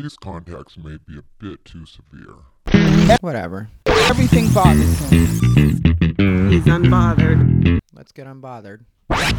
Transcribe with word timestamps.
These 0.00 0.16
contacts 0.16 0.76
may 0.78 0.96
be 1.08 1.18
a 1.18 1.22
bit 1.40 1.64
too 1.64 1.84
severe. 1.84 3.16
Whatever. 3.20 3.68
Everything 3.84 4.48
bothers 4.52 4.96
him. 5.10 5.26
He's 6.50 6.62
unbothered. 6.66 7.80
Let's 7.92 8.12
get 8.12 8.28
unbothered. 8.28 8.84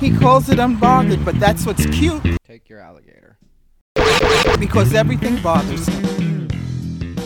He 0.01 0.11
calls 0.13 0.49
it 0.49 0.57
unbothered, 0.59 1.23
but 1.23 1.39
that's 1.39 1.65
what's 1.65 1.85
cute 1.85 2.21
Take 2.45 2.67
your 2.67 2.81
alligator. 2.81 3.37
because 4.59 4.93
everything 4.93 5.41
bothers 5.41 5.87
him. 5.87 6.49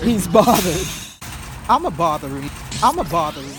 He's 0.04 0.28
bothered. 0.28 0.88
I'm 1.68 1.88
a 1.88 1.92
bothering. 1.92 2.52
I'm 2.84 3.00
a 3.00 3.04
bothering. 3.04 3.50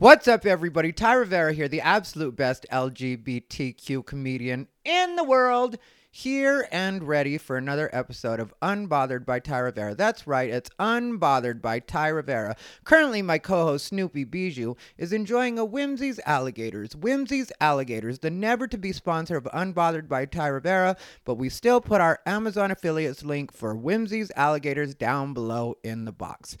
What's 0.00 0.26
up, 0.26 0.46
everybody? 0.46 0.90
Ty 0.90 1.12
Rivera 1.12 1.52
here, 1.52 1.68
the 1.68 1.80
absolute 1.80 2.34
best 2.34 2.66
LGBTQ 2.72 4.04
comedian 4.04 4.66
in 4.84 5.14
the 5.14 5.22
world, 5.22 5.78
here 6.14 6.68
and 6.70 7.02
ready 7.08 7.38
for 7.38 7.56
another 7.56 7.88
episode 7.90 8.38
of 8.38 8.52
Unbothered 8.60 9.24
by 9.24 9.40
Ty 9.40 9.58
Rivera. 9.60 9.94
That's 9.94 10.26
right, 10.26 10.50
it's 10.50 10.68
Unbothered 10.78 11.62
by 11.62 11.78
Ty 11.78 12.08
Rivera. 12.08 12.54
Currently, 12.84 13.22
my 13.22 13.38
co 13.38 13.64
host 13.64 13.86
Snoopy 13.86 14.24
Bijou 14.24 14.74
is 14.98 15.14
enjoying 15.14 15.58
a 15.58 15.66
Whimzees 15.66 16.20
Alligators. 16.26 16.90
Whimzees 16.90 17.50
Alligators, 17.62 18.18
the 18.18 18.30
never 18.30 18.68
to 18.68 18.76
be 18.76 18.92
sponsor 18.92 19.38
of 19.38 19.44
Unbothered 19.54 20.06
by 20.06 20.26
Ty 20.26 20.48
Rivera, 20.48 20.98
but 21.24 21.36
we 21.36 21.48
still 21.48 21.80
put 21.80 22.02
our 22.02 22.20
Amazon 22.26 22.70
affiliates 22.70 23.24
link 23.24 23.50
for 23.50 23.74
Whimzees 23.74 24.30
Alligators 24.36 24.94
down 24.94 25.32
below 25.32 25.78
in 25.82 26.04
the 26.04 26.12
box. 26.12 26.58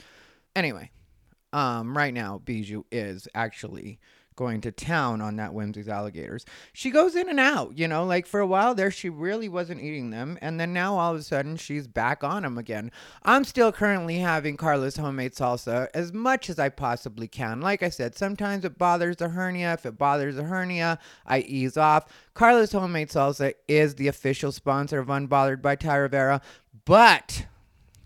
Anyway, 0.56 0.90
um, 1.52 1.94
right 1.94 2.14
now, 2.14 2.40
Bijou 2.42 2.84
is 2.90 3.28
actually 3.34 4.00
going 4.36 4.60
to 4.62 4.72
town 4.72 5.20
on 5.20 5.36
that 5.36 5.52
Whimzees 5.52 5.88
alligators. 5.88 6.44
She 6.72 6.90
goes 6.90 7.14
in 7.16 7.28
and 7.28 7.40
out, 7.40 7.78
you 7.78 7.88
know, 7.88 8.04
like 8.04 8.26
for 8.26 8.40
a 8.40 8.46
while 8.46 8.74
there, 8.74 8.90
she 8.90 9.08
really 9.08 9.48
wasn't 9.48 9.80
eating 9.80 10.10
them. 10.10 10.38
And 10.40 10.58
then 10.58 10.72
now 10.72 10.96
all 10.96 11.12
of 11.12 11.20
a 11.20 11.22
sudden, 11.22 11.56
she's 11.56 11.86
back 11.86 12.24
on 12.24 12.42
them 12.42 12.58
again. 12.58 12.90
I'm 13.22 13.44
still 13.44 13.72
currently 13.72 14.18
having 14.18 14.56
Carla's 14.56 14.96
homemade 14.96 15.34
salsa 15.34 15.88
as 15.94 16.12
much 16.12 16.50
as 16.50 16.58
I 16.58 16.68
possibly 16.68 17.28
can. 17.28 17.60
Like 17.60 17.82
I 17.82 17.88
said, 17.88 18.16
sometimes 18.16 18.64
it 18.64 18.78
bothers 18.78 19.16
the 19.16 19.28
hernia. 19.28 19.74
If 19.74 19.86
it 19.86 19.98
bothers 19.98 20.36
the 20.36 20.44
hernia, 20.44 20.98
I 21.26 21.40
ease 21.40 21.76
off. 21.76 22.06
Carla's 22.34 22.72
homemade 22.72 23.10
salsa 23.10 23.54
is 23.68 23.94
the 23.94 24.08
official 24.08 24.52
sponsor 24.52 24.98
of 24.98 25.08
Unbothered 25.08 25.62
by 25.62 25.76
Ty 25.76 25.96
Rivera. 25.96 26.40
But 26.84 27.46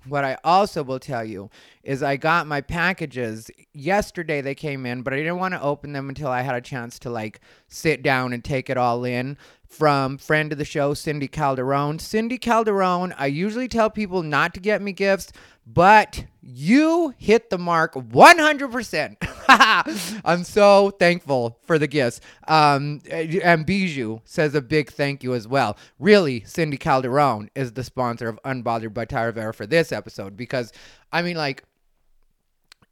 what 0.09 0.25
I 0.25 0.39
also 0.45 0.83
will 0.83 0.99
tell 0.99 1.25
you 1.25 1.51
is 1.83 2.03
I 2.03 2.17
got 2.17 2.47
my 2.47 2.61
packages 2.61 3.51
yesterday 3.73 4.41
they 4.41 4.55
came 4.55 4.87
in, 4.87 5.03
but 5.03 5.13
I 5.13 5.17
didn't 5.17 5.39
want 5.39 5.55
to 5.55 5.63
open 5.63 5.93
them 5.93 6.09
until 6.09 6.29
I 6.29 6.43
had 6.43 6.55
a 6.55 6.61
chance 6.61 6.99
to 7.01 7.11
like 7.11 7.41
sit 7.69 8.03
down 8.03 8.33
and 8.33 8.43
take 8.45 8.71
it 8.71 8.77
all 8.77 9.05
in 9.05 9.37
from 9.69 10.19
friend 10.19 10.53
of 10.53 10.59
the 10.59 10.65
show 10.65 10.95
Cindy 10.95 11.29
Calderon. 11.29 11.99
Cindy 11.99 12.39
Calderon, 12.39 13.15
I 13.17 13.27
usually 13.27 13.69
tell 13.69 13.91
people 13.91 14.23
not 14.23 14.55
to 14.55 14.61
get 14.61 14.81
me 14.83 14.93
gifts, 14.93 15.33
but 15.67 16.25
you 16.41 17.13
hit 17.19 17.51
the 17.51 17.59
mark 17.59 17.95
100%. 17.95 19.17
I'm 20.25 20.45
so 20.45 20.91
thankful 20.91 21.59
for 21.65 21.79
the 21.79 21.89
gifts. 21.89 22.21
Um, 22.47 23.01
and 23.11 23.67
Bijou 23.67 24.21
says 24.25 24.55
a 24.55 24.63
big 24.63 24.91
thank 24.91 25.25
you 25.25 25.35
as 25.35 25.49
well. 25.49 25.77
Really, 25.99 26.45
Cindy 26.45 26.77
Calderon 26.77 27.51
is 27.55 27.73
the 27.73 27.85
sponsor 27.85 28.29
of 28.29 28.39
Unbothered 28.45 28.95
by 28.95 29.05
Ty 29.07 29.25
Rivera 29.25 29.53
for 29.53 29.67
this 29.67 29.91
episode 29.91 30.37
because, 30.37 30.73
I 31.13 31.23
mean, 31.23 31.37
like, 31.37 31.65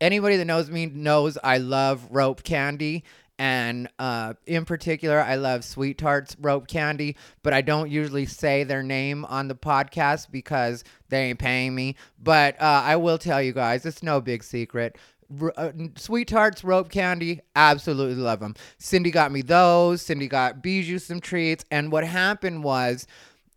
anybody 0.01 0.37
that 0.37 0.45
knows 0.45 0.71
me 0.71 0.87
knows 0.87 1.39
I 1.43 1.59
love 1.59 2.07
rope 2.11 2.43
candy. 2.43 3.05
And 3.39 3.89
uh, 3.99 4.35
in 4.47 4.65
particular, 4.65 5.21
I 5.21 5.35
love 5.35 5.63
SweeTarts 5.63 6.37
rope 6.41 6.69
candy, 6.69 7.17
but 7.43 7.53
I 7.53 7.63
don't 7.63 7.91
usually 7.91 8.27
say 8.27 8.65
their 8.65 8.83
name 8.83 9.25
on 9.25 9.49
the 9.49 9.57
podcast 9.57 10.31
because 10.31 10.85
they 11.09 11.31
ain't 11.31 11.39
paying 11.41 11.75
me. 11.75 11.97
But 12.23 12.61
uh, 12.61 12.83
I 12.85 12.97
will 12.97 13.19
tell 13.19 13.43
you 13.43 13.53
guys, 13.53 13.85
it's 13.87 14.03
no 14.03 14.21
big 14.21 14.45
secret. 14.45 14.97
Uh, 15.33 15.73
SweeTarts 15.95 16.63
rope 16.63 16.91
candy, 16.91 17.41
absolutely 17.57 18.23
love 18.23 18.39
them. 18.41 18.55
Cindy 18.79 19.11
got 19.11 19.33
me 19.33 19.43
those. 19.43 20.03
Cindy 20.03 20.29
got 20.29 20.63
Bijou 20.63 20.99
some 20.99 21.21
treats. 21.21 21.65
And 21.73 21.91
what 21.91 22.05
happened 22.05 22.63
was, 22.63 23.07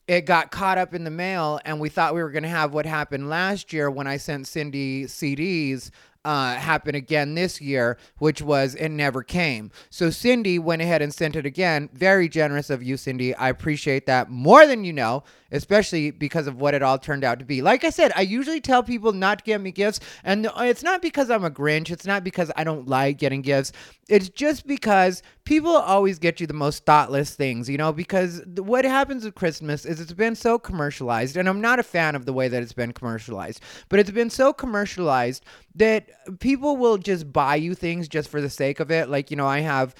it 0.08 0.22
got 0.26 0.52
caught 0.52 0.78
up 0.78 0.94
in 0.94 1.04
the 1.04 1.12
mail 1.12 1.60
and 1.66 1.80
we 1.82 1.90
thought 1.90 2.16
we 2.16 2.24
were 2.24 2.32
going 2.32 2.44
to 2.44 2.50
have 2.50 2.74
what 2.74 2.86
happened 2.86 3.30
last 3.30 3.74
year 3.74 3.92
when 3.92 4.08
I 4.08 4.16
sent 4.16 4.48
Cindy 4.48 5.04
CDs 5.04 5.92
uh, 6.28 6.56
happen 6.56 6.94
again 6.94 7.36
this 7.36 7.62
year, 7.62 7.98
which 8.18 8.42
was 8.42 8.76
it 8.76 8.90
never 8.90 9.24
came. 9.24 9.72
So 9.90 10.10
Cindy 10.10 10.60
went 10.60 10.82
ahead 10.82 11.02
and 11.02 11.14
sent 11.14 11.38
it 11.38 11.46
again. 11.46 11.90
Very 11.94 12.28
generous 12.28 12.70
of 12.70 12.84
you, 12.84 12.98
Cindy. 12.98 13.34
I 13.34 13.48
appreciate 13.48 14.08
that 14.08 14.30
more 14.30 14.68
than 14.68 14.84
you 14.84 14.92
know, 14.92 15.24
especially 15.54 16.12
because 16.12 16.46
of 16.46 16.60
what 16.60 16.74
it 16.74 16.84
all 16.84 16.98
turned 16.98 17.24
out 17.24 17.40
to 17.40 17.46
be. 17.46 17.62
Like 17.62 17.86
I 17.86 17.92
said, 17.92 18.12
I 18.14 18.22
usually 18.24 18.60
tell 18.60 18.84
people 18.84 19.14
not 19.14 19.40
to 19.40 19.46
get 19.46 19.62
me 19.62 19.72
gifts, 19.72 20.02
and 20.26 20.50
it's 20.58 20.84
not 20.84 21.02
because 21.02 21.30
I'm 21.30 21.46
a 21.46 21.50
Grinch. 21.50 21.92
It's 21.92 22.06
not 22.06 22.26
because 22.26 22.52
I 22.58 22.66
don't 22.66 22.90
like 22.90 23.20
getting 23.20 23.42
gifts. 23.42 23.72
It's 24.10 24.28
just 24.28 24.68
because 24.68 25.24
people 25.46 25.72
always 25.72 26.20
get 26.20 26.42
you 26.42 26.48
the 26.48 26.54
most 26.54 26.86
thoughtless 26.86 27.36
things, 27.36 27.70
you 27.70 27.78
know, 27.78 27.94
because 27.94 28.42
what 28.58 28.84
happens 28.84 29.24
with 29.24 29.36
Christmas 29.36 29.86
is 29.86 30.02
it's 30.02 30.12
been 30.12 30.36
so 30.36 30.60
commercialized, 30.60 31.38
and 31.38 31.48
I'm 31.48 31.62
not 31.62 31.80
a 31.80 31.84
fan 31.84 32.16
of 32.16 32.26
the 32.26 32.34
way 32.34 32.50
that 32.50 32.62
it's 32.62 32.74
been 32.74 32.92
commercialized, 32.92 33.62
but 33.88 34.00
it's 34.00 34.12
been 34.12 34.30
so 34.30 34.52
commercialized 34.52 35.46
that 35.78 36.40
people 36.40 36.78
will 36.78 36.98
just 36.98 37.32
buy 37.32 37.56
you 37.56 37.74
things 37.76 38.08
just 38.08 38.30
for 38.30 38.42
the 38.42 38.50
sake 38.50 38.80
of 38.80 38.92
it. 38.92 39.10
Like, 39.10 39.32
you 39.32 39.38
know, 39.38 39.48
I 39.48 39.60
have 39.60 39.96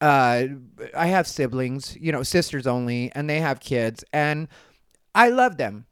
uh 0.00 0.44
I 0.96 1.06
have 1.06 1.26
siblings, 1.26 1.96
you 2.00 2.12
know, 2.12 2.22
sisters 2.22 2.66
only, 2.66 3.12
and 3.14 3.28
they 3.28 3.40
have 3.40 3.60
kids, 3.60 4.04
and 4.12 4.48
I 5.14 5.28
love 5.28 5.56
them. 5.56 5.86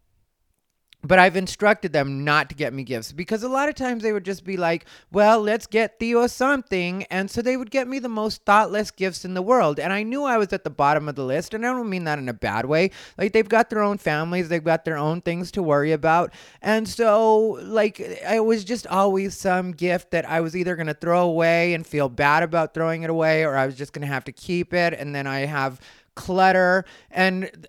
But 1.05 1.19
I've 1.19 1.37
instructed 1.37 1.93
them 1.93 2.25
not 2.25 2.49
to 2.51 2.55
get 2.55 2.73
me 2.73 2.85
gifts 2.85 3.11
because 3.11 3.43
a 3.43 3.49
lot 3.49 3.69
of 3.69 3.75
times 3.75 4.05
they 4.05 4.13
would 4.13 4.25
just 4.25 4.45
be 4.45 4.57
like, 4.57 4.87
well, 5.11 5.41
let's 5.41 5.67
get 5.67 5.99
Theo 5.99 6.29
something. 6.29 7.03
And 7.05 7.29
so 7.29 7.43
they 7.43 7.57
would 7.57 7.73
get 7.73 7.89
me 7.89 7.99
the 7.99 8.09
most 8.09 8.45
thoughtless 8.45 8.93
gifts 8.93 9.25
in 9.25 9.35
the 9.35 9.43
world. 9.43 9.81
And 9.81 9.93
I 9.93 10.05
knew 10.05 10.23
I 10.23 10.39
was 10.39 10.53
at 10.53 10.63
the 10.63 10.71
bottom 10.71 11.09
of 11.09 11.17
the 11.17 11.25
list. 11.25 11.55
And 11.55 11.67
I 11.67 11.73
don't 11.73 11.91
mean 11.91 12.05
that 12.05 12.21
in 12.21 12.29
a 12.29 12.33
bad 12.33 12.67
way. 12.67 12.93
Like 13.19 13.33
they've 13.33 13.49
got 13.49 13.69
their 13.69 13.83
own 13.83 13.99
families, 13.99 14.49
they've 14.49 14.63
got 14.63 14.85
their 14.85 14.97
own 14.97 15.23
things 15.23 15.51
to 15.53 15.63
worry 15.63 15.91
about. 15.91 16.33
And 16.61 16.89
so, 16.89 17.59
like, 17.63 17.99
it 17.99 18.45
was 18.45 18.63
just 18.63 18.87
always 18.87 19.37
some 19.37 19.73
gift 19.73 20.13
that 20.13 20.29
I 20.29 20.41
was 20.41 20.55
either 20.55 20.77
going 20.77 20.87
to 20.87 20.95
throw 20.95 21.23
away 21.23 21.75
and 21.75 21.85
feel 21.85 22.09
bad 22.09 22.45
about 22.45 22.75
throwing 22.75 23.03
it 23.03 23.11
away, 23.11 23.45
or 23.45 23.57
I 23.57 23.67
was 23.67 23.75
just 23.75 23.93
going 23.93 24.07
to 24.07 24.13
have 24.13 24.25
to 24.25 24.33
keep 24.33 24.73
it. 24.73 24.95
And 24.95 25.13
then 25.13 25.27
I 25.27 25.41
have 25.41 25.81
clutter. 26.15 26.85
And, 27.11 27.67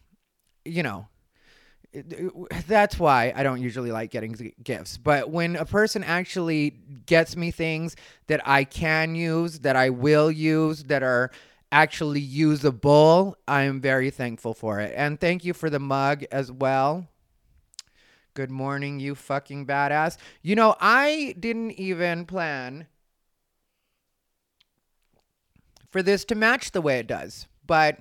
you 0.64 0.84
know, 0.84 1.08
that's 1.92 2.98
why 2.98 3.32
I 3.34 3.42
don't 3.42 3.60
usually 3.60 3.90
like 3.90 4.10
getting 4.10 4.54
gifts. 4.62 4.96
But 4.96 5.30
when 5.30 5.56
a 5.56 5.64
person 5.64 6.04
actually 6.04 6.70
gets 7.06 7.36
me 7.36 7.50
things 7.50 7.96
that 8.28 8.40
I 8.46 8.64
can 8.64 9.14
use, 9.14 9.60
that 9.60 9.76
I 9.76 9.90
will 9.90 10.30
use, 10.30 10.84
that 10.84 11.02
are 11.02 11.30
actually 11.72 12.20
usable, 12.20 13.36
I 13.46 13.62
am 13.62 13.80
very 13.80 14.10
thankful 14.10 14.54
for 14.54 14.80
it. 14.80 14.92
And 14.96 15.20
thank 15.20 15.44
you 15.44 15.52
for 15.52 15.70
the 15.70 15.80
mug 15.80 16.24
as 16.30 16.50
well. 16.50 17.06
Good 18.34 18.50
morning, 18.50 19.00
you 19.00 19.16
fucking 19.16 19.66
badass. 19.66 20.16
You 20.42 20.54
know, 20.54 20.76
I 20.80 21.34
didn't 21.38 21.72
even 21.72 22.24
plan 22.26 22.86
for 25.90 26.02
this 26.02 26.24
to 26.26 26.36
match 26.36 26.70
the 26.70 26.80
way 26.80 27.00
it 27.00 27.08
does, 27.08 27.48
but 27.66 27.98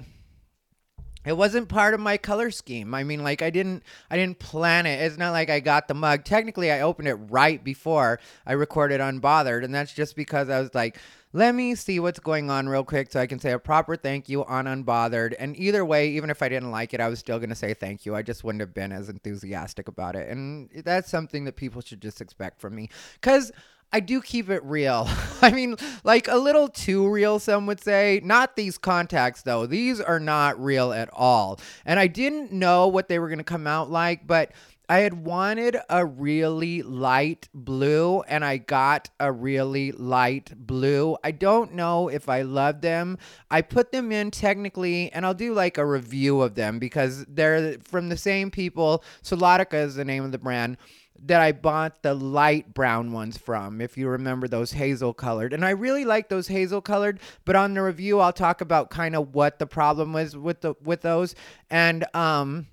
it 1.25 1.33
wasn't 1.33 1.69
part 1.69 1.93
of 1.93 1.99
my 1.99 2.17
color 2.17 2.49
scheme. 2.49 2.93
I 2.93 3.03
mean, 3.03 3.23
like 3.23 3.41
I 3.41 3.49
didn't 3.49 3.83
I 4.09 4.15
didn't 4.15 4.39
plan 4.39 4.85
it. 4.85 5.01
It's 5.01 5.17
not 5.17 5.31
like 5.31 5.49
I 5.49 5.59
got 5.59 5.87
the 5.87 5.93
mug. 5.93 6.23
Technically, 6.23 6.71
I 6.71 6.81
opened 6.81 7.07
it 7.07 7.15
right 7.15 7.63
before 7.63 8.19
I 8.45 8.53
recorded 8.53 9.01
Unbothered, 9.01 9.63
and 9.63 9.73
that's 9.75 9.93
just 9.93 10.15
because 10.15 10.49
I 10.49 10.59
was 10.61 10.73
like, 10.73 10.97
let 11.31 11.53
me 11.53 11.75
see 11.75 11.99
what's 11.99 12.19
going 12.19 12.49
on 12.49 12.67
real 12.67 12.83
quick 12.83 13.11
so 13.11 13.19
I 13.19 13.27
can 13.27 13.39
say 13.39 13.51
a 13.51 13.59
proper 13.59 13.95
thank 13.95 14.29
you 14.29 14.43
on 14.45 14.65
Unbothered. 14.65 15.35
And 15.37 15.55
either 15.57 15.85
way, 15.85 16.09
even 16.11 16.29
if 16.29 16.41
I 16.41 16.49
didn't 16.49 16.71
like 16.71 16.93
it, 16.93 16.99
I 16.99 17.07
was 17.07 17.19
still 17.19 17.37
going 17.37 17.49
to 17.49 17.55
say 17.55 17.75
thank 17.75 18.05
you. 18.05 18.15
I 18.15 18.23
just 18.23 18.43
wouldn't 18.43 18.61
have 18.61 18.73
been 18.73 18.91
as 18.91 19.09
enthusiastic 19.09 19.87
about 19.87 20.15
it. 20.15 20.29
And 20.29 20.69
that's 20.83 21.09
something 21.09 21.45
that 21.45 21.55
people 21.55 21.81
should 21.81 22.01
just 22.01 22.21
expect 22.21 22.59
from 22.59 22.75
me 22.75 22.89
cuz 23.21 23.51
I 23.91 23.99
do 23.99 24.21
keep 24.21 24.49
it 24.49 24.63
real. 24.63 25.07
I 25.41 25.51
mean, 25.51 25.75
like 26.03 26.27
a 26.27 26.37
little 26.37 26.67
too 26.67 27.07
real, 27.07 27.39
some 27.39 27.65
would 27.67 27.81
say. 27.81 28.21
Not 28.23 28.55
these 28.55 28.77
contacts, 28.77 29.41
though. 29.41 29.65
These 29.65 30.01
are 30.01 30.19
not 30.19 30.61
real 30.61 30.91
at 30.91 31.09
all. 31.13 31.59
And 31.85 31.99
I 31.99 32.07
didn't 32.07 32.51
know 32.51 32.87
what 32.87 33.07
they 33.07 33.19
were 33.19 33.27
going 33.27 33.39
to 33.39 33.43
come 33.43 33.67
out 33.67 33.89
like, 33.89 34.27
but 34.27 34.51
I 34.89 34.99
had 34.99 35.23
wanted 35.23 35.77
a 35.87 36.03
really 36.03 36.81
light 36.81 37.47
blue, 37.53 38.21
and 38.21 38.43
I 38.43 38.57
got 38.57 39.11
a 39.19 39.31
really 39.31 39.91
light 39.91 40.51
blue. 40.57 41.15
I 41.23 41.29
don't 41.29 41.75
know 41.75 42.09
if 42.09 42.27
I 42.27 42.41
love 42.41 42.81
them. 42.81 43.19
I 43.51 43.61
put 43.61 43.91
them 43.91 44.11
in 44.11 44.31
technically, 44.31 45.11
and 45.11 45.27
I'll 45.27 45.35
do 45.35 45.53
like 45.53 45.77
a 45.77 45.85
review 45.85 46.41
of 46.41 46.55
them 46.55 46.79
because 46.79 47.23
they're 47.27 47.77
from 47.83 48.09
the 48.09 48.17
same 48.17 48.49
people. 48.49 49.03
Solotica 49.23 49.75
is 49.75 49.93
the 49.93 50.05
name 50.05 50.25
of 50.25 50.31
the 50.31 50.39
brand 50.39 50.77
that 51.25 51.41
I 51.41 51.51
bought 51.51 52.01
the 52.01 52.13
light 52.13 52.73
brown 52.73 53.11
ones 53.11 53.37
from, 53.37 53.81
if 53.81 53.97
you 53.97 54.07
remember 54.07 54.47
those 54.47 54.71
hazel 54.71 55.13
colored. 55.13 55.53
And 55.53 55.65
I 55.65 55.71
really 55.71 56.05
like 56.05 56.29
those 56.29 56.47
hazel 56.47 56.81
colored, 56.81 57.19
but 57.45 57.55
on 57.55 57.73
the 57.73 57.81
review 57.81 58.19
I'll 58.19 58.33
talk 58.33 58.61
about 58.61 58.89
kind 58.89 59.15
of 59.15 59.33
what 59.33 59.59
the 59.59 59.67
problem 59.67 60.13
was 60.13 60.37
with 60.37 60.61
the 60.61 60.75
with 60.83 61.01
those. 61.01 61.35
And 61.69 62.05
um 62.15 62.67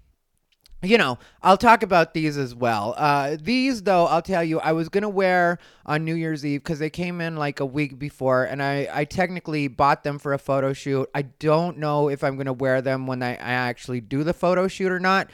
you 0.82 0.98
know, 0.98 1.18
I'll 1.42 1.56
talk 1.56 1.82
about 1.82 2.14
these 2.14 2.36
as 2.36 2.54
well. 2.54 2.94
Uh, 2.96 3.36
these, 3.40 3.82
though, 3.82 4.06
I'll 4.06 4.22
tell 4.22 4.44
you, 4.44 4.60
I 4.60 4.72
was 4.72 4.88
gonna 4.88 5.08
wear 5.08 5.58
on 5.84 6.04
New 6.04 6.14
Year's 6.14 6.44
Eve 6.44 6.62
because 6.62 6.78
they 6.78 6.90
came 6.90 7.20
in 7.20 7.36
like 7.36 7.60
a 7.60 7.66
week 7.66 7.98
before, 7.98 8.44
and 8.44 8.62
I, 8.62 8.88
I 8.92 9.04
technically 9.04 9.68
bought 9.68 10.04
them 10.04 10.18
for 10.18 10.32
a 10.34 10.38
photo 10.38 10.72
shoot. 10.72 11.08
I 11.14 11.22
don't 11.22 11.78
know 11.78 12.08
if 12.08 12.22
I'm 12.22 12.36
gonna 12.36 12.52
wear 12.52 12.82
them 12.82 13.06
when 13.06 13.22
I, 13.22 13.32
I 13.32 13.52
actually 13.52 14.00
do 14.00 14.22
the 14.22 14.34
photo 14.34 14.68
shoot 14.68 14.92
or 14.92 15.00
not. 15.00 15.30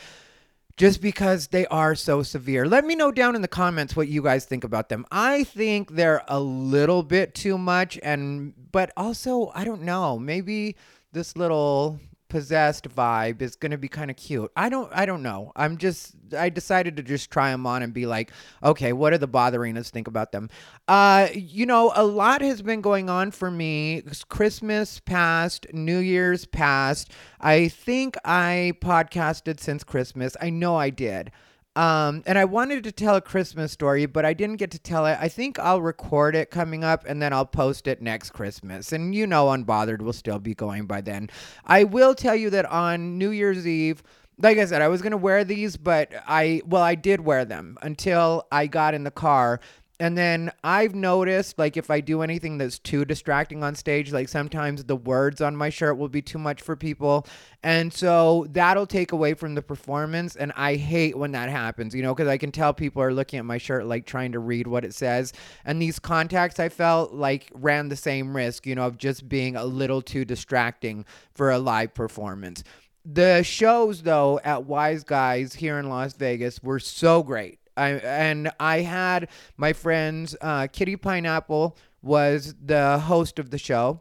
Just 0.77 1.01
because 1.03 1.49
they 1.49 1.67
are 1.67 1.95
so 1.95 2.23
severe. 2.23 2.67
Let 2.67 2.85
me 2.85 2.95
know 2.95 3.13
down 3.13 3.37
in 3.37 3.43
the 3.43 3.49
comments 3.49 3.95
what 3.95 4.09
you 4.09 4.23
guys 4.23 4.45
think 4.47 4.65
about 4.65 4.89
them. 4.89 5.05
I 5.11 5.45
think 5.45 5.93
they're 5.93 6.23
a 6.29 6.41
little 6.41 7.03
bit 7.03 7.35
too 7.35 7.59
much, 7.59 7.99
and 8.03 8.55
but 8.73 8.91
also 8.97 9.53
I 9.55 9.65
don't 9.65 9.83
know. 9.83 10.19
Maybe 10.19 10.77
this 11.13 11.37
little 11.37 12.01
possessed 12.33 12.89
vibe 12.89 13.43
is 13.43 13.57
going 13.57 13.73
to 13.73 13.77
be 13.77 13.89
kind 13.89 14.11
of 14.11 14.17
cute. 14.17 14.51
I 14.57 14.71
don't 14.71 14.91
I 14.95 15.05
don't 15.05 15.23
know. 15.23 15.53
I'm 15.55 15.77
just 15.77 16.15
I 16.37 16.49
decided 16.49 16.97
to 16.97 17.03
just 17.03 17.31
try 17.31 17.51
them 17.51 17.67
on 17.67 17.83
and 17.83 17.93
be 17.93 18.07
like, 18.07 18.33
"Okay, 18.63 18.95
what 18.95 19.11
do 19.11 19.19
the 19.19 19.29
botherinas 19.29 19.91
think 19.91 20.09
about 20.09 20.33
them?" 20.33 20.49
Uh, 20.89 21.29
you 21.35 21.67
know, 21.67 21.93
a 21.95 22.07
lot 22.07 22.41
has 22.41 22.63
been 22.63 22.81
going 22.81 23.11
on 23.11 23.33
for 23.33 23.51
me. 23.51 24.03
Christmas 24.31 24.99
passed, 24.99 25.67
New 25.75 25.99
Year's 25.99 26.47
passed. 26.47 27.13
I 27.39 27.69
think 27.69 28.17
I 28.25 28.73
podcasted 28.81 29.61
since 29.61 29.85
Christmas. 29.85 30.35
I 30.41 30.49
know 30.49 30.75
I 30.77 30.89
did. 30.89 31.33
Um, 31.75 32.23
and 32.27 32.39
I 32.39 32.45
wanted 32.45 32.85
to 32.85 32.93
tell 32.93 33.17
a 33.17 33.21
Christmas 33.23 33.73
story, 33.73 34.05
but 34.05 34.27
I 34.27 34.35
didn't 34.35 34.57
get 34.57 34.71
to 34.73 34.79
tell 34.79 35.07
it. 35.07 35.17
I 35.19 35.29
think 35.29 35.59
I'll 35.59 35.81
record 35.81 36.37
it 36.37 36.51
coming 36.51 36.85
up 36.85 37.05
and 37.07 37.23
then 37.23 37.33
I'll 37.33 37.47
post 37.47 37.87
it 37.87 38.03
next 38.03 38.31
Christmas. 38.31 38.93
And 38.93 39.15
you 39.15 39.27
know, 39.27 39.47
Unbothered 39.47 40.03
will 40.03 40.13
still 40.13 40.39
be 40.39 40.55
going 40.55 40.87
by 40.87 41.01
then. 41.01 41.31
I 41.65 41.85
will 41.85 42.15
tell 42.15 42.37
you 42.37 42.51
that 42.51 42.67
on 42.67 43.17
New 43.17 43.31
Year's 43.31 43.67
Eve, 43.67 44.03
like 44.39 44.59
I 44.59 44.65
said, 44.67 44.83
I 44.83 44.89
was 44.89 45.01
going 45.01 45.13
to 45.13 45.17
wear 45.17 45.45
these, 45.45 45.77
but 45.77 46.11
I, 46.27 46.63
well, 46.67 46.83
I 46.83 46.95
did 46.95 47.21
wear 47.21 47.45
them 47.45 47.79
until 47.81 48.47
I 48.53 48.67
got 48.67 48.93
in 48.93 49.05
the 49.05 49.11
car. 49.11 49.61
And 50.01 50.19
then 50.19 50.51
I've 50.65 50.97
noticed, 50.97 51.59
like, 51.59 51.77
if 51.77 51.89
I 51.89 52.01
do 52.01 52.23
anything 52.23 52.59
that's 52.59 52.81
too 52.81 53.05
distracting 53.05 53.63
on 53.63 53.77
stage, 53.77 54.13
like 54.13 54.29
sometimes 54.29 54.83
the 54.85 54.97
words 54.97 55.41
on 55.41 55.55
my 55.55 55.69
shirt 55.71 55.97
will 55.97 56.09
be 56.09 56.23
too 56.23 56.39
much 56.39 56.61
for 56.61 56.75
people. 56.75 57.27
And 57.63 57.93
so 57.93 58.47
that'll 58.51 58.87
take 58.87 59.13
away 59.13 59.35
from 59.35 59.55
the 59.55 59.63
performance. 59.63 60.35
And 60.35 60.51
I 60.57 60.75
hate 60.75 61.17
when 61.17 61.33
that 61.33 61.51
happens, 61.51 61.95
you 61.95 62.03
know, 62.03 62.15
because 62.15 62.27
I 62.27 62.37
can 62.37 62.51
tell 62.51 62.75
people 62.75 63.01
are 63.01 63.13
looking 63.13 63.39
at 63.39 63.45
my 63.45 63.59
shirt, 63.59 63.87
like 63.87 64.05
trying 64.05 64.33
to 64.33 64.41
read 64.41 64.67
what 64.67 64.85
it 64.85 64.95
says. 64.95 65.33
And 65.65 65.81
these 65.81 66.01
contacts, 66.01 66.59
I 66.59 66.69
felt 66.69 67.13
like 67.13 67.49
ran 67.55 67.89
the 67.89 67.97
same 67.97 68.35
risk, 68.35 68.67
you 68.67 68.75
know, 68.75 68.87
of 68.87 68.99
just 68.99 69.29
being 69.29 69.55
a 69.55 69.65
little 69.65 70.03
too 70.03 70.25
distracting 70.25 71.05
for 71.35 71.53
a 71.53 71.59
live 71.59 71.95
performance. 71.95 72.65
The 73.05 73.43
shows, 73.43 74.03
though, 74.03 74.41
at 74.43 74.65
Wise 74.65 75.05
Guys 75.05 75.55
here 75.55 75.79
in 75.79 75.89
Las 75.89 76.15
Vegas 76.15 76.63
were 76.63 76.79
so 76.79 77.23
great. 77.23 77.59
I 77.77 77.91
and 77.91 78.51
I 78.61 78.81
had 78.81 79.29
my 79.57 79.73
friends 79.73 80.37
uh, 80.41 80.67
Kitty 80.73 80.97
Pineapple 80.97 81.77
was 82.03 82.55
the 82.63 82.99
host 82.99 83.39
of 83.39 83.51
the 83.51 83.59
show, 83.59 84.01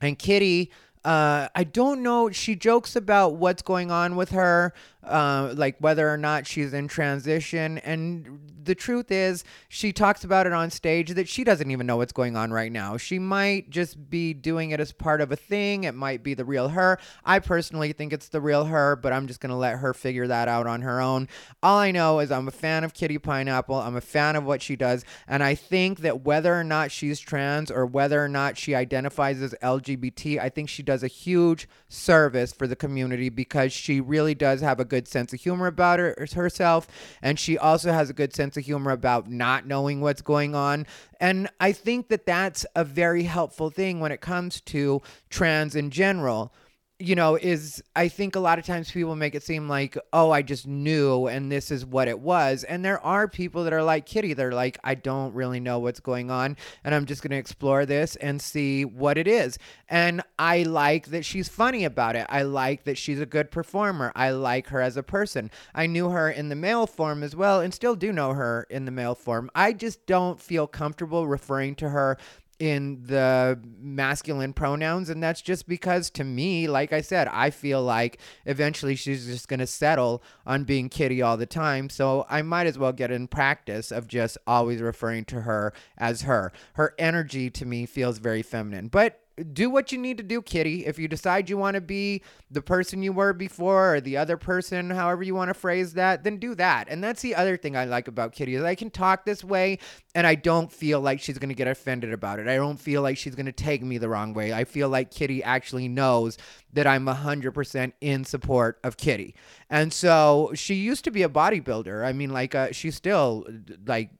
and 0.00 0.18
Kitty. 0.18 0.70
Uh, 1.04 1.46
I 1.54 1.62
don't 1.62 2.02
know. 2.02 2.30
She 2.32 2.56
jokes 2.56 2.96
about 2.96 3.36
what's 3.36 3.62
going 3.62 3.92
on 3.92 4.16
with 4.16 4.30
her, 4.30 4.74
uh, 5.06 5.54
like 5.56 5.76
whether 5.78 6.08
or 6.08 6.16
not 6.16 6.46
she's 6.46 6.72
in 6.72 6.88
transition. 6.88 7.78
And 7.78 8.40
the 8.62 8.74
truth 8.74 9.10
is, 9.10 9.44
she 9.68 9.92
talks 9.92 10.24
about 10.24 10.46
it 10.46 10.52
on 10.52 10.70
stage 10.70 11.10
that 11.10 11.28
she 11.28 11.44
doesn't 11.44 11.70
even 11.70 11.86
know 11.86 11.96
what's 11.96 12.12
going 12.12 12.36
on 12.36 12.52
right 12.52 12.70
now. 12.70 12.96
She 12.96 13.18
might 13.18 13.70
just 13.70 14.10
be 14.10 14.34
doing 14.34 14.70
it 14.70 14.80
as 14.80 14.92
part 14.92 15.20
of 15.20 15.32
a 15.32 15.36
thing. 15.36 15.84
It 15.84 15.94
might 15.94 16.22
be 16.22 16.34
the 16.34 16.44
real 16.44 16.68
her. 16.68 16.98
I 17.24 17.38
personally 17.38 17.92
think 17.92 18.12
it's 18.12 18.28
the 18.28 18.40
real 18.40 18.64
her, 18.64 18.96
but 18.96 19.12
I'm 19.12 19.26
just 19.26 19.40
going 19.40 19.50
to 19.50 19.56
let 19.56 19.78
her 19.78 19.94
figure 19.94 20.26
that 20.26 20.48
out 20.48 20.66
on 20.66 20.82
her 20.82 21.00
own. 21.00 21.28
All 21.62 21.78
I 21.78 21.90
know 21.90 22.18
is 22.18 22.30
I'm 22.30 22.48
a 22.48 22.52
fan 22.52 22.84
of 22.84 22.92
Kitty 22.92 23.18
Pineapple. 23.18 23.76
I'm 23.76 23.96
a 23.96 24.00
fan 24.00 24.36
of 24.36 24.44
what 24.44 24.60
she 24.62 24.76
does. 24.76 25.04
And 25.28 25.42
I 25.42 25.54
think 25.54 26.00
that 26.00 26.22
whether 26.22 26.54
or 26.54 26.64
not 26.64 26.90
she's 26.90 27.20
trans 27.20 27.70
or 27.70 27.86
whether 27.86 28.22
or 28.22 28.28
not 28.28 28.58
she 28.58 28.74
identifies 28.74 29.40
as 29.40 29.54
LGBT, 29.62 30.38
I 30.40 30.48
think 30.48 30.68
she 30.68 30.82
does 30.82 31.02
a 31.02 31.08
huge 31.08 31.68
service 31.88 32.52
for 32.52 32.66
the 32.66 32.76
community 32.76 33.28
because 33.28 33.72
she 33.72 34.00
really 34.00 34.34
does 34.34 34.60
have 34.60 34.80
a 34.80 34.84
good 34.84 34.95
sense 35.04 35.32
of 35.32 35.40
humor 35.40 35.66
about 35.66 35.98
her, 35.98 36.14
er, 36.18 36.26
herself. 36.34 36.86
And 37.22 37.38
she 37.38 37.58
also 37.58 37.92
has 37.92 38.10
a 38.10 38.14
good 38.14 38.34
sense 38.34 38.56
of 38.56 38.64
humor 38.64 38.90
about 38.90 39.30
not 39.30 39.66
knowing 39.66 40.00
what's 40.00 40.22
going 40.22 40.54
on. 40.54 40.86
And 41.20 41.48
I 41.60 41.72
think 41.72 42.08
that 42.08 42.26
that's 42.26 42.64
a 42.74 42.84
very 42.84 43.24
helpful 43.24 43.70
thing 43.70 44.00
when 44.00 44.12
it 44.12 44.20
comes 44.20 44.60
to 44.62 45.02
trans 45.30 45.74
in 45.74 45.90
general 45.90 46.52
you 46.98 47.14
know, 47.14 47.36
is 47.36 47.82
I 47.94 48.08
think 48.08 48.36
a 48.36 48.40
lot 48.40 48.58
of 48.58 48.64
times 48.64 48.90
people 48.90 49.16
make 49.16 49.34
it 49.34 49.42
seem 49.42 49.68
like, 49.68 49.98
oh, 50.14 50.30
I 50.30 50.40
just 50.40 50.66
knew 50.66 51.26
and 51.26 51.52
this 51.52 51.70
is 51.70 51.84
what 51.84 52.08
it 52.08 52.20
was. 52.20 52.64
And 52.64 52.82
there 52.82 53.04
are 53.04 53.28
people 53.28 53.64
that 53.64 53.74
are 53.74 53.82
like 53.82 54.06
Kitty, 54.06 54.32
they're 54.32 54.52
like, 54.52 54.78
I 54.82 54.94
don't 54.94 55.34
really 55.34 55.60
know 55.60 55.78
what's 55.78 56.00
going 56.00 56.30
on 56.30 56.56
and 56.84 56.94
I'm 56.94 57.04
just 57.04 57.22
going 57.22 57.32
to 57.32 57.36
explore 57.36 57.84
this 57.84 58.16
and 58.16 58.40
see 58.40 58.86
what 58.86 59.18
it 59.18 59.28
is. 59.28 59.58
And 59.90 60.22
I 60.38 60.62
like 60.62 61.08
that 61.08 61.26
she's 61.26 61.48
funny 61.48 61.84
about 61.84 62.16
it. 62.16 62.26
I 62.30 62.42
like 62.42 62.84
that 62.84 62.96
she's 62.96 63.20
a 63.20 63.26
good 63.26 63.50
performer. 63.50 64.10
I 64.16 64.30
like 64.30 64.68
her 64.68 64.80
as 64.80 64.96
a 64.96 65.02
person. 65.02 65.50
I 65.74 65.86
knew 65.86 66.08
her 66.08 66.30
in 66.30 66.48
the 66.48 66.56
male 66.56 66.86
form 66.86 67.22
as 67.22 67.36
well 67.36 67.60
and 67.60 67.74
still 67.74 67.94
do 67.94 68.10
know 68.10 68.32
her 68.32 68.66
in 68.70 68.86
the 68.86 68.90
male 68.90 69.14
form. 69.14 69.50
I 69.54 69.74
just 69.74 70.06
don't 70.06 70.40
feel 70.40 70.66
comfortable 70.66 71.26
referring 71.26 71.74
to 71.76 71.90
her 71.90 72.16
in 72.58 73.02
the 73.06 73.58
masculine 73.78 74.52
pronouns 74.52 75.10
and 75.10 75.22
that's 75.22 75.42
just 75.42 75.68
because 75.68 76.10
to 76.10 76.24
me 76.24 76.66
like 76.66 76.92
i 76.92 77.00
said 77.00 77.28
i 77.28 77.50
feel 77.50 77.82
like 77.82 78.18
eventually 78.46 78.94
she's 78.94 79.26
just 79.26 79.48
going 79.48 79.60
to 79.60 79.66
settle 79.66 80.22
on 80.46 80.64
being 80.64 80.88
kitty 80.88 81.20
all 81.20 81.36
the 81.36 81.46
time 81.46 81.88
so 81.90 82.24
i 82.28 82.40
might 82.42 82.66
as 82.66 82.78
well 82.78 82.92
get 82.92 83.10
in 83.10 83.28
practice 83.28 83.90
of 83.92 84.08
just 84.08 84.38
always 84.46 84.80
referring 84.80 85.24
to 85.24 85.42
her 85.42 85.72
as 85.98 86.22
her. 86.22 86.52
Her 86.74 86.94
energy 86.98 87.50
to 87.50 87.66
me 87.66 87.86
feels 87.86 88.18
very 88.18 88.42
feminine. 88.42 88.88
But 88.88 89.20
do 89.52 89.68
what 89.68 89.92
you 89.92 89.98
need 89.98 90.16
to 90.16 90.22
do, 90.22 90.40
Kitty. 90.40 90.86
If 90.86 90.98
you 90.98 91.08
decide 91.08 91.50
you 91.50 91.58
want 91.58 91.74
to 91.74 91.80
be 91.80 92.22
the 92.50 92.62
person 92.62 93.02
you 93.02 93.12
were 93.12 93.34
before 93.34 93.96
or 93.96 94.00
the 94.00 94.16
other 94.16 94.36
person, 94.36 94.90
however 94.90 95.22
you 95.22 95.34
want 95.34 95.48
to 95.48 95.54
phrase 95.54 95.92
that, 95.94 96.24
then 96.24 96.38
do 96.38 96.54
that. 96.54 96.88
And 96.88 97.04
that's 97.04 97.20
the 97.20 97.34
other 97.34 97.56
thing 97.58 97.76
I 97.76 97.84
like 97.84 98.08
about 98.08 98.32
Kitty 98.32 98.54
is 98.54 98.64
I 98.64 98.74
can 98.74 98.90
talk 98.90 99.26
this 99.26 99.44
way 99.44 99.78
and 100.14 100.26
I 100.26 100.36
don't 100.36 100.72
feel 100.72 101.00
like 101.00 101.20
she's 101.20 101.38
going 101.38 101.50
to 101.50 101.54
get 101.54 101.68
offended 101.68 102.12
about 102.12 102.38
it. 102.38 102.48
I 102.48 102.56
don't 102.56 102.80
feel 102.80 103.02
like 103.02 103.18
she's 103.18 103.34
going 103.34 103.46
to 103.46 103.52
take 103.52 103.82
me 103.82 103.98
the 103.98 104.08
wrong 104.08 104.32
way. 104.32 104.54
I 104.54 104.64
feel 104.64 104.88
like 104.88 105.10
Kitty 105.10 105.42
actually 105.42 105.88
knows 105.88 106.38
that 106.72 106.86
I'm 106.86 107.04
100% 107.04 107.92
in 108.00 108.24
support 108.24 108.78
of 108.84 108.96
Kitty. 108.96 109.34
And 109.68 109.92
so 109.92 110.52
she 110.54 110.74
used 110.74 111.04
to 111.04 111.10
be 111.10 111.22
a 111.22 111.28
bodybuilder. 111.28 112.04
I 112.04 112.12
mean 112.12 112.30
like 112.30 112.54
uh, 112.54 112.72
she's 112.72 112.94
still 112.94 113.46
like 113.86 114.10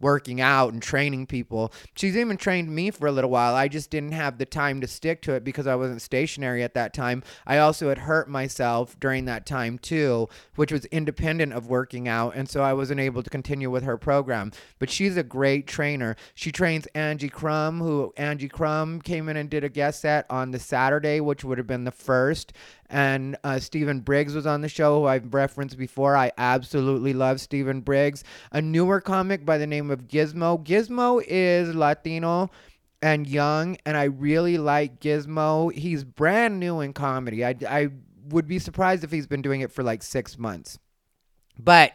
working 0.00 0.40
out 0.40 0.72
and 0.72 0.82
training 0.82 1.26
people. 1.26 1.72
She's 1.94 2.16
even 2.16 2.36
trained 2.36 2.74
me 2.74 2.90
for 2.90 3.06
a 3.06 3.12
little 3.12 3.30
while. 3.30 3.54
I 3.54 3.68
just 3.68 3.90
didn't 3.90 4.12
have 4.12 4.38
the 4.38 4.46
time 4.46 4.80
to 4.80 4.86
stick 4.86 5.22
to 5.22 5.32
it 5.32 5.44
because 5.44 5.66
I 5.66 5.74
wasn't 5.74 6.02
stationary 6.02 6.62
at 6.62 6.74
that 6.74 6.92
time. 6.92 7.22
I 7.46 7.58
also 7.58 7.88
had 7.88 7.98
hurt 7.98 8.28
myself 8.28 8.98
during 8.98 9.24
that 9.26 9.46
time 9.46 9.78
too, 9.78 10.28
which 10.54 10.72
was 10.72 10.84
independent 10.86 11.52
of 11.52 11.68
working 11.68 12.08
out. 12.08 12.34
And 12.36 12.48
so 12.48 12.62
I 12.62 12.72
wasn't 12.72 13.00
able 13.00 13.22
to 13.22 13.30
continue 13.30 13.70
with 13.70 13.84
her 13.84 13.96
program. 13.96 14.52
But 14.78 14.90
she's 14.90 15.16
a 15.16 15.22
great 15.22 15.66
trainer. 15.66 16.16
She 16.34 16.52
trains 16.52 16.86
Angie 16.94 17.28
Crum, 17.28 17.80
who 17.80 18.12
Angie 18.16 18.48
Crum 18.48 19.00
came 19.00 19.28
in 19.28 19.36
and 19.36 19.48
did 19.48 19.64
a 19.64 19.68
guest 19.68 20.00
set 20.00 20.26
on 20.30 20.50
the 20.50 20.58
Saturday, 20.58 21.20
which 21.20 21.44
would 21.44 21.58
have 21.58 21.66
been 21.66 21.84
the 21.84 21.90
first 21.90 22.52
and 22.90 23.36
uh, 23.44 23.58
Stephen 23.58 24.00
Briggs 24.00 24.34
was 24.34 24.46
on 24.46 24.60
the 24.60 24.68
show, 24.68 25.00
who 25.00 25.06
I've 25.06 25.32
referenced 25.32 25.78
before. 25.78 26.16
I 26.16 26.32
absolutely 26.38 27.12
love 27.12 27.40
Stephen 27.40 27.80
Briggs. 27.80 28.24
A 28.52 28.62
newer 28.62 29.00
comic 29.00 29.44
by 29.44 29.58
the 29.58 29.66
name 29.66 29.90
of 29.90 30.08
Gizmo. 30.08 30.64
Gizmo 30.64 31.22
is 31.26 31.74
Latino 31.74 32.50
and 33.02 33.26
young, 33.26 33.76
and 33.84 33.96
I 33.96 34.04
really 34.04 34.58
like 34.58 35.00
Gizmo. 35.00 35.72
He's 35.72 36.04
brand 36.04 36.58
new 36.60 36.80
in 36.80 36.92
comedy. 36.92 37.44
I, 37.44 37.54
I 37.68 37.88
would 38.28 38.46
be 38.46 38.58
surprised 38.58 39.04
if 39.04 39.10
he's 39.10 39.26
been 39.26 39.42
doing 39.42 39.60
it 39.60 39.72
for 39.72 39.82
like 39.82 40.02
six 40.02 40.38
months. 40.38 40.78
But 41.58 41.92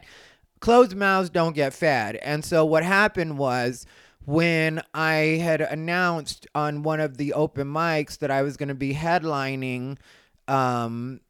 closed 0.59 0.95
mouths 0.95 1.29
don't 1.29 1.53
get 1.53 1.73
fed. 1.73 2.15
And 2.17 2.43
so 2.43 2.65
what 2.65 2.83
happened 2.83 3.37
was 3.37 3.85
when 4.25 4.81
I 4.93 5.39
had 5.41 5.61
announced 5.61 6.47
on 6.53 6.83
one 6.83 6.99
of 6.99 7.17
the 7.17 7.33
open 7.33 7.67
mics 7.67 8.19
that 8.19 8.31
I 8.31 8.43
was 8.43 8.57
going 8.57 8.69
to 8.69 8.75
be 8.75 8.93
headlining 8.93 9.97
um, 10.51 11.21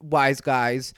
Wise 0.00 0.40
Guys 0.40 0.94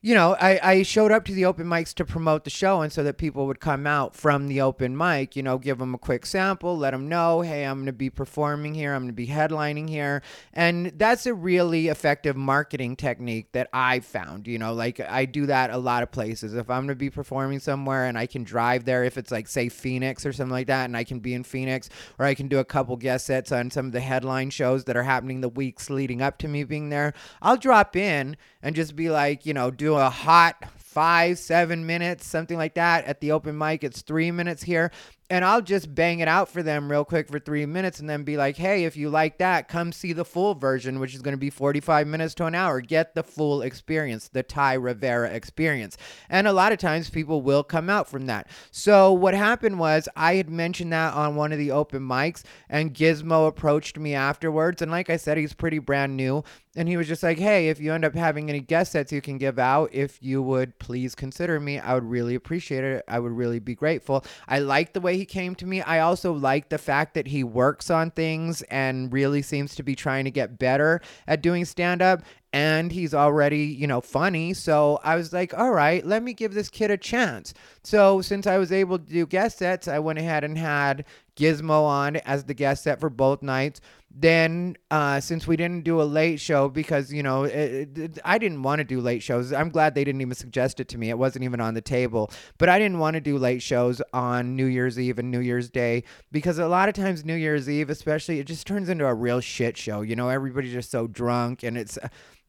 you 0.00 0.14
know, 0.14 0.36
I, 0.40 0.60
I 0.62 0.82
showed 0.84 1.10
up 1.10 1.24
to 1.24 1.32
the 1.32 1.44
open 1.44 1.66
mics 1.66 1.92
to 1.94 2.04
promote 2.04 2.44
the 2.44 2.50
show 2.50 2.82
and 2.82 2.92
so 2.92 3.02
that 3.02 3.18
people 3.18 3.48
would 3.48 3.58
come 3.58 3.84
out 3.84 4.14
from 4.14 4.46
the 4.46 4.60
open 4.60 4.96
mic, 4.96 5.34
you 5.34 5.42
know, 5.42 5.58
give 5.58 5.78
them 5.78 5.92
a 5.92 5.98
quick 5.98 6.24
sample, 6.24 6.78
let 6.78 6.92
them 6.92 7.08
know, 7.08 7.40
hey, 7.40 7.64
I'm 7.64 7.78
going 7.78 7.86
to 7.86 7.92
be 7.92 8.08
performing 8.08 8.74
here, 8.74 8.94
I'm 8.94 9.02
going 9.02 9.08
to 9.08 9.12
be 9.12 9.26
headlining 9.26 9.88
here. 9.88 10.22
And 10.52 10.92
that's 10.96 11.26
a 11.26 11.34
really 11.34 11.88
effective 11.88 12.36
marketing 12.36 12.94
technique 12.94 13.50
that 13.52 13.68
I 13.72 13.98
found, 13.98 14.46
you 14.46 14.56
know, 14.56 14.72
like 14.72 15.00
I 15.00 15.24
do 15.24 15.46
that 15.46 15.70
a 15.70 15.78
lot 15.78 16.04
of 16.04 16.12
places. 16.12 16.54
If 16.54 16.70
I'm 16.70 16.82
going 16.82 16.88
to 16.88 16.94
be 16.94 17.10
performing 17.10 17.58
somewhere 17.58 18.06
and 18.06 18.16
I 18.16 18.26
can 18.26 18.44
drive 18.44 18.84
there, 18.84 19.02
if 19.02 19.18
it's 19.18 19.32
like, 19.32 19.48
say, 19.48 19.68
Phoenix 19.68 20.24
or 20.24 20.32
something 20.32 20.52
like 20.52 20.68
that, 20.68 20.84
and 20.84 20.96
I 20.96 21.02
can 21.02 21.18
be 21.18 21.34
in 21.34 21.42
Phoenix, 21.42 21.90
or 22.20 22.24
I 22.24 22.34
can 22.34 22.46
do 22.46 22.58
a 22.58 22.64
couple 22.64 22.96
guest 22.96 23.26
sets 23.26 23.50
on 23.50 23.72
some 23.72 23.86
of 23.86 23.92
the 23.92 24.00
headline 24.00 24.50
shows 24.50 24.84
that 24.84 24.96
are 24.96 25.02
happening 25.02 25.40
the 25.40 25.48
weeks 25.48 25.90
leading 25.90 26.22
up 26.22 26.38
to 26.38 26.46
me 26.46 26.62
being 26.62 26.90
there, 26.90 27.14
I'll 27.42 27.56
drop 27.56 27.96
in 27.96 28.36
and 28.62 28.76
just 28.76 28.94
be 28.94 29.10
like, 29.10 29.44
you 29.44 29.54
know, 29.54 29.72
do 29.72 29.87
do 29.88 29.94
a 29.94 30.10
hot 30.10 30.56
five, 30.76 31.38
seven 31.38 31.86
minutes, 31.86 32.26
something 32.26 32.58
like 32.58 32.74
that. 32.74 33.06
At 33.06 33.20
the 33.20 33.32
open 33.32 33.56
mic, 33.56 33.82
it's 33.82 34.02
three 34.02 34.30
minutes 34.30 34.62
here. 34.62 34.90
And 35.30 35.44
I'll 35.44 35.60
just 35.60 35.94
bang 35.94 36.20
it 36.20 36.28
out 36.28 36.48
for 36.48 36.62
them 36.62 36.90
real 36.90 37.04
quick 37.04 37.28
for 37.28 37.38
three 37.38 37.66
minutes 37.66 38.00
and 38.00 38.08
then 38.08 38.22
be 38.22 38.38
like, 38.38 38.56
hey, 38.56 38.84
if 38.84 38.96
you 38.96 39.10
like 39.10 39.36
that, 39.38 39.68
come 39.68 39.92
see 39.92 40.14
the 40.14 40.24
full 40.24 40.54
version, 40.54 41.00
which 41.00 41.14
is 41.14 41.20
going 41.20 41.34
to 41.34 41.38
be 41.38 41.50
45 41.50 42.06
minutes 42.06 42.34
to 42.36 42.46
an 42.46 42.54
hour. 42.54 42.80
Get 42.80 43.14
the 43.14 43.22
full 43.22 43.60
experience, 43.60 44.28
the 44.28 44.42
Ty 44.42 44.74
Rivera 44.74 45.28
experience. 45.30 45.98
And 46.30 46.46
a 46.46 46.52
lot 46.52 46.72
of 46.72 46.78
times 46.78 47.10
people 47.10 47.42
will 47.42 47.62
come 47.62 47.90
out 47.90 48.08
from 48.08 48.24
that. 48.26 48.48
So 48.70 49.12
what 49.12 49.34
happened 49.34 49.78
was 49.78 50.08
I 50.16 50.36
had 50.36 50.48
mentioned 50.48 50.94
that 50.94 51.12
on 51.12 51.36
one 51.36 51.52
of 51.52 51.58
the 51.58 51.72
open 51.72 52.02
mics, 52.02 52.42
and 52.70 52.94
Gizmo 52.94 53.48
approached 53.48 53.98
me 53.98 54.14
afterwards. 54.14 54.80
And 54.80 54.90
like 54.90 55.10
I 55.10 55.18
said, 55.18 55.36
he's 55.36 55.52
pretty 55.52 55.78
brand 55.78 56.16
new. 56.16 56.42
And 56.74 56.88
he 56.88 56.96
was 56.96 57.08
just 57.08 57.24
like, 57.24 57.38
hey, 57.38 57.70
if 57.70 57.80
you 57.80 57.92
end 57.92 58.04
up 58.04 58.14
having 58.14 58.48
any 58.48 58.60
guest 58.60 58.92
sets 58.92 59.10
you 59.10 59.20
can 59.20 59.36
give 59.36 59.58
out, 59.58 59.90
if 59.92 60.22
you 60.22 60.40
would 60.42 60.78
please 60.78 61.16
consider 61.16 61.58
me, 61.58 61.80
I 61.80 61.92
would 61.92 62.04
really 62.04 62.36
appreciate 62.36 62.84
it. 62.84 63.04
I 63.08 63.18
would 63.18 63.32
really 63.32 63.58
be 63.58 63.74
grateful. 63.74 64.24
I 64.46 64.60
like 64.60 64.92
the 64.92 65.00
way 65.00 65.17
he 65.18 65.26
came 65.26 65.54
to 65.56 65.66
me. 65.66 65.82
I 65.82 65.98
also 66.00 66.32
like 66.32 66.68
the 66.68 66.78
fact 66.78 67.14
that 67.14 67.26
he 67.26 67.42
works 67.42 67.90
on 67.90 68.10
things 68.12 68.62
and 68.62 69.12
really 69.12 69.42
seems 69.42 69.74
to 69.74 69.82
be 69.82 69.94
trying 69.94 70.24
to 70.24 70.30
get 70.30 70.58
better 70.58 71.00
at 71.26 71.42
doing 71.42 71.64
stand 71.64 72.00
up. 72.00 72.22
And 72.52 72.90
he's 72.90 73.12
already, 73.12 73.64
you 73.64 73.86
know, 73.86 74.00
funny. 74.00 74.54
So 74.54 74.98
I 75.04 75.16
was 75.16 75.32
like, 75.32 75.52
all 75.52 75.72
right, 75.72 76.04
let 76.06 76.22
me 76.22 76.32
give 76.32 76.54
this 76.54 76.70
kid 76.70 76.90
a 76.90 76.96
chance. 76.96 77.52
So 77.82 78.22
since 78.22 78.46
I 78.46 78.56
was 78.56 78.72
able 78.72 78.98
to 78.98 79.04
do 79.04 79.26
guest 79.26 79.58
sets, 79.58 79.86
I 79.86 79.98
went 79.98 80.18
ahead 80.18 80.44
and 80.44 80.56
had 80.56 81.04
Gizmo 81.36 81.84
on 81.84 82.16
as 82.16 82.44
the 82.44 82.54
guest 82.54 82.84
set 82.84 83.00
for 83.00 83.10
both 83.10 83.42
nights. 83.42 83.80
Then, 84.10 84.76
uh, 84.90 85.20
since 85.20 85.46
we 85.46 85.56
didn't 85.56 85.84
do 85.84 86.00
a 86.00 86.02
late 86.02 86.40
show 86.40 86.68
because 86.68 87.12
you 87.12 87.22
know 87.22 87.44
it, 87.44 87.96
it, 87.96 88.18
I 88.24 88.38
didn't 88.38 88.62
want 88.62 88.78
to 88.78 88.84
do 88.84 89.00
late 89.00 89.22
shows, 89.22 89.52
I'm 89.52 89.68
glad 89.68 89.94
they 89.94 90.02
didn't 90.02 90.22
even 90.22 90.34
suggest 90.34 90.80
it 90.80 90.88
to 90.88 90.98
me. 90.98 91.10
It 91.10 91.18
wasn't 91.18 91.44
even 91.44 91.60
on 91.60 91.74
the 91.74 91.80
table. 91.82 92.32
But 92.56 92.68
I 92.68 92.78
didn't 92.78 92.98
want 92.98 93.14
to 93.14 93.20
do 93.20 93.38
late 93.38 93.62
shows 93.62 94.02
on 94.12 94.56
New 94.56 94.66
Year's 94.66 94.98
Eve 94.98 95.18
and 95.18 95.30
New 95.30 95.40
Year's 95.40 95.70
Day 95.70 96.04
because 96.32 96.58
a 96.58 96.66
lot 96.66 96.88
of 96.88 96.94
times 96.94 97.24
New 97.24 97.34
Year's 97.34 97.68
Eve, 97.68 97.90
especially, 97.90 98.40
it 98.40 98.46
just 98.46 98.66
turns 98.66 98.88
into 98.88 99.06
a 99.06 99.14
real 99.14 99.40
shit 99.40 99.76
show. 99.76 100.00
You 100.00 100.16
know, 100.16 100.30
everybody's 100.30 100.72
just 100.72 100.90
so 100.90 101.06
drunk 101.06 101.62
and 101.62 101.76
it's, 101.76 101.98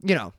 you 0.01 0.15
know, 0.15 0.33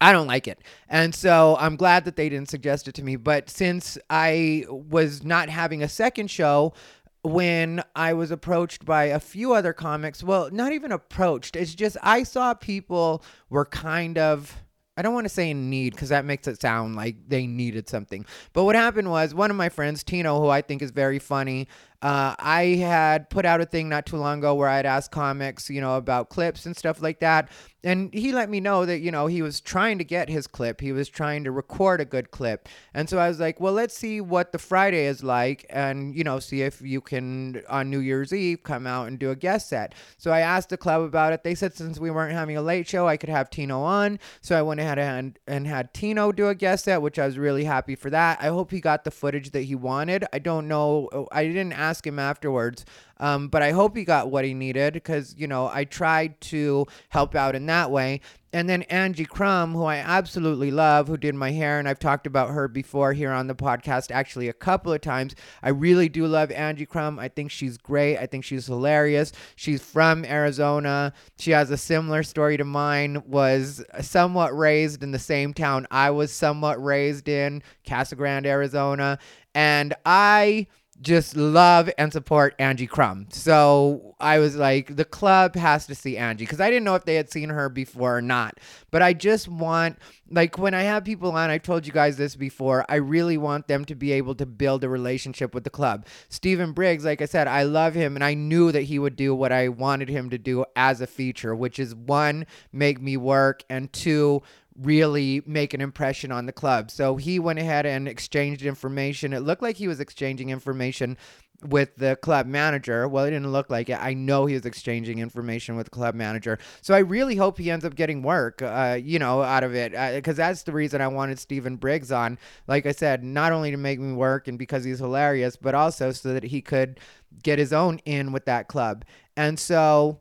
I 0.00 0.12
don't 0.12 0.26
like 0.26 0.46
it. 0.48 0.58
And 0.88 1.14
so 1.14 1.56
I'm 1.58 1.76
glad 1.76 2.04
that 2.04 2.16
they 2.16 2.28
didn't 2.28 2.50
suggest 2.50 2.88
it 2.88 2.94
to 2.96 3.02
me. 3.02 3.16
But 3.16 3.48
since 3.48 3.96
I 4.10 4.64
was 4.68 5.22
not 5.24 5.48
having 5.48 5.82
a 5.82 5.88
second 5.88 6.30
show, 6.30 6.74
when 7.22 7.82
I 7.96 8.12
was 8.12 8.30
approached 8.30 8.84
by 8.84 9.04
a 9.04 9.18
few 9.18 9.54
other 9.54 9.72
comics, 9.72 10.22
well, 10.22 10.50
not 10.52 10.72
even 10.72 10.92
approached, 10.92 11.56
it's 11.56 11.74
just 11.74 11.96
I 12.02 12.22
saw 12.22 12.54
people 12.54 13.24
were 13.48 13.64
kind 13.64 14.18
of. 14.18 14.60
I 14.96 15.02
don't 15.02 15.14
want 15.14 15.24
to 15.24 15.30
say 15.30 15.50
in 15.50 15.70
need 15.70 15.92
because 15.92 16.10
that 16.10 16.24
makes 16.24 16.46
it 16.46 16.60
sound 16.60 16.94
like 16.94 17.16
they 17.26 17.48
needed 17.48 17.88
something. 17.88 18.24
But 18.52 18.62
what 18.62 18.76
happened 18.76 19.10
was 19.10 19.34
one 19.34 19.50
of 19.50 19.56
my 19.56 19.68
friends, 19.68 20.04
Tino, 20.04 20.38
who 20.40 20.46
I 20.48 20.62
think 20.62 20.82
is 20.82 20.92
very 20.92 21.18
funny, 21.18 21.66
uh, 22.02 22.34
I 22.38 22.76
had 22.80 23.30
put 23.30 23.46
out 23.46 23.60
a 23.60 23.64
thing 23.66 23.88
not 23.88 24.04
too 24.06 24.16
long 24.16 24.38
ago 24.40 24.54
where 24.54 24.68
I'd 24.68 24.86
asked 24.86 25.10
comics, 25.10 25.70
you 25.70 25.80
know, 25.80 25.96
about 25.96 26.28
clips 26.28 26.66
and 26.66 26.76
stuff 26.76 27.00
like 27.00 27.20
that. 27.20 27.48
And 27.82 28.12
he 28.14 28.32
let 28.32 28.48
me 28.48 28.60
know 28.60 28.86
that, 28.86 29.00
you 29.00 29.10
know, 29.10 29.26
he 29.26 29.42
was 29.42 29.60
trying 29.60 29.98
to 29.98 30.04
get 30.04 30.30
his 30.30 30.46
clip. 30.46 30.80
He 30.80 30.90
was 30.90 31.08
trying 31.08 31.44
to 31.44 31.50
record 31.50 32.00
a 32.00 32.06
good 32.06 32.30
clip. 32.30 32.66
And 32.94 33.10
so 33.10 33.18
I 33.18 33.28
was 33.28 33.38
like, 33.40 33.60
well, 33.60 33.74
let's 33.74 33.94
see 33.94 34.22
what 34.22 34.52
the 34.52 34.58
Friday 34.58 35.04
is 35.04 35.22
like 35.22 35.66
and, 35.68 36.16
you 36.16 36.24
know, 36.24 36.38
see 36.38 36.62
if 36.62 36.80
you 36.80 37.02
can, 37.02 37.62
on 37.68 37.90
New 37.90 37.98
Year's 37.98 38.32
Eve, 38.32 38.62
come 38.62 38.86
out 38.86 39.08
and 39.08 39.18
do 39.18 39.30
a 39.30 39.36
guest 39.36 39.68
set. 39.68 39.94
So 40.16 40.30
I 40.30 40.40
asked 40.40 40.70
the 40.70 40.78
club 40.78 41.02
about 41.02 41.34
it. 41.34 41.44
They 41.44 41.54
said 41.54 41.74
since 41.74 41.98
we 41.98 42.10
weren't 42.10 42.32
having 42.32 42.56
a 42.56 42.62
late 42.62 42.88
show, 42.88 43.06
I 43.06 43.18
could 43.18 43.28
have 43.28 43.50
Tino 43.50 43.80
on. 43.82 44.18
So 44.40 44.58
I 44.58 44.62
went 44.62 44.80
ahead 44.80 44.98
and, 44.98 45.38
and 45.46 45.66
had 45.66 45.92
Tino 45.92 46.32
do 46.32 46.48
a 46.48 46.54
guest 46.54 46.86
set, 46.86 47.02
which 47.02 47.18
I 47.18 47.26
was 47.26 47.36
really 47.36 47.64
happy 47.64 47.96
for 47.96 48.08
that. 48.08 48.40
I 48.40 48.46
hope 48.46 48.70
he 48.70 48.80
got 48.80 49.04
the 49.04 49.10
footage 49.10 49.50
that 49.50 49.62
he 49.62 49.74
wanted. 49.74 50.24
I 50.32 50.38
don't 50.38 50.68
know. 50.68 51.28
I 51.30 51.44
didn't 51.44 51.74
ask 51.74 51.93
him 52.02 52.18
afterwards. 52.18 52.84
Um, 53.20 53.48
but 53.48 53.62
I 53.62 53.70
hope 53.70 53.96
he 53.96 54.04
got 54.04 54.30
what 54.30 54.44
he 54.44 54.54
needed 54.54 54.94
because, 54.94 55.34
you 55.38 55.46
know, 55.46 55.70
I 55.72 55.84
tried 55.84 56.40
to 56.42 56.86
help 57.10 57.34
out 57.34 57.54
in 57.54 57.66
that 57.66 57.90
way. 57.90 58.20
And 58.52 58.68
then 58.68 58.82
Angie 58.82 59.24
Crum, 59.24 59.74
who 59.74 59.84
I 59.84 59.96
absolutely 59.96 60.70
love, 60.70 61.08
who 61.08 61.16
did 61.16 61.34
my 61.34 61.50
hair, 61.50 61.80
and 61.80 61.88
I've 61.88 61.98
talked 61.98 62.24
about 62.24 62.50
her 62.50 62.68
before 62.68 63.12
here 63.12 63.32
on 63.32 63.48
the 63.48 63.54
podcast 63.54 64.12
actually 64.12 64.48
a 64.48 64.52
couple 64.52 64.92
of 64.92 65.00
times. 65.00 65.34
I 65.60 65.70
really 65.70 66.08
do 66.08 66.24
love 66.26 66.52
Angie 66.52 66.86
Crum. 66.86 67.18
I 67.18 67.26
think 67.26 67.50
she's 67.50 67.76
great. 67.76 68.16
I 68.16 68.26
think 68.26 68.44
she's 68.44 68.66
hilarious. 68.66 69.32
She's 69.56 69.82
from 69.82 70.24
Arizona. 70.24 71.12
She 71.36 71.50
has 71.50 71.70
a 71.70 71.76
similar 71.76 72.22
story 72.22 72.56
to 72.56 72.64
mine, 72.64 73.24
was 73.26 73.82
somewhat 74.00 74.56
raised 74.56 75.02
in 75.02 75.10
the 75.10 75.18
same 75.18 75.52
town 75.52 75.88
I 75.90 76.10
was 76.10 76.32
somewhat 76.32 76.82
raised 76.82 77.28
in, 77.28 77.62
Casa 77.84 78.14
Grande, 78.14 78.46
Arizona. 78.46 79.18
And 79.52 79.94
I 80.06 80.68
just 81.04 81.36
love 81.36 81.90
and 81.98 82.12
support 82.12 82.54
Angie 82.58 82.86
Crum. 82.86 83.26
So 83.30 84.16
I 84.18 84.38
was 84.38 84.56
like, 84.56 84.96
the 84.96 85.04
club 85.04 85.54
has 85.54 85.86
to 85.86 85.94
see 85.94 86.16
Angie 86.16 86.44
because 86.44 86.60
I 86.60 86.70
didn't 86.70 86.84
know 86.84 86.94
if 86.94 87.04
they 87.04 87.14
had 87.14 87.30
seen 87.30 87.50
her 87.50 87.68
before 87.68 88.16
or 88.16 88.22
not. 88.22 88.58
But 88.90 89.02
I 89.02 89.12
just 89.12 89.46
want, 89.46 89.98
like, 90.30 90.58
when 90.58 90.72
I 90.72 90.82
have 90.82 91.04
people 91.04 91.30
on, 91.32 91.50
I've 91.50 91.62
told 91.62 91.86
you 91.86 91.92
guys 91.92 92.16
this 92.16 92.34
before, 92.34 92.86
I 92.88 92.96
really 92.96 93.36
want 93.36 93.68
them 93.68 93.84
to 93.84 93.94
be 93.94 94.12
able 94.12 94.34
to 94.36 94.46
build 94.46 94.82
a 94.82 94.88
relationship 94.88 95.54
with 95.54 95.64
the 95.64 95.70
club. 95.70 96.06
Stephen 96.28 96.72
Briggs, 96.72 97.04
like 97.04 97.20
I 97.20 97.26
said, 97.26 97.46
I 97.46 97.64
love 97.64 97.94
him 97.94 98.16
and 98.16 98.24
I 98.24 98.34
knew 98.34 98.72
that 98.72 98.82
he 98.82 98.98
would 98.98 99.16
do 99.16 99.34
what 99.34 99.52
I 99.52 99.68
wanted 99.68 100.08
him 100.08 100.30
to 100.30 100.38
do 100.38 100.64
as 100.74 101.00
a 101.00 101.06
feature, 101.06 101.54
which 101.54 101.78
is 101.78 101.94
one, 101.94 102.46
make 102.72 103.00
me 103.00 103.16
work, 103.16 103.62
and 103.68 103.92
two, 103.92 104.42
really 104.80 105.42
make 105.46 105.74
an 105.74 105.80
impression 105.80 106.32
on 106.32 106.46
the 106.46 106.52
club. 106.52 106.90
So 106.90 107.16
he 107.16 107.38
went 107.38 107.58
ahead 107.58 107.86
and 107.86 108.08
exchanged 108.08 108.62
information. 108.62 109.32
It 109.32 109.40
looked 109.40 109.62
like 109.62 109.76
he 109.76 109.88
was 109.88 110.00
exchanging 110.00 110.50
information 110.50 111.16
with 111.62 111.96
the 111.96 112.16
club 112.16 112.46
manager. 112.46 113.08
Well, 113.08 113.24
it 113.24 113.30
didn't 113.30 113.52
look 113.52 113.70
like 113.70 113.88
it. 113.88 113.98
I 114.00 114.12
know 114.12 114.46
he 114.46 114.54
was 114.54 114.66
exchanging 114.66 115.18
information 115.18 115.76
with 115.76 115.86
the 115.86 115.90
club 115.90 116.14
manager. 116.14 116.58
So 116.82 116.94
I 116.94 116.98
really 116.98 117.36
hope 117.36 117.58
he 117.58 117.70
ends 117.70 117.84
up 117.84 117.94
getting 117.94 118.22
work, 118.22 118.60
uh, 118.60 118.98
you 119.02 119.18
know, 119.18 119.42
out 119.42 119.64
of 119.64 119.74
it. 119.74 119.92
Because 119.92 120.38
uh, 120.38 120.46
that's 120.46 120.64
the 120.64 120.72
reason 120.72 121.00
I 121.00 121.08
wanted 121.08 121.38
Stephen 121.38 121.76
Briggs 121.76 122.12
on. 122.12 122.38
Like 122.66 122.86
I 122.86 122.92
said, 122.92 123.22
not 123.24 123.52
only 123.52 123.70
to 123.70 123.76
make 123.76 124.00
me 124.00 124.12
work 124.12 124.48
and 124.48 124.58
because 124.58 124.84
he's 124.84 124.98
hilarious, 124.98 125.56
but 125.56 125.74
also 125.74 126.12
so 126.12 126.34
that 126.34 126.44
he 126.44 126.60
could 126.60 127.00
get 127.42 127.58
his 127.58 127.72
own 127.72 127.98
in 128.04 128.32
with 128.32 128.44
that 128.44 128.68
club. 128.68 129.04
And 129.36 129.58
so 129.58 130.20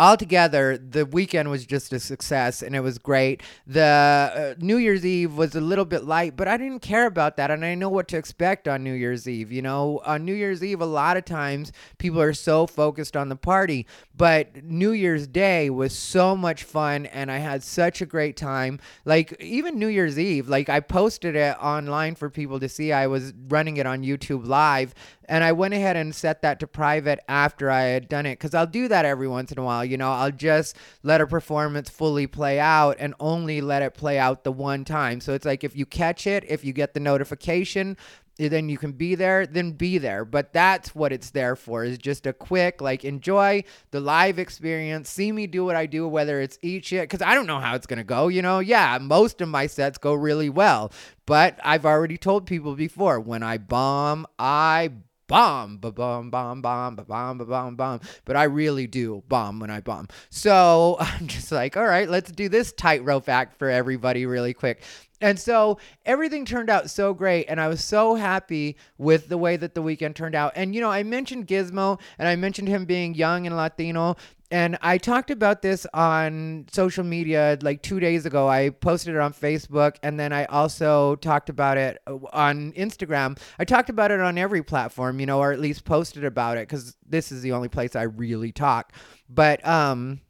altogether, 0.00 0.78
the 0.78 1.04
weekend 1.04 1.50
was 1.50 1.66
just 1.66 1.92
a 1.92 2.00
success 2.00 2.62
and 2.62 2.74
it 2.74 2.80
was 2.80 2.96
great. 2.96 3.42
The 3.66 3.82
uh, 3.82 4.54
New 4.58 4.78
Year's 4.78 5.04
Eve 5.04 5.36
was 5.36 5.54
a 5.54 5.60
little 5.60 5.84
bit 5.84 6.04
light, 6.04 6.38
but 6.38 6.48
I 6.48 6.56
didn't 6.56 6.80
care 6.80 7.04
about 7.04 7.36
that. 7.36 7.50
And 7.50 7.62
I 7.62 7.74
know 7.74 7.90
what 7.90 8.08
to 8.08 8.16
expect 8.16 8.66
on 8.66 8.82
New 8.82 8.94
Year's 8.94 9.28
Eve. 9.28 9.52
You 9.52 9.60
know, 9.60 10.00
on 10.06 10.24
New 10.24 10.32
Year's 10.32 10.64
Eve, 10.64 10.80
a 10.80 10.86
lot 10.86 11.18
of 11.18 11.26
times 11.26 11.70
people 11.98 12.18
are 12.18 12.32
so 12.32 12.66
focused 12.66 13.14
on 13.14 13.28
the 13.28 13.36
party, 13.36 13.86
but 14.16 14.64
New 14.64 14.92
Year's 14.92 15.26
Day 15.26 15.68
was 15.68 15.94
so 15.94 16.34
much 16.34 16.64
fun 16.64 17.04
and 17.04 17.30
I 17.30 17.36
had 17.36 17.62
such 17.62 18.00
a 18.00 18.06
great 18.06 18.38
time. 18.38 18.80
Like, 19.04 19.36
even 19.38 19.78
New 19.78 19.88
Year's 19.88 20.18
Eve, 20.18 20.48
like, 20.48 20.70
I 20.70 20.80
posted 20.80 21.36
it 21.36 21.58
online 21.62 22.14
for 22.14 22.30
people 22.30 22.58
to 22.58 22.70
see. 22.70 22.90
I 22.90 23.06
was 23.06 23.34
running 23.48 23.76
it 23.76 23.84
on 23.84 24.02
YouTube 24.02 24.46
Live 24.46 24.94
and 25.30 25.44
I 25.44 25.52
went 25.52 25.74
ahead 25.74 25.96
and 25.96 26.12
set 26.12 26.42
that 26.42 26.58
to 26.58 26.66
private 26.66 27.20
after 27.28 27.70
I 27.70 27.82
had 27.82 28.08
done 28.08 28.26
it 28.26 28.32
because 28.32 28.52
I'll 28.52 28.66
do 28.66 28.88
that 28.88 29.04
every 29.04 29.28
once 29.28 29.52
in 29.52 29.58
a 29.60 29.62
while. 29.62 29.84
You 29.84 29.96
know, 29.96 30.10
I'll 30.10 30.32
just 30.32 30.76
let 31.04 31.20
a 31.20 31.26
performance 31.26 31.88
fully 31.88 32.26
play 32.26 32.58
out 32.58 32.96
and 32.98 33.14
only 33.20 33.60
let 33.60 33.82
it 33.82 33.94
play 33.94 34.18
out 34.18 34.42
the 34.42 34.50
one 34.50 34.84
time. 34.84 35.20
So 35.20 35.32
it's 35.32 35.46
like 35.46 35.62
if 35.62 35.76
you 35.76 35.86
catch 35.86 36.26
it, 36.26 36.44
if 36.48 36.64
you 36.64 36.72
get 36.72 36.94
the 36.94 37.00
notification, 37.00 37.96
eh, 38.40 38.48
then 38.48 38.68
you 38.68 38.76
can 38.76 38.90
be 38.90 39.14
there, 39.14 39.46
then 39.46 39.70
be 39.70 39.98
there. 39.98 40.24
But 40.24 40.52
that's 40.52 40.96
what 40.96 41.12
it's 41.12 41.30
there 41.30 41.54
for 41.54 41.84
is 41.84 41.96
just 41.96 42.26
a 42.26 42.32
quick, 42.32 42.80
like, 42.80 43.04
enjoy 43.04 43.62
the 43.92 44.00
live 44.00 44.40
experience, 44.40 45.08
see 45.08 45.30
me 45.30 45.46
do 45.46 45.64
what 45.64 45.76
I 45.76 45.86
do, 45.86 46.08
whether 46.08 46.40
it's 46.40 46.58
eat 46.60 46.86
shit, 46.86 47.02
because 47.02 47.22
I 47.22 47.36
don't 47.36 47.46
know 47.46 47.60
how 47.60 47.76
it's 47.76 47.86
going 47.86 47.98
to 47.98 48.04
go. 48.04 48.26
You 48.26 48.42
know, 48.42 48.58
yeah, 48.58 48.98
most 49.00 49.40
of 49.40 49.48
my 49.48 49.68
sets 49.68 49.96
go 49.96 50.12
really 50.12 50.50
well. 50.50 50.90
But 51.24 51.60
I've 51.62 51.86
already 51.86 52.18
told 52.18 52.46
people 52.46 52.74
before 52.74 53.20
when 53.20 53.44
I 53.44 53.58
bomb, 53.58 54.26
I 54.36 54.90
bomb, 55.30 55.78
ba 55.78 55.92
bomb, 55.92 56.28
bomb, 56.28 56.60
bomb, 56.60 56.96
ba 56.96 57.04
bomb, 57.04 57.38
ba 57.38 57.44
bomb, 57.44 57.76
bomb. 57.76 58.00
But 58.24 58.34
I 58.34 58.44
really 58.44 58.88
do 58.88 59.22
bomb 59.28 59.60
when 59.60 59.70
I 59.70 59.80
bomb. 59.80 60.08
So 60.28 60.96
I'm 61.00 61.28
just 61.28 61.52
like, 61.52 61.76
all 61.76 61.86
right, 61.86 62.08
let's 62.08 62.32
do 62.32 62.48
this 62.48 62.72
tightrope 62.72 63.28
act 63.28 63.56
for 63.56 63.70
everybody 63.70 64.26
really 64.26 64.52
quick. 64.52 64.82
And 65.20 65.38
so 65.38 65.78
everything 66.04 66.44
turned 66.44 66.70
out 66.70 66.90
so 66.90 67.14
great, 67.14 67.44
and 67.44 67.60
I 67.60 67.68
was 67.68 67.84
so 67.84 68.14
happy 68.14 68.76
with 68.98 69.28
the 69.28 69.36
way 69.38 69.56
that 69.56 69.74
the 69.74 69.82
weekend 69.82 70.16
turned 70.16 70.34
out. 70.34 70.52
And 70.56 70.74
you 70.74 70.80
know, 70.80 70.90
I 70.90 71.02
mentioned 71.04 71.46
Gizmo, 71.46 72.00
and 72.18 72.26
I 72.26 72.36
mentioned 72.36 72.68
him 72.68 72.86
being 72.86 73.14
young 73.14 73.46
and 73.46 73.56
Latino, 73.56 74.16
and 74.50 74.76
I 74.82 74.98
talked 74.98 75.30
about 75.30 75.62
this 75.62 75.86
on 75.94 76.66
social 76.72 77.04
media 77.04 77.56
like 77.62 77.82
two 77.82 78.00
days 78.00 78.26
ago. 78.26 78.48
I 78.48 78.70
posted 78.70 79.14
it 79.14 79.20
on 79.20 79.32
Facebook, 79.32 79.96
and 80.02 80.18
then 80.18 80.32
I 80.32 80.44
also 80.46 81.16
talked 81.16 81.48
about 81.48 81.76
it 81.76 81.98
uh, 82.06 82.16
on 82.32 82.72
Instagram. 82.72 83.38
I 83.58 83.64
talked 83.64 83.90
about 83.90 84.10
it 84.10 84.20
on 84.20 84.38
every 84.38 84.62
platform, 84.62 85.20
you 85.20 85.26
know, 85.26 85.38
or 85.38 85.52
at 85.52 85.60
least 85.60 85.84
posted 85.84 86.24
about 86.24 86.56
it 86.56 86.68
because 86.68 86.96
this 87.06 87.30
is 87.30 87.42
the 87.42 87.52
only 87.52 87.68
place 87.68 87.94
I 87.94 88.02
really 88.02 88.50
talk. 88.50 88.92
But 89.28 89.64
um, 89.66 90.20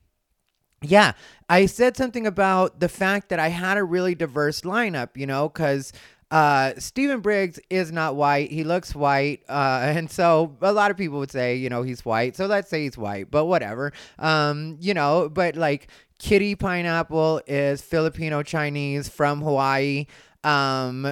yeah, 0.83 1.13
I 1.49 1.67
said 1.67 1.97
something 1.97 2.27
about 2.27 2.81
the 2.81 2.89
fact 2.89 3.31
that 3.31 3.39
I 3.39 3.49
had 3.49 3.79
a 3.79 3.85
really 3.85 4.15
diverse 4.15 4.63
lineup, 4.63 5.17
you 5.17 5.27
know, 5.27 5.49
because 5.49 5.93
uh, 6.31 6.73
Stephen 6.79 7.21
Briggs 7.21 7.59
is 7.71 7.91
not 7.91 8.15
white. 8.15 8.51
He 8.51 8.65
looks 8.65 8.95
white. 8.95 9.43
Uh, 9.49 9.81
and 9.83 10.11
so 10.11 10.57
a 10.61 10.73
lot 10.73 10.91
of 10.91 10.97
people 10.97 11.19
would 11.19 11.31
say, 11.31 11.57
you 11.57 11.69
know, 11.69 11.83
he's 11.83 12.05
white. 12.05 12.37
So 12.37 12.47
let's 12.47 12.71
say 12.71 12.85
he's 12.85 12.97
white, 12.97 13.31
but 13.31 13.47
whatever. 13.47 13.93
Um, 14.19 14.77
you 14.81 14.95
know, 14.95 15.29
but 15.29 15.57
like 15.57 15.89
Kitty 16.19 16.55
Pineapple 16.55 17.43
is 17.47 17.83
Filipino 17.83 18.43
Chinese 18.43 19.09
from 19.09 19.41
Hawaii. 19.43 20.07
Um, 20.45 21.07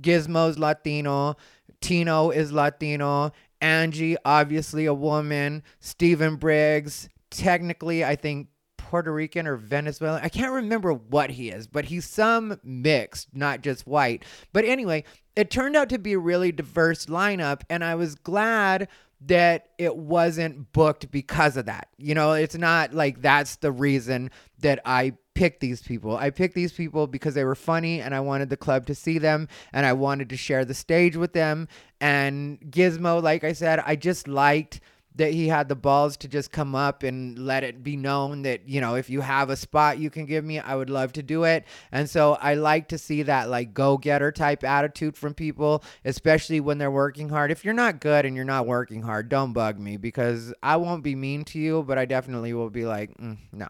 Gizmo's 0.00 0.58
Latino. 0.58 1.36
Tino 1.80 2.30
is 2.30 2.52
Latino. 2.52 3.32
Angie, 3.60 4.16
obviously 4.24 4.86
a 4.86 4.94
woman. 4.94 5.62
Stephen 5.80 6.36
Briggs, 6.36 7.08
technically, 7.30 8.04
I 8.04 8.16
think 8.16 8.48
Puerto 8.92 9.10
Rican 9.10 9.46
or 9.46 9.56
Venezuelan. 9.56 10.20
I 10.22 10.28
can't 10.28 10.52
remember 10.52 10.92
what 10.92 11.30
he 11.30 11.48
is, 11.48 11.66
but 11.66 11.86
he's 11.86 12.04
some 12.04 12.60
mixed, 12.62 13.34
not 13.34 13.62
just 13.62 13.86
white. 13.86 14.22
But 14.52 14.66
anyway, 14.66 15.04
it 15.34 15.50
turned 15.50 15.76
out 15.76 15.88
to 15.88 15.98
be 15.98 16.12
a 16.12 16.18
really 16.18 16.52
diverse 16.52 17.06
lineup, 17.06 17.62
and 17.70 17.82
I 17.82 17.94
was 17.94 18.16
glad 18.16 18.88
that 19.22 19.70
it 19.78 19.96
wasn't 19.96 20.74
booked 20.74 21.10
because 21.10 21.56
of 21.56 21.64
that. 21.64 21.88
You 21.96 22.14
know, 22.14 22.32
it's 22.32 22.54
not 22.54 22.92
like 22.92 23.22
that's 23.22 23.56
the 23.56 23.72
reason 23.72 24.30
that 24.58 24.80
I 24.84 25.14
picked 25.32 25.60
these 25.60 25.80
people. 25.80 26.18
I 26.18 26.28
picked 26.28 26.54
these 26.54 26.74
people 26.74 27.06
because 27.06 27.32
they 27.32 27.44
were 27.44 27.54
funny 27.54 28.02
and 28.02 28.14
I 28.14 28.20
wanted 28.20 28.50
the 28.50 28.58
club 28.58 28.84
to 28.88 28.94
see 28.94 29.16
them 29.16 29.48
and 29.72 29.86
I 29.86 29.94
wanted 29.94 30.28
to 30.28 30.36
share 30.36 30.66
the 30.66 30.74
stage 30.74 31.16
with 31.16 31.32
them. 31.32 31.66
And 31.98 32.60
Gizmo, 32.60 33.22
like 33.22 33.42
I 33.42 33.54
said, 33.54 33.82
I 33.86 33.96
just 33.96 34.28
liked 34.28 34.80
that 35.16 35.32
he 35.32 35.48
had 35.48 35.68
the 35.68 35.74
balls 35.74 36.16
to 36.18 36.28
just 36.28 36.52
come 36.52 36.74
up 36.74 37.02
and 37.02 37.38
let 37.38 37.64
it 37.64 37.82
be 37.82 37.96
known 37.96 38.42
that 38.42 38.68
you 38.68 38.80
know 38.80 38.94
if 38.94 39.10
you 39.10 39.20
have 39.20 39.50
a 39.50 39.56
spot 39.56 39.98
you 39.98 40.10
can 40.10 40.26
give 40.26 40.44
me 40.44 40.58
i 40.58 40.74
would 40.74 40.90
love 40.90 41.12
to 41.12 41.22
do 41.22 41.44
it. 41.44 41.64
And 41.90 42.08
so 42.08 42.34
i 42.40 42.54
like 42.54 42.88
to 42.88 42.98
see 42.98 43.22
that 43.22 43.48
like 43.48 43.74
go-getter 43.74 44.32
type 44.32 44.64
attitude 44.64 45.16
from 45.16 45.34
people 45.34 45.84
especially 46.04 46.60
when 46.60 46.78
they're 46.78 46.90
working 46.90 47.28
hard. 47.28 47.50
If 47.50 47.64
you're 47.64 47.74
not 47.74 48.00
good 48.00 48.24
and 48.24 48.36
you're 48.36 48.44
not 48.44 48.66
working 48.66 49.02
hard 49.02 49.28
don't 49.28 49.52
bug 49.52 49.78
me 49.78 49.96
because 49.96 50.52
i 50.62 50.76
won't 50.76 51.02
be 51.02 51.14
mean 51.14 51.44
to 51.46 51.58
you 51.58 51.82
but 51.82 51.98
i 51.98 52.04
definitely 52.04 52.52
will 52.52 52.70
be 52.70 52.84
like 52.84 53.16
mm, 53.18 53.38
no. 53.52 53.68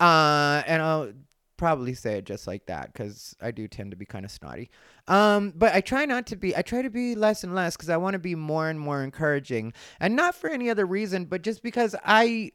Uh, 0.00 0.62
and 0.66 0.82
i'll 0.82 1.12
probably 1.62 1.94
say 1.94 2.18
it 2.18 2.24
just 2.24 2.48
like 2.48 2.66
that 2.66 2.92
because 2.92 3.36
I 3.40 3.52
do 3.52 3.68
tend 3.68 3.92
to 3.92 3.96
be 3.96 4.04
kind 4.04 4.24
of 4.24 4.32
snotty. 4.32 4.68
Um, 5.06 5.52
but 5.54 5.72
I 5.72 5.80
try 5.80 6.04
not 6.06 6.26
to 6.26 6.36
be. 6.36 6.56
I 6.56 6.62
try 6.62 6.82
to 6.82 6.90
be 6.90 7.14
less 7.14 7.44
and 7.44 7.54
less 7.54 7.76
because 7.76 7.88
I 7.88 7.98
want 7.98 8.14
to 8.14 8.18
be 8.18 8.34
more 8.34 8.68
and 8.68 8.80
more 8.80 9.04
encouraging, 9.04 9.72
and 10.00 10.16
not 10.16 10.34
for 10.34 10.50
any 10.50 10.70
other 10.70 10.84
reason, 10.84 11.24
but 11.24 11.42
just 11.42 11.62
because 11.62 11.94
I. 12.04 12.50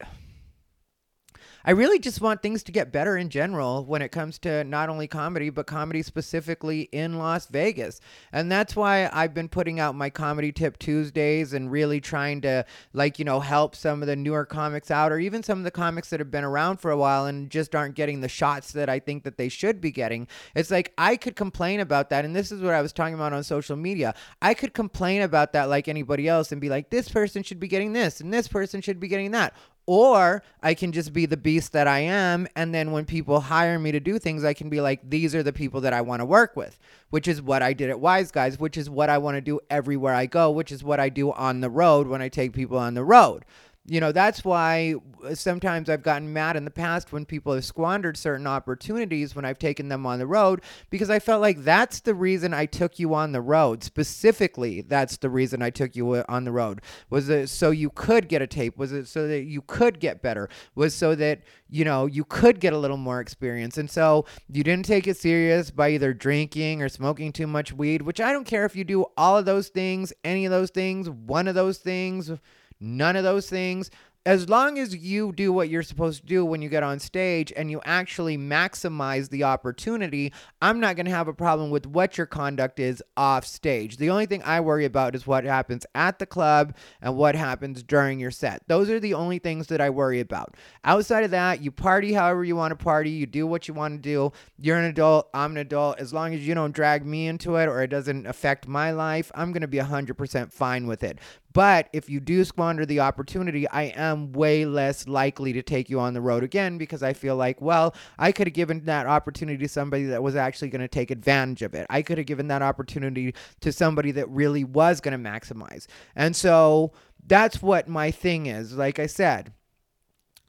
I 1.64 1.72
really 1.72 1.98
just 1.98 2.20
want 2.20 2.40
things 2.40 2.62
to 2.64 2.72
get 2.72 2.92
better 2.92 3.16
in 3.16 3.30
general 3.30 3.84
when 3.84 4.00
it 4.00 4.10
comes 4.10 4.38
to 4.40 4.62
not 4.64 4.88
only 4.88 5.08
comedy, 5.08 5.50
but 5.50 5.66
comedy 5.66 6.02
specifically 6.02 6.82
in 6.92 7.18
Las 7.18 7.46
Vegas. 7.46 8.00
And 8.32 8.50
that's 8.50 8.76
why 8.76 9.10
I've 9.12 9.34
been 9.34 9.48
putting 9.48 9.80
out 9.80 9.96
my 9.96 10.08
Comedy 10.08 10.52
Tip 10.52 10.78
Tuesdays 10.78 11.52
and 11.52 11.70
really 11.70 12.00
trying 12.00 12.40
to, 12.42 12.64
like, 12.92 13.18
you 13.18 13.24
know, 13.24 13.40
help 13.40 13.74
some 13.74 14.02
of 14.02 14.06
the 14.06 14.14
newer 14.14 14.44
comics 14.44 14.90
out 14.90 15.10
or 15.10 15.18
even 15.18 15.42
some 15.42 15.58
of 15.58 15.64
the 15.64 15.70
comics 15.70 16.10
that 16.10 16.20
have 16.20 16.30
been 16.30 16.44
around 16.44 16.78
for 16.78 16.92
a 16.92 16.96
while 16.96 17.26
and 17.26 17.50
just 17.50 17.74
aren't 17.74 17.96
getting 17.96 18.20
the 18.20 18.28
shots 18.28 18.72
that 18.72 18.88
I 18.88 19.00
think 19.00 19.24
that 19.24 19.36
they 19.36 19.48
should 19.48 19.80
be 19.80 19.90
getting. 19.90 20.28
It's 20.54 20.70
like 20.70 20.92
I 20.96 21.16
could 21.16 21.34
complain 21.34 21.80
about 21.80 22.10
that. 22.10 22.24
And 22.24 22.36
this 22.36 22.52
is 22.52 22.62
what 22.62 22.74
I 22.74 22.82
was 22.82 22.92
talking 22.92 23.14
about 23.14 23.32
on 23.32 23.42
social 23.42 23.76
media. 23.76 24.14
I 24.40 24.54
could 24.54 24.74
complain 24.74 25.22
about 25.22 25.52
that 25.54 25.68
like 25.68 25.88
anybody 25.88 26.28
else 26.28 26.52
and 26.52 26.60
be 26.60 26.68
like, 26.68 26.90
this 26.90 27.08
person 27.08 27.42
should 27.42 27.58
be 27.58 27.68
getting 27.68 27.92
this 27.92 28.20
and 28.20 28.32
this 28.32 28.46
person 28.46 28.80
should 28.80 29.00
be 29.00 29.08
getting 29.08 29.32
that 29.32 29.54
or 29.88 30.42
I 30.62 30.74
can 30.74 30.92
just 30.92 31.14
be 31.14 31.24
the 31.24 31.38
beast 31.38 31.72
that 31.72 31.88
I 31.88 32.00
am. 32.00 32.46
And 32.54 32.74
then 32.74 32.92
when 32.92 33.06
people 33.06 33.40
hire 33.40 33.78
me 33.78 33.90
to 33.92 34.00
do 34.00 34.18
things, 34.18 34.44
I 34.44 34.52
can 34.52 34.68
be 34.68 34.82
like, 34.82 35.00
these 35.08 35.34
are 35.34 35.42
the 35.42 35.50
people 35.50 35.80
that 35.80 35.94
I 35.94 36.02
want 36.02 36.20
to 36.20 36.26
work 36.26 36.56
with, 36.56 36.78
which 37.08 37.26
is 37.26 37.40
what 37.40 37.62
I 37.62 37.72
did 37.72 37.88
at 37.88 37.98
Wise 37.98 38.30
Guys, 38.30 38.58
which 38.58 38.76
is 38.76 38.90
what 38.90 39.08
I 39.08 39.16
want 39.16 39.38
to 39.38 39.40
do 39.40 39.60
everywhere 39.70 40.12
I 40.12 40.26
go, 40.26 40.50
which 40.50 40.72
is 40.72 40.84
what 40.84 41.00
I 41.00 41.08
do 41.08 41.32
on 41.32 41.62
the 41.62 41.70
road 41.70 42.06
when 42.06 42.20
I 42.20 42.28
take 42.28 42.52
people 42.52 42.76
on 42.76 42.92
the 42.92 43.02
road. 43.02 43.46
You 43.90 44.00
know, 44.00 44.12
that's 44.12 44.44
why 44.44 44.96
uh, 45.24 45.34
sometimes 45.34 45.88
I've 45.88 46.02
gotten 46.02 46.30
mad 46.30 46.56
in 46.56 46.66
the 46.66 46.70
past 46.70 47.10
when 47.10 47.24
people 47.24 47.54
have 47.54 47.64
squandered 47.64 48.18
certain 48.18 48.46
opportunities 48.46 49.34
when 49.34 49.46
I've 49.46 49.58
taken 49.58 49.88
them 49.88 50.04
on 50.04 50.18
the 50.18 50.26
road 50.26 50.60
because 50.90 51.08
I 51.08 51.18
felt 51.20 51.40
like 51.40 51.64
that's 51.64 52.00
the 52.00 52.14
reason 52.14 52.52
I 52.52 52.66
took 52.66 52.98
you 52.98 53.14
on 53.14 53.32
the 53.32 53.40
road. 53.40 53.82
Specifically, 53.82 54.82
that's 54.82 55.16
the 55.16 55.30
reason 55.30 55.62
I 55.62 55.70
took 55.70 55.96
you 55.96 56.12
uh, 56.12 56.24
on 56.28 56.44
the 56.44 56.52
road. 56.52 56.82
Was 57.08 57.30
it 57.30 57.48
so 57.48 57.70
you 57.70 57.88
could 57.88 58.28
get 58.28 58.42
a 58.42 58.46
tape? 58.46 58.76
Was 58.76 58.92
it 58.92 59.08
so 59.08 59.26
that 59.26 59.44
you 59.44 59.62
could 59.62 60.00
get 60.00 60.20
better? 60.20 60.50
Was 60.74 60.94
so 60.94 61.14
that, 61.14 61.40
you 61.70 61.86
know, 61.86 62.04
you 62.04 62.24
could 62.24 62.60
get 62.60 62.74
a 62.74 62.78
little 62.78 62.98
more 62.98 63.20
experience. 63.20 63.78
And 63.78 63.90
so 63.90 64.26
you 64.50 64.62
didn't 64.62 64.84
take 64.84 65.06
it 65.06 65.16
serious 65.16 65.70
by 65.70 65.92
either 65.92 66.12
drinking 66.12 66.82
or 66.82 66.90
smoking 66.90 67.32
too 67.32 67.46
much 67.46 67.72
weed, 67.72 68.02
which 68.02 68.20
I 68.20 68.34
don't 68.34 68.44
care 68.44 68.66
if 68.66 68.76
you 68.76 68.84
do 68.84 69.06
all 69.16 69.38
of 69.38 69.46
those 69.46 69.68
things, 69.68 70.12
any 70.24 70.44
of 70.44 70.50
those 70.50 70.70
things, 70.70 71.08
one 71.08 71.48
of 71.48 71.54
those 71.54 71.78
things 71.78 72.32
none 72.80 73.16
of 73.16 73.24
those 73.24 73.48
things 73.48 73.90
as 74.28 74.46
long 74.46 74.78
as 74.78 74.94
you 74.94 75.32
do 75.32 75.50
what 75.50 75.70
you're 75.70 75.82
supposed 75.82 76.20
to 76.20 76.26
do 76.26 76.44
when 76.44 76.60
you 76.60 76.68
get 76.68 76.82
on 76.82 76.98
stage 76.98 77.50
and 77.56 77.70
you 77.70 77.80
actually 77.86 78.36
maximize 78.36 79.30
the 79.30 79.42
opportunity, 79.42 80.34
I'm 80.60 80.80
not 80.80 80.96
going 80.96 81.06
to 81.06 81.12
have 81.12 81.28
a 81.28 81.32
problem 81.32 81.70
with 81.70 81.86
what 81.86 82.18
your 82.18 82.26
conduct 82.26 82.78
is 82.78 83.02
off 83.16 83.46
stage. 83.46 83.96
The 83.96 84.10
only 84.10 84.26
thing 84.26 84.42
I 84.42 84.60
worry 84.60 84.84
about 84.84 85.14
is 85.14 85.26
what 85.26 85.44
happens 85.44 85.86
at 85.94 86.18
the 86.18 86.26
club 86.26 86.76
and 87.00 87.16
what 87.16 87.36
happens 87.36 87.82
during 87.82 88.20
your 88.20 88.30
set. 88.30 88.62
Those 88.66 88.90
are 88.90 89.00
the 89.00 89.14
only 89.14 89.38
things 89.38 89.68
that 89.68 89.80
I 89.80 89.88
worry 89.88 90.20
about. 90.20 90.56
Outside 90.84 91.24
of 91.24 91.30
that, 91.30 91.62
you 91.62 91.70
party 91.70 92.12
however 92.12 92.44
you 92.44 92.54
want 92.54 92.78
to 92.78 92.84
party, 92.84 93.08
you 93.08 93.24
do 93.24 93.46
what 93.46 93.66
you 93.66 93.72
want 93.72 93.94
to 93.94 93.98
do. 93.98 94.32
You're 94.58 94.76
an 94.76 94.84
adult, 94.84 95.30
I'm 95.32 95.52
an 95.52 95.58
adult. 95.58 96.00
As 96.00 96.12
long 96.12 96.34
as 96.34 96.46
you 96.46 96.54
don't 96.54 96.74
drag 96.74 97.06
me 97.06 97.28
into 97.28 97.56
it 97.56 97.66
or 97.66 97.82
it 97.82 97.88
doesn't 97.88 98.26
affect 98.26 98.68
my 98.68 98.90
life, 98.90 99.32
I'm 99.34 99.52
going 99.52 99.62
to 99.62 99.68
be 99.68 99.78
100% 99.78 100.52
fine 100.52 100.86
with 100.86 101.02
it. 101.02 101.18
But 101.52 101.88
if 101.92 102.10
you 102.10 102.20
do 102.20 102.44
squander 102.44 102.84
the 102.84 103.00
opportunity, 103.00 103.68
I 103.68 103.84
am 103.84 104.32
way 104.32 104.64
less 104.64 105.08
likely 105.08 105.52
to 105.54 105.62
take 105.62 105.88
you 105.88 105.98
on 105.98 106.14
the 106.14 106.20
road 106.20 106.44
again 106.44 106.78
because 106.78 107.02
I 107.02 107.12
feel 107.14 107.36
like, 107.36 107.60
well, 107.60 107.94
I 108.18 108.32
could 108.32 108.46
have 108.46 108.54
given 108.54 108.84
that 108.84 109.06
opportunity 109.06 109.58
to 109.58 109.68
somebody 109.68 110.04
that 110.04 110.22
was 110.22 110.36
actually 110.36 110.68
going 110.68 110.82
to 110.82 110.88
take 110.88 111.10
advantage 111.10 111.62
of 111.62 111.74
it. 111.74 111.86
I 111.88 112.02
could 112.02 112.18
have 112.18 112.26
given 112.26 112.48
that 112.48 112.62
opportunity 112.62 113.34
to 113.60 113.72
somebody 113.72 114.12
that 114.12 114.28
really 114.28 114.64
was 114.64 115.00
going 115.00 115.20
to 115.20 115.30
maximize. 115.30 115.86
And 116.14 116.36
so 116.36 116.92
that's 117.26 117.62
what 117.62 117.88
my 117.88 118.10
thing 118.10 118.46
is. 118.46 118.74
Like 118.74 118.98
I 118.98 119.06
said, 119.06 119.52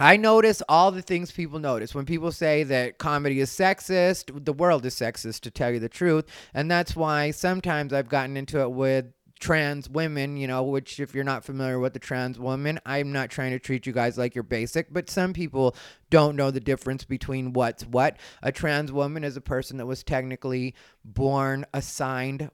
I 0.02 0.16
notice 0.16 0.62
all 0.70 0.92
the 0.92 1.02
things 1.02 1.32
people 1.32 1.60
notice. 1.60 1.94
When 1.94 2.06
people 2.06 2.32
say 2.32 2.64
that 2.64 3.00
comedy 3.00 3.42
is 3.42 3.50
sexist, 3.50 4.46
the 4.46 4.54
world 4.54 4.86
is 4.86 4.96
sexist, 4.96 5.42
to 5.42 5.52
tell 5.52 5.72
you 5.72 5.80
the 5.80 5.90
truth. 5.90 6.26
And 6.54 6.72
that's 6.72 6.96
why 6.96 7.32
sometimes 7.32 7.92
I've 7.92 8.08
gotten 8.08 8.38
into 8.38 8.62
it 8.62 8.72
with 8.72 9.08
trans 9.40 9.90
women, 9.90 10.38
you 10.38 10.48
know, 10.48 10.64
which 10.64 11.00
if 11.00 11.16
you're 11.16 11.24
not 11.24 11.46
familiar 11.46 11.80
with 11.80 11.94
the 11.94 12.00
trans 12.00 12.38
woman, 12.38 12.80
I'm 12.86 13.12
not 13.12 13.30
trying 13.30 13.52
to 13.52 13.60
treat 13.60 13.88
you 13.88 13.94
guys 13.94 14.18
like 14.18 14.36
you're 14.36 14.44
basic, 14.44 14.92
but 14.94 15.10
some 15.10 15.34
people 15.34 15.76
don't 16.10 16.36
know 16.36 16.52
the 16.52 16.60
difference 16.60 17.06
between 17.06 17.54
what's 17.54 17.86
what. 17.86 18.18
A 18.42 18.52
trans 18.52 18.92
woman 18.92 19.24
is 19.24 19.38
a 19.38 19.42
person 19.42 19.78
that 19.78 19.86
was 19.86 20.04
technically 20.04 20.76
born 21.06 21.66
assigned 21.74 22.52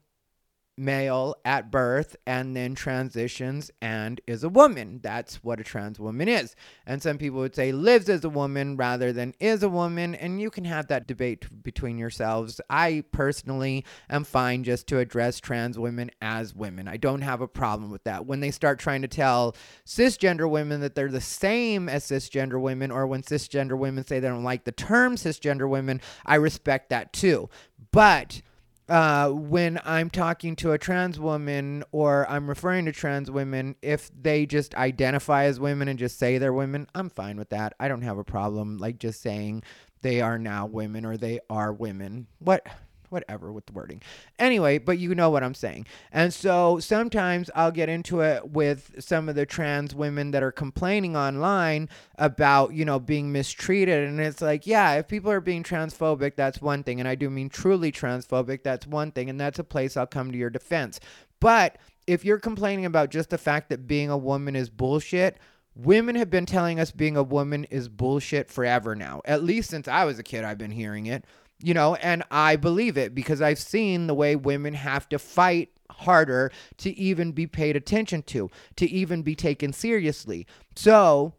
male 0.78 1.36
at 1.46 1.72
birth 1.72 2.16
and 2.26 2.56
then 2.56 2.76
transitions 2.76 3.72
and 3.82 4.20
is 4.28 4.44
a 4.44 4.50
woman. 4.50 5.00
That's 5.02 5.44
what 5.44 5.60
a 5.60 5.64
trans 5.64 6.00
woman 6.00 6.28
is. 6.28 6.56
And 6.86 7.02
some 7.02 7.18
people 7.18 7.40
would 7.40 7.56
say 7.56 7.72
lives 7.72 8.10
as 8.10 8.24
a 8.24 8.30
woman 8.30 8.76
rather 8.76 9.14
than 9.14 9.34
is 9.40 9.64
a 9.64 9.70
woman. 9.70 10.16
And 10.16 10.42
you 10.42 10.50
can 10.50 10.66
have 10.66 10.88
that 10.88 11.08
debate 11.08 11.64
between 11.64 11.98
yourselves. 11.98 12.60
I 12.70 13.04
personally 13.12 13.86
am 14.10 14.24
fine 14.24 14.64
just 14.64 14.88
to 14.88 15.00
address 15.00 15.40
trans 15.40 15.80
women 15.80 16.12
as 16.22 16.54
women. 16.54 16.88
I 16.88 16.98
don't 16.98 17.22
have 17.22 17.42
a 17.42 17.48
problem 17.48 17.92
with 17.92 18.04
that. 18.04 18.26
When 18.26 18.40
they 18.40 18.52
start 18.52 18.80
trying 18.80 19.02
to 19.04 19.08
tell 19.08 19.56
cisgender 19.86 20.50
women 20.50 20.82
that 20.82 20.96
they're 20.96 21.10
the 21.10 21.22
same 21.22 21.88
as 21.88 22.06
cisgender 22.06 22.60
women, 22.60 22.92
or 22.92 23.08
when 23.08 23.24
cisgender 23.24 23.78
women 23.78 24.06
say 24.06 24.20
they 24.20 24.28
don't 24.28 24.44
like 24.44 24.66
the 24.66 24.72
term 24.72 25.16
cisgender 25.16 25.70
women, 25.70 26.02
I 26.26 26.36
respect 26.36 26.90
that 26.90 27.14
too. 27.14 27.50
But 27.92 28.42
uh, 28.88 29.30
when 29.30 29.80
I'm 29.84 30.10
talking 30.10 30.56
to 30.58 30.72
a 30.74 30.78
trans 30.78 31.20
woman 31.20 31.84
or 31.92 32.30
I'm 32.30 32.48
referring 32.48 32.86
to 32.86 32.92
trans 32.92 33.32
women, 33.32 33.76
if 33.82 34.12
they 34.20 34.46
just 34.46 34.76
identify 34.76 35.46
as 35.46 35.60
women 35.60 35.88
and 35.88 35.98
just 35.98 36.20
say 36.20 36.38
they're 36.38 36.54
women, 36.54 36.88
I'm 36.94 37.10
fine 37.10 37.38
with 37.38 37.50
that. 37.50 37.74
I 37.80 37.88
don't 37.88 38.04
have 38.04 38.18
a 38.18 38.24
problem 38.24 38.78
like 38.78 39.00
just 39.00 39.22
saying 39.22 39.64
they 40.02 40.22
are 40.22 40.38
now 40.38 40.68
women 40.68 41.06
or 41.06 41.18
they 41.18 41.40
are 41.50 41.74
women. 41.74 42.28
What? 42.40 42.66
Whatever 43.16 43.52
with 43.52 43.66
the 43.66 43.74
wording. 43.74 44.02
Anyway, 44.38 44.78
but 44.78 45.00
you 45.00 45.16
know 45.16 45.30
what 45.30 45.42
I'm 45.42 45.56
saying. 45.56 45.88
And 46.12 46.34
so 46.34 46.80
sometimes 46.80 47.50
I'll 47.56 47.72
get 47.72 47.90
into 47.90 48.20
it 48.20 48.50
with 48.50 48.96
some 49.00 49.30
of 49.30 49.36
the 49.36 49.46
trans 49.46 49.96
women 49.96 50.32
that 50.32 50.44
are 50.44 50.52
complaining 50.52 51.16
online 51.16 51.90
about, 52.18 52.74
you 52.74 52.86
know, 52.86 53.00
being 53.00 53.32
mistreated. 53.32 54.08
And 54.08 54.20
it's 54.20 54.42
like, 54.42 54.68
yeah, 54.68 54.96
if 54.96 55.08
people 55.08 55.32
are 55.32 55.42
being 55.42 55.64
transphobic, 55.64 56.36
that's 56.36 56.62
one 56.62 56.84
thing. 56.84 57.00
And 57.00 57.08
I 57.08 57.16
do 57.16 57.30
mean 57.30 57.50
truly 57.50 57.92
transphobic, 57.92 58.62
that's 58.64 58.86
one 58.86 59.12
thing. 59.12 59.30
And 59.30 59.40
that's 59.40 59.60
a 59.60 59.64
place 59.64 59.96
I'll 59.98 60.06
come 60.06 60.32
to 60.32 60.38
your 60.38 60.50
defense. 60.50 61.00
But 61.40 61.78
if 62.06 62.26
you're 62.26 62.40
complaining 62.40 62.86
about 62.86 63.10
just 63.10 63.30
the 63.30 63.38
fact 63.38 63.70
that 63.70 63.88
being 63.88 64.10
a 64.10 64.18
woman 64.18 64.56
is 64.56 64.70
bullshit, 64.70 65.38
women 65.76 66.16
have 66.16 66.30
been 66.30 66.46
telling 66.46 66.80
us 66.80 66.92
being 66.92 67.18
a 67.18 67.24
woman 67.24 67.66
is 67.66 67.90
bullshit 67.90 68.50
forever 68.50 68.96
now. 68.96 69.22
At 69.26 69.44
least 69.44 69.70
since 69.70 69.88
I 69.88 70.06
was 70.06 70.20
a 70.20 70.24
kid, 70.24 70.44
I've 70.44 70.58
been 70.58 70.72
hearing 70.72 71.06
it. 71.06 71.26
You 71.62 71.74
know, 71.74 71.96
and 71.96 72.24
I 72.30 72.58
believe 72.58 72.98
it 72.98 73.16
because 73.16 73.42
I've 73.42 73.60
seen 73.60 74.08
the 74.08 74.14
way 74.14 74.36
women 74.36 74.74
have 74.74 75.08
to 75.10 75.20
fight 75.20 75.70
harder 75.90 76.52
to 76.78 76.98
even 76.98 77.32
be 77.32 77.48
paid 77.48 77.76
attention 77.76 78.24
to, 78.24 78.50
to 78.76 78.90
even 78.90 79.22
be 79.22 79.36
taken 79.36 79.72
seriously. 79.72 80.46
So, 80.76 81.34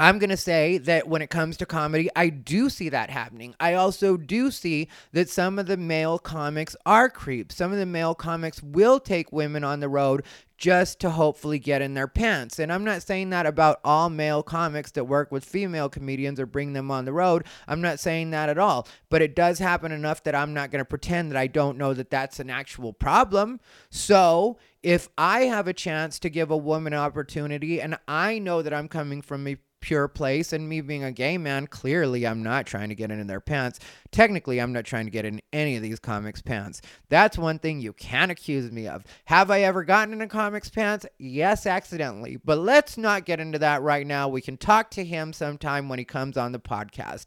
I'm 0.00 0.18
going 0.18 0.30
to 0.30 0.36
say 0.38 0.78
that 0.78 1.08
when 1.08 1.20
it 1.20 1.28
comes 1.28 1.58
to 1.58 1.66
comedy, 1.66 2.08
I 2.16 2.30
do 2.30 2.70
see 2.70 2.88
that 2.88 3.10
happening. 3.10 3.54
I 3.60 3.74
also 3.74 4.16
do 4.16 4.50
see 4.50 4.88
that 5.12 5.28
some 5.28 5.58
of 5.58 5.66
the 5.66 5.76
male 5.76 6.18
comics 6.18 6.74
are 6.86 7.10
creeps. 7.10 7.56
Some 7.56 7.70
of 7.70 7.76
the 7.76 7.84
male 7.84 8.14
comics 8.14 8.62
will 8.62 8.98
take 8.98 9.30
women 9.30 9.62
on 9.62 9.80
the 9.80 9.90
road 9.90 10.24
just 10.56 11.00
to 11.00 11.10
hopefully 11.10 11.58
get 11.58 11.82
in 11.82 11.92
their 11.92 12.08
pants. 12.08 12.58
And 12.58 12.72
I'm 12.72 12.82
not 12.82 13.02
saying 13.02 13.28
that 13.30 13.44
about 13.44 13.78
all 13.84 14.08
male 14.08 14.42
comics 14.42 14.90
that 14.92 15.04
work 15.04 15.30
with 15.30 15.44
female 15.44 15.90
comedians 15.90 16.40
or 16.40 16.46
bring 16.46 16.72
them 16.72 16.90
on 16.90 17.04
the 17.04 17.12
road. 17.12 17.44
I'm 17.68 17.82
not 17.82 18.00
saying 18.00 18.30
that 18.30 18.48
at 18.48 18.56
all. 18.56 18.88
But 19.10 19.20
it 19.20 19.36
does 19.36 19.58
happen 19.58 19.92
enough 19.92 20.22
that 20.22 20.34
I'm 20.34 20.54
not 20.54 20.70
going 20.70 20.80
to 20.80 20.86
pretend 20.86 21.30
that 21.30 21.38
I 21.38 21.46
don't 21.46 21.76
know 21.76 21.92
that 21.92 22.08
that's 22.08 22.40
an 22.40 22.48
actual 22.48 22.94
problem. 22.94 23.60
So 23.90 24.56
if 24.82 25.10
I 25.18 25.40
have 25.42 25.68
a 25.68 25.74
chance 25.74 26.18
to 26.20 26.30
give 26.30 26.50
a 26.50 26.56
woman 26.56 26.94
an 26.94 27.00
opportunity 27.00 27.82
and 27.82 27.98
I 28.08 28.38
know 28.38 28.62
that 28.62 28.72
I'm 28.72 28.88
coming 28.88 29.20
from 29.20 29.46
a 29.46 29.58
pure 29.80 30.08
place 30.08 30.52
and 30.52 30.68
me 30.68 30.80
being 30.80 31.04
a 31.04 31.12
gay 31.12 31.38
man 31.38 31.66
clearly 31.66 32.26
i'm 32.26 32.42
not 32.42 32.66
trying 32.66 32.88
to 32.88 32.94
get 32.94 33.10
in 33.10 33.26
their 33.26 33.40
pants. 33.40 33.80
Technically 34.10 34.60
i'm 34.60 34.72
not 34.72 34.84
trying 34.84 35.06
to 35.06 35.10
get 35.10 35.24
in 35.24 35.40
any 35.52 35.76
of 35.76 35.82
these 35.82 35.98
comics 35.98 36.42
pants. 36.42 36.82
That's 37.08 37.38
one 37.38 37.58
thing 37.58 37.80
you 37.80 37.92
can 37.92 38.30
accuse 38.30 38.70
me 38.70 38.86
of. 38.86 39.04
Have 39.26 39.50
i 39.50 39.60
ever 39.62 39.84
gotten 39.84 40.14
in 40.14 40.20
a 40.20 40.28
comics 40.28 40.70
pants? 40.70 41.06
Yes 41.18 41.66
accidentally. 41.66 42.36
But 42.36 42.58
let's 42.58 42.96
not 42.96 43.24
get 43.24 43.40
into 43.40 43.58
that 43.58 43.82
right 43.82 44.06
now. 44.06 44.28
We 44.28 44.40
can 44.40 44.56
talk 44.56 44.90
to 44.92 45.04
him 45.04 45.32
sometime 45.32 45.88
when 45.88 45.98
he 45.98 46.04
comes 46.04 46.36
on 46.36 46.52
the 46.52 46.60
podcast. 46.60 47.26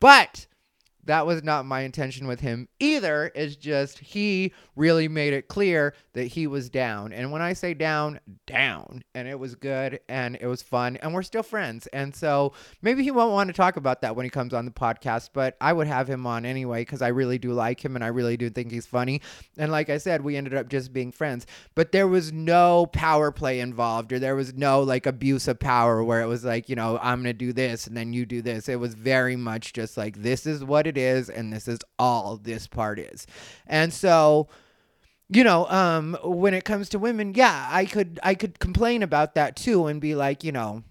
But 0.00 0.46
that 1.04 1.26
was 1.26 1.42
not 1.42 1.66
my 1.66 1.80
intention 1.80 2.26
with 2.26 2.40
him 2.40 2.68
either. 2.78 3.32
It's 3.34 3.56
just 3.56 3.98
he 3.98 4.52
really 4.76 5.08
made 5.08 5.32
it 5.32 5.48
clear 5.48 5.94
that 6.14 6.24
he 6.24 6.46
was 6.46 6.70
down. 6.70 7.12
And 7.12 7.32
when 7.32 7.42
I 7.42 7.52
say 7.52 7.74
down, 7.74 8.20
down. 8.46 9.02
And 9.14 9.26
it 9.26 9.38
was 9.38 9.54
good 9.54 10.00
and 10.08 10.36
it 10.40 10.46
was 10.46 10.62
fun 10.62 10.96
and 10.98 11.12
we're 11.12 11.22
still 11.22 11.42
friends. 11.42 11.86
And 11.88 12.14
so 12.14 12.52
maybe 12.82 13.02
he 13.02 13.10
won't 13.10 13.32
want 13.32 13.48
to 13.48 13.52
talk 13.52 13.76
about 13.76 14.02
that 14.02 14.14
when 14.14 14.24
he 14.24 14.30
comes 14.30 14.54
on 14.54 14.64
the 14.64 14.70
podcast, 14.70 15.30
but 15.32 15.56
I 15.60 15.72
would 15.72 15.86
have 15.86 16.08
him 16.08 16.26
on 16.26 16.44
anyway 16.44 16.82
because 16.82 17.02
I 17.02 17.08
really 17.08 17.38
do 17.38 17.52
like 17.52 17.84
him 17.84 17.96
and 17.96 18.04
I 18.04 18.08
really 18.08 18.36
do 18.36 18.50
think 18.50 18.70
he's 18.70 18.86
funny. 18.86 19.20
And 19.56 19.72
like 19.72 19.90
I 19.90 19.98
said, 19.98 20.22
we 20.22 20.36
ended 20.36 20.54
up 20.54 20.68
just 20.68 20.92
being 20.92 21.12
friends. 21.12 21.46
But 21.74 21.92
there 21.92 22.08
was 22.08 22.32
no 22.32 22.86
power 22.86 23.30
play 23.32 23.60
involved 23.60 24.12
or 24.12 24.18
there 24.18 24.36
was 24.36 24.54
no 24.54 24.82
like 24.82 25.06
abuse 25.06 25.48
of 25.48 25.58
power 25.58 26.04
where 26.04 26.20
it 26.20 26.26
was 26.26 26.44
like, 26.44 26.68
you 26.68 26.76
know, 26.76 26.98
I'm 27.02 27.22
going 27.22 27.24
to 27.24 27.32
do 27.32 27.52
this 27.52 27.86
and 27.86 27.96
then 27.96 28.12
you 28.12 28.24
do 28.24 28.42
this. 28.42 28.68
It 28.68 28.78
was 28.78 28.94
very 28.94 29.36
much 29.36 29.72
just 29.72 29.96
like, 29.96 30.22
this 30.22 30.46
is 30.46 30.64
what 30.64 30.86
it 30.86 30.91
is 30.96 31.28
and 31.28 31.52
this 31.52 31.68
is 31.68 31.80
all 31.98 32.36
this 32.36 32.66
part 32.66 32.98
is. 32.98 33.26
And 33.66 33.92
so 33.92 34.48
you 35.32 35.42
know 35.42 35.66
um 35.68 36.16
when 36.22 36.52
it 36.52 36.64
comes 36.64 36.90
to 36.90 36.98
women 36.98 37.32
yeah 37.34 37.66
i 37.70 37.86
could 37.86 38.20
i 38.22 38.34
could 38.34 38.58
complain 38.58 39.02
about 39.02 39.34
that 39.34 39.56
too 39.56 39.86
and 39.86 39.98
be 40.00 40.14
like 40.14 40.44
you 40.44 40.52
know 40.52 40.82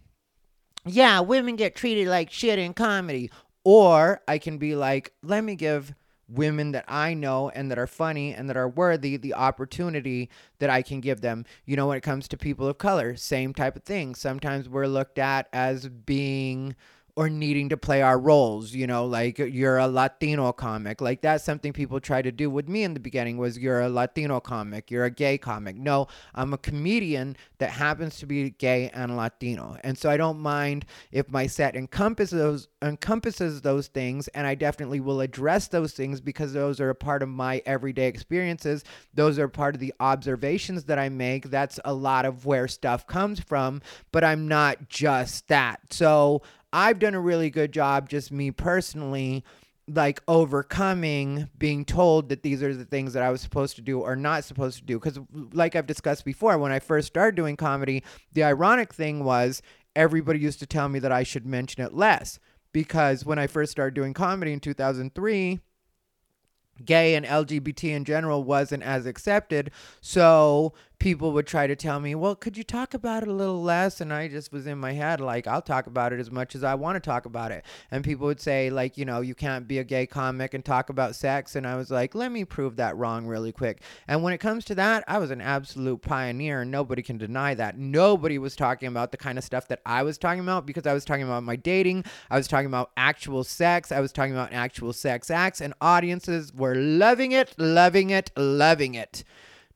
yeah 0.86 1.20
women 1.20 1.56
get 1.56 1.76
treated 1.76 2.08
like 2.08 2.32
shit 2.32 2.58
in 2.58 2.74
comedy. 2.74 3.30
Or 3.64 4.22
i 4.28 4.40
can 4.40 4.58
be 4.58 4.76
like 4.76 5.14
let 5.22 5.44
me 5.44 5.56
give 5.56 5.94
women 6.28 6.72
that 6.72 6.86
i 6.88 7.14
know 7.14 7.50
and 7.50 7.70
that 7.70 7.78
are 7.78 7.86
funny 7.86 8.34
and 8.34 8.50
that 8.50 8.58
are 8.58 8.70
worthy 8.70 9.18
the 9.18 9.36
opportunity 9.36 10.30
that 10.58 10.72
i 10.72 10.82
can 10.82 11.02
give 11.02 11.22
them. 11.22 11.46
You 11.66 11.76
know 11.76 11.86
when 11.86 11.98
it 11.98 12.02
comes 12.02 12.28
to 12.30 12.38
people 12.38 12.66
of 12.68 12.80
color 12.80 13.16
same 13.16 13.54
type 13.54 13.76
of 13.76 13.84
thing. 13.84 14.16
Sometimes 14.16 14.68
we're 14.68 14.88
looked 14.88 15.20
at 15.20 15.48
as 15.54 15.88
being 15.90 16.76
or 17.16 17.30
needing 17.30 17.70
to 17.70 17.78
play 17.78 18.02
our 18.02 18.18
roles 18.18 18.74
you 18.74 18.88
know 18.88 19.06
like 19.06 19.40
uh, 19.40 19.44
you're 19.44 19.78
a 19.78 19.88
latino 19.88 20.52
comic. 20.52 21.02
Like 21.02 21.22
that's 21.22 21.44
something 21.44 21.74
people 21.74 22.00
try 22.00 22.22
to 22.22 22.32
do 22.32 22.50
with 22.50 22.68
me 22.68 22.84
in 22.84 22.94
the 22.94 23.00
beginning 23.00 23.38
was 23.38 23.58
you're 23.58 23.82
a 23.82 23.90
latino 23.90 24.40
comic. 24.40 24.90
You're 24.90 25.06
a 25.06 25.12
gay 25.12 25.38
comic. 25.38 25.76
No 25.76 26.08
i'm 26.36 26.54
a 26.54 26.58
comedian 26.58 27.36
that 27.60 27.70
happens 27.70 28.18
to 28.20 28.26
be 28.26 28.52
gay 28.52 28.90
and 28.94 29.18
latino. 29.18 29.78
And 29.84 29.98
so 29.98 30.10
i 30.10 30.18
don't 30.18 30.40
mind 30.40 30.86
if 31.12 31.30
my 31.30 31.48
set 31.48 31.76
encompasses 31.76 32.40
those 32.40 32.68
encompasses 32.82 33.62
those 33.62 33.88
things 33.88 34.28
and 34.30 34.48
i 34.48 34.56
definitely 34.56 35.00
will 35.00 35.22
address 35.22 35.68
those 35.68 35.94
things 35.94 36.20
because 36.20 36.54
those 36.54 36.80
are 36.80 36.90
a 36.90 36.96
part 36.96 37.22
of 37.22 37.30
my 37.30 37.62
everyday 37.66 38.08
experiences. 38.08 38.84
Those 39.14 39.38
are 39.38 39.48
part 39.48 39.76
of 39.76 39.82
the 39.82 39.94
observations 40.00 40.86
that 40.86 40.98
i 41.00 41.10
make. 41.10 41.50
That's 41.50 41.80
a 41.86 41.94
lot 41.94 42.26
of 42.26 42.46
where 42.46 42.68
stuff 42.68 43.06
comes 43.06 43.40
from 43.40 43.82
but 44.12 44.24
i'm 44.24 44.48
not 44.48 44.90
just 44.90 45.48
that. 45.50 45.80
So 45.92 46.42
I've 46.74 47.00
done 47.00 47.14
a 47.16 47.20
really 47.20 47.50
good 47.50 47.72
job, 47.72 48.10
just 48.10 48.32
me 48.32 48.52
personally, 48.52 49.44
like 49.88 50.22
overcoming 50.28 51.50
being 51.58 51.84
told 51.84 52.30
that 52.30 52.44
these 52.44 52.64
are 52.64 52.74
the 52.74 52.86
things 52.86 53.14
that 53.14 53.24
I 53.24 53.30
was 53.30 53.42
supposed 53.42 53.76
to 53.76 53.82
do 53.82 54.00
or 54.00 54.16
not 54.16 54.44
supposed 54.44 54.78
to 54.78 54.84
do. 54.84 55.00
Because, 55.00 55.20
like 55.54 55.76
I've 55.76 55.88
discussed 55.88 56.24
before, 56.24 56.58
when 56.58 56.72
I 56.72 56.80
first 56.80 57.08
started 57.08 57.36
doing 57.36 57.58
comedy, 57.58 58.04
the 58.32 58.44
ironic 58.44 58.94
thing 58.94 59.24
was 59.24 59.62
everybody 59.96 60.40
used 60.40 60.60
to 60.60 60.66
tell 60.66 60.88
me 60.88 61.00
that 61.00 61.12
I 61.12 61.24
should 61.24 61.46
mention 61.46 61.84
it 61.84 61.94
less. 61.94 62.40
Because 62.74 63.26
when 63.26 63.38
I 63.38 63.48
first 63.48 63.72
started 63.72 63.96
doing 63.96 64.14
comedy 64.14 64.54
in 64.54 64.62
2003, 64.62 65.60
gay 66.86 67.16
and 67.16 67.26
LGBT 67.26 67.92
in 67.92 68.06
general 68.06 68.44
wasn't 68.44 68.84
as 68.84 69.06
accepted. 69.06 69.72
So 70.00 70.74
people 71.02 71.32
would 71.32 71.48
try 71.48 71.66
to 71.66 71.76
tell 71.76 72.00
me, 72.00 72.14
well, 72.14 72.36
could 72.36 72.56
you 72.56 72.64
talk 72.64 72.94
about 72.94 73.24
it 73.24 73.28
a 73.28 73.34
little 73.34 73.60
less? 73.60 74.02
And 74.02 74.14
I 74.14 74.28
just 74.28 74.54
was 74.54 74.68
in 74.68 74.78
my 74.78 74.92
head, 74.92 75.20
like, 75.20 75.48
I'll 75.48 75.60
talk 75.60 75.88
about 75.88 76.14
it 76.14 76.20
as 76.20 76.30
much 76.30 76.54
as 76.54 76.64
I 76.64 76.76
want 76.76 76.96
to 76.96 77.00
talk 77.00 77.26
about 77.26 77.52
it. 77.52 77.66
And 77.90 78.04
people 78.04 78.28
would 78.28 78.40
say, 78.40 78.70
like, 78.70 79.00
you 79.00 79.06
know, 79.06 79.22
you 79.22 79.34
can't 79.34 79.68
be 79.68 79.80
a 79.80 79.84
gay 79.84 80.06
comic 80.06 80.54
and 80.54 80.64
talk 80.64 80.90
about 80.90 81.16
sex. 81.16 81.56
And 81.56 81.66
I 81.66 81.76
was 81.76 81.90
like, 81.90 82.14
let 82.14 82.32
me 82.32 82.46
prove 82.46 82.76
that 82.76 82.96
wrong 82.98 83.26
really 83.26 83.52
quick. 83.52 83.82
And 84.08 84.22
when 84.22 84.32
it 84.32 84.38
comes 84.38 84.64
to 84.66 84.76
that, 84.76 85.04
I 85.08 85.18
was 85.18 85.32
an 85.32 85.42
absolute 85.42 86.04
pioneer. 86.04 86.62
And 86.62 86.70
nobody 86.70 87.02
can 87.02 87.18
deny 87.18 87.56
that. 87.56 87.80
Nobody 87.80 88.38
was 88.38 88.56
talking 88.56 88.88
about 88.88 89.12
the 89.12 89.18
kind 89.18 89.40
of 89.40 89.44
stuff 89.44 89.68
that 89.70 89.82
I 89.88 90.04
was 90.04 90.20
talking 90.20 90.42
about 90.42 90.68
because 90.68 90.86
I 90.86 90.94
was 90.94 91.04
talking 91.04 91.24
about 91.24 91.42
my 91.42 91.56
dating. 91.56 92.06
I 92.30 92.38
was 92.38 92.48
talking 92.48 92.68
about 92.68 92.92
actual 92.96 93.44
sex. 93.44 93.92
I 93.92 94.02
was 94.02 94.12
talking 94.12 94.34
about 94.34 94.54
actual 94.54 94.94
sex 94.94 95.32
acts. 95.32 95.62
And 95.62 95.74
audiences 95.82 96.54
were 96.54 96.76
loving 96.76 97.32
it, 97.32 97.56
loving 97.58 98.12
it, 98.12 98.30
loving 98.38 98.94
it. 98.94 99.24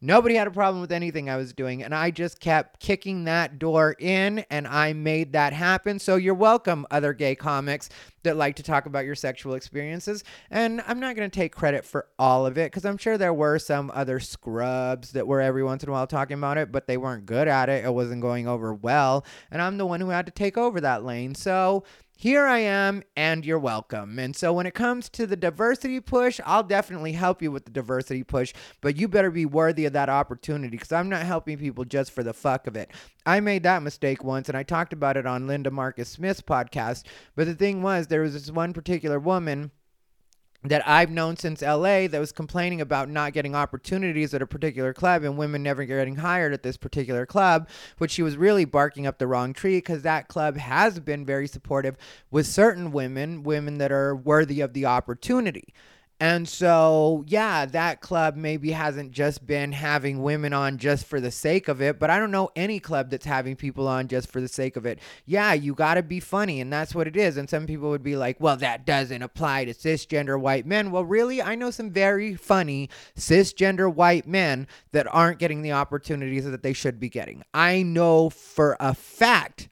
Nobody 0.05 0.35
had 0.35 0.45
a 0.45 0.51
problem 0.51 0.81
with 0.81 0.91
anything 0.91 1.31
I 1.31 1.35
was 1.35 1.51
doing, 1.51 1.81
and 1.81 1.93
I 1.93 2.11
just 2.11 2.39
kept 2.39 2.79
kicking 2.79 3.23
that 3.23 3.57
door 3.57 3.95
in, 3.97 4.45
and 4.51 4.67
I 4.67 4.93
made 4.93 5.33
that 5.33 5.51
happen. 5.51 5.97
So 5.97 6.15
you're 6.15 6.35
welcome, 6.35 6.85
other 6.91 7.11
gay 7.11 7.33
comics 7.33 7.89
that 8.21 8.37
like 8.37 8.55
to 8.57 8.63
talk 8.63 8.85
about 8.85 9.03
your 9.03 9.15
sexual 9.15 9.55
experiences. 9.55 10.23
And 10.51 10.83
I'm 10.85 10.99
not 10.99 11.15
going 11.15 11.27
to 11.27 11.35
take 11.35 11.55
credit 11.55 11.85
for 11.85 12.05
all 12.19 12.45
of 12.45 12.55
it 12.55 12.71
because 12.71 12.85
I'm 12.85 12.97
sure 12.97 13.17
there 13.17 13.33
were 13.33 13.57
some 13.57 13.91
other 13.95 14.19
scrubs 14.19 15.13
that 15.13 15.25
were 15.25 15.41
every 15.41 15.63
once 15.63 15.81
in 15.81 15.89
a 15.89 15.91
while 15.91 16.05
talking 16.05 16.37
about 16.37 16.59
it, 16.59 16.71
but 16.71 16.85
they 16.85 16.97
weren't 16.97 17.25
good 17.25 17.47
at 17.47 17.69
it. 17.69 17.83
It 17.83 17.91
wasn't 17.91 18.21
going 18.21 18.47
over 18.47 18.75
well, 18.75 19.25
and 19.49 19.59
I'm 19.59 19.79
the 19.79 19.87
one 19.87 20.01
who 20.01 20.09
had 20.09 20.27
to 20.27 20.31
take 20.31 20.55
over 20.55 20.79
that 20.81 21.03
lane. 21.03 21.33
So 21.33 21.83
here 22.17 22.45
I 22.45 22.59
am, 22.59 23.03
and 23.17 23.45
you're 23.45 23.59
welcome. 23.59 24.17
And 24.19 24.35
so, 24.35 24.53
when 24.53 24.65
it 24.65 24.73
comes 24.73 25.09
to 25.09 25.27
the 25.27 25.35
diversity 25.35 25.99
push, 25.99 26.39
I'll 26.45 26.63
definitely 26.63 27.11
help 27.11 27.41
you 27.41 27.51
with 27.51 27.65
the 27.65 27.71
diversity 27.71 28.23
push, 28.23 28.53
but 28.79 28.95
you 28.95 29.09
better 29.09 29.29
be 29.29 29.45
worthy 29.45 29.85
of 29.85 29.93
that 29.93 30.07
opportunity 30.07 30.77
because 30.77 30.93
I'm 30.93 31.09
not 31.09 31.23
helping 31.23 31.57
people 31.57 31.83
just 31.83 32.11
for 32.11 32.23
the 32.23 32.33
fuck 32.33 32.67
of 32.67 32.77
it. 32.77 32.91
I 33.25 33.41
made 33.41 33.63
that 33.63 33.83
mistake 33.83 34.23
once, 34.23 34.47
and 34.47 34.57
I 34.57 34.63
talked 34.63 34.93
about 34.93 35.17
it 35.17 35.25
on 35.25 35.45
Linda 35.45 35.71
Marcus 35.71 36.07
Smith's 36.07 36.41
podcast. 36.41 37.03
But 37.35 37.47
the 37.47 37.55
thing 37.55 37.81
was, 37.81 38.07
there 38.07 38.21
was 38.21 38.33
this 38.33 38.49
one 38.49 38.71
particular 38.71 39.19
woman 39.19 39.71
that 40.69 40.87
I've 40.87 41.09
known 41.09 41.37
since 41.37 41.61
LA 41.61 42.07
that 42.07 42.19
was 42.19 42.31
complaining 42.31 42.81
about 42.81 43.09
not 43.09 43.33
getting 43.33 43.55
opportunities 43.55 44.33
at 44.33 44.41
a 44.41 44.47
particular 44.47 44.93
club 44.93 45.23
and 45.23 45.37
women 45.37 45.63
never 45.63 45.85
getting 45.85 46.15
hired 46.15 46.53
at 46.53 46.63
this 46.63 46.77
particular 46.77 47.25
club, 47.25 47.67
which 47.97 48.11
she 48.11 48.21
was 48.21 48.37
really 48.37 48.65
barking 48.65 49.05
up 49.05 49.17
the 49.17 49.27
wrong 49.27 49.53
tree 49.53 49.77
because 49.77 50.01
that 50.03 50.27
club 50.27 50.57
has 50.57 50.99
been 50.99 51.25
very 51.25 51.47
supportive 51.47 51.97
with 52.31 52.47
certain 52.47 52.91
women, 52.91 53.43
women 53.43 53.77
that 53.77 53.91
are 53.91 54.15
worthy 54.15 54.61
of 54.61 54.73
the 54.73 54.85
opportunity. 54.85 55.73
And 56.17 56.47
so, 56.47 57.25
yeah, 57.27 57.65
that 57.65 57.99
club 57.99 58.37
maybe 58.37 58.71
hasn't 58.71 59.11
just 59.11 59.45
been 59.45 59.73
having 59.73 60.23
women 60.23 60.53
on 60.53 60.77
just 60.77 61.05
for 61.05 61.19
the 61.19 61.29
sake 61.29 61.67
of 61.67 61.81
it, 61.81 61.99
but 61.99 62.09
I 62.09 62.17
don't 62.19 62.31
know 62.31 62.51
any 62.55 62.79
club 62.79 63.09
that's 63.09 63.25
having 63.25 63.57
people 63.57 63.85
on 63.85 64.07
just 64.07 64.31
for 64.31 64.39
the 64.39 64.47
sake 64.47 64.77
of 64.77 64.85
it. 64.85 64.99
Yeah, 65.25 65.51
you 65.51 65.73
got 65.73 65.95
to 65.95 66.03
be 66.03 66.21
funny, 66.21 66.61
and 66.61 66.71
that's 66.71 66.95
what 66.95 67.07
it 67.07 67.17
is. 67.17 67.35
And 67.35 67.49
some 67.49 67.67
people 67.67 67.89
would 67.89 68.03
be 68.03 68.15
like, 68.15 68.39
well, 68.39 68.55
that 68.57 68.85
doesn't 68.85 69.21
apply 69.21 69.65
to 69.65 69.73
cisgender 69.73 70.39
white 70.39 70.65
men. 70.65 70.89
Well, 70.89 71.03
really, 71.03 71.41
I 71.41 71.55
know 71.55 71.69
some 71.69 71.91
very 71.91 72.35
funny 72.35 72.89
cisgender 73.17 73.93
white 73.93 74.25
men 74.25 74.67
that 74.93 75.13
aren't 75.13 75.39
getting 75.39 75.63
the 75.63 75.73
opportunities 75.73 76.49
that 76.49 76.63
they 76.63 76.73
should 76.73 76.97
be 76.97 77.09
getting. 77.09 77.43
I 77.53 77.83
know 77.83 78.29
for 78.29 78.77
a 78.79 78.93
fact 78.93 79.67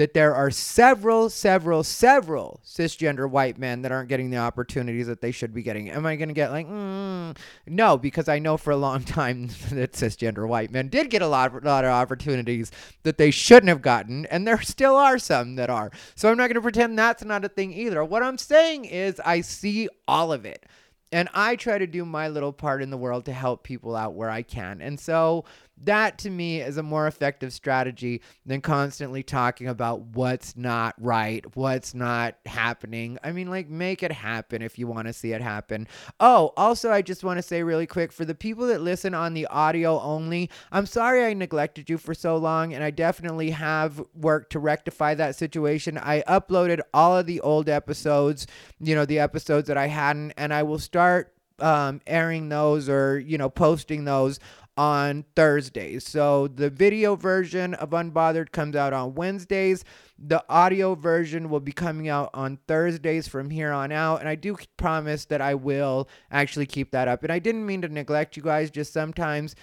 that 0.00 0.14
there 0.14 0.34
are 0.34 0.50
several, 0.50 1.28
several, 1.28 1.84
several 1.84 2.58
cisgender 2.64 3.28
white 3.28 3.58
men 3.58 3.82
that 3.82 3.92
aren't 3.92 4.08
getting 4.08 4.30
the 4.30 4.38
opportunities 4.38 5.06
that 5.06 5.20
they 5.20 5.30
should 5.30 5.52
be 5.52 5.62
getting. 5.62 5.90
Am 5.90 6.06
I 6.06 6.16
going 6.16 6.30
to 6.30 6.34
get 6.34 6.52
like, 6.52 6.66
mm, 6.66 7.36
no, 7.66 7.98
because 7.98 8.26
I 8.26 8.38
know 8.38 8.56
for 8.56 8.70
a 8.70 8.78
long 8.78 9.02
time 9.04 9.48
that 9.72 9.92
cisgender 9.92 10.48
white 10.48 10.70
men 10.70 10.88
did 10.88 11.10
get 11.10 11.20
a 11.20 11.26
lot, 11.26 11.54
of, 11.54 11.64
lot 11.64 11.84
of 11.84 11.90
opportunities 11.90 12.72
that 13.02 13.18
they 13.18 13.30
shouldn't 13.30 13.68
have 13.68 13.82
gotten, 13.82 14.24
and 14.26 14.46
there 14.46 14.62
still 14.62 14.96
are 14.96 15.18
some 15.18 15.56
that 15.56 15.68
are. 15.68 15.90
So 16.14 16.30
I'm 16.30 16.38
not 16.38 16.46
going 16.46 16.54
to 16.54 16.62
pretend 16.62 16.98
that's 16.98 17.22
not 17.22 17.44
a 17.44 17.50
thing 17.50 17.74
either. 17.74 18.02
What 18.02 18.22
I'm 18.22 18.38
saying 18.38 18.86
is, 18.86 19.20
I 19.20 19.42
see 19.42 19.90
all 20.08 20.32
of 20.32 20.46
it. 20.46 20.64
And 21.12 21.28
I 21.34 21.56
try 21.56 21.76
to 21.76 21.88
do 21.88 22.04
my 22.04 22.28
little 22.28 22.52
part 22.52 22.82
in 22.82 22.90
the 22.90 22.96
world 22.96 23.24
to 23.24 23.32
help 23.32 23.64
people 23.64 23.96
out 23.96 24.14
where 24.14 24.30
I 24.30 24.42
can. 24.42 24.80
And 24.80 24.98
so 24.98 25.44
that 25.84 26.18
to 26.18 26.30
me 26.30 26.60
is 26.60 26.76
a 26.76 26.82
more 26.82 27.06
effective 27.06 27.52
strategy 27.52 28.20
than 28.44 28.60
constantly 28.60 29.22
talking 29.22 29.68
about 29.68 30.00
what's 30.00 30.56
not 30.56 30.94
right, 30.98 31.44
what's 31.56 31.94
not 31.94 32.36
happening. 32.46 33.18
I 33.24 33.32
mean, 33.32 33.48
like, 33.48 33.68
make 33.68 34.02
it 34.02 34.12
happen 34.12 34.62
if 34.62 34.78
you 34.78 34.86
want 34.86 35.06
to 35.06 35.12
see 35.12 35.32
it 35.32 35.40
happen. 35.40 35.88
Oh, 36.18 36.52
also, 36.56 36.90
I 36.90 37.02
just 37.02 37.24
want 37.24 37.38
to 37.38 37.42
say 37.42 37.62
really 37.62 37.86
quick 37.86 38.12
for 38.12 38.24
the 38.24 38.34
people 38.34 38.66
that 38.66 38.80
listen 38.80 39.14
on 39.14 39.34
the 39.34 39.46
audio 39.46 40.00
only, 40.00 40.50
I'm 40.70 40.86
sorry 40.86 41.24
I 41.24 41.34
neglected 41.34 41.88
you 41.88 41.98
for 41.98 42.14
so 42.14 42.36
long, 42.36 42.74
and 42.74 42.84
I 42.84 42.90
definitely 42.90 43.50
have 43.50 44.02
worked 44.14 44.52
to 44.52 44.58
rectify 44.58 45.14
that 45.14 45.36
situation. 45.36 45.98
I 45.98 46.22
uploaded 46.22 46.80
all 46.92 47.16
of 47.16 47.26
the 47.26 47.40
old 47.40 47.68
episodes, 47.68 48.46
you 48.80 48.94
know, 48.94 49.04
the 49.04 49.18
episodes 49.18 49.68
that 49.68 49.78
I 49.78 49.86
hadn't, 49.86 50.32
and 50.36 50.52
I 50.52 50.62
will 50.62 50.78
start 50.78 51.32
um, 51.60 52.00
airing 52.06 52.48
those 52.48 52.88
or 52.88 53.18
you 53.18 53.38
know 53.38 53.48
posting 53.48 54.04
those 54.04 54.40
on 54.76 55.24
Thursdays. 55.36 56.06
So 56.06 56.48
the 56.48 56.70
video 56.70 57.16
version 57.16 57.74
of 57.74 57.90
Unbothered 57.90 58.52
comes 58.52 58.76
out 58.76 58.92
on 58.92 59.14
Wednesdays. 59.14 59.84
The 60.18 60.44
audio 60.48 60.94
version 60.94 61.50
will 61.50 61.60
be 61.60 61.72
coming 61.72 62.08
out 62.08 62.30
on 62.34 62.58
Thursdays 62.66 63.28
from 63.28 63.50
here 63.50 63.72
on 63.72 63.92
out. 63.92 64.20
And 64.20 64.28
I 64.28 64.34
do 64.34 64.56
promise 64.76 65.24
that 65.26 65.40
I 65.40 65.54
will 65.54 66.08
actually 66.30 66.66
keep 66.66 66.90
that 66.92 67.08
up. 67.08 67.22
And 67.22 67.32
I 67.32 67.38
didn't 67.38 67.66
mean 67.66 67.82
to 67.82 67.88
neglect 67.88 68.36
you 68.36 68.42
guys, 68.42 68.70
just 68.70 68.92
sometimes 68.92 69.54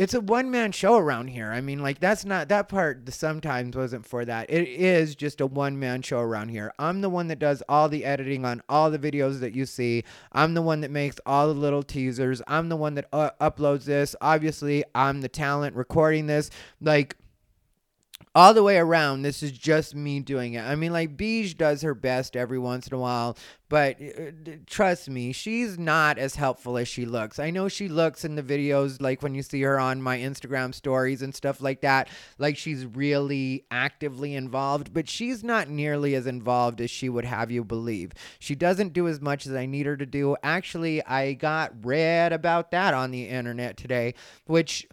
it's 0.00 0.14
a 0.14 0.20
one 0.20 0.50
man 0.50 0.72
show 0.72 0.96
around 0.96 1.28
here. 1.28 1.52
I 1.52 1.60
mean, 1.60 1.80
like 1.80 2.00
that's 2.00 2.24
not 2.24 2.48
that 2.48 2.70
part. 2.70 3.04
The 3.04 3.12
sometimes 3.12 3.76
wasn't 3.76 4.06
for 4.06 4.24
that. 4.24 4.48
It 4.48 4.66
is 4.66 5.14
just 5.14 5.42
a 5.42 5.46
one 5.46 5.78
man 5.78 6.00
show 6.00 6.20
around 6.20 6.48
here. 6.48 6.72
I'm 6.78 7.02
the 7.02 7.10
one 7.10 7.28
that 7.28 7.38
does 7.38 7.62
all 7.68 7.90
the 7.90 8.06
editing 8.06 8.46
on 8.46 8.62
all 8.66 8.90
the 8.90 8.98
videos 8.98 9.40
that 9.40 9.54
you 9.54 9.66
see. 9.66 10.04
I'm 10.32 10.54
the 10.54 10.62
one 10.62 10.80
that 10.80 10.90
makes 10.90 11.16
all 11.26 11.48
the 11.48 11.60
little 11.60 11.82
teasers. 11.82 12.40
I'm 12.46 12.70
the 12.70 12.76
one 12.76 12.94
that 12.94 13.08
uh, 13.12 13.32
uploads 13.42 13.84
this. 13.84 14.16
Obviously, 14.22 14.84
I'm 14.94 15.20
the 15.20 15.28
talent 15.28 15.76
recording 15.76 16.26
this. 16.26 16.48
Like 16.80 17.18
all 18.32 18.54
the 18.54 18.62
way 18.62 18.78
around, 18.78 19.22
this 19.22 19.42
is 19.42 19.50
just 19.50 19.94
me 19.94 20.20
doing 20.20 20.54
it. 20.54 20.62
I 20.62 20.76
mean, 20.76 20.92
like, 20.92 21.16
Beige 21.16 21.54
does 21.54 21.82
her 21.82 21.94
best 21.94 22.36
every 22.36 22.60
once 22.60 22.86
in 22.86 22.94
a 22.94 22.98
while, 22.98 23.36
but 23.68 24.00
uh, 24.00 24.52
trust 24.66 25.10
me, 25.10 25.32
she's 25.32 25.78
not 25.78 26.16
as 26.16 26.36
helpful 26.36 26.78
as 26.78 26.86
she 26.86 27.06
looks. 27.06 27.40
I 27.40 27.50
know 27.50 27.68
she 27.68 27.88
looks 27.88 28.24
in 28.24 28.36
the 28.36 28.42
videos, 28.42 29.02
like 29.02 29.20
when 29.22 29.34
you 29.34 29.42
see 29.42 29.60
her 29.62 29.80
on 29.80 30.00
my 30.00 30.18
Instagram 30.18 30.72
stories 30.72 31.22
and 31.22 31.34
stuff 31.34 31.60
like 31.60 31.80
that, 31.80 32.08
like 32.38 32.56
she's 32.56 32.86
really 32.86 33.64
actively 33.72 34.36
involved, 34.36 34.94
but 34.94 35.08
she's 35.08 35.42
not 35.42 35.68
nearly 35.68 36.14
as 36.14 36.28
involved 36.28 36.80
as 36.80 36.90
she 36.90 37.08
would 37.08 37.24
have 37.24 37.50
you 37.50 37.64
believe. 37.64 38.12
She 38.38 38.54
doesn't 38.54 38.92
do 38.92 39.08
as 39.08 39.20
much 39.20 39.44
as 39.44 39.54
I 39.54 39.66
need 39.66 39.86
her 39.86 39.96
to 39.96 40.06
do. 40.06 40.36
Actually, 40.44 41.04
I 41.04 41.32
got 41.32 41.72
read 41.84 42.32
about 42.32 42.70
that 42.70 42.94
on 42.94 43.10
the 43.10 43.24
internet 43.24 43.76
today, 43.76 44.14
which 44.46 44.86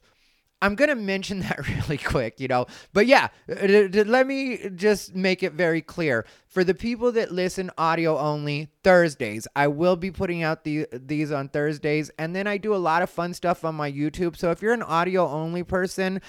I'm 0.61 0.75
going 0.75 0.89
to 0.89 0.95
mention 0.95 1.39
that 1.41 1.67
really 1.67 1.97
quick, 1.97 2.39
you 2.39 2.47
know. 2.47 2.65
But 2.93 3.07
yeah, 3.07 3.29
uh, 3.49 4.03
let 4.05 4.27
me 4.27 4.69
just 4.75 5.15
make 5.15 5.43
it 5.43 5.53
very 5.53 5.81
clear. 5.81 6.25
For 6.47 6.63
the 6.63 6.73
people 6.73 7.11
that 7.13 7.31
listen 7.31 7.71
audio 7.77 8.17
only, 8.17 8.69
Thursdays, 8.83 9.47
I 9.55 9.67
will 9.67 9.95
be 9.95 10.11
putting 10.11 10.43
out 10.43 10.63
the, 10.63 10.87
these 10.91 11.31
on 11.31 11.49
Thursdays. 11.49 12.09
And 12.17 12.35
then 12.35 12.47
I 12.47 12.57
do 12.57 12.73
a 12.73 12.77
lot 12.77 13.01
of 13.01 13.09
fun 13.09 13.33
stuff 13.33 13.63
on 13.63 13.75
my 13.75 13.91
YouTube. 13.91 14.37
So 14.37 14.51
if 14.51 14.61
you're 14.61 14.73
an 14.73 14.83
audio 14.83 15.27
only 15.27 15.63
person, 15.63 16.21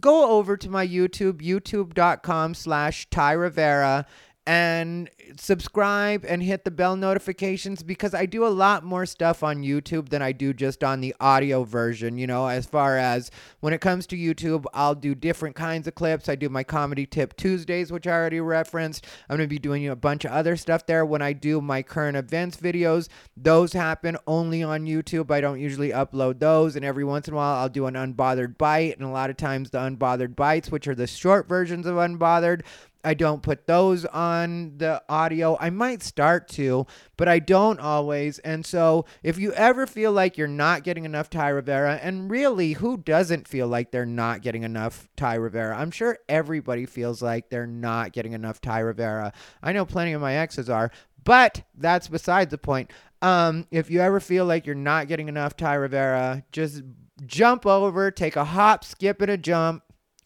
go 0.00 0.30
over 0.30 0.56
to 0.56 0.70
my 0.70 0.86
YouTube, 0.86 1.42
youtube.com 1.42 2.54
slash 2.54 3.08
Ty 3.10 3.32
Rivera, 3.32 4.06
and 4.46 5.08
subscribe 5.38 6.24
and 6.28 6.42
hit 6.42 6.64
the 6.64 6.70
bell 6.70 6.96
notifications 6.96 7.82
because 7.82 8.12
I 8.12 8.26
do 8.26 8.46
a 8.46 8.48
lot 8.48 8.84
more 8.84 9.06
stuff 9.06 9.42
on 9.42 9.62
YouTube 9.62 10.10
than 10.10 10.20
I 10.20 10.32
do 10.32 10.52
just 10.52 10.84
on 10.84 11.00
the 11.00 11.14
audio 11.18 11.64
version. 11.64 12.18
You 12.18 12.26
know, 12.26 12.46
as 12.46 12.66
far 12.66 12.98
as 12.98 13.30
when 13.60 13.72
it 13.72 13.80
comes 13.80 14.06
to 14.08 14.16
YouTube, 14.16 14.66
I'll 14.74 14.94
do 14.94 15.14
different 15.14 15.56
kinds 15.56 15.88
of 15.88 15.94
clips. 15.94 16.28
I 16.28 16.34
do 16.34 16.50
my 16.50 16.62
comedy 16.62 17.06
tip 17.06 17.36
Tuesdays, 17.36 17.90
which 17.90 18.06
I 18.06 18.12
already 18.12 18.40
referenced. 18.40 19.06
I'm 19.30 19.38
going 19.38 19.48
to 19.48 19.54
be 19.54 19.58
doing 19.58 19.88
a 19.88 19.96
bunch 19.96 20.26
of 20.26 20.32
other 20.32 20.56
stuff 20.56 20.84
there. 20.84 21.06
When 21.06 21.22
I 21.22 21.32
do 21.32 21.62
my 21.62 21.82
current 21.82 22.16
events 22.16 22.58
videos, 22.58 23.08
those 23.36 23.72
happen 23.72 24.18
only 24.26 24.62
on 24.62 24.84
YouTube. 24.84 25.30
I 25.30 25.40
don't 25.40 25.60
usually 25.60 25.90
upload 25.90 26.38
those. 26.38 26.76
And 26.76 26.84
every 26.84 27.04
once 27.04 27.28
in 27.28 27.34
a 27.34 27.36
while, 27.36 27.56
I'll 27.56 27.70
do 27.70 27.86
an 27.86 27.94
unbothered 27.94 28.58
bite. 28.58 28.98
And 28.98 29.06
a 29.06 29.10
lot 29.10 29.30
of 29.30 29.38
times, 29.38 29.70
the 29.70 29.78
unbothered 29.78 30.36
bites, 30.36 30.70
which 30.70 30.86
are 30.86 30.94
the 30.94 31.06
short 31.06 31.48
versions 31.48 31.86
of 31.86 31.96
unbothered, 31.96 32.62
I 33.04 33.14
don't 33.14 33.42
put 33.42 33.66
those 33.66 34.04
on 34.06 34.78
the 34.78 35.02
audio. 35.08 35.56
I 35.60 35.70
might 35.70 36.02
start 36.02 36.48
to, 36.50 36.86
but 37.16 37.28
I 37.28 37.38
don't 37.38 37.78
always. 37.78 38.38
And 38.40 38.64
so 38.64 39.04
if 39.22 39.38
you 39.38 39.52
ever 39.52 39.86
feel 39.86 40.12
like 40.12 40.38
you're 40.38 40.48
not 40.48 40.84
getting 40.84 41.04
enough 41.04 41.30
Ty 41.30 41.50
Rivera, 41.50 42.00
and 42.02 42.30
really, 42.30 42.72
who 42.74 42.96
doesn't 42.96 43.46
feel 43.48 43.68
like 43.68 43.90
they're 43.90 44.06
not 44.06 44.42
getting 44.42 44.62
enough 44.62 45.08
Ty 45.16 45.34
Rivera? 45.34 45.76
I'm 45.76 45.90
sure 45.90 46.18
everybody 46.28 46.86
feels 46.86 47.22
like 47.22 47.50
they're 47.50 47.66
not 47.66 48.12
getting 48.12 48.32
enough 48.32 48.60
Ty 48.60 48.80
Rivera. 48.80 49.32
I 49.62 49.72
know 49.72 49.84
plenty 49.84 50.12
of 50.12 50.20
my 50.20 50.36
exes 50.36 50.70
are, 50.70 50.90
but 51.24 51.62
that's 51.76 52.08
beside 52.08 52.50
the 52.50 52.58
point. 52.58 52.90
Um, 53.22 53.66
if 53.70 53.90
you 53.90 54.00
ever 54.00 54.20
feel 54.20 54.44
like 54.44 54.66
you're 54.66 54.74
not 54.74 55.08
getting 55.08 55.28
enough 55.28 55.56
Ty 55.56 55.74
Rivera, 55.74 56.44
just 56.52 56.82
jump 57.26 57.64
over, 57.66 58.10
take 58.10 58.36
a 58.36 58.44
hop, 58.44 58.84
skip, 58.84 59.22
and 59.22 59.30
a 59.30 59.38
jump 59.38 59.82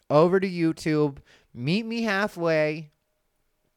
over 0.09 0.39
to 0.39 0.49
YouTube 0.49 1.19
meet 1.53 1.85
me 1.85 2.03
halfway 2.03 2.91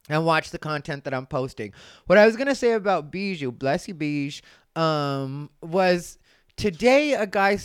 and 0.09 0.27
watch 0.27 0.51
the 0.51 0.59
content 0.59 1.05
that 1.05 1.15
I'm 1.15 1.27
posting. 1.27 1.73
What 2.07 2.19
I 2.19 2.27
was 2.27 2.37
gonna 2.37 2.55
say 2.55 2.73
about 2.73 3.11
Bijou, 3.11 3.53
bless 3.53 3.89
you, 3.89 3.95
Bijou, 3.95 4.41
um, 4.77 5.51
was 5.63 6.19
today 6.57 7.15
a 7.15 7.27
guy. 7.27 7.59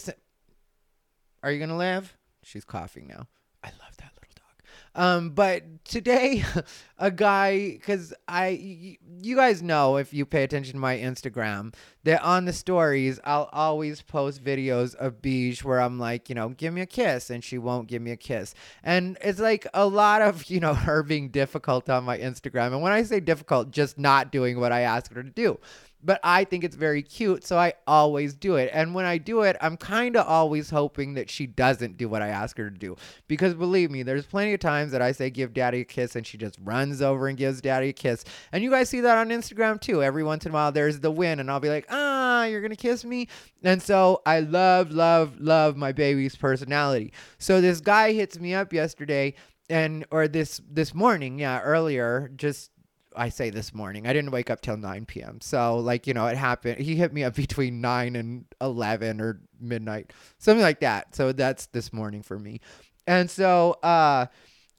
Are 1.44 1.52
you 1.52 1.60
gonna 1.60 1.78
live? 1.78 2.16
She's 2.44 2.66
coughing 2.66 3.08
now. 3.08 3.28
I 3.64 3.68
love 3.70 3.98
that 3.98 4.12
little 4.16 4.34
dog. 4.36 4.64
Um, 4.98 5.30
but 5.30 5.64
today, 5.86 6.44
a 6.98 7.12
guy, 7.12 7.72
because 7.72 8.14
I, 8.28 8.98
you 9.22 9.36
guys 9.36 9.62
know 9.62 9.98
if 9.98 10.12
you 10.14 10.26
pay 10.26 10.44
attention 10.44 10.74
to 10.74 10.80
my 10.80 10.98
Instagram, 10.98 11.74
that 12.04 12.22
on 12.24 12.46
the 12.46 12.54
stories, 12.54 13.20
I'll 13.24 13.50
always 13.54 14.02
post 14.02 14.44
videos 14.44 14.96
of 14.96 15.22
Beige 15.22 15.64
where 15.64 15.80
I'm 15.80 16.00
like, 16.00 16.30
you 16.30 16.36
know, 16.36 16.50
give 16.50 16.74
me 16.74 16.82
a 16.82 16.88
kiss, 16.88 17.30
and 17.30 17.44
she 17.44 17.60
won't 17.60 17.88
give 17.88 18.02
me 18.02 18.12
a 18.12 18.18
kiss. 18.18 18.56
And 18.84 19.18
it's 19.22 19.40
like 19.40 19.68
a 19.74 19.86
lot 19.86 20.24
of, 20.24 20.46
you 20.50 20.60
know, 20.60 20.74
her 20.74 21.04
being 21.04 21.30
difficult 21.30 21.90
on 21.90 22.04
my 22.04 22.18
Instagram. 22.18 22.68
And 22.68 22.82
when 22.82 22.92
I 22.92 23.04
say 23.04 23.20
difficult, 23.20 23.72
just 23.72 24.00
not 24.00 24.32
doing 24.32 24.60
what 24.60 24.72
I 24.72 24.82
ask 24.82 25.14
her 25.14 25.22
to 25.22 25.30
do 25.30 25.60
but 26.08 26.22
I 26.24 26.46
think 26.46 26.64
it's 26.64 26.78
very 26.78 27.02
cute, 27.02 27.46
so 27.46 27.58
I 27.58 27.74
always 27.86 28.34
do 28.34 28.56
it. 28.56 28.70
And 28.72 28.96
when 28.96 29.04
I 29.04 29.18
do 29.18 29.42
it, 29.42 29.58
I'm 29.60 29.76
kind 29.76 30.16
of 30.16 30.26
always 30.26 30.70
hoping 30.70 31.16
that 31.16 31.30
she 31.30 31.46
doesn't 31.46 31.98
do 31.98 32.08
what 32.08 32.22
I 32.22 32.30
ask 32.30 32.58
her 32.58 32.70
to 32.70 32.78
do. 32.78 32.96
Because 33.28 33.54
believe 33.54 33.92
me, 33.92 34.04
there's 34.04 34.26
plenty 34.26 34.54
of 34.54 34.62
times 34.62 34.94
that 34.94 35.02
I 35.02 35.12
say 35.12 35.30
give 35.30 35.54
daddy 35.54 35.82
a 35.82 35.84
kiss 35.84 36.16
and 36.16 36.26
she 36.26 36.38
just 36.38 36.58
runs 36.64 37.02
over 37.02 37.28
and 37.28 37.38
gives 37.38 37.60
daddy 37.60 37.90
a 37.90 37.94
kiss. 37.94 38.24
And 38.54 38.64
you 38.64 38.72
guys 38.72 38.88
see 38.88 39.02
that 39.02 39.18
on 39.18 39.28
Instagram 39.28 39.82
too. 39.82 40.02
Every 40.02 40.24
once 40.24 40.46
in 40.46 40.52
a 40.52 40.54
while 40.54 40.72
there's 40.72 41.02
the 41.02 41.12
win 41.12 41.42
and 41.42 41.52
I'll 41.52 41.60
be 41.60 41.68
like, 41.68 41.88
"Ah, 41.90 42.46
you're 42.46 42.62
going 42.62 42.72
to 42.72 42.78
kiss 42.78 43.04
me?" 43.04 43.28
And 43.62 43.82
so 43.82 44.22
I 44.26 44.40
love 44.40 44.92
love 44.92 45.42
love 45.42 45.76
my 45.76 45.92
baby's 45.92 46.38
personality. 46.38 47.12
So 47.38 47.60
this 47.60 47.82
guy 47.82 48.14
hits 48.14 48.40
me 48.40 48.54
up 48.54 48.72
yesterday 48.72 49.34
and 49.70 50.06
or 50.10 50.30
this 50.30 50.62
this 50.72 50.94
morning, 50.94 51.38
yeah, 51.38 51.60
earlier, 51.60 52.32
just 52.38 52.72
I 53.18 53.30
say 53.30 53.50
this 53.50 53.74
morning. 53.74 54.08
I 54.08 54.14
didn't 54.14 54.32
wake 54.32 54.50
up 54.50 54.62
till 54.62 54.78
9 54.78 55.06
p.m. 55.06 55.42
So, 55.42 55.78
like, 55.78 56.08
you 56.08 56.14
know, 56.14 56.28
it 56.28 56.38
happened. 56.38 56.80
He 56.80 56.96
hit 56.96 57.12
me 57.14 57.24
up 57.24 57.36
between 57.36 57.82
9 57.82 58.16
and 58.16 58.46
11 58.62 59.20
or 59.20 59.42
midnight, 59.60 60.14
something 60.38 60.62
like 60.62 60.80
that. 60.82 61.16
So, 61.16 61.32
that's 61.32 61.68
this 61.68 61.92
morning 61.92 62.22
for 62.22 62.38
me. 62.38 62.62
And 63.06 63.30
so, 63.30 63.74
uh, 63.84 64.28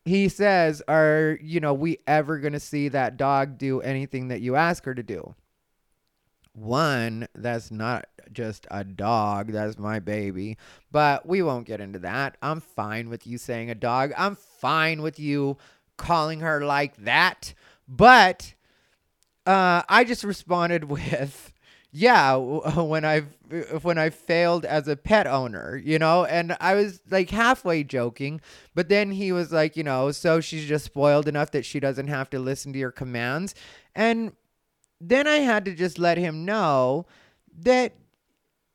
he 0.04 0.28
says, 0.28 0.82
Are, 0.88 1.38
you 1.42 1.60
know, 1.60 1.74
we 1.74 1.98
ever 2.06 2.38
going 2.38 2.52
to 2.54 2.60
see 2.60 2.88
that 2.88 3.16
dog 3.16 3.58
do 3.58 3.80
anything 3.80 4.28
that 4.28 4.40
you 4.40 4.56
ask 4.56 4.84
her 4.84 4.94
to 4.94 5.02
do? 5.02 5.34
One, 6.52 7.28
that's 7.34 7.70
not 7.70 8.06
just 8.32 8.66
a 8.70 8.82
dog, 8.82 9.52
that's 9.52 9.78
my 9.78 10.00
baby. 10.00 10.56
But 10.90 11.26
we 11.26 11.42
won't 11.42 11.66
get 11.66 11.80
into 11.80 12.00
that. 12.00 12.36
I'm 12.42 12.60
fine 12.60 13.08
with 13.08 13.26
you 13.26 13.38
saying 13.38 13.70
a 13.70 13.74
dog. 13.74 14.12
I'm 14.16 14.34
fine 14.34 15.02
with 15.02 15.20
you 15.20 15.56
calling 15.96 16.40
her 16.40 16.64
like 16.64 16.96
that. 16.98 17.54
But 17.88 18.54
uh, 19.46 19.82
I 19.88 20.04
just 20.04 20.24
responded 20.24 20.84
with, 20.90 21.52
yeah, 21.90 22.36
when 22.36 23.04
I've 23.04 23.34
when 23.82 23.96
I 23.96 24.10
failed 24.10 24.66
as 24.66 24.88
a 24.88 24.96
pet 24.96 25.26
owner, 25.26 25.80
you 25.82 25.98
know, 25.98 26.26
and 26.26 26.54
I 26.60 26.74
was 26.74 27.00
like 27.10 27.30
halfway 27.30 27.82
joking, 27.82 28.42
but 28.74 28.90
then 28.90 29.10
he 29.12 29.32
was 29.32 29.52
like, 29.52 29.74
you 29.74 29.82
know, 29.82 30.10
so 30.10 30.40
she's 30.40 30.66
just 30.66 30.84
spoiled 30.84 31.26
enough 31.26 31.50
that 31.52 31.64
she 31.64 31.80
doesn't 31.80 32.08
have 32.08 32.28
to 32.30 32.38
listen 32.38 32.74
to 32.74 32.78
your 32.78 32.90
commands, 32.92 33.54
and 33.94 34.32
then 35.00 35.26
I 35.26 35.36
had 35.36 35.64
to 35.64 35.74
just 35.74 35.98
let 35.98 36.18
him 36.18 36.44
know 36.44 37.06
that 37.60 37.94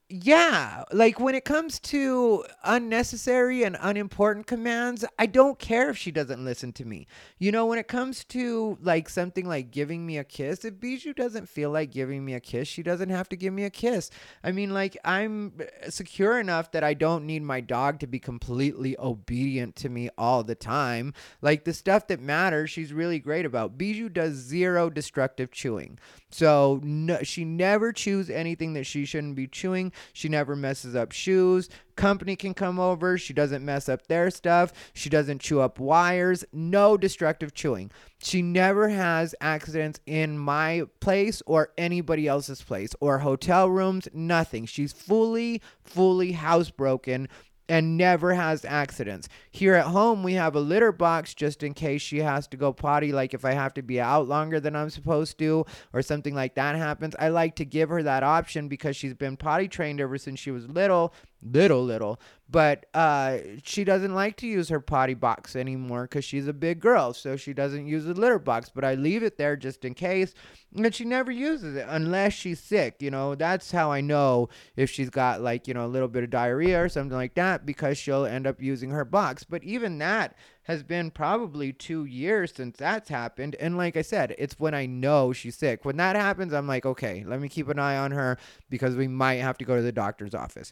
yeah, 0.09 0.83
like 0.91 1.19
when 1.19 1.33
it 1.33 1.45
comes 1.45 1.79
to 1.79 2.43
unnecessary 2.63 3.63
and 3.63 3.77
unimportant 3.79 4.45
commands, 4.45 5.03
I 5.17 5.25
don't 5.25 5.57
care 5.57 5.89
if 5.89 5.97
she 5.97 6.11
doesn't 6.11 6.43
listen 6.43 6.71
to 6.73 6.85
me. 6.85 7.07
You 7.39 7.51
know, 7.51 7.65
when 7.65 7.79
it 7.79 7.87
comes 7.87 8.23
to 8.25 8.77
like 8.81 9.09
something 9.09 9.47
like 9.47 9.71
giving 9.71 10.05
me 10.05 10.17
a 10.17 10.23
kiss, 10.23 10.65
if 10.65 10.79
Bijou 10.79 11.13
doesn't 11.13 11.49
feel 11.49 11.71
like 11.71 11.91
giving 11.91 12.23
me 12.23 12.33
a 12.33 12.39
kiss, 12.39 12.67
she 12.67 12.83
doesn't 12.83 13.09
have 13.09 13.29
to 13.29 13.35
give 13.35 13.53
me 13.53 13.63
a 13.63 13.69
kiss. 13.69 14.11
I 14.43 14.51
mean, 14.51 14.73
like 14.73 14.97
I'm 15.05 15.53
uh, 15.59 15.89
secure 15.89 16.39
enough 16.39 16.71
that 16.73 16.83
I 16.83 16.93
don't 16.93 17.25
need 17.25 17.41
my 17.41 17.61
dog 17.61 17.99
to 18.01 18.07
be 18.07 18.19
completely 18.19 18.95
obedient 18.99 19.75
to 19.77 19.89
me 19.89 20.09
all 20.17 20.43
the 20.43 20.55
time. 20.55 21.13
Like 21.41 21.63
the 21.63 21.73
stuff 21.73 22.07
that 22.07 22.19
matters, 22.19 22.69
she's 22.69 22.93
really 22.93 23.19
great 23.19 23.45
about. 23.45 23.77
Bijou 23.77 24.09
does 24.09 24.35
zero 24.35 24.89
destructive 24.89 25.49
chewing. 25.51 25.97
So 26.29 26.79
no, 26.83 27.19
she 27.23 27.45
never 27.45 27.93
chews 27.93 28.29
anything 28.29 28.73
that 28.73 28.85
she 28.85 29.05
shouldn't 29.05 29.35
be 29.35 29.47
chewing. 29.47 29.91
She 30.11 30.27
never 30.27 30.55
messes 30.55 30.95
up 30.95 31.11
shoes. 31.11 31.69
Company 31.95 32.35
can 32.35 32.53
come 32.53 32.79
over. 32.79 33.17
She 33.17 33.33
doesn't 33.33 33.63
mess 33.63 33.87
up 33.87 34.07
their 34.07 34.31
stuff. 34.31 34.73
She 34.93 35.09
doesn't 35.09 35.41
chew 35.41 35.61
up 35.61 35.79
wires. 35.79 36.43
No 36.51 36.97
destructive 36.97 37.53
chewing. 37.53 37.91
She 38.21 38.41
never 38.41 38.89
has 38.89 39.35
accidents 39.39 39.99
in 40.05 40.37
my 40.37 40.83
place 40.99 41.41
or 41.45 41.71
anybody 41.77 42.27
else's 42.27 42.61
place 42.61 42.95
or 42.99 43.19
hotel 43.19 43.69
rooms. 43.69 44.07
Nothing. 44.13 44.65
She's 44.65 44.91
fully, 44.91 45.61
fully 45.83 46.33
housebroken 46.33 47.27
and 47.69 47.97
never 47.97 48.33
has 48.33 48.65
accidents. 48.65 49.29
Here 49.51 49.75
at 49.75 49.87
home, 49.87 50.23
we 50.23 50.33
have 50.33 50.55
a 50.55 50.59
litter 50.59 50.91
box 50.91 51.33
just 51.33 51.63
in 51.63 51.73
case 51.73 52.01
she 52.01 52.19
has 52.19 52.47
to 52.47 52.57
go 52.57 52.73
potty, 52.73 53.11
like 53.11 53.33
if 53.33 53.45
I 53.45 53.53
have 53.53 53.73
to 53.75 53.81
be 53.81 54.01
out 54.01 54.27
longer 54.27 54.59
than 54.59 54.75
I'm 54.75 54.89
supposed 54.89 55.37
to 55.39 55.65
or 55.93 56.01
something 56.01 56.35
like 56.35 56.55
that 56.55 56.75
happens. 56.75 57.15
I 57.19 57.29
like 57.29 57.55
to 57.57 57.65
give 57.65 57.89
her 57.89 58.03
that 58.03 58.23
option 58.23 58.67
because 58.67 58.95
she's 58.95 59.13
been 59.13 59.37
potty 59.37 59.67
trained 59.67 60.01
ever 60.01 60.17
since 60.17 60.39
she 60.39 60.51
was 60.51 60.67
little, 60.67 61.13
little, 61.43 61.83
little. 61.83 62.19
But 62.49 62.85
uh, 62.93 63.37
she 63.63 63.83
doesn't 63.83 64.13
like 64.13 64.37
to 64.37 64.47
use 64.47 64.69
her 64.69 64.79
potty 64.79 65.15
box 65.15 65.55
anymore 65.55 66.03
because 66.03 66.23
she's 66.23 66.47
a 66.47 66.53
big 66.53 66.79
girl, 66.79 67.13
so 67.13 67.35
she 67.35 67.51
doesn't 67.51 67.87
use 67.87 68.05
the 68.05 68.13
litter 68.13 68.37
box. 68.37 68.69
But 68.69 68.85
I 68.85 68.93
leave 68.93 69.23
it 69.23 69.37
there 69.37 69.55
just 69.55 69.83
in 69.83 69.95
case, 69.95 70.35
and 70.75 70.93
she 70.93 71.03
never 71.03 71.31
uses 71.31 71.75
it 71.75 71.87
unless 71.89 72.33
she's 72.33 72.59
sick. 72.59 72.97
You 72.99 73.09
know, 73.09 73.33
that's 73.33 73.71
how 73.71 73.91
I 73.91 74.01
know 74.01 74.49
if 74.75 74.91
she's 74.91 75.09
got 75.09 75.41
like 75.41 75.67
you 75.67 75.73
know 75.73 75.85
a 75.85 75.87
little 75.87 76.07
bit 76.07 76.23
of 76.23 76.29
diarrhea 76.29 76.83
or 76.83 76.89
something 76.89 77.17
like 77.17 77.33
that 77.35 77.65
because 77.65 77.97
she'll 77.97 78.25
end 78.25 78.45
up 78.45 78.61
using 78.61 78.91
her 78.91 79.05
box. 79.05 79.43
But 79.43 79.63
even 79.63 79.97
that 79.97 80.35
has 80.63 80.81
been 80.81 81.11
probably 81.11 81.73
two 81.73 82.05
years 82.05 82.53
since 82.53 82.77
that's 82.77 83.09
happened. 83.09 83.55
And 83.59 83.77
like 83.77 83.97
I 83.97 84.01
said, 84.01 84.33
it's 84.37 84.59
when 84.59 84.73
I 84.73 84.85
know 84.85 85.33
she's 85.33 85.57
sick. 85.57 85.83
When 85.83 85.97
that 85.97 86.15
happens, 86.15 86.53
I'm 86.53 86.67
like, 86.67 86.85
okay, 86.85 87.23
let 87.27 87.41
me 87.41 87.49
keep 87.49 87.67
an 87.67 87.79
eye 87.79 87.97
on 87.97 88.11
her 88.11 88.37
because 88.69 88.95
we 88.95 89.07
might 89.07 89.35
have 89.35 89.57
to 89.57 89.65
go 89.65 89.75
to 89.75 89.81
the 89.81 89.91
doctor's 89.91 90.33
office. 90.33 90.71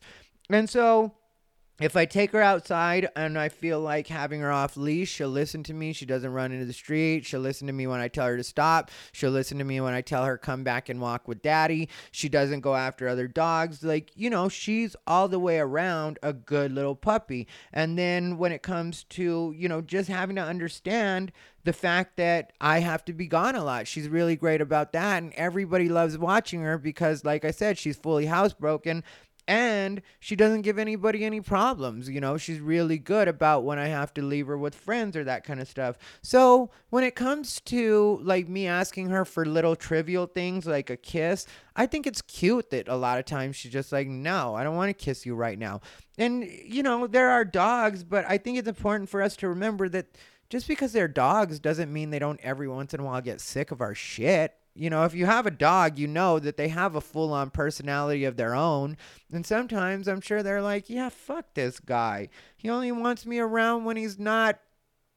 And 0.52 0.70
so 0.70 1.14
if 1.82 1.98
I 1.98 2.06
take 2.06 2.32
her 2.32 2.42
outside 2.42 3.10
and 3.16 3.40
I 3.40 3.50
feel 3.50 3.80
like 3.80 4.08
having 4.08 4.42
her 4.42 4.52
off 4.52 4.78
leash, 4.78 5.10
she'll 5.10 5.30
listen 5.30 5.64
to 5.64 5.74
me. 5.74 5.94
She 5.94 6.06
doesn't 6.06 6.32
run 6.32 6.52
into 6.52 6.66
the 6.66 6.74
street. 6.74 7.26
She'll 7.26 7.40
listen 7.40 7.66
to 7.66 7.74
me 7.74 7.88
when 7.88 8.00
I 8.00 8.08
tell 8.08 8.28
her 8.28 8.38
to 8.38 8.44
stop. 8.44 8.92
She'll 9.12 9.32
listen 9.32 9.58
to 9.58 9.64
me 9.64 9.82
when 9.82 9.96
I 9.96 10.02
tell 10.02 10.26
her 10.26 10.38
come 10.38 10.64
back 10.64 10.90
and 10.90 11.02
walk 11.02 11.28
with 11.28 11.42
daddy. 11.42 11.90
She 12.12 12.30
doesn't 12.30 12.60
go 12.60 12.76
after 12.76 13.08
other 13.08 13.28
dogs. 13.28 13.82
Like, 13.82 14.12
you 14.16 14.30
know, 14.30 14.48
she's 14.48 14.96
all 15.08 15.28
the 15.28 15.40
way 15.40 15.58
around 15.58 16.20
a 16.22 16.34
good 16.34 16.72
little 16.72 16.96
puppy. 16.96 17.48
And 17.74 17.98
then 17.98 18.38
when 18.38 18.52
it 18.52 18.62
comes 18.62 19.04
to, 19.06 19.52
you 19.58 19.68
know, 19.68 19.82
just 19.82 20.08
having 20.08 20.36
to 20.36 20.44
understand 20.44 21.32
the 21.64 21.74
fact 21.74 22.18
that 22.18 22.54
I 22.60 22.80
have 22.80 23.06
to 23.06 23.14
be 23.14 23.28
gone 23.28 23.56
a 23.56 23.64
lot. 23.64 23.88
She's 23.88 24.08
really 24.08 24.36
great 24.36 24.62
about 24.62 24.94
that 24.94 25.22
and 25.22 25.34
everybody 25.34 25.90
loves 25.90 26.18
watching 26.18 26.62
her 26.62 26.78
because 26.78 27.24
like 27.24 27.46
I 27.46 27.52
said, 27.52 27.78
she's 27.78 27.98
fully 27.98 28.26
housebroken 28.26 29.04
and 29.48 30.02
she 30.20 30.36
doesn't 30.36 30.62
give 30.62 30.78
anybody 30.78 31.26
any 31.26 31.42
problems 31.42 32.10
you 32.10 32.22
know? 32.22 32.38
She's 32.38 32.60
really 32.60 32.98
good 32.98 33.28
about 33.28 33.64
when 33.64 33.80
i 33.80 33.88
have 33.88 34.14
to 34.16 34.22
leave 34.22 34.48
her 34.48 34.58
with 34.58 34.76
friends 34.76 35.16
or 35.16 35.24
that 35.24 35.44
kind 35.44 35.60
of 35.60 35.68
stuff. 35.68 35.98
So 36.22 36.70
when 36.90 37.04
it 37.04 37.16
comes 37.16 37.62
to 37.62 38.20
like 38.24 38.48
me 38.48 38.68
asking 38.68 39.10
her 39.10 39.26
for 39.26 39.46
little 39.46 39.76
trivial 39.76 40.26
things 40.26 40.66
like 40.66 40.90
a 40.90 40.98
kiss 40.98 41.46
i 41.76 41.86
think 41.86 42.06
it's 42.06 42.22
cute 42.22 42.70
that 42.70 42.88
a 42.88 42.96
lot 42.96 43.18
of 43.18 43.26
times 43.26 43.56
she's 43.56 43.72
just 43.72 43.92
like 43.92 44.08
no 44.08 44.56
i 44.56 44.64
don't 44.64 44.76
want 44.76 44.90
to 44.90 45.06
kiss 45.06 45.26
you 45.26 45.36
right 45.36 45.58
now. 45.58 45.82
And 46.18 46.44
you 46.44 46.84
know 46.84 47.08
there 47.08 47.30
are 47.30 47.46
dogs 47.46 48.04
but 48.04 48.26
i 48.28 48.38
think 48.38 48.58
it's 48.58 48.68
important 48.68 49.10
for 49.10 49.22
us 49.22 49.36
to 49.38 49.50
remember 49.50 49.90
that 49.90 50.08
just 50.50 50.68
because 50.68 50.92
they're 50.92 51.08
dogs 51.08 51.60
doesn't 51.60 51.92
mean 51.92 52.10
they 52.10 52.20
don't 52.20 52.40
every 52.42 52.68
once 52.68 52.94
in 52.94 53.00
a 53.00 53.04
while 53.04 53.22
get 53.22 53.40
sick 53.40 53.72
of 53.72 53.82
our 53.82 53.96
shit 53.96 54.54
you 54.74 54.90
know, 54.90 55.04
if 55.04 55.14
you 55.14 55.26
have 55.26 55.46
a 55.46 55.52
dog, 55.52 55.98
you 56.00 56.08
know 56.08 56.40
that 56.40 56.58
they 56.58 56.70
have 56.70 56.96
a 56.96 57.02
full 57.02 57.34
on 57.34 57.50
personality 57.50 58.24
of 58.24 58.38
their 58.38 58.56
own. 58.56 58.98
And 59.32 59.46
sometimes 59.46 60.08
I'm 60.08 60.22
sure 60.22 60.42
they're 60.42 60.62
like, 60.62 60.90
yeah, 60.90 61.10
fuck 61.10 61.54
this 61.54 61.80
guy. 61.80 62.30
He 62.56 62.70
only 62.70 62.92
wants 62.92 63.26
me 63.26 63.40
around 63.40 63.86
when 63.86 63.98
he's 63.98 64.18
not 64.18 64.60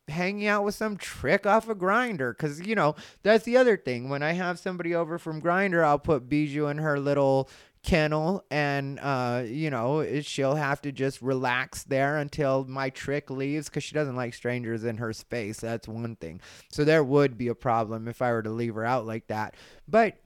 hanging 0.08 0.46
out 0.46 0.64
with 0.64 0.74
some 0.74 0.96
trick 0.96 1.46
off 1.46 1.68
a 1.68 1.74
Grindr 1.74 2.36
because 2.36 2.66
you 2.66 2.74
know 2.74 2.94
that's 3.22 3.44
the 3.44 3.56
other 3.56 3.74
thing 3.74 4.10
when 4.10 4.22
i 4.22 4.32
have 4.32 4.58
somebody 4.58 4.94
over 4.94 5.18
from 5.18 5.40
Grindr 5.40 5.82
i'll 5.82 5.98
put 5.98 6.28
bijou 6.28 6.66
in 6.66 6.76
her 6.76 7.00
little 7.00 7.48
kennel 7.84 8.42
and 8.50 8.98
uh 9.00 9.42
you 9.46 9.70
know 9.70 10.20
she'll 10.22 10.54
have 10.54 10.80
to 10.80 10.90
just 10.90 11.20
relax 11.20 11.84
there 11.84 12.16
until 12.16 12.64
my 12.64 12.88
trick 12.90 13.30
leaves 13.30 13.68
because 13.68 13.84
she 13.84 13.94
doesn't 13.94 14.16
like 14.16 14.32
strangers 14.32 14.84
in 14.84 14.96
her 14.96 15.12
space 15.12 15.60
that's 15.60 15.86
one 15.86 16.16
thing 16.16 16.40
so 16.70 16.82
there 16.82 17.04
would 17.04 17.36
be 17.36 17.48
a 17.48 17.54
problem 17.54 18.08
if 18.08 18.22
i 18.22 18.32
were 18.32 18.42
to 18.42 18.50
leave 18.50 18.74
her 18.74 18.84
out 18.84 19.06
like 19.06 19.26
that 19.26 19.54
but 19.86 20.16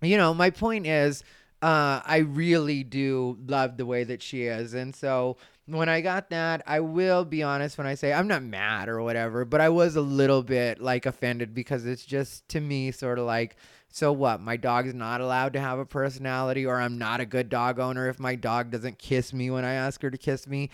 you 0.00 0.16
know 0.16 0.32
my 0.32 0.50
point 0.50 0.86
is 0.86 1.24
uh, 1.62 2.02
I 2.04 2.18
really 2.18 2.82
do 2.82 3.38
love 3.46 3.76
the 3.76 3.86
way 3.86 4.02
that 4.02 4.20
she 4.20 4.42
is. 4.42 4.74
And 4.74 4.94
so 4.96 5.36
when 5.66 5.88
I 5.88 6.00
got 6.00 6.30
that, 6.30 6.62
I 6.66 6.80
will 6.80 7.24
be 7.24 7.44
honest 7.44 7.78
when 7.78 7.86
I 7.86 7.94
say 7.94 8.12
I'm 8.12 8.26
not 8.26 8.42
mad 8.42 8.88
or 8.88 9.00
whatever, 9.00 9.44
but 9.44 9.60
I 9.60 9.68
was 9.68 9.94
a 9.94 10.00
little 10.00 10.42
bit 10.42 10.80
like 10.80 11.06
offended 11.06 11.54
because 11.54 11.86
it's 11.86 12.04
just 12.04 12.48
to 12.48 12.60
me 12.60 12.90
sort 12.90 13.20
of 13.20 13.26
like, 13.26 13.54
so 13.92 14.12
what? 14.12 14.40
My 14.40 14.56
dog's 14.56 14.94
not 14.94 15.20
allowed 15.20 15.52
to 15.52 15.60
have 15.60 15.78
a 15.78 15.86
personality, 15.86 16.66
or 16.66 16.80
I'm 16.80 16.98
not 16.98 17.20
a 17.20 17.26
good 17.26 17.48
dog 17.48 17.78
owner 17.78 18.08
if 18.08 18.18
my 18.18 18.34
dog 18.34 18.70
doesn't 18.70 18.98
kiss 18.98 19.32
me 19.32 19.50
when 19.50 19.64
I 19.64 19.74
ask 19.74 20.02
her 20.02 20.10
to 20.10 20.18
kiss 20.18 20.46
me 20.46 20.70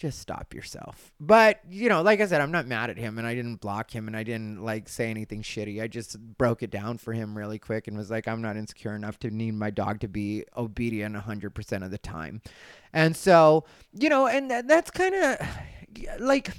just 0.00 0.18
stop 0.18 0.54
yourself. 0.54 1.12
But, 1.20 1.60
you 1.68 1.90
know, 1.90 2.00
like 2.00 2.22
I 2.22 2.26
said, 2.26 2.40
I'm 2.40 2.50
not 2.50 2.66
mad 2.66 2.88
at 2.88 2.96
him 2.96 3.18
and 3.18 3.26
I 3.26 3.34
didn't 3.34 3.56
block 3.56 3.94
him 3.94 4.08
and 4.08 4.16
I 4.16 4.22
didn't 4.22 4.64
like 4.64 4.88
say 4.88 5.10
anything 5.10 5.42
shitty. 5.42 5.82
I 5.82 5.88
just 5.88 6.18
broke 6.18 6.62
it 6.62 6.70
down 6.70 6.96
for 6.96 7.12
him 7.12 7.36
really 7.36 7.58
quick 7.58 7.86
and 7.86 7.98
was 7.98 8.10
like, 8.10 8.26
I'm 8.26 8.40
not 8.40 8.56
insecure 8.56 8.94
enough 8.94 9.18
to 9.20 9.30
need 9.30 9.52
my 9.52 9.68
dog 9.68 10.00
to 10.00 10.08
be 10.08 10.44
obedient 10.56 11.14
100% 11.14 11.84
of 11.84 11.90
the 11.90 11.98
time. 11.98 12.40
And 12.94 13.14
so, 13.14 13.66
you 13.92 14.08
know, 14.08 14.26
and 14.26 14.48
th- 14.48 14.64
that's 14.66 14.90
kind 14.90 15.14
of 15.14 15.38
like, 16.18 16.50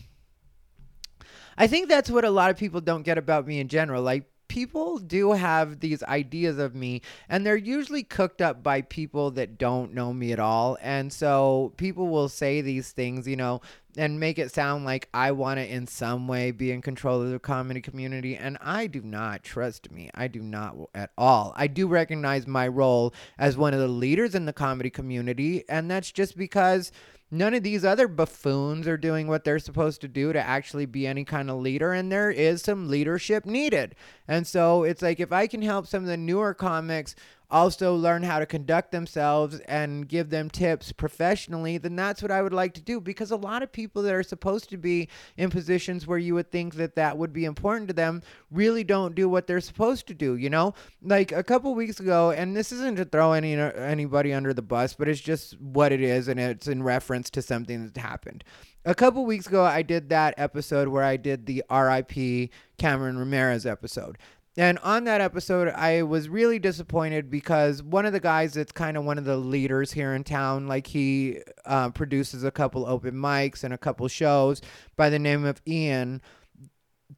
I 1.58 1.66
think 1.66 1.90
that's 1.90 2.12
what 2.12 2.24
a 2.24 2.30
lot 2.30 2.52
of 2.52 2.58
people 2.58 2.80
don't 2.80 3.04
get 3.04 3.18
about 3.18 3.48
me 3.48 3.60
in 3.60 3.70
general. 3.70 4.04
Like, 4.04 4.31
people 4.52 4.98
do 4.98 5.32
have 5.32 5.80
these 5.80 6.04
ideas 6.04 6.58
of 6.58 6.76
me 6.76 7.02
and 7.30 7.46
they're 7.46 7.56
usually 7.56 8.04
cooked 8.04 8.42
up 8.42 8.62
by 8.62 8.82
people 8.82 9.32
that 9.32 9.58
don't 9.58 9.94
know 9.94 10.12
me 10.12 10.34
at 10.34 10.40
all. 10.40 10.78
And 10.82 11.14
so 11.14 11.72
people 11.78 12.10
will 12.10 12.28
say 12.28 12.60
these 12.60 12.92
things 12.92 13.26
you 13.26 13.38
know 13.38 13.62
and 13.96 14.20
make 14.20 14.38
it 14.38 14.54
sound 14.54 14.84
like 14.84 15.08
I 15.14 15.32
want 15.32 15.60
to 15.60 15.66
in 15.66 15.88
some 15.88 16.28
way 16.28 16.52
be 16.52 16.70
in 16.74 16.82
control 16.82 17.22
of 17.22 17.32
the 17.32 17.40
comedy 17.40 17.80
community. 17.80 18.36
And 18.36 18.58
I 18.60 18.88
do 18.88 19.02
not 19.02 19.42
trust 19.42 19.90
me 19.90 20.10
I 20.14 20.28
do 20.28 20.42
not 20.42 20.76
at 20.94 21.12
all. 21.18 21.54
I 21.56 21.68
do 21.68 21.88
recognize 21.88 22.46
my 22.46 22.68
role 22.68 23.14
as 23.38 23.56
one 23.56 23.74
of 23.74 23.80
the 23.80 23.88
leaders 23.88 24.36
in 24.36 24.48
the 24.48 24.54
comedy 24.54 24.90
community 24.90 25.64
and 25.70 25.90
that's 25.90 26.12
just 26.12 26.36
because 26.36 26.92
none 27.32 27.54
of 27.54 27.64
these 27.64 27.86
other 27.86 28.08
buffoons 28.08 28.88
are 28.88 28.98
doing 28.98 29.28
what 29.28 29.44
they're 29.44 29.58
supposed 29.58 30.02
to 30.02 30.08
do 30.08 30.34
to 30.34 30.40
actually 30.40 30.86
be 30.86 31.08
any 31.08 31.24
kind 31.24 31.50
of 31.50 31.60
leader 31.60 31.94
and 31.94 32.12
there 32.12 32.30
is 32.30 32.62
some 32.62 32.90
leadership 32.90 33.46
needed. 33.46 33.96
And 34.28 34.46
so 34.46 34.84
it's 34.84 35.02
like 35.02 35.20
if 35.20 35.32
i 35.32 35.48
can 35.48 35.62
help 35.62 35.88
some 35.88 36.04
of 36.04 36.10
the 36.10 36.18
newer 36.18 36.54
comics 36.54 37.16
also 37.52 37.96
learn 37.96 38.24
how 38.24 38.40
to 38.40 38.46
conduct 38.46 38.92
themselves 38.92 39.60
and 39.62 40.08
give 40.08 40.30
them 40.30 40.50
tips 40.50 40.92
professionally, 40.92 41.78
then 41.78 41.96
that's 41.96 42.22
what 42.22 42.32
I 42.32 42.42
would 42.42 42.54
like 42.54 42.74
to 42.76 42.82
do. 42.82 43.00
Because 43.00 43.32
a 43.32 43.36
lot 43.36 43.62
of 43.62 43.72
people 43.72 44.02
that 44.04 44.14
are 44.14 44.24
supposed 44.24 44.70
to 44.70 44.78
be 44.78 45.10
in 45.38 45.50
positions 45.50 46.08
where 46.08 46.18
you 46.18 46.34
would 46.34 46.52
think 46.52 46.76
that 46.76 46.96
that 46.96 47.18
would 47.18 47.34
be 47.34 47.46
important 47.46 47.90
to 47.90 47.94
them 47.94 48.22
really 48.50 48.84
don't 48.84 49.14
do 49.14 49.30
what 49.30 49.48
they're 49.48 49.62
supposed 49.62 50.08
to 50.08 50.14
do. 50.14 50.36
You 50.36 50.50
know, 50.50 50.74
like 51.04 51.32
a 51.32 51.44
couple 51.44 51.76
weeks 51.76 52.00
ago, 52.00 52.32
and 52.32 52.56
this 52.56 52.72
isn't 52.72 52.96
to 52.98 53.06
throw 53.06 53.34
any 53.34 53.54
anybody 53.56 54.34
under 54.34 54.54
the 54.54 54.62
bus, 54.62 54.94
but 54.94 55.08
it's 55.08 55.22
just 55.22 55.60
what 55.60 55.92
it 55.92 56.02
is, 56.02 56.28
and 56.28 56.40
it's 56.40 56.68
in 56.68 56.82
reference 56.82 57.30
to 57.32 57.42
something 57.42 57.86
that 57.86 58.00
happened. 58.00 58.44
A 58.84 58.96
couple 58.96 59.26
weeks 59.28 59.46
ago, 59.46 59.64
I 59.64 59.84
did 59.84 60.10
that 60.10 60.34
episode 60.38 60.88
where 60.88 61.04
I 61.04 61.16
did 61.16 61.46
the 61.46 61.64
RIP 61.70 62.50
Cameron 62.80 63.20
Ramirez 63.20 63.68
episode. 63.68 64.18
And 64.58 64.80
on 64.80 65.06
that 65.06 65.22
episode, 65.22 65.70
I 65.70 66.04
was 66.04 66.28
really 66.28 66.60
disappointed 66.60 67.30
because 67.30 67.82
one 67.82 68.06
of 68.06 68.12
the 68.12 68.20
guys 68.20 68.54
that's 68.54 68.74
kind 68.74 68.98
of 68.98 69.06
one 69.06 69.18
of 69.18 69.24
the 69.24 69.38
leaders 69.38 69.94
here 69.94 70.14
in 70.14 70.26
town, 70.26 70.68
like 70.68 70.88
he 70.88 71.40
uh, 71.66 71.92
produces 71.92 72.44
a 72.44 72.52
couple 72.52 72.86
open 72.86 73.14
mics 73.16 73.64
and 73.64 73.74
a 73.74 73.78
couple 73.78 74.08
shows 74.10 74.62
by 74.98 75.10
the 75.10 75.20
name 75.20 75.46
of 75.46 75.62
Ian, 75.66 76.22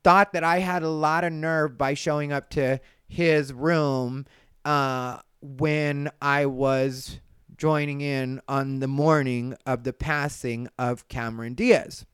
thought 0.04 0.34
that 0.34 0.44
I 0.44 0.60
had 0.60 0.84
a 0.84 0.90
lot 0.90 1.24
of 1.24 1.34
nerve 1.34 1.76
by 1.76 1.96
showing 1.96 2.32
up 2.32 2.52
to 2.52 2.80
his 3.08 3.52
room 3.52 4.28
uh, 4.64 5.18
when 5.42 6.12
I 6.22 6.46
was 6.46 7.20
joining 7.58 8.02
in 8.02 8.42
on 8.48 8.80
the 8.80 8.88
morning 8.88 9.56
of 9.66 9.84
the 9.84 9.94
passing 9.94 10.68
of 10.78 11.08
Cameron 11.08 11.56
Diaz. 11.56 12.06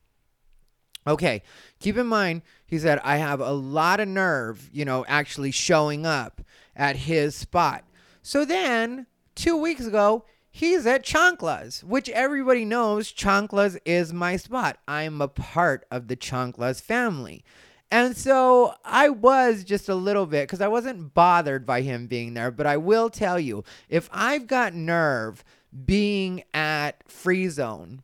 Okay, 1.06 1.42
keep 1.78 1.96
in 1.96 2.06
mind, 2.06 2.42
he 2.66 2.78
said, 2.78 3.00
I 3.02 3.16
have 3.16 3.40
a 3.40 3.52
lot 3.52 4.00
of 4.00 4.08
nerve, 4.08 4.68
you 4.72 4.84
know, 4.84 5.04
actually 5.08 5.50
showing 5.50 6.04
up 6.04 6.42
at 6.76 6.96
his 6.96 7.34
spot. 7.34 7.84
So 8.22 8.44
then, 8.44 9.06
two 9.34 9.56
weeks 9.56 9.86
ago, 9.86 10.24
he's 10.50 10.86
at 10.86 11.04
Chanclas, 11.04 11.82
which 11.82 12.10
everybody 12.10 12.64
knows 12.64 13.12
Chanclas 13.12 13.78
is 13.84 14.12
my 14.12 14.36
spot. 14.36 14.78
I'm 14.86 15.22
a 15.22 15.28
part 15.28 15.86
of 15.90 16.08
the 16.08 16.16
Chanclas 16.16 16.82
family. 16.82 17.44
And 17.90 18.16
so 18.16 18.74
I 18.84 19.08
was 19.08 19.64
just 19.64 19.88
a 19.88 19.94
little 19.94 20.26
bit, 20.26 20.46
because 20.46 20.60
I 20.60 20.68
wasn't 20.68 21.14
bothered 21.14 21.64
by 21.66 21.80
him 21.80 22.06
being 22.06 22.34
there, 22.34 22.50
but 22.50 22.66
I 22.66 22.76
will 22.76 23.10
tell 23.10 23.40
you 23.40 23.64
if 23.88 24.08
I've 24.12 24.46
got 24.46 24.74
nerve 24.74 25.42
being 25.86 26.44
at 26.52 27.02
Free 27.10 27.48
Zone 27.48 28.02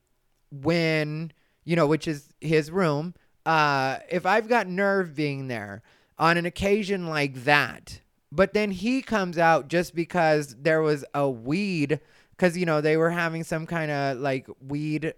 when 0.51 1.33
you 1.67 1.77
know, 1.77 1.87
which 1.87 2.09
is 2.09 2.33
his 2.41 2.71
room. 2.71 3.13
Uh, 3.45 3.99
if 4.09 4.25
I've 4.25 4.49
got 4.49 4.67
nerve 4.67 5.15
being 5.15 5.49
there 5.49 5.83
on 6.19 6.39
an 6.39 6.47
occasion 6.47 7.09
like 7.09 7.45
that, 7.45 8.01
but 8.33 8.55
then 8.55 8.71
he 8.71 9.03
comes 9.03 9.37
out 9.37 9.69
just 9.69 9.95
because 9.95 10.57
there 10.59 10.81
was 10.81 11.05
a 11.13 11.29
weed, 11.29 12.01
because, 12.31 12.57
you 12.57 12.65
know, 12.65 12.81
they 12.81 12.97
were 12.97 13.11
having 13.11 13.45
some 13.45 13.67
kind 13.67 13.91
of 13.91 14.19
like 14.19 14.47
weed 14.67 15.13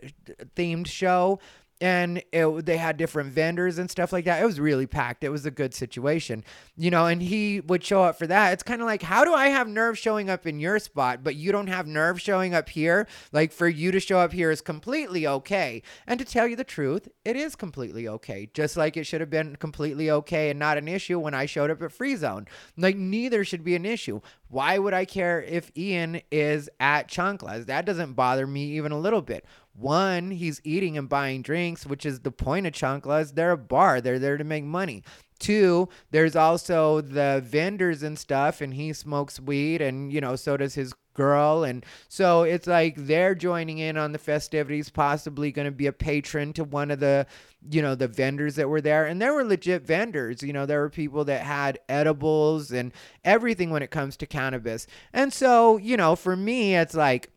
themed 0.56 0.88
show 0.88 1.38
and 1.80 2.22
it, 2.32 2.66
they 2.66 2.76
had 2.76 2.96
different 2.96 3.32
vendors 3.32 3.78
and 3.78 3.90
stuff 3.90 4.12
like 4.12 4.24
that. 4.24 4.42
It 4.42 4.46
was 4.46 4.58
really 4.58 4.86
packed. 4.86 5.22
It 5.22 5.28
was 5.28 5.46
a 5.46 5.50
good 5.50 5.74
situation, 5.74 6.44
you 6.76 6.90
know. 6.90 7.06
And 7.06 7.22
he 7.22 7.60
would 7.60 7.84
show 7.84 8.02
up 8.02 8.18
for 8.18 8.26
that. 8.26 8.52
It's 8.52 8.62
kind 8.62 8.80
of 8.80 8.86
like, 8.86 9.02
how 9.02 9.24
do 9.24 9.32
I 9.32 9.48
have 9.48 9.68
nerve 9.68 9.96
showing 9.96 10.28
up 10.28 10.46
in 10.46 10.58
your 10.58 10.78
spot, 10.78 11.22
but 11.22 11.36
you 11.36 11.52
don't 11.52 11.68
have 11.68 11.86
nerve 11.86 12.20
showing 12.20 12.54
up 12.54 12.68
here? 12.68 13.06
Like 13.32 13.52
for 13.52 13.68
you 13.68 13.92
to 13.92 14.00
show 14.00 14.18
up 14.18 14.32
here 14.32 14.50
is 14.50 14.60
completely 14.60 15.26
okay. 15.26 15.82
And 16.06 16.18
to 16.18 16.24
tell 16.24 16.48
you 16.48 16.56
the 16.56 16.64
truth, 16.64 17.08
it 17.24 17.36
is 17.36 17.54
completely 17.54 18.08
okay. 18.08 18.50
Just 18.54 18.76
like 18.76 18.96
it 18.96 19.04
should 19.04 19.20
have 19.20 19.30
been 19.30 19.56
completely 19.56 20.10
okay 20.10 20.50
and 20.50 20.58
not 20.58 20.78
an 20.78 20.88
issue 20.88 21.18
when 21.18 21.34
I 21.34 21.46
showed 21.46 21.70
up 21.70 21.82
at 21.82 21.92
Free 21.92 22.16
Zone. 22.16 22.46
Like 22.76 22.96
neither 22.96 23.44
should 23.44 23.62
be 23.62 23.76
an 23.76 23.86
issue. 23.86 24.20
Why 24.48 24.78
would 24.78 24.94
I 24.94 25.04
care 25.04 25.42
if 25.42 25.70
Ian 25.76 26.22
is 26.32 26.70
at 26.80 27.08
Chanclas? 27.08 27.66
That 27.66 27.84
doesn't 27.84 28.14
bother 28.14 28.46
me 28.46 28.64
even 28.76 28.92
a 28.92 28.98
little 28.98 29.20
bit. 29.20 29.44
One, 29.78 30.30
he's 30.32 30.60
eating 30.64 30.98
and 30.98 31.08
buying 31.08 31.42
drinks, 31.42 31.86
which 31.86 32.04
is 32.04 32.20
the 32.20 32.32
point 32.32 32.66
of 32.66 32.72
Chanclas. 32.72 33.34
They're 33.34 33.52
a 33.52 33.58
bar, 33.58 34.00
they're 34.00 34.18
there 34.18 34.36
to 34.36 34.44
make 34.44 34.64
money. 34.64 35.02
Two, 35.38 35.88
there's 36.10 36.34
also 36.34 37.00
the 37.00 37.42
vendors 37.46 38.02
and 38.02 38.18
stuff, 38.18 38.60
and 38.60 38.74
he 38.74 38.92
smokes 38.92 39.38
weed, 39.38 39.80
and 39.80 40.12
you 40.12 40.20
know, 40.20 40.34
so 40.34 40.56
does 40.56 40.74
his 40.74 40.94
girl. 41.18 41.64
And 41.64 41.84
so 42.08 42.44
it's 42.44 42.66
like 42.66 42.94
they're 42.96 43.34
joining 43.34 43.78
in 43.78 43.96
on 43.96 44.12
the 44.12 44.18
festivities, 44.18 44.88
possibly 44.88 45.50
going 45.50 45.66
to 45.66 45.72
be 45.72 45.88
a 45.88 45.92
patron 45.92 46.52
to 46.54 46.64
one 46.64 46.90
of 46.90 47.00
the, 47.00 47.26
you 47.70 47.82
know, 47.82 47.96
the 47.96 48.08
vendors 48.08 48.54
that 48.54 48.68
were 48.68 48.80
there. 48.80 49.04
And 49.04 49.20
there 49.20 49.34
were 49.34 49.44
legit 49.44 49.82
vendors. 49.82 50.42
You 50.42 50.52
know, 50.52 50.64
there 50.64 50.80
were 50.80 50.90
people 50.90 51.24
that 51.24 51.42
had 51.42 51.80
edibles 51.88 52.70
and 52.70 52.92
everything 53.24 53.70
when 53.70 53.82
it 53.82 53.90
comes 53.90 54.16
to 54.18 54.26
cannabis. 54.26 54.86
And 55.12 55.32
so, 55.32 55.76
you 55.76 55.96
know, 55.96 56.14
for 56.14 56.36
me, 56.36 56.76
it's 56.76 56.94
like, 56.94 57.30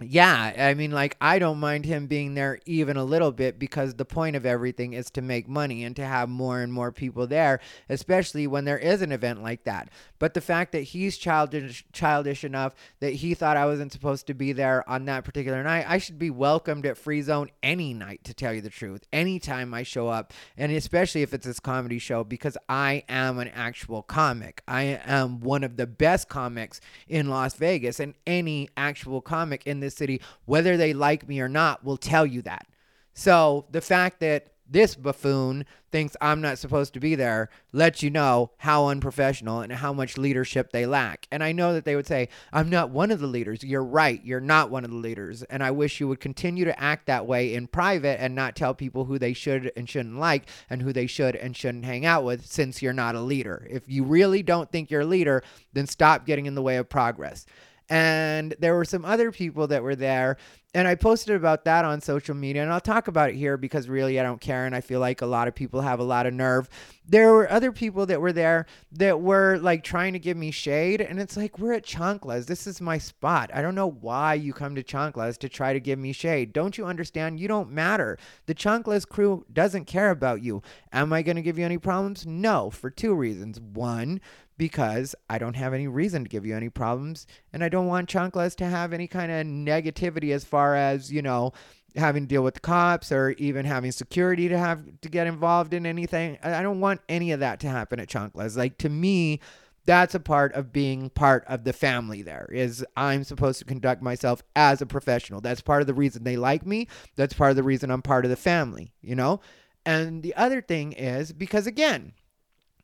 yeah, 0.00 0.54
I 0.56 0.74
mean, 0.74 0.92
like, 0.92 1.16
I 1.20 1.40
don't 1.40 1.58
mind 1.58 1.84
him 1.84 2.06
being 2.06 2.34
there 2.34 2.60
even 2.66 2.96
a 2.96 3.02
little 3.02 3.32
bit 3.32 3.58
because 3.58 3.94
the 3.94 4.04
point 4.04 4.36
of 4.36 4.46
everything 4.46 4.92
is 4.92 5.10
to 5.10 5.22
make 5.22 5.48
money 5.48 5.82
and 5.82 5.96
to 5.96 6.04
have 6.04 6.28
more 6.28 6.60
and 6.60 6.72
more 6.72 6.92
people 6.92 7.26
there, 7.26 7.58
especially 7.88 8.46
when 8.46 8.64
there 8.64 8.78
is 8.78 9.02
an 9.02 9.10
event 9.10 9.42
like 9.42 9.64
that. 9.64 9.88
But 10.20 10.34
the 10.34 10.40
fact 10.40 10.70
that 10.72 10.82
he's 10.82 11.18
childish, 11.18 11.84
childish 11.92 12.44
enough 12.44 12.76
that 13.00 13.14
he 13.14 13.34
thought 13.34 13.56
I 13.56 13.66
wasn't 13.66 13.92
supposed 13.92 14.28
to 14.28 14.34
be 14.34 14.52
there 14.52 14.88
on 14.88 15.04
that 15.06 15.24
particular 15.24 15.64
night, 15.64 15.86
I 15.88 15.98
should 15.98 16.18
be 16.18 16.30
welcomed 16.30 16.86
at 16.86 16.96
Free 16.96 17.22
Zone 17.22 17.50
any 17.62 17.92
night, 17.92 18.22
to 18.24 18.34
tell 18.34 18.54
you 18.54 18.60
the 18.60 18.70
truth, 18.70 19.02
anytime 19.12 19.74
I 19.74 19.82
show 19.82 20.06
up, 20.08 20.32
and 20.56 20.70
especially 20.70 21.22
if 21.22 21.34
it's 21.34 21.46
this 21.46 21.58
comedy 21.58 21.98
show, 21.98 22.22
because 22.22 22.56
I 22.68 23.02
am 23.08 23.38
an 23.38 23.48
actual 23.48 24.02
comic. 24.02 24.62
I 24.68 25.00
am 25.04 25.40
one 25.40 25.64
of 25.64 25.76
the 25.76 25.86
best 25.88 26.28
comics 26.28 26.80
in 27.08 27.28
Las 27.28 27.54
Vegas, 27.54 27.98
and 27.98 28.14
any 28.26 28.68
actual 28.76 29.20
comic 29.20 29.66
in 29.66 29.80
this 29.80 29.87
city, 29.90 30.20
whether 30.44 30.76
they 30.76 30.92
like 30.92 31.28
me 31.28 31.40
or 31.40 31.48
not, 31.48 31.84
will 31.84 31.96
tell 31.96 32.26
you 32.26 32.42
that. 32.42 32.66
So 33.14 33.66
the 33.70 33.80
fact 33.80 34.20
that 34.20 34.52
this 34.70 34.94
buffoon 34.94 35.64
thinks 35.90 36.16
I'm 36.20 36.40
not 36.40 36.58
supposed 36.58 36.92
to 36.94 37.00
be 37.00 37.14
there 37.14 37.48
lets 37.72 38.02
you 38.02 38.10
know 38.10 38.50
how 38.58 38.88
unprofessional 38.88 39.60
and 39.60 39.72
how 39.72 39.92
much 39.92 40.18
leadership 40.18 40.70
they 40.70 40.84
lack. 40.84 41.26
And 41.32 41.42
I 41.42 41.52
know 41.52 41.72
that 41.72 41.84
they 41.84 41.96
would 41.96 42.06
say, 42.06 42.28
I'm 42.52 42.68
not 42.68 42.90
one 42.90 43.10
of 43.10 43.20
the 43.20 43.26
leaders. 43.26 43.64
You're 43.64 43.84
right. 43.84 44.22
You're 44.22 44.40
not 44.40 44.70
one 44.70 44.84
of 44.84 44.90
the 44.90 44.96
leaders. 44.96 45.42
And 45.44 45.62
I 45.62 45.70
wish 45.70 46.00
you 46.00 46.08
would 46.08 46.20
continue 46.20 46.66
to 46.66 46.80
act 46.80 47.06
that 47.06 47.26
way 47.26 47.54
in 47.54 47.66
private 47.66 48.20
and 48.20 48.34
not 48.34 48.54
tell 48.54 48.74
people 48.74 49.06
who 49.06 49.18
they 49.18 49.32
should 49.32 49.72
and 49.76 49.88
shouldn't 49.88 50.18
like 50.18 50.48
and 50.68 50.82
who 50.82 50.92
they 50.92 51.06
should 51.06 51.34
and 51.36 51.56
shouldn't 51.56 51.86
hang 51.86 52.04
out 52.04 52.24
with 52.24 52.46
since 52.46 52.82
you're 52.82 52.92
not 52.92 53.14
a 53.14 53.20
leader. 53.20 53.66
If 53.70 53.82
you 53.86 54.04
really 54.04 54.42
don't 54.42 54.70
think 54.70 54.90
you're 54.90 55.00
a 55.00 55.06
leader, 55.06 55.42
then 55.72 55.86
stop 55.86 56.26
getting 56.26 56.46
in 56.46 56.54
the 56.54 56.62
way 56.62 56.76
of 56.76 56.88
progress 56.88 57.46
and 57.88 58.54
there 58.58 58.74
were 58.74 58.84
some 58.84 59.04
other 59.04 59.30
people 59.32 59.66
that 59.68 59.82
were 59.82 59.96
there 59.96 60.36
and 60.74 60.86
I 60.86 60.96
posted 60.96 61.34
about 61.34 61.64
that 61.64 61.86
on 61.86 62.02
social 62.02 62.34
media 62.34 62.62
and 62.62 62.70
I'll 62.70 62.80
talk 62.80 63.08
about 63.08 63.30
it 63.30 63.36
here 63.36 63.56
because 63.56 63.88
really 63.88 64.20
I 64.20 64.22
don't 64.22 64.40
care 64.40 64.66
and 64.66 64.76
I 64.76 64.82
feel 64.82 65.00
like 65.00 65.22
a 65.22 65.26
lot 65.26 65.48
of 65.48 65.54
people 65.54 65.80
have 65.80 65.98
a 65.98 66.04
lot 66.04 66.26
of 66.26 66.34
nerve. 66.34 66.68
There 67.06 67.32
were 67.32 67.50
other 67.50 67.72
people 67.72 68.04
that 68.06 68.20
were 68.20 68.34
there 68.34 68.66
that 68.92 69.22
were 69.22 69.56
like 69.58 69.82
trying 69.82 70.12
to 70.12 70.18
give 70.18 70.36
me 70.36 70.50
shade 70.50 71.00
and 71.00 71.18
it's 71.18 71.38
like 71.38 71.58
we're 71.58 71.72
at 71.72 71.86
Chanclas. 71.86 72.46
This 72.46 72.66
is 72.66 72.82
my 72.82 72.98
spot. 72.98 73.50
I 73.54 73.62
don't 73.62 73.74
know 73.74 73.90
why 73.90 74.34
you 74.34 74.52
come 74.52 74.74
to 74.74 74.82
Chanclas 74.82 75.38
to 75.38 75.48
try 75.48 75.72
to 75.72 75.80
give 75.80 75.98
me 75.98 76.12
shade. 76.12 76.52
Don't 76.52 76.76
you 76.76 76.84
understand? 76.84 77.40
You 77.40 77.48
don't 77.48 77.70
matter. 77.70 78.18
The 78.44 78.54
Chanclas 78.54 79.08
crew 79.08 79.46
doesn't 79.50 79.86
care 79.86 80.10
about 80.10 80.42
you. 80.42 80.60
Am 80.92 81.14
I 81.14 81.22
going 81.22 81.36
to 81.36 81.42
give 81.42 81.58
you 81.58 81.64
any 81.64 81.78
problems? 81.78 82.26
No, 82.26 82.68
for 82.68 82.90
two 82.90 83.14
reasons. 83.14 83.58
One, 83.58 84.20
because 84.58 85.14
I 85.30 85.38
don't 85.38 85.56
have 85.56 85.72
any 85.72 85.88
reason 85.88 86.24
to 86.24 86.28
give 86.28 86.44
you 86.44 86.54
any 86.54 86.68
problems, 86.68 87.26
and 87.52 87.64
I 87.64 87.68
don't 87.68 87.86
want 87.86 88.10
Chanclas 88.10 88.56
to 88.56 88.66
have 88.66 88.92
any 88.92 89.06
kind 89.06 89.32
of 89.32 89.46
negativity 89.46 90.34
as 90.34 90.44
far 90.44 90.74
as 90.74 91.10
you 91.10 91.22
know 91.22 91.52
having 91.96 92.24
to 92.24 92.28
deal 92.28 92.44
with 92.44 92.54
the 92.54 92.60
cops 92.60 93.10
or 93.10 93.30
even 93.30 93.64
having 93.64 93.90
security 93.90 94.48
to 94.48 94.58
have 94.58 94.82
to 95.00 95.08
get 95.08 95.26
involved 95.26 95.72
in 95.72 95.86
anything. 95.86 96.38
I 96.42 96.62
don't 96.62 96.80
want 96.80 97.00
any 97.08 97.32
of 97.32 97.40
that 97.40 97.60
to 97.60 97.68
happen 97.68 97.98
at 97.98 98.08
Chanclas. 98.08 98.56
Like 98.56 98.76
to 98.78 98.88
me, 98.88 99.40
that's 99.88 100.14
a 100.14 100.20
part 100.20 100.52
of 100.52 100.70
being 100.70 101.08
part 101.08 101.44
of 101.46 101.64
the 101.64 101.72
family 101.72 102.20
there 102.20 102.46
is 102.52 102.84
i'm 102.94 103.24
supposed 103.24 103.58
to 103.58 103.64
conduct 103.64 104.02
myself 104.02 104.42
as 104.54 104.82
a 104.82 104.86
professional 104.86 105.40
that's 105.40 105.62
part 105.62 105.80
of 105.80 105.86
the 105.86 105.94
reason 105.94 106.24
they 106.24 106.36
like 106.36 106.66
me 106.66 106.86
that's 107.16 107.32
part 107.32 107.48
of 107.48 107.56
the 107.56 107.62
reason 107.62 107.90
i'm 107.90 108.02
part 108.02 108.26
of 108.26 108.30
the 108.30 108.36
family 108.36 108.92
you 109.00 109.14
know 109.14 109.40
and 109.86 110.22
the 110.22 110.34
other 110.34 110.60
thing 110.60 110.92
is 110.92 111.32
because 111.32 111.66
again 111.66 112.12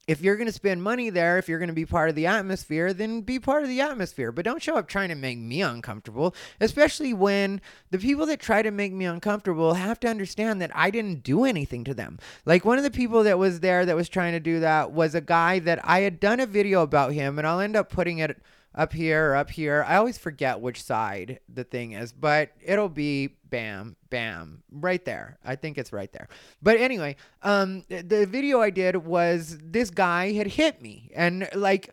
if 0.06 0.20
you're 0.20 0.36
going 0.36 0.46
to 0.46 0.52
spend 0.52 0.82
money 0.82 1.10
there, 1.10 1.38
if 1.38 1.48
you're 1.48 1.58
going 1.58 1.68
to 1.68 1.74
be 1.74 1.86
part 1.86 2.10
of 2.10 2.14
the 2.14 2.26
atmosphere, 2.26 2.92
then 2.92 3.22
be 3.22 3.38
part 3.38 3.62
of 3.62 3.68
the 3.68 3.80
atmosphere. 3.80 4.32
But 4.32 4.44
don't 4.44 4.62
show 4.62 4.76
up 4.76 4.88
trying 4.88 5.08
to 5.08 5.14
make 5.14 5.38
me 5.38 5.62
uncomfortable, 5.62 6.34
especially 6.60 7.14
when 7.14 7.60
the 7.90 7.98
people 7.98 8.26
that 8.26 8.40
try 8.40 8.62
to 8.62 8.70
make 8.70 8.92
me 8.92 9.04
uncomfortable 9.06 9.74
have 9.74 9.98
to 10.00 10.08
understand 10.08 10.60
that 10.60 10.70
I 10.74 10.90
didn't 10.90 11.22
do 11.22 11.44
anything 11.44 11.84
to 11.84 11.94
them. 11.94 12.18
Like 12.44 12.64
one 12.64 12.78
of 12.78 12.84
the 12.84 12.90
people 12.90 13.22
that 13.24 13.38
was 13.38 13.60
there 13.60 13.86
that 13.86 13.96
was 13.96 14.08
trying 14.08 14.32
to 14.32 14.40
do 14.40 14.60
that 14.60 14.92
was 14.92 15.14
a 15.14 15.20
guy 15.20 15.58
that 15.60 15.80
I 15.84 16.00
had 16.00 16.20
done 16.20 16.40
a 16.40 16.46
video 16.46 16.82
about 16.82 17.12
him, 17.12 17.38
and 17.38 17.46
I'll 17.46 17.60
end 17.60 17.76
up 17.76 17.90
putting 17.90 18.18
it 18.18 18.36
up 18.74 18.92
here 18.92 19.30
or 19.30 19.36
up 19.36 19.50
here. 19.50 19.84
I 19.86 19.96
always 19.96 20.18
forget 20.18 20.60
which 20.60 20.82
side 20.82 21.40
the 21.48 21.64
thing 21.64 21.92
is, 21.92 22.12
but 22.12 22.50
it'll 22.62 22.88
be 22.88 23.36
bam, 23.48 23.96
bam, 24.10 24.62
right 24.70 25.04
there. 25.04 25.38
I 25.44 25.56
think 25.56 25.78
it's 25.78 25.92
right 25.92 26.12
there. 26.12 26.28
But 26.60 26.78
anyway, 26.78 27.16
um, 27.42 27.84
the 27.88 28.26
video 28.28 28.60
I 28.60 28.70
did 28.70 28.96
was 28.96 29.58
this 29.62 29.90
guy 29.90 30.32
had 30.32 30.48
hit 30.48 30.82
me, 30.82 31.10
and 31.14 31.48
like. 31.54 31.90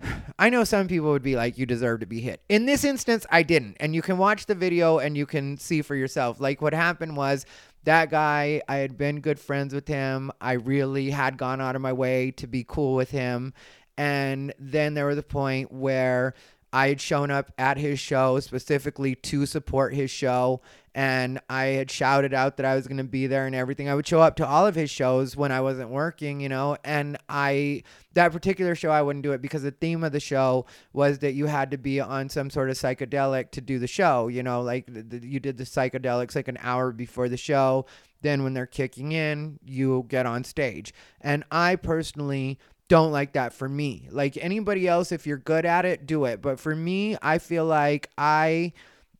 I 0.38 0.48
know 0.48 0.64
some 0.64 0.88
people 0.88 1.10
would 1.10 1.22
be 1.22 1.36
like, 1.36 1.58
you 1.58 1.66
deserve 1.66 2.00
to 2.00 2.06
be 2.06 2.22
hit. 2.22 2.40
In 2.48 2.64
this 2.64 2.84
instance, 2.84 3.26
I 3.30 3.42
didn't. 3.42 3.76
And 3.80 3.94
you 3.94 4.00
can 4.00 4.16
watch 4.16 4.46
the 4.46 4.54
video 4.54 4.98
and 4.98 5.14
you 5.14 5.26
can 5.26 5.58
see 5.58 5.82
for 5.82 5.94
yourself. 5.94 6.40
Like, 6.40 6.62
what 6.62 6.72
happened 6.72 7.18
was 7.18 7.44
that 7.84 8.10
guy, 8.10 8.62
I 8.68 8.76
had 8.76 8.98
been 8.98 9.20
good 9.20 9.38
friends 9.38 9.74
with 9.74 9.88
him. 9.88 10.30
I 10.40 10.52
really 10.52 11.10
had 11.10 11.36
gone 11.36 11.60
out 11.60 11.76
of 11.76 11.82
my 11.82 11.92
way 11.92 12.30
to 12.32 12.46
be 12.46 12.64
cool 12.66 12.94
with 12.94 13.10
him. 13.10 13.54
And 14.00 14.54
then 14.58 14.94
there 14.94 15.04
was 15.04 15.18
a 15.18 15.22
point 15.22 15.70
where 15.70 16.32
I 16.72 16.88
had 16.88 17.02
shown 17.02 17.30
up 17.30 17.52
at 17.58 17.76
his 17.76 18.00
show 18.00 18.40
specifically 18.40 19.14
to 19.14 19.44
support 19.44 19.92
his 19.92 20.10
show, 20.10 20.62
and 20.94 21.38
I 21.50 21.64
had 21.64 21.90
shouted 21.90 22.32
out 22.32 22.56
that 22.56 22.64
I 22.64 22.76
was 22.76 22.86
going 22.86 22.96
to 22.96 23.04
be 23.04 23.26
there 23.26 23.44
and 23.44 23.54
everything. 23.54 23.90
I 23.90 23.94
would 23.94 24.06
show 24.06 24.22
up 24.22 24.36
to 24.36 24.46
all 24.46 24.66
of 24.66 24.74
his 24.74 24.88
shows 24.88 25.36
when 25.36 25.52
I 25.52 25.60
wasn't 25.60 25.90
working, 25.90 26.40
you 26.40 26.48
know, 26.48 26.78
and 26.82 27.18
I 27.28 27.82
that 28.14 28.32
particular 28.32 28.74
show 28.74 28.88
I 28.88 29.02
wouldn't 29.02 29.22
do 29.22 29.32
it 29.32 29.42
because 29.42 29.64
the 29.64 29.70
theme 29.70 30.02
of 30.02 30.12
the 30.12 30.20
show 30.20 30.64
was 30.94 31.18
that 31.18 31.32
you 31.34 31.44
had 31.44 31.70
to 31.72 31.76
be 31.76 32.00
on 32.00 32.30
some 32.30 32.48
sort 32.48 32.70
of 32.70 32.76
psychedelic 32.76 33.50
to 33.50 33.60
do 33.60 33.78
the 33.78 33.86
show, 33.86 34.28
you 34.28 34.42
know, 34.42 34.62
like 34.62 34.86
the, 34.86 35.02
the, 35.02 35.26
you 35.26 35.40
did 35.40 35.58
the 35.58 35.64
psychedelics 35.64 36.34
like 36.34 36.48
an 36.48 36.58
hour 36.62 36.90
before 36.90 37.28
the 37.28 37.36
show. 37.36 37.84
Then 38.22 38.44
when 38.44 38.54
they're 38.54 38.64
kicking 38.64 39.12
in, 39.12 39.58
you 39.62 40.06
get 40.08 40.24
on 40.24 40.44
stage. 40.44 40.94
And 41.20 41.44
I 41.50 41.76
personally 41.76 42.58
don't 42.90 43.12
like 43.12 43.34
that 43.34 43.54
for 43.54 43.68
me. 43.68 44.08
Like 44.10 44.36
anybody 44.36 44.88
else, 44.88 45.12
if 45.12 45.24
you're 45.24 45.38
good 45.38 45.64
at 45.64 45.84
it, 45.84 46.06
do 46.06 46.24
it. 46.24 46.42
But 46.42 46.58
for 46.58 46.74
me, 46.74 47.16
I 47.22 47.38
feel 47.38 47.64
like 47.64 48.10
I 48.18 48.72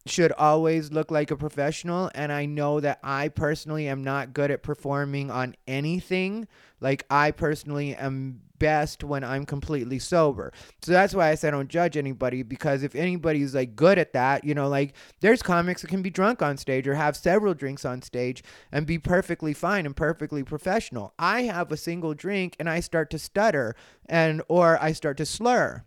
should 0.06 0.32
always 0.32 0.90
look 0.90 1.12
like 1.12 1.30
a 1.30 1.36
professional. 1.36 2.10
And 2.12 2.32
I 2.32 2.46
know 2.46 2.80
that 2.80 2.98
I 3.04 3.28
personally 3.28 3.86
am 3.86 4.02
not 4.02 4.32
good 4.34 4.50
at 4.50 4.64
performing 4.64 5.30
on 5.30 5.54
anything. 5.68 6.48
Like 6.80 7.06
I 7.10 7.30
personally 7.30 7.94
am 7.94 8.40
best 8.60 9.02
when 9.02 9.24
I'm 9.24 9.44
completely 9.44 9.98
sober. 9.98 10.52
So 10.82 10.92
that's 10.92 11.12
why 11.12 11.30
I 11.30 11.34
say 11.34 11.48
I 11.48 11.50
don't 11.50 11.68
judge 11.68 11.96
anybody 11.96 12.44
because 12.44 12.84
if 12.84 12.94
anybody's 12.94 13.56
like 13.56 13.74
good 13.74 13.98
at 13.98 14.12
that, 14.12 14.44
you 14.44 14.54
know, 14.54 14.68
like 14.68 14.94
there's 15.18 15.42
comics 15.42 15.82
that 15.82 15.88
can 15.88 16.02
be 16.02 16.10
drunk 16.10 16.42
on 16.42 16.56
stage 16.56 16.86
or 16.86 16.94
have 16.94 17.16
several 17.16 17.54
drinks 17.54 17.84
on 17.84 18.02
stage 18.02 18.44
and 18.70 18.86
be 18.86 18.98
perfectly 18.98 19.52
fine 19.52 19.84
and 19.84 19.96
perfectly 19.96 20.44
professional. 20.44 21.12
I 21.18 21.42
have 21.42 21.72
a 21.72 21.76
single 21.76 22.14
drink 22.14 22.54
and 22.60 22.70
I 22.70 22.78
start 22.78 23.10
to 23.10 23.18
stutter 23.18 23.74
and 24.06 24.42
or 24.48 24.80
I 24.80 24.92
start 24.92 25.16
to 25.16 25.26
slur. 25.26 25.84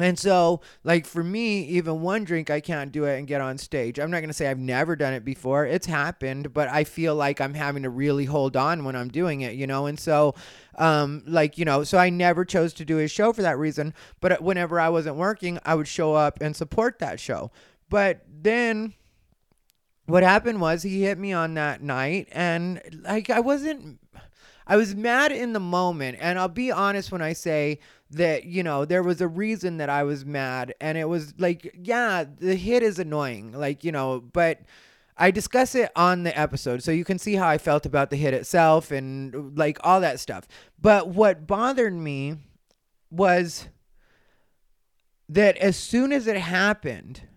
And 0.00 0.16
so, 0.16 0.60
like 0.84 1.06
for 1.06 1.24
me, 1.24 1.62
even 1.62 2.00
one 2.00 2.22
drink, 2.22 2.50
I 2.50 2.60
can't 2.60 2.92
do 2.92 3.04
it 3.04 3.18
and 3.18 3.26
get 3.26 3.40
on 3.40 3.58
stage. 3.58 3.98
I'm 3.98 4.10
not 4.10 4.20
going 4.20 4.28
to 4.28 4.34
say 4.34 4.48
I've 4.48 4.58
never 4.58 4.94
done 4.94 5.12
it 5.12 5.24
before. 5.24 5.66
It's 5.66 5.86
happened, 5.86 6.54
but 6.54 6.68
I 6.68 6.84
feel 6.84 7.16
like 7.16 7.40
I'm 7.40 7.54
having 7.54 7.82
to 7.82 7.90
really 7.90 8.24
hold 8.24 8.56
on 8.56 8.84
when 8.84 8.94
I'm 8.94 9.08
doing 9.08 9.40
it, 9.40 9.54
you 9.54 9.66
know? 9.66 9.86
And 9.86 9.98
so, 9.98 10.36
um, 10.76 11.24
like, 11.26 11.58
you 11.58 11.64
know, 11.64 11.82
so 11.82 11.98
I 11.98 12.10
never 12.10 12.44
chose 12.44 12.72
to 12.74 12.84
do 12.84 12.96
his 12.96 13.10
show 13.10 13.32
for 13.32 13.42
that 13.42 13.58
reason. 13.58 13.92
But 14.20 14.40
whenever 14.40 14.78
I 14.78 14.88
wasn't 14.88 15.16
working, 15.16 15.58
I 15.64 15.74
would 15.74 15.88
show 15.88 16.14
up 16.14 16.40
and 16.40 16.54
support 16.54 17.00
that 17.00 17.18
show. 17.18 17.50
But 17.88 18.24
then 18.28 18.94
what 20.06 20.22
happened 20.22 20.60
was 20.60 20.82
he 20.82 21.02
hit 21.02 21.18
me 21.18 21.32
on 21.32 21.54
that 21.54 21.82
night, 21.82 22.28
and 22.32 22.80
like, 23.02 23.30
I 23.30 23.40
wasn't. 23.40 24.00
I 24.66 24.76
was 24.76 24.94
mad 24.94 25.32
in 25.32 25.54
the 25.54 25.60
moment, 25.60 26.18
and 26.20 26.38
I'll 26.38 26.48
be 26.48 26.70
honest 26.70 27.10
when 27.10 27.22
I 27.22 27.32
say 27.32 27.78
that, 28.10 28.44
you 28.44 28.62
know, 28.62 28.84
there 28.84 29.02
was 29.02 29.20
a 29.20 29.28
reason 29.28 29.76
that 29.78 29.90
I 29.90 30.02
was 30.02 30.24
mad, 30.24 30.74
and 30.80 30.96
it 30.96 31.08
was 31.08 31.34
like, 31.38 31.70
yeah, 31.82 32.24
the 32.24 32.54
hit 32.54 32.82
is 32.82 32.98
annoying, 32.98 33.52
like, 33.52 33.84
you 33.84 33.92
know, 33.92 34.20
but 34.20 34.60
I 35.16 35.30
discuss 35.30 35.74
it 35.74 35.90
on 35.96 36.22
the 36.22 36.38
episode, 36.38 36.82
so 36.82 36.90
you 36.90 37.04
can 37.04 37.18
see 37.18 37.34
how 37.34 37.48
I 37.48 37.58
felt 37.58 37.84
about 37.84 38.10
the 38.10 38.16
hit 38.16 38.34
itself 38.34 38.90
and 38.90 39.58
like 39.58 39.78
all 39.82 40.00
that 40.00 40.20
stuff. 40.20 40.46
But 40.80 41.08
what 41.08 41.46
bothered 41.46 41.92
me 41.92 42.36
was 43.10 43.68
that 45.28 45.56
as 45.58 45.76
soon 45.76 46.12
as 46.12 46.26
it 46.26 46.36
happened, 46.36 47.27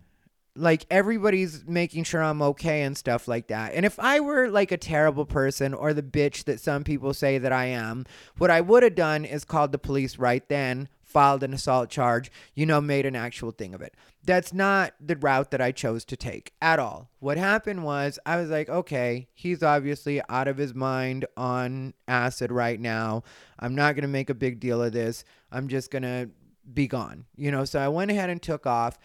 like 0.54 0.84
everybody's 0.90 1.64
making 1.66 2.04
sure 2.04 2.22
I'm 2.22 2.42
okay 2.42 2.82
and 2.82 2.96
stuff 2.96 3.26
like 3.26 3.48
that. 3.48 3.72
And 3.74 3.86
if 3.86 3.98
I 3.98 4.20
were 4.20 4.48
like 4.48 4.70
a 4.70 4.76
terrible 4.76 5.24
person 5.24 5.72
or 5.72 5.94
the 5.94 6.02
bitch 6.02 6.44
that 6.44 6.60
some 6.60 6.84
people 6.84 7.14
say 7.14 7.38
that 7.38 7.52
I 7.52 7.66
am, 7.66 8.04
what 8.36 8.50
I 8.50 8.60
would 8.60 8.82
have 8.82 8.94
done 8.94 9.24
is 9.24 9.44
called 9.44 9.72
the 9.72 9.78
police 9.78 10.18
right 10.18 10.46
then, 10.48 10.88
filed 11.02 11.42
an 11.42 11.54
assault 11.54 11.88
charge, 11.88 12.30
you 12.54 12.66
know, 12.66 12.80
made 12.80 13.06
an 13.06 13.16
actual 13.16 13.50
thing 13.50 13.74
of 13.74 13.80
it. 13.80 13.94
That's 14.24 14.52
not 14.52 14.94
the 15.00 15.16
route 15.16 15.50
that 15.50 15.60
I 15.60 15.72
chose 15.72 16.04
to 16.06 16.16
take 16.16 16.52
at 16.60 16.78
all. 16.78 17.08
What 17.18 17.38
happened 17.38 17.84
was 17.84 18.18
I 18.24 18.36
was 18.36 18.50
like, 18.50 18.68
okay, 18.68 19.28
he's 19.34 19.62
obviously 19.62 20.20
out 20.28 20.48
of 20.48 20.58
his 20.58 20.74
mind 20.74 21.24
on 21.36 21.94
acid 22.06 22.52
right 22.52 22.78
now. 22.78 23.24
I'm 23.58 23.74
not 23.74 23.94
going 23.94 24.02
to 24.02 24.08
make 24.08 24.30
a 24.30 24.34
big 24.34 24.60
deal 24.60 24.82
of 24.82 24.92
this. 24.92 25.24
I'm 25.50 25.68
just 25.68 25.90
going 25.90 26.02
to 26.02 26.30
be 26.72 26.86
gone. 26.86 27.24
You 27.36 27.50
know, 27.50 27.64
so 27.64 27.80
I 27.80 27.88
went 27.88 28.10
ahead 28.10 28.30
and 28.30 28.40
took 28.40 28.66
off. 28.66 28.98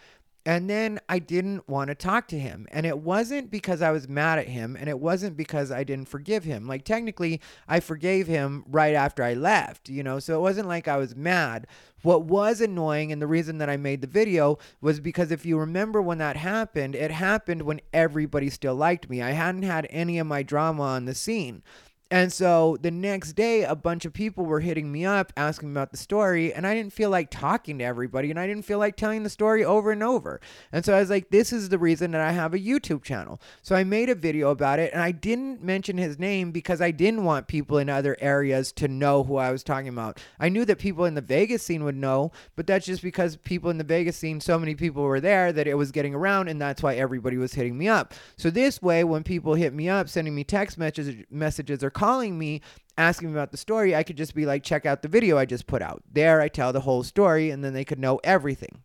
And 0.48 0.70
then 0.70 0.98
I 1.10 1.18
didn't 1.18 1.68
want 1.68 1.88
to 1.88 1.94
talk 1.94 2.26
to 2.28 2.38
him. 2.38 2.66
And 2.72 2.86
it 2.86 3.00
wasn't 3.00 3.50
because 3.50 3.82
I 3.82 3.90
was 3.90 4.08
mad 4.08 4.38
at 4.38 4.48
him 4.48 4.78
and 4.80 4.88
it 4.88 4.98
wasn't 4.98 5.36
because 5.36 5.70
I 5.70 5.84
didn't 5.84 6.08
forgive 6.08 6.44
him. 6.44 6.66
Like, 6.66 6.86
technically, 6.86 7.42
I 7.68 7.80
forgave 7.80 8.26
him 8.26 8.64
right 8.66 8.94
after 8.94 9.22
I 9.22 9.34
left, 9.34 9.90
you 9.90 10.02
know, 10.02 10.18
so 10.18 10.34
it 10.34 10.40
wasn't 10.40 10.66
like 10.66 10.88
I 10.88 10.96
was 10.96 11.14
mad. 11.14 11.66
What 12.00 12.24
was 12.24 12.62
annoying 12.62 13.12
and 13.12 13.20
the 13.20 13.26
reason 13.26 13.58
that 13.58 13.68
I 13.68 13.76
made 13.76 14.00
the 14.00 14.06
video 14.06 14.56
was 14.80 15.00
because 15.00 15.30
if 15.30 15.44
you 15.44 15.58
remember 15.58 16.00
when 16.00 16.16
that 16.16 16.38
happened, 16.38 16.94
it 16.94 17.10
happened 17.10 17.60
when 17.60 17.82
everybody 17.92 18.48
still 18.48 18.74
liked 18.74 19.10
me. 19.10 19.20
I 19.20 19.32
hadn't 19.32 19.64
had 19.64 19.86
any 19.90 20.18
of 20.18 20.26
my 20.26 20.42
drama 20.42 20.82
on 20.82 21.04
the 21.04 21.14
scene. 21.14 21.62
And 22.10 22.32
so 22.32 22.78
the 22.80 22.90
next 22.90 23.34
day, 23.34 23.64
a 23.64 23.76
bunch 23.76 24.06
of 24.06 24.14
people 24.14 24.46
were 24.46 24.60
hitting 24.60 24.90
me 24.90 25.04
up 25.04 25.30
asking 25.36 25.70
about 25.72 25.90
the 25.90 25.98
story, 25.98 26.54
and 26.54 26.66
I 26.66 26.74
didn't 26.74 26.94
feel 26.94 27.10
like 27.10 27.30
talking 27.30 27.78
to 27.78 27.84
everybody, 27.84 28.30
and 28.30 28.40
I 28.40 28.46
didn't 28.46 28.64
feel 28.64 28.78
like 28.78 28.96
telling 28.96 29.24
the 29.24 29.30
story 29.30 29.62
over 29.62 29.90
and 29.90 30.02
over. 30.02 30.40
And 30.72 30.86
so 30.86 30.94
I 30.94 31.00
was 31.00 31.10
like, 31.10 31.28
this 31.28 31.52
is 31.52 31.68
the 31.68 31.78
reason 31.78 32.12
that 32.12 32.22
I 32.22 32.32
have 32.32 32.54
a 32.54 32.58
YouTube 32.58 33.02
channel. 33.02 33.42
So 33.60 33.76
I 33.76 33.84
made 33.84 34.08
a 34.08 34.14
video 34.14 34.50
about 34.50 34.78
it, 34.78 34.94
and 34.94 35.02
I 35.02 35.10
didn't 35.10 35.62
mention 35.62 35.98
his 35.98 36.18
name 36.18 36.50
because 36.50 36.80
I 36.80 36.92
didn't 36.92 37.24
want 37.24 37.46
people 37.46 37.76
in 37.76 37.90
other 37.90 38.16
areas 38.20 38.72
to 38.72 38.88
know 38.88 39.22
who 39.22 39.36
I 39.36 39.50
was 39.50 39.62
talking 39.62 39.88
about. 39.88 40.18
I 40.40 40.48
knew 40.48 40.64
that 40.64 40.78
people 40.78 41.04
in 41.04 41.14
the 41.14 41.20
Vegas 41.20 41.62
scene 41.62 41.84
would 41.84 41.96
know, 41.96 42.32
but 42.56 42.66
that's 42.66 42.86
just 42.86 43.02
because 43.02 43.36
people 43.36 43.68
in 43.68 43.76
the 43.76 43.84
Vegas 43.84 44.16
scene, 44.16 44.40
so 44.40 44.58
many 44.58 44.74
people 44.74 45.02
were 45.02 45.20
there 45.20 45.52
that 45.52 45.66
it 45.66 45.74
was 45.74 45.92
getting 45.92 46.14
around, 46.14 46.48
and 46.48 46.58
that's 46.58 46.82
why 46.82 46.94
everybody 46.94 47.36
was 47.36 47.52
hitting 47.52 47.76
me 47.76 47.86
up. 47.86 48.14
So 48.38 48.48
this 48.48 48.80
way, 48.80 49.04
when 49.04 49.24
people 49.24 49.52
hit 49.52 49.74
me 49.74 49.90
up, 49.90 50.08
sending 50.08 50.34
me 50.34 50.44
text 50.44 50.78
messages, 50.78 51.26
messages 51.30 51.84
or 51.84 51.90
calling 51.98 52.38
me 52.38 52.60
asking 52.96 53.28
me 53.28 53.34
about 53.34 53.50
the 53.50 53.56
story, 53.56 53.94
I 53.94 54.02
could 54.02 54.16
just 54.16 54.34
be 54.34 54.46
like, 54.46 54.62
check 54.62 54.86
out 54.86 55.02
the 55.02 55.08
video 55.08 55.38
I 55.38 55.44
just 55.44 55.66
put 55.66 55.82
out. 55.82 56.02
There 56.10 56.40
I 56.40 56.48
tell 56.48 56.72
the 56.72 56.80
whole 56.80 57.02
story 57.02 57.50
and 57.50 57.64
then 57.64 57.72
they 57.72 57.84
could 57.84 57.98
know 57.98 58.20
everything. 58.24 58.82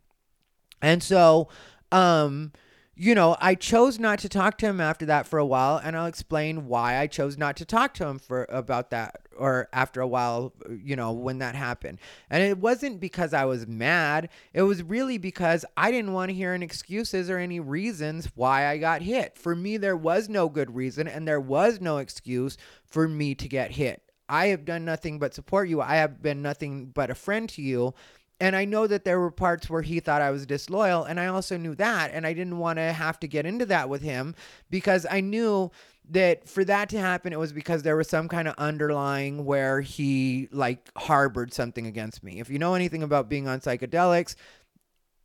And 0.82 1.02
so, 1.02 1.48
um, 1.90 2.52
you 2.96 3.14
know, 3.14 3.36
I 3.40 3.54
chose 3.54 3.98
not 3.98 4.20
to 4.20 4.28
talk 4.28 4.58
to 4.58 4.66
him 4.66 4.80
after 4.80 5.06
that 5.06 5.26
for 5.26 5.38
a 5.38 5.46
while, 5.46 5.80
and 5.82 5.96
I'll 5.96 6.06
explain 6.06 6.68
why 6.68 6.98
I 6.98 7.06
chose 7.06 7.36
not 7.36 7.56
to 7.56 7.64
talk 7.64 7.94
to 7.94 8.06
him 8.06 8.18
for 8.18 8.46
about 8.48 8.90
that 8.90 9.26
or 9.36 9.68
after 9.72 10.00
a 10.00 10.06
while, 10.06 10.52
you 10.82 10.94
know, 10.94 11.12
when 11.12 11.38
that 11.38 11.56
happened. 11.56 11.98
And 12.30 12.42
it 12.42 12.58
wasn't 12.58 13.00
because 13.00 13.34
I 13.34 13.44
was 13.46 13.66
mad. 13.66 14.28
It 14.52 14.62
was 14.62 14.82
really 14.82 15.18
because 15.18 15.64
I 15.76 15.90
didn't 15.90 16.12
want 16.12 16.30
to 16.30 16.34
hear 16.34 16.52
any 16.52 16.64
excuses 16.64 17.28
or 17.28 17.38
any 17.38 17.58
reasons 17.58 18.28
why 18.36 18.68
I 18.68 18.78
got 18.78 19.02
hit. 19.02 19.36
For 19.36 19.56
me, 19.56 19.76
there 19.76 19.96
was 19.96 20.28
no 20.28 20.48
good 20.48 20.74
reason 20.74 21.08
and 21.08 21.26
there 21.26 21.40
was 21.40 21.80
no 21.80 21.98
excuse 21.98 22.56
for 22.84 23.08
me 23.08 23.34
to 23.34 23.48
get 23.48 23.72
hit. 23.72 24.02
I 24.28 24.46
have 24.46 24.64
done 24.64 24.84
nothing 24.84 25.18
but 25.18 25.34
support 25.34 25.68
you. 25.68 25.80
I 25.80 25.96
have 25.96 26.22
been 26.22 26.40
nothing 26.40 26.86
but 26.86 27.10
a 27.10 27.14
friend 27.14 27.48
to 27.50 27.62
you. 27.62 27.94
And 28.40 28.56
I 28.56 28.64
know 28.64 28.86
that 28.86 29.04
there 29.04 29.20
were 29.20 29.30
parts 29.30 29.70
where 29.70 29.82
he 29.82 30.00
thought 30.00 30.20
I 30.20 30.30
was 30.30 30.44
disloyal, 30.44 31.04
and 31.04 31.20
I 31.20 31.26
also 31.26 31.56
knew 31.56 31.74
that. 31.76 32.10
And 32.12 32.26
I 32.26 32.32
didn't 32.32 32.58
want 32.58 32.78
to 32.78 32.92
have 32.92 33.18
to 33.20 33.28
get 33.28 33.46
into 33.46 33.66
that 33.66 33.88
with 33.88 34.02
him 34.02 34.34
because 34.70 35.06
I 35.08 35.20
knew 35.20 35.70
that 36.10 36.48
for 36.48 36.64
that 36.64 36.88
to 36.90 36.98
happen, 36.98 37.32
it 37.32 37.38
was 37.38 37.52
because 37.52 37.82
there 37.82 37.96
was 37.96 38.08
some 38.08 38.28
kind 38.28 38.46
of 38.48 38.54
underlying 38.58 39.44
where 39.44 39.80
he 39.80 40.48
like 40.52 40.90
harbored 40.96 41.54
something 41.54 41.86
against 41.86 42.22
me. 42.22 42.40
If 42.40 42.50
you 42.50 42.58
know 42.58 42.74
anything 42.74 43.02
about 43.02 43.28
being 43.28 43.48
on 43.48 43.60
psychedelics, 43.60 44.34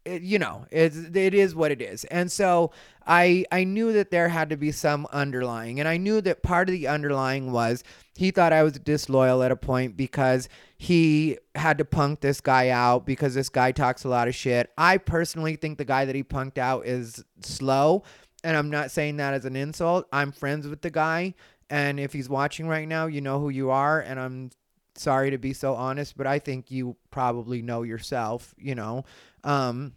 it, 0.06 0.22
you 0.22 0.40
know 0.40 0.66
it's 0.72 0.98
it 0.98 1.34
is 1.34 1.56
what 1.56 1.72
it 1.72 1.82
is. 1.82 2.04
And 2.06 2.32
so 2.32 2.72
i 3.10 3.44
i 3.52 3.64
knew 3.64 3.92
that 3.92 4.12
there 4.12 4.30
had 4.30 4.50
to 4.50 4.58
be 4.58 4.72
some 4.72 5.08
underlying 5.12 5.80
and 5.80 5.90
i 5.90 5.98
knew 5.98 6.22
that 6.22 6.44
part 6.44 6.70
of 6.70 6.74
the 6.74 6.88
underlying 6.88 7.52
was 7.52 7.84
he 8.16 8.30
thought 8.30 8.54
i 8.54 8.62
was 8.62 8.74
disloyal 8.74 9.42
at 9.42 9.52
a 9.52 9.56
point 9.56 9.98
because 9.98 10.48
he 10.78 11.38
had 11.56 11.78
to 11.78 11.86
punk 11.86 12.22
this 12.22 12.40
guy 12.40 12.70
out 12.70 13.06
because 13.06 13.34
this 13.34 13.50
guy 13.50 13.72
talks 13.72 14.06
a 14.06 14.08
lot 14.08 14.30
of 14.30 14.36
shit. 14.36 14.72
I 14.78 14.98
personally 14.98 15.58
think 15.58 15.78
the 15.78 15.86
guy 15.86 16.06
that 16.06 16.16
he 16.16 16.24
punked 16.24 16.58
out 16.58 16.86
is 16.86 17.24
slow 17.42 18.04
and 18.44 18.56
i'm 18.56 18.70
not 18.70 18.92
saying 18.92 19.18
that 19.18 19.34
as 19.34 19.46
an 19.46 19.56
insult. 19.56 20.08
I'm 20.14 20.32
friends 20.32 20.68
with 20.68 20.82
the 20.82 20.92
guy 20.92 21.34
and 21.70 22.00
if 22.00 22.14
he's 22.14 22.30
watching 22.30 22.68
right 22.68 22.88
now 22.88 23.08
you 23.08 23.22
know 23.22 23.40
who 23.40 23.50
you 23.50 23.72
are 23.72 24.00
and 24.02 24.20
i'm 24.20 24.52
sorry 25.00 25.32
to 25.32 25.38
be 25.38 25.54
so 25.54 25.76
honest 25.76 26.18
but 26.18 26.28
i 26.28 26.40
think 26.40 26.70
you 26.70 26.96
probably 27.12 27.62
know 27.62 27.84
yourself 27.84 28.54
you 28.58 28.76
know 28.76 29.04
um, 29.44 29.94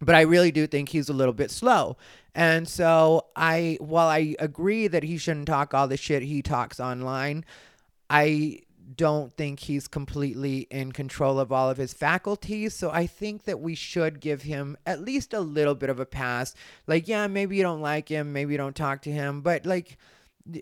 but 0.00 0.14
I 0.14 0.22
really 0.22 0.50
do 0.50 0.66
think 0.66 0.90
he's 0.90 1.08
a 1.08 1.14
little 1.14 1.32
bit 1.32 1.50
slow. 1.50 1.96
And 2.34 2.68
so 2.68 3.26
I 3.36 3.78
while 3.80 4.08
I 4.08 4.34
agree 4.38 4.86
that 4.88 5.02
he 5.02 5.18
shouldn't 5.18 5.46
talk 5.46 5.72
all 5.72 5.88
the 5.88 5.96
shit 5.96 6.22
he 6.22 6.42
talks 6.42 6.80
online, 6.80 7.44
I 8.10 8.60
don't 8.96 9.32
think 9.32 9.60
he's 9.60 9.88
completely 9.88 10.66
in 10.70 10.92
control 10.92 11.40
of 11.40 11.50
all 11.50 11.70
of 11.70 11.78
his 11.78 11.94
faculties. 11.94 12.74
So 12.74 12.90
I 12.90 13.06
think 13.06 13.44
that 13.44 13.60
we 13.60 13.74
should 13.74 14.20
give 14.20 14.42
him 14.42 14.76
at 14.84 15.00
least 15.00 15.32
a 15.32 15.40
little 15.40 15.74
bit 15.74 15.90
of 15.90 16.00
a 16.00 16.06
pass. 16.06 16.54
Like, 16.86 17.08
yeah, 17.08 17.26
maybe 17.26 17.56
you 17.56 17.62
don't 17.62 17.80
like 17.80 18.08
him, 18.08 18.32
maybe 18.32 18.52
you 18.52 18.58
don't 18.58 18.76
talk 18.76 19.02
to 19.02 19.12
him, 19.12 19.40
but 19.40 19.64
like 19.64 19.96
Uh, 20.46 20.60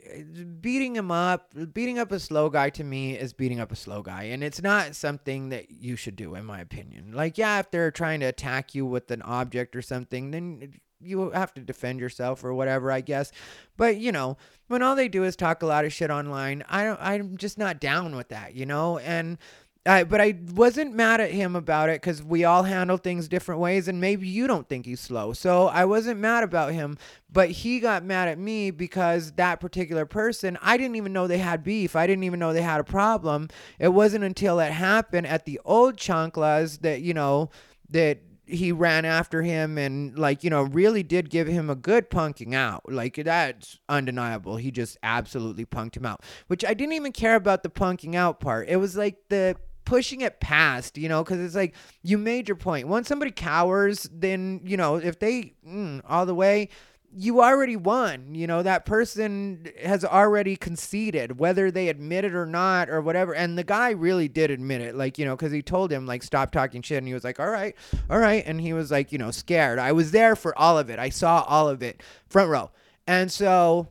beating 0.60 0.94
him 0.94 1.10
up, 1.10 1.52
beating 1.72 1.98
up 1.98 2.12
a 2.12 2.20
slow 2.20 2.48
guy 2.48 2.70
to 2.70 2.84
me 2.84 3.18
is 3.18 3.32
beating 3.32 3.58
up 3.58 3.72
a 3.72 3.76
slow 3.76 4.00
guy. 4.00 4.24
And 4.24 4.44
it's 4.44 4.62
not 4.62 4.94
something 4.94 5.48
that 5.48 5.72
you 5.72 5.96
should 5.96 6.14
do, 6.14 6.36
in 6.36 6.44
my 6.44 6.60
opinion. 6.60 7.12
Like, 7.12 7.36
yeah, 7.36 7.58
if 7.58 7.70
they're 7.70 7.90
trying 7.90 8.20
to 8.20 8.26
attack 8.26 8.76
you 8.76 8.86
with 8.86 9.10
an 9.10 9.22
object 9.22 9.74
or 9.74 9.82
something, 9.82 10.30
then 10.30 10.74
you 11.00 11.30
have 11.32 11.52
to 11.54 11.60
defend 11.60 11.98
yourself 11.98 12.44
or 12.44 12.54
whatever, 12.54 12.92
I 12.92 13.00
guess. 13.00 13.32
But, 13.76 13.96
you 13.96 14.12
know, 14.12 14.36
when 14.68 14.82
all 14.82 14.94
they 14.94 15.08
do 15.08 15.24
is 15.24 15.34
talk 15.34 15.62
a 15.62 15.66
lot 15.66 15.84
of 15.84 15.92
shit 15.92 16.10
online, 16.10 16.62
I 16.68 16.84
don't, 16.84 17.00
I'm 17.00 17.36
just 17.36 17.58
not 17.58 17.80
down 17.80 18.14
with 18.14 18.28
that, 18.28 18.54
you 18.54 18.66
know? 18.66 18.98
And, 18.98 19.36
But 19.84 20.20
I 20.20 20.38
wasn't 20.54 20.94
mad 20.94 21.20
at 21.20 21.32
him 21.32 21.56
about 21.56 21.88
it 21.88 22.00
because 22.00 22.22
we 22.22 22.44
all 22.44 22.62
handle 22.62 22.96
things 22.96 23.26
different 23.26 23.60
ways, 23.60 23.88
and 23.88 24.00
maybe 24.00 24.28
you 24.28 24.46
don't 24.46 24.68
think 24.68 24.86
he's 24.86 25.00
slow. 25.00 25.32
So 25.32 25.66
I 25.66 25.84
wasn't 25.86 26.20
mad 26.20 26.44
about 26.44 26.72
him, 26.72 26.96
but 27.32 27.50
he 27.50 27.80
got 27.80 28.04
mad 28.04 28.28
at 28.28 28.38
me 28.38 28.70
because 28.70 29.32
that 29.32 29.58
particular 29.58 30.06
person, 30.06 30.56
I 30.62 30.76
didn't 30.76 30.96
even 30.96 31.12
know 31.12 31.26
they 31.26 31.38
had 31.38 31.64
beef. 31.64 31.96
I 31.96 32.06
didn't 32.06 32.24
even 32.24 32.38
know 32.38 32.52
they 32.52 32.62
had 32.62 32.80
a 32.80 32.84
problem. 32.84 33.48
It 33.80 33.88
wasn't 33.88 34.22
until 34.22 34.60
it 34.60 34.70
happened 34.70 35.26
at 35.26 35.46
the 35.46 35.60
old 35.64 35.96
Chanclas 35.96 36.80
that, 36.82 37.02
you 37.02 37.14
know, 37.14 37.50
that 37.90 38.20
he 38.46 38.70
ran 38.70 39.04
after 39.04 39.42
him 39.42 39.78
and 39.78 40.18
like 40.18 40.42
you 40.42 40.50
know 40.50 40.62
really 40.62 41.02
did 41.02 41.30
give 41.30 41.46
him 41.46 41.70
a 41.70 41.76
good 41.76 42.10
punking 42.10 42.54
out 42.54 42.82
like 42.90 43.14
that's 43.14 43.78
undeniable 43.88 44.56
he 44.56 44.70
just 44.70 44.98
absolutely 45.02 45.64
punked 45.64 45.96
him 45.96 46.04
out 46.04 46.20
which 46.48 46.64
i 46.64 46.74
didn't 46.74 46.92
even 46.92 47.12
care 47.12 47.36
about 47.36 47.62
the 47.62 47.70
punking 47.70 48.14
out 48.14 48.40
part 48.40 48.68
it 48.68 48.76
was 48.76 48.96
like 48.96 49.16
the 49.28 49.56
pushing 49.84 50.20
it 50.20 50.40
past, 50.40 50.98
you 50.98 51.08
know, 51.08 51.22
because 51.22 51.40
it's 51.40 51.54
like 51.54 51.74
you 52.02 52.18
made 52.18 52.48
your 52.48 52.56
point. 52.56 52.88
Once 52.88 53.08
somebody 53.08 53.30
cowers, 53.30 54.08
then, 54.12 54.60
you 54.64 54.76
know, 54.76 54.96
if 54.96 55.18
they 55.18 55.54
mm, 55.66 56.00
all 56.08 56.26
the 56.26 56.34
way, 56.34 56.68
you 57.14 57.42
already 57.42 57.76
won. 57.76 58.34
You 58.34 58.46
know, 58.46 58.62
that 58.62 58.86
person 58.86 59.68
has 59.82 60.04
already 60.04 60.56
conceded, 60.56 61.38
whether 61.38 61.70
they 61.70 61.88
admit 61.88 62.24
it 62.24 62.34
or 62.34 62.46
not 62.46 62.88
or 62.88 63.00
whatever. 63.00 63.34
And 63.34 63.58
the 63.58 63.64
guy 63.64 63.90
really 63.90 64.28
did 64.28 64.50
admit 64.50 64.80
it, 64.80 64.94
like, 64.94 65.18
you 65.18 65.24
know, 65.24 65.36
because 65.36 65.52
he 65.52 65.62
told 65.62 65.92
him, 65.92 66.06
like, 66.06 66.22
stop 66.22 66.50
talking 66.50 66.82
shit. 66.82 66.98
And 66.98 67.06
he 67.06 67.14
was 67.14 67.24
like, 67.24 67.38
all 67.38 67.50
right, 67.50 67.74
all 68.08 68.18
right. 68.18 68.42
And 68.46 68.60
he 68.60 68.72
was 68.72 68.90
like, 68.90 69.12
you 69.12 69.18
know, 69.18 69.30
scared. 69.30 69.78
I 69.78 69.92
was 69.92 70.10
there 70.10 70.34
for 70.34 70.58
all 70.58 70.78
of 70.78 70.88
it. 70.90 70.98
I 70.98 71.10
saw 71.10 71.44
all 71.46 71.68
of 71.68 71.82
it, 71.82 72.02
front 72.28 72.50
row. 72.50 72.70
And 73.06 73.30
so, 73.30 73.88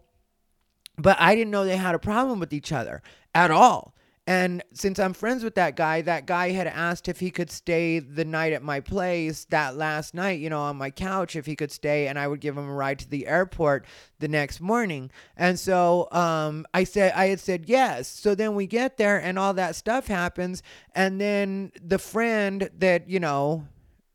but 0.97 1.17
I 1.19 1.35
didn't 1.35 1.51
know 1.51 1.65
they 1.65 1.77
had 1.77 1.95
a 1.95 1.99
problem 1.99 2.39
with 2.39 2.53
each 2.53 2.71
other 2.71 3.01
at 3.35 3.51
all. 3.51 3.95
And 4.27 4.63
since 4.73 4.99
I'm 4.99 5.13
friends 5.13 5.43
with 5.43 5.55
that 5.55 5.75
guy, 5.75 6.03
that 6.03 6.27
guy 6.27 6.51
had 6.51 6.67
asked 6.67 7.09
if 7.09 7.19
he 7.19 7.31
could 7.31 7.49
stay 7.49 7.97
the 7.97 8.23
night 8.23 8.53
at 8.53 8.61
my 8.61 8.79
place 8.79 9.45
that 9.45 9.75
last 9.75 10.13
night, 10.13 10.39
you 10.39 10.49
know, 10.49 10.61
on 10.61 10.77
my 10.77 10.91
couch, 10.91 11.35
if 11.35 11.47
he 11.47 11.55
could 11.55 11.71
stay, 11.71 12.07
and 12.07 12.19
I 12.19 12.27
would 12.27 12.39
give 12.39 12.55
him 12.55 12.69
a 12.69 12.73
ride 12.73 12.99
to 12.99 13.09
the 13.09 13.25
airport 13.25 13.85
the 14.19 14.27
next 14.27 14.61
morning. 14.61 15.09
And 15.35 15.59
so 15.59 16.07
um, 16.11 16.67
I 16.73 16.83
said, 16.83 17.13
I 17.15 17.27
had 17.27 17.39
said 17.39 17.67
yes. 17.67 18.07
So 18.07 18.35
then 18.35 18.53
we 18.53 18.67
get 18.67 18.97
there, 18.97 19.17
and 19.17 19.39
all 19.39 19.55
that 19.55 19.75
stuff 19.75 20.05
happens. 20.05 20.61
And 20.93 21.19
then 21.19 21.71
the 21.83 21.99
friend 21.99 22.69
that, 22.77 23.09
you 23.09 23.19
know, 23.19 23.65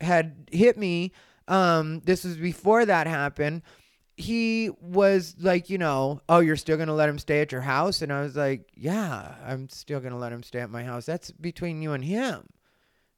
had 0.01 0.49
hit 0.53 0.79
me, 0.79 1.13
um, 1.49 2.01
this 2.01 2.25
was 2.25 2.37
before 2.37 2.85
that 2.85 3.09
happened 3.09 3.63
he 4.17 4.71
was 4.81 5.37
like, 5.39 5.69
you 5.69 5.79
know, 5.79 6.21
oh, 6.29 6.41
you're 6.41 6.57
still 6.57 6.77
going 6.77 6.89
to 6.89 6.95
let 6.95 7.09
him 7.09 7.19
stay 7.19 7.41
at 7.41 7.53
your 7.53 7.61
house? 7.61 8.01
And 8.01 8.13
I 8.13 8.23
was 8.23 8.37
like, 8.37 8.71
yeah, 8.75 9.35
I'm 9.45 9.69
still 9.69 10.01
going 10.01 10.13
to 10.13 10.19
let 10.19 10.33
him 10.33 10.43
stay 10.43 10.61
at 10.61 10.71
my 10.71 10.85
house. 10.85 11.05
That's 11.05 11.31
between 11.31 11.83
you 11.83 11.93
and 11.93 12.05
him, 12.05 12.47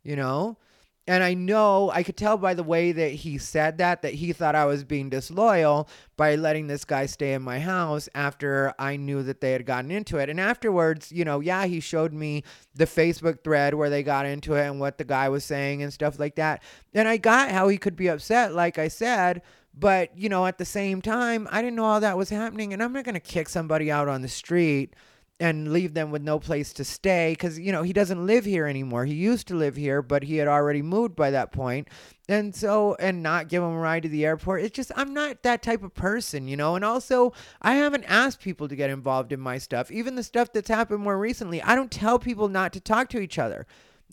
you 0.02 0.16
know? 0.16 0.58
And 1.06 1.24
I 1.24 1.32
know, 1.32 1.90
I 1.90 2.02
could 2.02 2.18
tell 2.18 2.36
by 2.36 2.52
the 2.52 2.62
way 2.62 2.92
that 2.92 3.12
he 3.12 3.38
said 3.38 3.78
that, 3.78 4.02
that 4.02 4.12
he 4.12 4.34
thought 4.34 4.54
I 4.54 4.66
was 4.66 4.84
being 4.84 5.08
disloyal 5.08 5.88
by 6.18 6.34
letting 6.34 6.66
this 6.66 6.84
guy 6.84 7.06
stay 7.06 7.32
in 7.32 7.40
my 7.40 7.60
house 7.60 8.10
after 8.14 8.74
I 8.78 8.96
knew 8.96 9.22
that 9.22 9.40
they 9.40 9.52
had 9.52 9.64
gotten 9.64 9.90
into 9.90 10.18
it. 10.18 10.28
And 10.28 10.38
afterwards, 10.38 11.10
you 11.10 11.24
know, 11.24 11.40
yeah, 11.40 11.64
he 11.64 11.80
showed 11.80 12.12
me 12.12 12.44
the 12.74 12.84
Facebook 12.84 13.42
thread 13.42 13.72
where 13.72 13.88
they 13.88 14.02
got 14.02 14.26
into 14.26 14.54
it 14.54 14.66
and 14.66 14.80
what 14.80 14.98
the 14.98 15.04
guy 15.04 15.30
was 15.30 15.44
saying 15.44 15.82
and 15.82 15.90
stuff 15.90 16.18
like 16.18 16.34
that. 16.34 16.62
And 16.92 17.08
I 17.08 17.16
got 17.16 17.52
how 17.52 17.68
he 17.68 17.78
could 17.78 17.96
be 17.96 18.08
upset, 18.08 18.52
like 18.52 18.78
I 18.78 18.88
said. 18.88 19.40
But, 19.78 20.16
you 20.16 20.28
know, 20.28 20.46
at 20.46 20.58
the 20.58 20.64
same 20.64 21.02
time, 21.02 21.46
I 21.50 21.62
didn't 21.62 21.76
know 21.76 21.84
all 21.84 22.00
that 22.00 22.16
was 22.16 22.30
happening. 22.30 22.72
And 22.72 22.82
I'm 22.82 22.92
not 22.92 23.04
going 23.04 23.14
to 23.14 23.20
kick 23.20 23.48
somebody 23.48 23.90
out 23.90 24.08
on 24.08 24.22
the 24.22 24.28
street 24.28 24.94
and 25.40 25.72
leave 25.72 25.94
them 25.94 26.10
with 26.10 26.22
no 26.22 26.40
place 26.40 26.72
to 26.72 26.84
stay 26.84 27.32
because, 27.32 27.60
you 27.60 27.70
know, 27.70 27.84
he 27.84 27.92
doesn't 27.92 28.26
live 28.26 28.44
here 28.44 28.66
anymore. 28.66 29.04
He 29.04 29.14
used 29.14 29.46
to 29.48 29.54
live 29.54 29.76
here, 29.76 30.02
but 30.02 30.24
he 30.24 30.38
had 30.38 30.48
already 30.48 30.82
moved 30.82 31.14
by 31.14 31.30
that 31.30 31.52
point. 31.52 31.86
And 32.28 32.54
so, 32.56 32.96
and 32.98 33.22
not 33.22 33.48
give 33.48 33.62
him 33.62 33.70
a 33.70 33.78
ride 33.78 34.02
to 34.02 34.08
the 34.08 34.26
airport. 34.26 34.62
It's 34.62 34.74
just, 34.74 34.90
I'm 34.96 35.14
not 35.14 35.44
that 35.44 35.62
type 35.62 35.84
of 35.84 35.94
person, 35.94 36.48
you 36.48 36.56
know? 36.56 36.74
And 36.74 36.84
also, 36.84 37.32
I 37.62 37.74
haven't 37.74 38.04
asked 38.04 38.40
people 38.40 38.66
to 38.66 38.74
get 38.74 38.90
involved 38.90 39.32
in 39.32 39.38
my 39.38 39.58
stuff. 39.58 39.92
Even 39.92 40.16
the 40.16 40.24
stuff 40.24 40.52
that's 40.52 40.68
happened 40.68 41.04
more 41.04 41.18
recently, 41.18 41.62
I 41.62 41.76
don't 41.76 41.92
tell 41.92 42.18
people 42.18 42.48
not 42.48 42.72
to 42.72 42.80
talk 42.80 43.08
to 43.10 43.20
each 43.20 43.38
other 43.38 43.64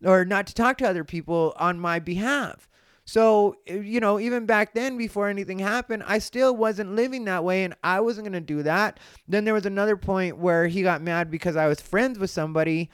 or 0.04 0.26
not 0.26 0.46
to 0.48 0.54
talk 0.54 0.78
to 0.78 0.88
other 0.88 1.04
people 1.04 1.56
on 1.58 1.80
my 1.80 1.98
behalf. 1.98 2.70
So, 3.06 3.56
eh, 3.68 3.76
you 3.76 4.00
know, 4.00 4.20
even 4.20 4.46
back 4.46 4.74
then, 4.74 4.98
before 4.98 5.30
anything 5.30 5.60
happened, 5.60 6.04
I 6.08 6.18
still 6.20 6.56
wasn't 6.56 6.96
living 6.96 7.26
that 7.26 7.44
way 7.44 7.64
and 7.64 7.76
I 7.84 8.00
wasn't 8.02 8.26
going 8.26 8.34
to 8.34 8.42
do 8.42 8.64
that. 8.64 9.00
Then 9.28 9.46
there 9.46 9.54
was 9.54 9.66
another 9.66 9.96
point 9.96 10.38
where 10.38 10.68
he 10.68 10.82
got 10.82 11.02
mad 11.02 11.30
because 11.30 11.56
I 11.56 11.68
was 11.68 11.80
friends 11.80 12.18
with 12.18 12.32
somebody 12.32 12.90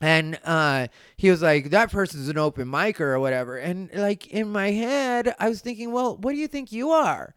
and 0.00 0.38
uh, 0.44 0.88
he 1.16 1.30
was 1.30 1.42
like, 1.42 1.70
that 1.70 1.90
person's 1.90 2.28
an 2.28 2.38
open 2.38 2.68
micer 2.68 3.00
or 3.00 3.18
whatever. 3.18 3.56
And 3.56 3.90
like 3.94 4.28
in 4.28 4.50
my 4.50 4.70
head, 4.70 5.34
I 5.38 5.48
was 5.48 5.60
thinking, 5.60 5.90
well, 5.90 6.16
what 6.16 6.32
do 6.32 6.38
you 6.38 6.46
think 6.46 6.70
you 6.70 6.90
are? 6.90 7.34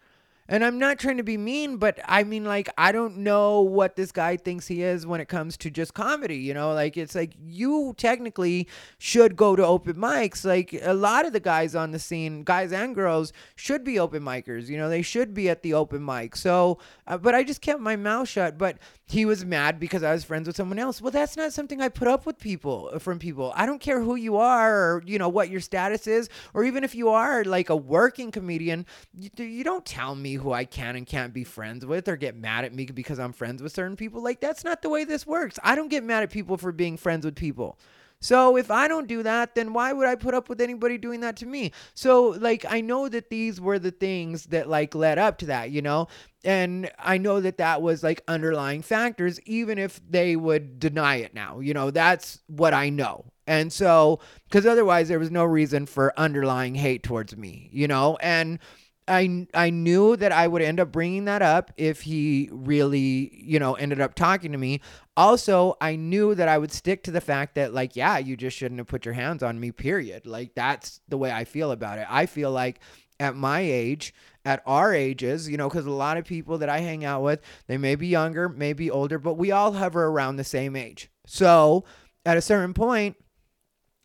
And 0.52 0.66
I'm 0.66 0.78
not 0.78 0.99
trying 0.99 1.16
to 1.16 1.24
be 1.24 1.38
mean, 1.38 1.78
but 1.78 1.97
I 2.06 2.26
mean, 2.26 2.43
like, 2.43 2.68
I 2.78 2.91
don't 2.91 3.20
know 3.20 3.62
what 3.62 3.95
this 3.95 4.12
guy 4.12 4.36
thinks 4.36 4.68
he 4.68 4.84
is 4.84 5.08
when 5.08 5.22
it 5.22 5.30
comes 5.30 5.56
to 5.56 5.72
just 5.72 5.93
comedy, 5.93 6.36
you 6.36 6.54
know? 6.54 6.74
Like, 6.74 6.97
it's 6.97 7.16
like 7.16 7.32
you 7.41 7.93
technically 7.95 8.68
should 8.97 9.38
go 9.38 9.56
to 9.56 9.66
open 9.66 9.95
mics. 9.95 10.43
Like, 10.43 10.78
a 10.82 10.93
lot 10.93 11.26
of 11.26 11.32
the 11.32 11.39
guys 11.39 11.74
on 11.74 11.91
the 11.91 11.99
scene, 11.99 12.43
guys 12.43 12.74
and 12.74 12.93
girls, 12.93 13.32
should 13.56 13.86
be 13.86 13.97
open 13.97 14.24
micers, 14.24 14.68
you 14.68 14.76
know? 14.76 14.89
They 14.89 15.04
should 15.04 15.34
be 15.34 15.49
at 15.49 15.64
the 15.64 15.74
open 15.74 16.04
mic. 16.04 16.36
So, 16.36 16.80
uh, 17.08 17.18
but 17.18 17.34
I 17.34 17.43
just 17.43 17.62
kept 17.62 17.80
my 17.80 17.95
mouth 17.95 18.28
shut. 18.28 18.58
But 18.58 18.78
he 19.12 19.26
was 19.26 19.43
mad 19.43 19.78
because 19.78 20.03
I 20.03 20.14
was 20.14 20.24
friends 20.24 20.47
with 20.47 20.55
someone 20.55 20.80
else. 20.80 21.01
Well, 21.01 21.12
that's 21.12 21.36
not 21.36 21.51
something 21.51 21.82
I 21.82 21.89
put 21.89 22.07
up 22.07 22.26
with 22.26 22.39
people 22.39 22.91
uh, 22.93 22.99
from 22.99 23.20
people. 23.20 23.51
I 23.57 23.66
don't 23.66 23.82
care 23.82 23.99
who 23.99 24.16
you 24.16 24.38
are 24.38 24.74
or, 24.74 25.03
you 25.05 25.20
know, 25.20 25.28
what 25.28 25.49
your 25.49 25.59
status 25.59 26.07
is, 26.07 26.30
or 26.53 26.64
even 26.64 26.86
if 26.86 26.95
you 26.95 27.09
are 27.09 27.43
like 27.43 27.70
a 27.70 27.76
working 27.76 28.32
comedian, 28.32 28.86
you, 29.14 29.30
you 29.38 29.66
don't 29.66 29.86
tell 29.86 30.16
me 30.16 30.36
who 30.36 30.53
I 30.53 30.64
can 30.64 30.95
and 30.95 31.05
can't 31.05 31.34
be 31.34 31.43
friends 31.43 31.86
with 31.86 32.07
or 32.07 32.16
get 32.16 32.38
mad 32.38 32.64
at 32.64 32.74
me 32.74 32.86
because 32.86 33.20
I'm 33.20 33.34
friends 33.34 33.62
with 33.62 33.74
certain 33.74 33.97
people. 33.97 34.24
Like, 34.24 34.39
that's 34.39 34.64
not 34.64 34.82
the 34.82 34.88
way 34.88 35.03
this 35.03 35.28
works. 35.28 35.59
I 35.62 35.76
don't 35.76 35.89
get 35.89 36.05
mad 36.05 36.24
at 36.24 36.30
people 36.30 36.55
for 36.55 36.72
being 36.72 36.95
friends 36.95 37.26
with 37.26 37.36
people. 37.36 37.78
So 38.22 38.56
if 38.56 38.72
I 38.72 38.88
don't 38.88 39.08
do 39.08 39.24
that, 39.24 39.56
then 39.56 39.74
why 39.74 39.92
would 39.92 40.08
I 40.08 40.16
put 40.16 40.34
up 40.34 40.48
with 40.48 40.62
anybody 40.62 40.98
doing 40.98 41.20
that 41.22 41.36
to 41.38 41.46
me? 41.46 41.74
So 41.96 42.30
like 42.40 42.64
I 42.70 42.80
know 42.80 43.10
that 43.10 43.30
these 43.30 43.60
were 43.60 43.80
the 43.80 43.92
things 43.92 44.46
that 44.46 44.70
like 44.70 44.96
led 44.96 45.18
up 45.18 45.40
to 45.40 45.48
that, 45.48 45.72
you 45.72 45.82
know? 45.82 46.08
And 46.44 46.90
I 46.98 47.18
know 47.18 47.42
that 47.42 47.58
that 47.58 47.82
was 47.82 48.04
like 48.04 48.24
underlying 48.28 48.84
factors 48.84 49.40
even 49.42 49.78
if 49.78 50.00
they 50.08 50.36
would 50.36 50.80
deny 50.80 51.18
it 51.18 51.34
now. 51.34 51.60
You 51.60 51.74
know, 51.74 51.92
that's 51.92 52.40
what 52.48 52.74
I 52.74 52.90
know. 52.90 53.26
And 53.48 53.74
so 53.74 54.20
cuz 54.52 54.66
otherwise 54.66 55.10
there 55.10 55.20
was 55.20 55.32
no 55.32 55.44
reason 55.44 55.88
for 55.88 56.18
underlying 56.18 56.76
hate 56.76 57.04
towards 57.04 57.36
me, 57.36 57.70
you 57.74 57.88
know? 57.88 58.18
And 58.22 58.60
I 59.08 59.47
I 59.54 59.70
knew 59.70 60.16
that 60.16 60.32
I 60.32 60.47
would 60.47 60.62
end 60.62 60.80
up 60.80 60.91
bringing 60.91 61.26
that 61.26 61.41
up 61.41 61.72
if 61.78 62.02
he 62.02 62.49
really, 62.52 63.32
you 63.43 63.60
know, 63.60 63.74
ended 63.74 63.99
up 63.99 64.16
talking 64.16 64.52
to 64.52 64.58
me. 64.58 64.82
Also, 65.18 65.76
I 65.82 65.95
knew 65.95 66.36
that 66.36 66.47
I 66.47 66.58
would 66.58 66.72
stick 66.72 67.04
to 67.04 67.12
the 67.12 67.22
fact 67.22 67.56
that 67.56 67.74
like, 67.74 67.95
yeah, 67.95 68.18
you 68.18 68.38
just 68.38 68.56
shouldn't 68.58 68.80
have 68.80 68.88
put 68.88 69.06
your 69.06 69.14
hands 69.14 69.43
on 69.43 69.60
me, 69.60 69.72
period. 69.72 70.26
Like 70.26 70.54
that's 70.56 71.02
the 71.10 71.18
way 71.18 71.32
I 71.32 71.43
feel 71.45 71.72
about 71.72 71.97
it. 71.97 72.08
I 72.10 72.26
feel 72.26 72.52
like 72.52 72.80
at 73.20 73.36
my 73.36 73.60
age, 73.60 74.14
at 74.45 74.64
our 74.66 74.93
ages, 74.93 75.49
you 75.49 75.58
know, 75.58 75.70
cuz 75.70 75.86
a 75.86 75.91
lot 75.91 76.18
of 76.18 76.26
people 76.26 76.58
that 76.60 76.70
I 76.70 76.80
hang 76.80 77.04
out 77.04 77.24
with, 77.24 77.41
they 77.68 77.78
may 77.78 77.95
be 77.95 78.08
younger, 78.08 78.49
maybe 78.49 78.89
older, 78.89 79.20
but 79.20 79.34
we 79.34 79.52
all 79.52 79.74
hover 79.74 80.06
around 80.06 80.38
the 80.38 80.43
same 80.43 80.76
age. 80.76 81.10
So, 81.26 81.86
at 82.26 82.38
a 82.38 82.41
certain 82.41 82.74
point, 82.74 83.16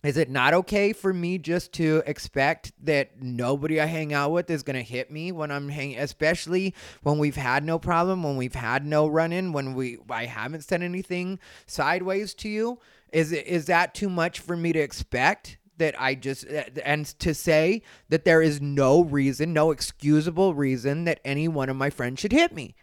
is 0.06 0.16
it 0.16 0.30
not 0.30 0.54
okay 0.54 0.92
for 0.92 1.12
me 1.12 1.38
just 1.38 1.72
to 1.72 2.02
expect 2.06 2.72
that 2.84 3.20
nobody 3.20 3.80
I 3.80 3.86
hang 3.86 4.12
out 4.12 4.30
with 4.30 4.50
is 4.50 4.62
going 4.62 4.76
to 4.76 4.82
hit 4.82 5.10
me 5.10 5.32
when 5.32 5.50
I'm 5.50 5.68
hanging, 5.68 5.98
especially 5.98 6.74
when 7.02 7.18
we've 7.18 7.36
had 7.36 7.64
no 7.64 7.78
problem, 7.78 8.22
when 8.22 8.36
we've 8.36 8.54
had 8.54 8.86
no 8.86 9.06
run 9.06 9.32
in, 9.32 9.52
when 9.52 9.74
we 9.74 9.98
I 10.08 10.26
haven't 10.26 10.64
said 10.64 10.82
anything 10.82 11.38
sideways 11.66 12.34
to 12.34 12.48
you? 12.48 12.78
Is 13.12 13.32
it 13.32 13.46
is 13.46 13.66
that 13.66 13.94
too 13.94 14.08
much 14.08 14.40
for 14.40 14.56
me 14.56 14.72
to 14.72 14.78
expect? 14.78 15.58
That 15.78 16.00
I 16.00 16.14
just 16.14 16.46
and 16.84 17.04
to 17.18 17.34
say 17.34 17.82
that 18.08 18.24
there 18.24 18.40
is 18.40 18.62
no 18.62 19.02
reason, 19.02 19.52
no 19.52 19.72
excusable 19.72 20.54
reason 20.54 21.04
that 21.04 21.20
any 21.22 21.48
one 21.48 21.68
of 21.68 21.76
my 21.76 21.90
friends 21.90 22.20
should 22.20 22.32
hit 22.32 22.54
me. 22.54 22.76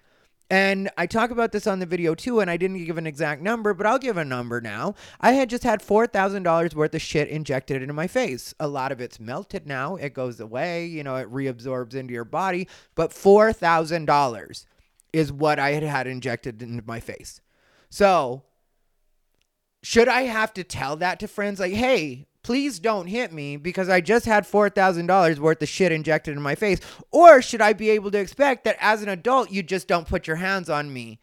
And 0.54 0.92
I 1.00 1.08
talk 1.08 1.32
about 1.32 1.52
this 1.52 1.66
on 1.66 1.80
the 1.80 1.88
video 1.88 2.14
too, 2.14 2.40
and 2.40 2.48
I 2.48 2.58
didn't 2.58 2.86
give 2.86 3.00
an 3.00 3.08
exact 3.08 3.42
number, 3.42 3.74
but 3.74 3.88
I'll 3.88 3.98
give 3.98 4.18
a 4.18 4.24
number 4.24 4.62
now. 4.62 4.94
I 5.20 5.32
had 5.32 5.50
just 5.50 5.64
had 5.64 5.82
$4,000 5.82 6.76
worth 6.76 6.94
of 6.94 7.02
shit 7.02 7.28
injected 7.28 7.82
into 7.82 7.96
my 7.96 8.06
face. 8.06 8.54
A 8.60 8.68
lot 8.68 8.92
of 8.92 9.02
it's 9.02 9.20
melted 9.20 9.66
now, 9.66 9.96
it 9.96 10.14
goes 10.14 10.40
away, 10.40 10.86
you 10.86 11.04
know, 11.04 11.16
it 11.16 11.34
reabsorbs 11.34 11.96
into 11.96 12.14
your 12.14 12.24
body, 12.24 12.68
but 12.94 13.10
$4,000. 13.10 14.66
is 15.12 15.32
what 15.32 15.58
I 15.58 15.72
had 15.72 15.82
had 15.82 16.06
injected 16.06 16.62
into 16.62 16.84
my 16.86 17.00
face. 17.00 17.42
So, 17.90 18.44
should 19.82 20.08
I 20.08 20.22
have 20.24 20.54
to 20.54 20.64
tell 20.64 20.98
that 20.98 21.20
to 21.22 21.28
friends 21.28 21.60
like, 21.60 21.74
"Hey, 21.74 22.28
please 22.44 22.80
don't 22.80 23.08
hit 23.08 23.32
me 23.32 23.58
because 23.58 23.90
I 23.90 24.02
just 24.02 24.26
had 24.26 24.46
$4,000 24.46 25.40
worth 25.40 25.62
of 25.62 25.70
shit 25.70 25.92
injected 25.92 26.36
in 26.36 26.42
my 26.42 26.56
face?" 26.56 26.80
Or 27.12 27.42
should 27.42 27.62
I 27.62 27.74
be 27.74 27.90
able 27.90 28.12
to 28.12 28.20
expect 28.20 28.64
that 28.66 28.78
as 28.80 29.02
an 29.02 29.10
adult 29.10 29.52
you 29.52 29.64
just 29.64 29.88
don't 29.88 30.08
put 30.08 30.28
your 30.28 30.36
hands 30.38 30.70
on 30.70 30.94
me? 30.94 31.20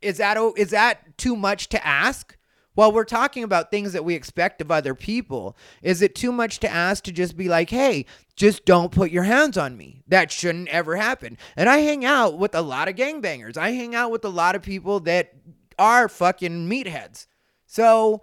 Is 0.00 0.18
that 0.18 0.38
is 0.56 0.70
that 0.70 1.18
too 1.18 1.36
much 1.36 1.68
to 1.70 1.86
ask? 1.86 2.36
While 2.74 2.90
we're 2.90 3.04
talking 3.04 3.44
about 3.44 3.70
things 3.70 3.92
that 3.92 4.04
we 4.04 4.14
expect 4.14 4.60
of 4.60 4.70
other 4.70 4.96
people, 4.96 5.56
is 5.80 6.02
it 6.02 6.16
too 6.16 6.32
much 6.32 6.58
to 6.60 6.68
ask 6.68 7.04
to 7.04 7.12
just 7.12 7.36
be 7.36 7.48
like, 7.48 7.70
hey, 7.70 8.04
just 8.34 8.64
don't 8.64 8.90
put 8.90 9.12
your 9.12 9.22
hands 9.22 9.56
on 9.56 9.76
me? 9.76 10.02
That 10.08 10.32
shouldn't 10.32 10.68
ever 10.68 10.96
happen. 10.96 11.38
And 11.56 11.68
I 11.68 11.78
hang 11.78 12.04
out 12.04 12.36
with 12.36 12.52
a 12.52 12.62
lot 12.62 12.88
of 12.88 12.96
gangbangers. 12.96 13.56
I 13.56 13.70
hang 13.70 13.94
out 13.94 14.10
with 14.10 14.24
a 14.24 14.28
lot 14.28 14.56
of 14.56 14.62
people 14.62 14.98
that 15.00 15.34
are 15.78 16.08
fucking 16.08 16.68
meatheads. 16.68 17.26
So 17.66 18.22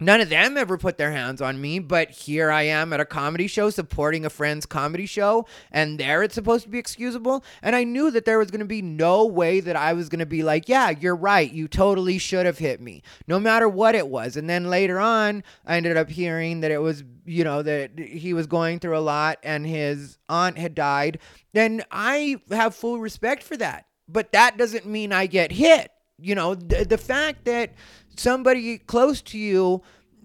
None 0.00 0.20
of 0.20 0.28
them 0.28 0.56
ever 0.56 0.76
put 0.76 0.98
their 0.98 1.12
hands 1.12 1.40
on 1.40 1.60
me, 1.60 1.78
but 1.78 2.10
here 2.10 2.50
I 2.50 2.62
am 2.62 2.92
at 2.92 2.98
a 2.98 3.04
comedy 3.04 3.46
show 3.46 3.70
supporting 3.70 4.24
a 4.24 4.30
friend's 4.30 4.66
comedy 4.66 5.06
show, 5.06 5.46
and 5.70 6.00
there 6.00 6.24
it's 6.24 6.34
supposed 6.34 6.64
to 6.64 6.68
be 6.68 6.78
excusable. 6.78 7.44
And 7.62 7.76
I 7.76 7.84
knew 7.84 8.10
that 8.10 8.24
there 8.24 8.38
was 8.38 8.50
going 8.50 8.60
to 8.60 8.66
be 8.66 8.82
no 8.82 9.24
way 9.24 9.60
that 9.60 9.76
I 9.76 9.92
was 9.92 10.08
going 10.08 10.18
to 10.18 10.26
be 10.26 10.42
like, 10.42 10.68
yeah, 10.68 10.90
you're 10.90 11.14
right. 11.14 11.50
You 11.50 11.68
totally 11.68 12.18
should 12.18 12.44
have 12.44 12.58
hit 12.58 12.80
me, 12.80 13.02
no 13.28 13.38
matter 13.38 13.68
what 13.68 13.94
it 13.94 14.08
was. 14.08 14.36
And 14.36 14.50
then 14.50 14.68
later 14.68 14.98
on, 14.98 15.44
I 15.64 15.76
ended 15.76 15.96
up 15.96 16.10
hearing 16.10 16.60
that 16.60 16.72
it 16.72 16.82
was, 16.82 17.04
you 17.24 17.44
know, 17.44 17.62
that 17.62 17.96
he 17.96 18.34
was 18.34 18.48
going 18.48 18.80
through 18.80 18.98
a 18.98 19.00
lot 19.00 19.38
and 19.44 19.64
his 19.64 20.18
aunt 20.28 20.58
had 20.58 20.74
died. 20.74 21.20
And 21.54 21.84
I 21.92 22.40
have 22.50 22.74
full 22.74 22.98
respect 22.98 23.44
for 23.44 23.56
that. 23.58 23.86
But 24.08 24.32
that 24.32 24.58
doesn't 24.58 24.86
mean 24.86 25.12
I 25.12 25.26
get 25.26 25.52
hit. 25.52 25.90
You 26.18 26.34
know, 26.34 26.54
the, 26.54 26.84
the 26.84 26.98
fact 26.98 27.44
that 27.46 27.72
somebody 28.16 28.78
close 28.78 29.22
to 29.22 29.38
you 29.38 29.82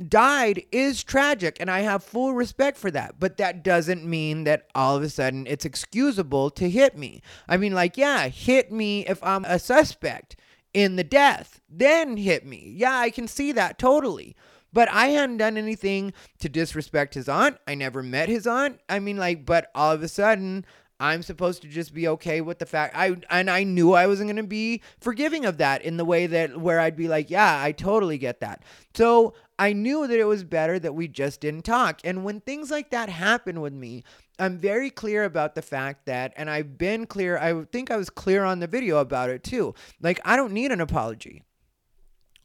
died 0.08 0.64
is 0.72 1.04
tragic 1.04 1.58
and 1.60 1.70
I 1.70 1.82
have 1.82 2.04
full 2.04 2.34
respect 2.34 2.78
for 2.78 2.90
that. 2.92 3.16
But 3.20 3.38
that 3.38 3.64
doesn't 3.64 4.06
mean 4.06 4.46
that 4.46 4.68
all 4.74 4.96
of 4.96 5.04
a 5.04 5.10
sudden 5.10 5.46
it's 5.48 5.66
excusable 5.66 6.50
to 6.52 6.70
hit 6.70 6.98
me. 6.98 7.22
I 7.48 7.58
mean, 7.58 7.74
like, 7.74 7.98
yeah, 7.98 8.30
hit 8.30 8.72
me 8.72 9.06
if 9.06 9.24
I'm 9.24 9.46
a 9.46 9.60
suspect 9.60 10.36
in 10.74 10.96
the 10.96 11.04
death, 11.04 11.60
then 11.70 12.18
hit 12.18 12.46
me. 12.46 12.74
Yeah, 12.78 12.98
I 12.98 13.10
can 13.10 13.28
see 13.28 13.52
that 13.54 13.78
totally. 13.78 14.36
But 14.72 14.90
I 14.92 15.08
hadn't 15.08 15.38
done 15.38 15.58
anything 15.58 16.14
to 16.40 16.48
disrespect 16.48 17.16
his 17.16 17.28
aunt. 17.28 17.58
I 17.68 17.74
never 17.74 18.04
met 18.04 18.30
his 18.30 18.46
aunt. 18.46 18.80
I 18.88 19.00
mean, 19.00 19.18
like, 19.18 19.46
but 19.46 19.72
all 19.74 19.92
of 19.92 20.04
a 20.04 20.08
sudden, 20.08 20.64
I'm 21.00 21.24
supposed 21.24 21.62
to 21.62 21.70
just 21.70 21.94
be 21.94 22.08
okay 22.10 22.42
with 22.42 22.60
the 22.60 22.66
fact 22.66 22.96
I 22.96 23.16
and 23.30 23.50
I 23.50 23.64
knew 23.64 23.94
I 23.94 24.08
wasn't 24.08 24.28
going 24.28 24.36
to 24.36 24.44
be 24.44 24.82
forgiving 25.00 25.46
of 25.46 25.58
that 25.58 25.82
in 25.82 25.98
the 25.98 26.04
way 26.04 26.28
that 26.28 26.60
where 26.60 26.80
I'd 26.80 26.98
be 26.98 27.08
like, 27.08 27.30
yeah, 27.30 27.62
I 27.62 27.72
totally 27.72 28.18
get 28.18 28.42
that. 28.42 28.64
So, 28.94 29.34
I 29.58 29.74
knew 29.74 30.08
that 30.08 30.18
it 30.18 30.26
was 30.26 30.46
better 30.46 30.80
that 30.80 30.96
we 30.96 31.10
just 31.10 31.42
didn't 31.42 31.64
talk. 31.64 32.00
And 32.06 32.24
when 32.24 32.40
things 32.40 32.72
like 32.72 32.92
that 32.92 33.10
happen 33.10 33.60
with 33.60 33.74
me, 33.74 34.04
I'm 34.40 34.58
very 34.58 34.90
clear 34.90 35.26
about 35.26 35.54
the 35.54 35.62
fact 35.62 36.06
that 36.06 36.34
and 36.38 36.50
I've 36.50 36.78
been 36.78 37.06
clear, 37.06 37.38
I 37.38 37.66
think 37.66 37.92
I 37.92 37.98
was 37.98 38.10
clear 38.10 38.44
on 38.44 38.60
the 38.60 38.68
video 38.68 39.00
about 39.00 39.30
it 39.30 39.44
too. 39.44 39.76
Like 40.02 40.20
I 40.24 40.36
don't 40.36 40.54
need 40.54 40.72
an 40.72 40.82
apology. 40.82 41.44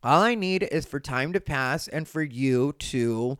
All 0.02 0.20
I 0.20 0.34
need 0.34 0.64
is 0.64 0.84
for 0.84 1.00
time 1.00 1.32
to 1.32 1.40
pass 1.40 1.88
and 1.88 2.07
for 2.07 2.22
you 2.22 2.74
to 2.78 3.38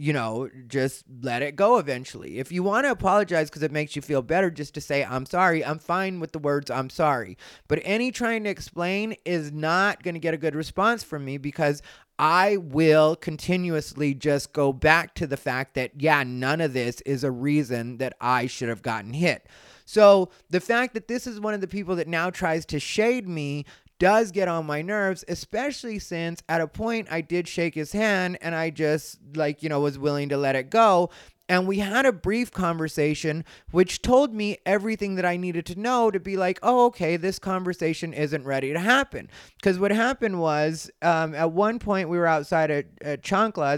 you 0.00 0.14
know, 0.14 0.48
just 0.66 1.04
let 1.20 1.42
it 1.42 1.56
go 1.56 1.76
eventually. 1.76 2.38
If 2.38 2.50
you 2.50 2.62
want 2.62 2.86
to 2.86 2.90
apologize 2.90 3.50
because 3.50 3.62
it 3.62 3.70
makes 3.70 3.94
you 3.94 4.00
feel 4.00 4.22
better 4.22 4.50
just 4.50 4.72
to 4.74 4.80
say, 4.80 5.04
I'm 5.04 5.26
sorry, 5.26 5.62
I'm 5.62 5.78
fine 5.78 6.20
with 6.20 6.32
the 6.32 6.38
words, 6.38 6.70
I'm 6.70 6.88
sorry. 6.88 7.36
But 7.68 7.82
any 7.84 8.10
trying 8.10 8.44
to 8.44 8.50
explain 8.50 9.14
is 9.26 9.52
not 9.52 10.02
going 10.02 10.14
to 10.14 10.20
get 10.20 10.32
a 10.32 10.38
good 10.38 10.54
response 10.54 11.04
from 11.04 11.26
me 11.26 11.36
because 11.36 11.82
I 12.18 12.56
will 12.56 13.14
continuously 13.14 14.14
just 14.14 14.54
go 14.54 14.72
back 14.72 15.14
to 15.16 15.26
the 15.26 15.36
fact 15.36 15.74
that, 15.74 15.92
yeah, 16.00 16.22
none 16.22 16.62
of 16.62 16.72
this 16.72 17.02
is 17.02 17.22
a 17.22 17.30
reason 17.30 17.98
that 17.98 18.14
I 18.22 18.46
should 18.46 18.70
have 18.70 18.82
gotten 18.82 19.12
hit. 19.12 19.46
So 19.84 20.30
the 20.48 20.60
fact 20.60 20.94
that 20.94 21.08
this 21.08 21.26
is 21.26 21.40
one 21.40 21.52
of 21.52 21.60
the 21.60 21.66
people 21.66 21.96
that 21.96 22.06
now 22.06 22.30
tries 22.30 22.64
to 22.66 22.78
shade 22.78 23.28
me 23.28 23.66
does 24.00 24.32
get 24.32 24.48
on 24.48 24.66
my 24.66 24.82
nerves, 24.82 25.24
especially 25.28 26.00
since 26.00 26.42
at 26.48 26.60
a 26.60 26.66
point 26.66 27.06
I 27.12 27.20
did 27.20 27.46
shake 27.46 27.76
his 27.76 27.92
hand 27.92 28.38
and 28.40 28.54
I 28.56 28.70
just, 28.70 29.20
like, 29.36 29.62
you 29.62 29.68
know, 29.68 29.78
was 29.78 29.98
willing 29.98 30.30
to 30.30 30.36
let 30.36 30.56
it 30.56 30.70
go. 30.70 31.10
And 31.50 31.66
we 31.66 31.80
had 31.80 32.06
a 32.06 32.12
brief 32.12 32.52
conversation, 32.52 33.44
which 33.72 34.02
told 34.02 34.32
me 34.32 34.58
everything 34.64 35.16
that 35.16 35.24
I 35.24 35.36
needed 35.36 35.66
to 35.66 35.80
know 35.80 36.12
to 36.12 36.20
be 36.20 36.36
like, 36.36 36.60
oh, 36.62 36.86
okay, 36.86 37.16
this 37.16 37.40
conversation 37.40 38.12
isn't 38.12 38.44
ready 38.44 38.72
to 38.72 38.78
happen. 38.78 39.28
Because 39.56 39.76
what 39.76 39.90
happened 39.90 40.38
was, 40.40 40.92
um, 41.02 41.34
at 41.34 41.50
one 41.50 41.80
point, 41.80 42.08
we 42.08 42.18
were 42.18 42.28
outside 42.28 42.70
at, 42.70 42.86
at 43.00 43.28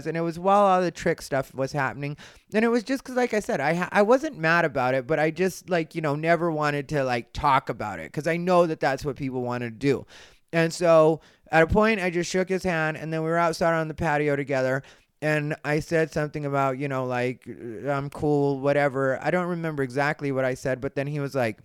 and 0.05 0.15
it 0.15 0.21
was 0.21 0.37
while 0.37 0.65
all 0.65 0.83
the 0.83 0.91
trick 0.91 1.19
stuff 1.19 1.51
was 1.55 1.71
happening. 1.71 2.15
And 2.53 2.63
it 2.63 2.67
was 2.67 2.83
just 2.83 3.01
because, 3.03 3.15
like 3.15 3.33
I 3.33 3.39
said, 3.39 3.59
I, 3.59 3.89
I 3.91 4.03
wasn't 4.03 4.37
mad 4.37 4.65
about 4.65 4.93
it, 4.93 5.07
but 5.07 5.17
I 5.17 5.31
just, 5.31 5.67
like, 5.67 5.95
you 5.95 6.01
know, 6.01 6.13
never 6.13 6.51
wanted 6.51 6.87
to, 6.89 7.03
like, 7.03 7.33
talk 7.33 7.69
about 7.69 7.97
it 7.97 8.11
because 8.11 8.27
I 8.27 8.37
know 8.37 8.67
that 8.67 8.81
that's 8.81 9.03
what 9.03 9.15
people 9.15 9.41
wanted 9.41 9.79
to 9.79 9.87
do. 9.87 10.05
And 10.51 10.71
so 10.71 11.21
at 11.51 11.63
a 11.63 11.67
point, 11.67 11.99
I 11.99 12.11
just 12.11 12.29
shook 12.29 12.49
his 12.49 12.63
hand, 12.63 12.97
and 12.97 13.11
then 13.11 13.23
we 13.23 13.29
were 13.29 13.37
outside 13.37 13.73
on 13.73 13.87
the 13.87 13.93
patio 13.93 14.35
together 14.35 14.83
and 15.23 15.55
I 15.63 15.79
said 15.79 16.11
something 16.11 16.45
about, 16.45 16.77
you 16.77 16.89
know, 16.89 17.05
like, 17.05 17.47
uh, 17.47 17.89
I'm 17.89 18.09
cool, 18.09 18.59
whatever. 18.59 19.17
I 19.23 19.31
don't 19.31 19.47
remember 19.47 19.81
exactly 19.81 20.33
what 20.33 20.43
I 20.43 20.53
said, 20.53 20.81
but 20.81 20.95
then 20.95 21.07
he 21.07 21.21
was 21.21 21.33
like, 21.33 21.59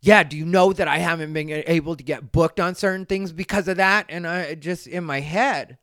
yeah, 0.00 0.22
do 0.22 0.36
you 0.36 0.44
know 0.44 0.74
that 0.74 0.86
I 0.86 0.98
haven't 0.98 1.32
been 1.32 1.48
able 1.66 1.96
to 1.96 2.04
get 2.04 2.30
booked 2.30 2.60
on 2.60 2.74
certain 2.74 3.06
things 3.06 3.32
because 3.32 3.68
of 3.68 3.78
that? 3.78 4.04
And 4.10 4.26
I 4.26 4.54
just, 4.54 4.86
in 4.86 5.02
my 5.02 5.20
head, 5.20 5.78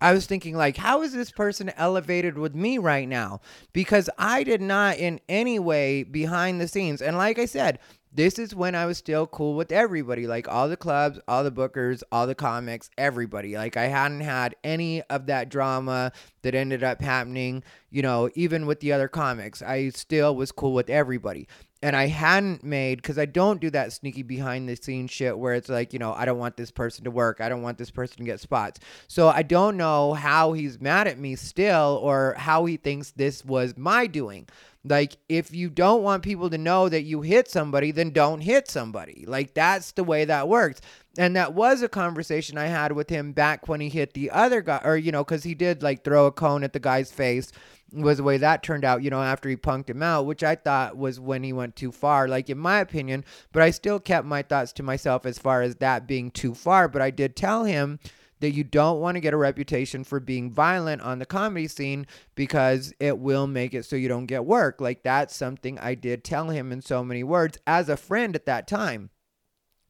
I 0.00 0.12
was 0.12 0.26
thinking, 0.26 0.56
like, 0.56 0.76
how 0.76 1.02
is 1.02 1.12
this 1.12 1.30
person 1.30 1.72
elevated 1.76 2.38
with 2.38 2.54
me 2.54 2.78
right 2.78 3.08
now? 3.08 3.40
Because 3.72 4.08
I 4.18 4.44
did 4.44 4.60
not 4.60 4.96
in 4.98 5.20
any 5.28 5.58
way 5.58 6.04
behind 6.04 6.60
the 6.60 6.68
scenes. 6.68 7.02
And 7.02 7.16
like 7.16 7.38
I 7.38 7.46
said, 7.46 7.80
this 8.12 8.38
is 8.38 8.54
when 8.54 8.74
I 8.74 8.86
was 8.86 8.96
still 8.96 9.26
cool 9.26 9.54
with 9.54 9.70
everybody, 9.70 10.26
like 10.26 10.48
all 10.48 10.68
the 10.68 10.76
clubs, 10.76 11.18
all 11.28 11.44
the 11.44 11.52
bookers, 11.52 12.02
all 12.10 12.26
the 12.26 12.34
comics, 12.34 12.90
everybody. 12.96 13.56
Like 13.56 13.76
I 13.76 13.86
hadn't 13.86 14.22
had 14.22 14.56
any 14.64 15.02
of 15.02 15.26
that 15.26 15.50
drama 15.50 16.12
that 16.42 16.54
ended 16.54 16.82
up 16.82 17.02
happening, 17.02 17.62
you 17.90 18.02
know, 18.02 18.30
even 18.34 18.66
with 18.66 18.80
the 18.80 18.92
other 18.92 19.08
comics. 19.08 19.62
I 19.62 19.90
still 19.90 20.34
was 20.34 20.52
cool 20.52 20.72
with 20.72 20.88
everybody. 20.88 21.48
And 21.80 21.94
I 21.94 22.08
hadn't 22.08 22.64
made 22.64 22.96
because 22.96 23.18
I 23.18 23.26
don't 23.26 23.60
do 23.60 23.70
that 23.70 23.92
sneaky 23.92 24.24
behind 24.24 24.68
the 24.68 24.74
scenes 24.74 25.12
shit 25.12 25.38
where 25.38 25.54
it's 25.54 25.68
like, 25.68 25.92
you 25.92 26.00
know, 26.00 26.12
I 26.12 26.24
don't 26.24 26.38
want 26.38 26.56
this 26.56 26.72
person 26.72 27.04
to 27.04 27.10
work. 27.12 27.40
I 27.40 27.48
don't 27.48 27.62
want 27.62 27.78
this 27.78 27.92
person 27.92 28.16
to 28.16 28.24
get 28.24 28.40
spots. 28.40 28.80
So 29.06 29.28
I 29.28 29.42
don't 29.42 29.76
know 29.76 30.14
how 30.14 30.54
he's 30.54 30.80
mad 30.80 31.06
at 31.06 31.20
me 31.20 31.36
still 31.36 32.00
or 32.02 32.34
how 32.36 32.64
he 32.64 32.78
thinks 32.78 33.12
this 33.12 33.44
was 33.44 33.76
my 33.76 34.08
doing. 34.08 34.48
Like, 34.84 35.18
if 35.28 35.54
you 35.54 35.70
don't 35.70 36.02
want 36.02 36.22
people 36.22 36.50
to 36.50 36.58
know 36.58 36.88
that 36.88 37.02
you 37.02 37.20
hit 37.20 37.48
somebody, 37.48 37.92
then 37.92 38.10
don't 38.10 38.40
hit 38.40 38.68
somebody. 38.68 39.24
Like, 39.28 39.54
that's 39.54 39.92
the 39.92 40.04
way 40.04 40.24
that 40.24 40.48
works. 40.48 40.80
And 41.16 41.36
that 41.36 41.52
was 41.52 41.82
a 41.82 41.88
conversation 41.88 42.58
I 42.58 42.66
had 42.66 42.92
with 42.92 43.10
him 43.10 43.32
back 43.32 43.68
when 43.68 43.80
he 43.80 43.88
hit 43.88 44.14
the 44.14 44.30
other 44.30 44.62
guy, 44.62 44.80
or, 44.84 44.96
you 44.96 45.12
know, 45.12 45.24
because 45.24 45.42
he 45.42 45.54
did 45.54 45.82
like 45.82 46.04
throw 46.04 46.26
a 46.26 46.32
cone 46.32 46.64
at 46.64 46.72
the 46.72 46.80
guy's 46.80 47.12
face, 47.12 47.52
was 47.92 48.18
the 48.18 48.22
way 48.22 48.36
that 48.38 48.62
turned 48.62 48.84
out, 48.84 49.02
you 49.02 49.10
know, 49.10 49.22
after 49.22 49.48
he 49.48 49.56
punked 49.56 49.88
him 49.88 50.02
out, 50.02 50.26
which 50.26 50.44
I 50.44 50.54
thought 50.54 50.96
was 50.96 51.18
when 51.18 51.42
he 51.42 51.52
went 51.52 51.76
too 51.76 51.92
far, 51.92 52.28
like, 52.28 52.50
in 52.50 52.58
my 52.58 52.80
opinion. 52.80 53.24
But 53.52 53.62
I 53.62 53.70
still 53.70 53.98
kept 53.98 54.26
my 54.26 54.42
thoughts 54.42 54.72
to 54.74 54.82
myself 54.82 55.24
as 55.24 55.38
far 55.38 55.62
as 55.62 55.76
that 55.76 56.06
being 56.06 56.30
too 56.30 56.54
far. 56.54 56.88
But 56.88 57.02
I 57.02 57.10
did 57.10 57.36
tell 57.36 57.64
him 57.64 57.98
that 58.40 58.52
you 58.52 58.64
don't 58.64 59.00
want 59.00 59.16
to 59.16 59.20
get 59.20 59.34
a 59.34 59.38
reputation 59.38 60.04
for 60.04 60.20
being 60.20 60.50
violent 60.50 61.02
on 61.02 61.18
the 61.18 61.26
comedy 61.26 61.66
scene 61.66 62.06
because 62.34 62.92
it 63.00 63.18
will 63.18 63.46
make 63.46 63.74
it 63.74 63.84
so 63.84 63.96
you 63.96 64.08
don't 64.08 64.26
get 64.26 64.44
work. 64.44 64.80
Like 64.80 65.02
that's 65.02 65.34
something 65.34 65.78
I 65.78 65.94
did 65.94 66.24
tell 66.24 66.50
him 66.50 66.70
in 66.72 66.80
so 66.80 67.02
many 67.02 67.24
words 67.24 67.58
as 67.66 67.88
a 67.88 67.96
friend 67.96 68.34
at 68.36 68.46
that 68.46 68.68
time 68.68 69.10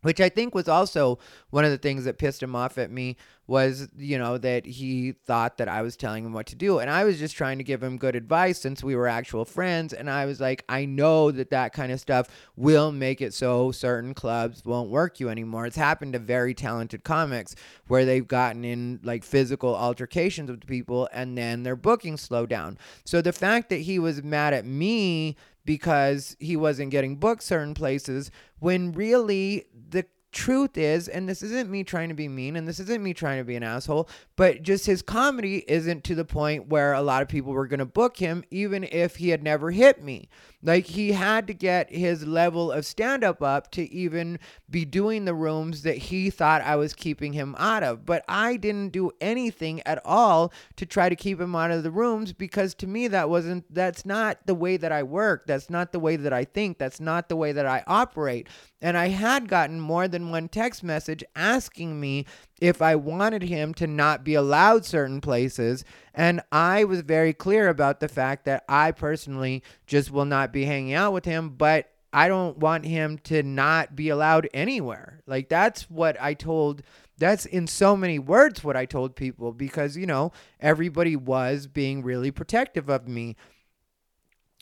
which 0.09 0.23
I 0.23 0.31
think 0.31 0.55
was 0.55 0.69
also 0.69 1.19
one 1.51 1.67
of 1.67 1.71
the 1.71 1.77
things 1.77 2.07
that 2.07 2.17
pissed 2.17 2.43
him 2.43 2.57
off 2.57 2.79
at 2.79 2.91
me 2.91 3.19
was, 3.47 3.89
you 3.95 4.17
know, 4.17 4.39
that 4.39 4.65
he 4.65 5.13
thought 5.27 5.59
that 5.59 5.69
I 5.69 5.83
was 5.83 5.99
telling 5.99 6.25
him 6.25 6.33
what 6.33 6.47
to 6.47 6.55
do. 6.55 6.79
And 6.79 6.89
I 6.89 7.05
was 7.05 7.19
just 7.19 7.37
trying 7.37 7.59
to 7.59 7.65
give 7.65 7.83
him 7.83 7.99
good 7.99 8.17
advice 8.17 8.59
since 8.59 8.83
we 8.83 8.97
were 8.97 9.07
actual 9.07 9.45
friends. 9.45 9.93
And 9.93 10.09
I 10.09 10.25
was 10.25 10.41
like, 10.41 10.65
I 10.67 10.87
know 10.87 11.31
that 11.31 11.51
that 11.51 11.75
kind 11.75 11.93
of 11.93 12.01
stuff 12.01 12.29
will 12.57 12.91
make 12.91 13.21
it 13.21 13.35
so 13.35 13.71
certain 13.71 14.15
clubs 14.15 14.65
won't 14.65 14.89
work 14.89 15.21
you 15.21 15.29
anymore. 15.29 15.67
It's 15.67 15.77
happened 15.77 16.15
to 16.15 16.19
very 16.19 16.55
talented 16.55 17.05
comics 17.05 17.55
where 17.87 18.07
they've 18.07 18.27
gotten 18.27 18.65
in 18.65 19.01
like 19.03 19.25
physical 19.25 19.77
altercations 19.77 20.51
with 20.51 20.67
people 20.67 21.07
and 21.13 21.37
then 21.37 21.65
their 21.65 21.77
bookings 21.77 22.23
slow 22.23 22.47
down. 22.47 22.79
So 23.05 23.21
the 23.21 23.35
fact 23.35 23.69
that 23.69 23.81
he 23.81 23.99
was 23.99 24.23
mad 24.23 24.55
at 24.55 24.65
me 24.65 25.37
because 25.69 26.35
he 26.41 26.57
wasn't 26.57 26.91
getting 26.91 27.15
booked 27.15 27.43
certain 27.43 27.75
places 27.75 28.31
when 28.59 28.91
really 28.93 29.67
the 29.91 30.07
truth 30.33 30.79
is, 30.79 31.09
and 31.09 31.29
this 31.29 31.43
isn't 31.43 31.69
me 31.69 31.85
trying 31.85 32.09
to 32.09 32.15
be 32.15 32.27
mean 32.27 32.57
and 32.57 32.67
this 32.67 32.81
isn't 32.81 33.03
me 33.03 33.13
trying 33.13 33.37
to 33.37 33.45
be 33.45 33.55
an 33.55 33.63
asshole, 33.63 34.09
but 34.35 34.63
just 34.63 34.87
his 34.87 35.03
comedy 35.03 35.67
isn't 35.69 36.05
to 36.05 36.15
the 36.15 36.25
point 36.25 36.69
where 36.69 36.95
a 36.95 37.03
lot 37.03 37.21
of 37.21 37.29
people 37.29 37.53
were 37.53 37.67
going 37.67 37.81
to 37.81 37.85
book 37.85 38.17
him, 38.17 38.45
even 38.51 38.83
if 38.83 39.17
he 39.17 39.29
had 39.29 39.43
never 39.43 39.71
hit 39.71 40.03
me. 40.03 40.31
Like 40.63 40.87
he 40.87 41.13
had 41.13 41.47
to 41.47 41.55
get 41.55 41.93
his 41.93 42.27
level 42.27 42.73
of 42.73 42.85
stand 42.85 43.23
up 43.23 43.43
up 43.43 43.71
to 43.73 43.93
even 43.93 44.41
be 44.69 44.85
doing 44.85 45.25
the 45.25 45.35
rooms 45.35 45.83
that 45.83 45.97
he 45.97 46.31
thought 46.31 46.63
I 46.63 46.75
was 46.75 46.95
keeping 46.95 47.33
him 47.33 47.55
out 47.59 47.85
of. 47.85 48.05
But 48.05 48.25
I 48.29 48.57
didn't 48.57 48.91
do 48.91 49.13
anything 49.21 49.81
at 49.87 50.05
all 50.05 50.53
to 50.77 50.85
try 50.85 51.09
to 51.09 51.15
keep 51.15 51.41
him 51.41 51.55
out 51.55 51.71
of 51.71 51.85
the 51.85 51.93
rooms 51.93 52.33
because 52.33 52.75
to 52.77 52.89
me 52.89 53.07
that 53.09 53.31
wasn't 53.31 53.73
that's 53.73 54.05
not 54.05 54.39
the 54.47 54.55
way 54.55 54.77
that 54.77 54.91
I 54.91 55.05
work. 55.05 55.47
That's 55.47 55.71
not 55.71 55.93
the 55.93 56.01
way 56.01 56.17
that 56.17 56.33
I 56.33 56.45
think. 56.45 56.79
That's 56.79 57.01
not 57.01 57.29
the 57.29 57.37
way 57.37 57.53
that 57.53 57.67
I 57.67 57.85
operate. 57.87 58.49
And 58.81 58.97
I 58.97 59.09
had 59.09 59.49
gotten 59.49 59.81
more 59.81 60.09
than 60.09 60.31
one 60.31 60.49
text 60.49 60.83
message 60.83 61.23
asking 61.37 62.01
me 62.01 62.27
if 62.61 62.83
I 62.83 62.97
wanted 62.97 63.43
him 63.43 63.75
to 63.75 63.87
not 63.87 64.25
be 64.25 64.35
allowed 64.35 64.85
certain 64.85 65.21
places. 65.21 65.85
And 66.15 66.41
I 66.51 66.85
was 66.85 67.01
very 67.01 67.33
clear 67.33 67.69
about 67.69 68.01
the 68.01 68.09
fact 68.09 68.45
that 68.47 68.65
I 68.69 68.91
personally 68.93 69.63
just 69.87 70.11
will 70.11 70.25
not 70.25 70.53
be 70.53 70.65
hanging 70.65 70.95
out 70.95 71.13
with 71.13 71.25
him, 71.25 71.51
but 71.51 71.91
I 72.13 72.29
don't 72.29 72.59
want 72.59 72.85
him 72.85 73.19
to 73.25 73.43
not 73.43 73.95
be 73.95 74.09
allowed 74.09 74.49
anywhere. 74.55 75.21
Like, 75.27 75.49
that's 75.49 75.91
what 75.91 76.21
I 76.21 76.35
told. 76.35 76.83
That's 77.19 77.47
in 77.47 77.67
so 77.67 77.97
many 77.97 78.19
words 78.19 78.63
what 78.63 78.77
I 78.77 78.87
told 78.87 79.17
people 79.17 79.53
because, 79.53 79.97
you 79.97 80.07
know, 80.07 80.33
everybody 80.61 81.17
was 81.17 81.67
being 81.67 82.03
really 82.03 82.31
protective 82.31 82.89
of 82.89 83.09
me 83.09 83.37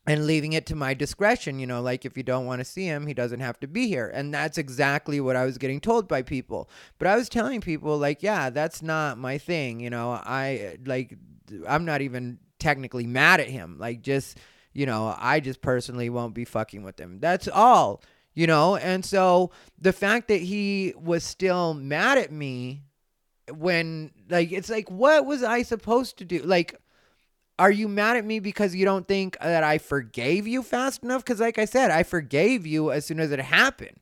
and 0.06 0.26
leaving 0.26 0.52
it 0.52 0.66
to 0.66 0.76
my 0.76 0.94
discretion. 0.94 1.58
You 1.58 1.66
know, 1.66 1.82
like 1.82 2.04
if 2.04 2.16
you 2.16 2.22
don't 2.22 2.46
want 2.46 2.60
to 2.60 2.64
see 2.64 2.84
him, 2.84 3.06
he 3.06 3.14
doesn't 3.14 3.40
have 3.40 3.58
to 3.60 3.66
be 3.66 3.88
here. 3.88 4.08
And 4.08 4.32
that's 4.32 4.58
exactly 4.58 5.20
what 5.20 5.36
I 5.36 5.44
was 5.44 5.58
getting 5.58 5.80
told 5.80 6.06
by 6.06 6.22
people. 6.22 6.70
But 6.98 7.08
I 7.08 7.16
was 7.16 7.28
telling 7.28 7.60
people, 7.60 7.98
like, 7.98 8.22
yeah, 8.22 8.50
that's 8.50 8.82
not 8.82 9.18
my 9.18 9.38
thing. 9.38 9.80
You 9.80 9.90
know, 9.90 10.10
I 10.12 10.76
like, 10.84 11.16
I'm 11.66 11.84
not 11.84 12.02
even 12.02 12.38
technically 12.58 13.06
mad 13.06 13.40
at 13.40 13.48
him. 13.48 13.78
Like, 13.78 14.02
just, 14.02 14.38
you 14.72 14.86
know, 14.86 15.14
I 15.18 15.40
just 15.40 15.60
personally 15.60 16.08
won't 16.08 16.34
be 16.34 16.44
fucking 16.44 16.82
with 16.82 17.00
him. 17.00 17.18
That's 17.20 17.48
all, 17.48 18.02
you 18.34 18.46
know? 18.46 18.76
And 18.76 19.04
so 19.04 19.50
the 19.80 19.92
fact 19.92 20.28
that 20.28 20.40
he 20.40 20.94
was 20.96 21.24
still 21.24 21.74
mad 21.74 22.18
at 22.18 22.30
me 22.30 22.82
when, 23.52 24.10
like, 24.28 24.52
it's 24.52 24.70
like, 24.70 24.90
what 24.90 25.26
was 25.26 25.42
I 25.42 25.62
supposed 25.62 26.18
to 26.18 26.24
do? 26.24 26.40
Like, 26.42 26.80
are 27.58 27.70
you 27.70 27.88
mad 27.88 28.16
at 28.16 28.24
me 28.24 28.38
because 28.38 28.74
you 28.74 28.84
don't 28.84 29.08
think 29.08 29.38
that 29.40 29.64
I 29.64 29.78
forgave 29.78 30.46
you 30.46 30.62
fast 30.62 31.02
enough? 31.02 31.24
Because, 31.24 31.40
like 31.40 31.58
I 31.58 31.64
said, 31.64 31.90
I 31.90 32.02
forgave 32.02 32.66
you 32.66 32.92
as 32.92 33.06
soon 33.06 33.20
as 33.20 33.30
it 33.30 33.40
happened. 33.40 33.98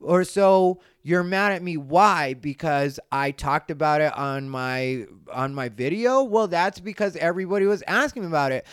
Or 0.00 0.22
so 0.24 0.80
you're 1.02 1.24
mad 1.24 1.52
at 1.52 1.62
me. 1.62 1.78
Why? 1.78 2.34
Because 2.34 3.00
I 3.10 3.30
talked 3.30 3.70
about 3.70 4.02
it 4.02 4.12
on 4.16 4.50
my 4.50 5.06
on 5.32 5.54
my 5.54 5.70
video. 5.70 6.22
Well, 6.22 6.46
that's 6.46 6.78
because 6.78 7.16
everybody 7.16 7.64
was 7.64 7.82
asking 7.86 8.26
about 8.26 8.52
it. 8.52 8.66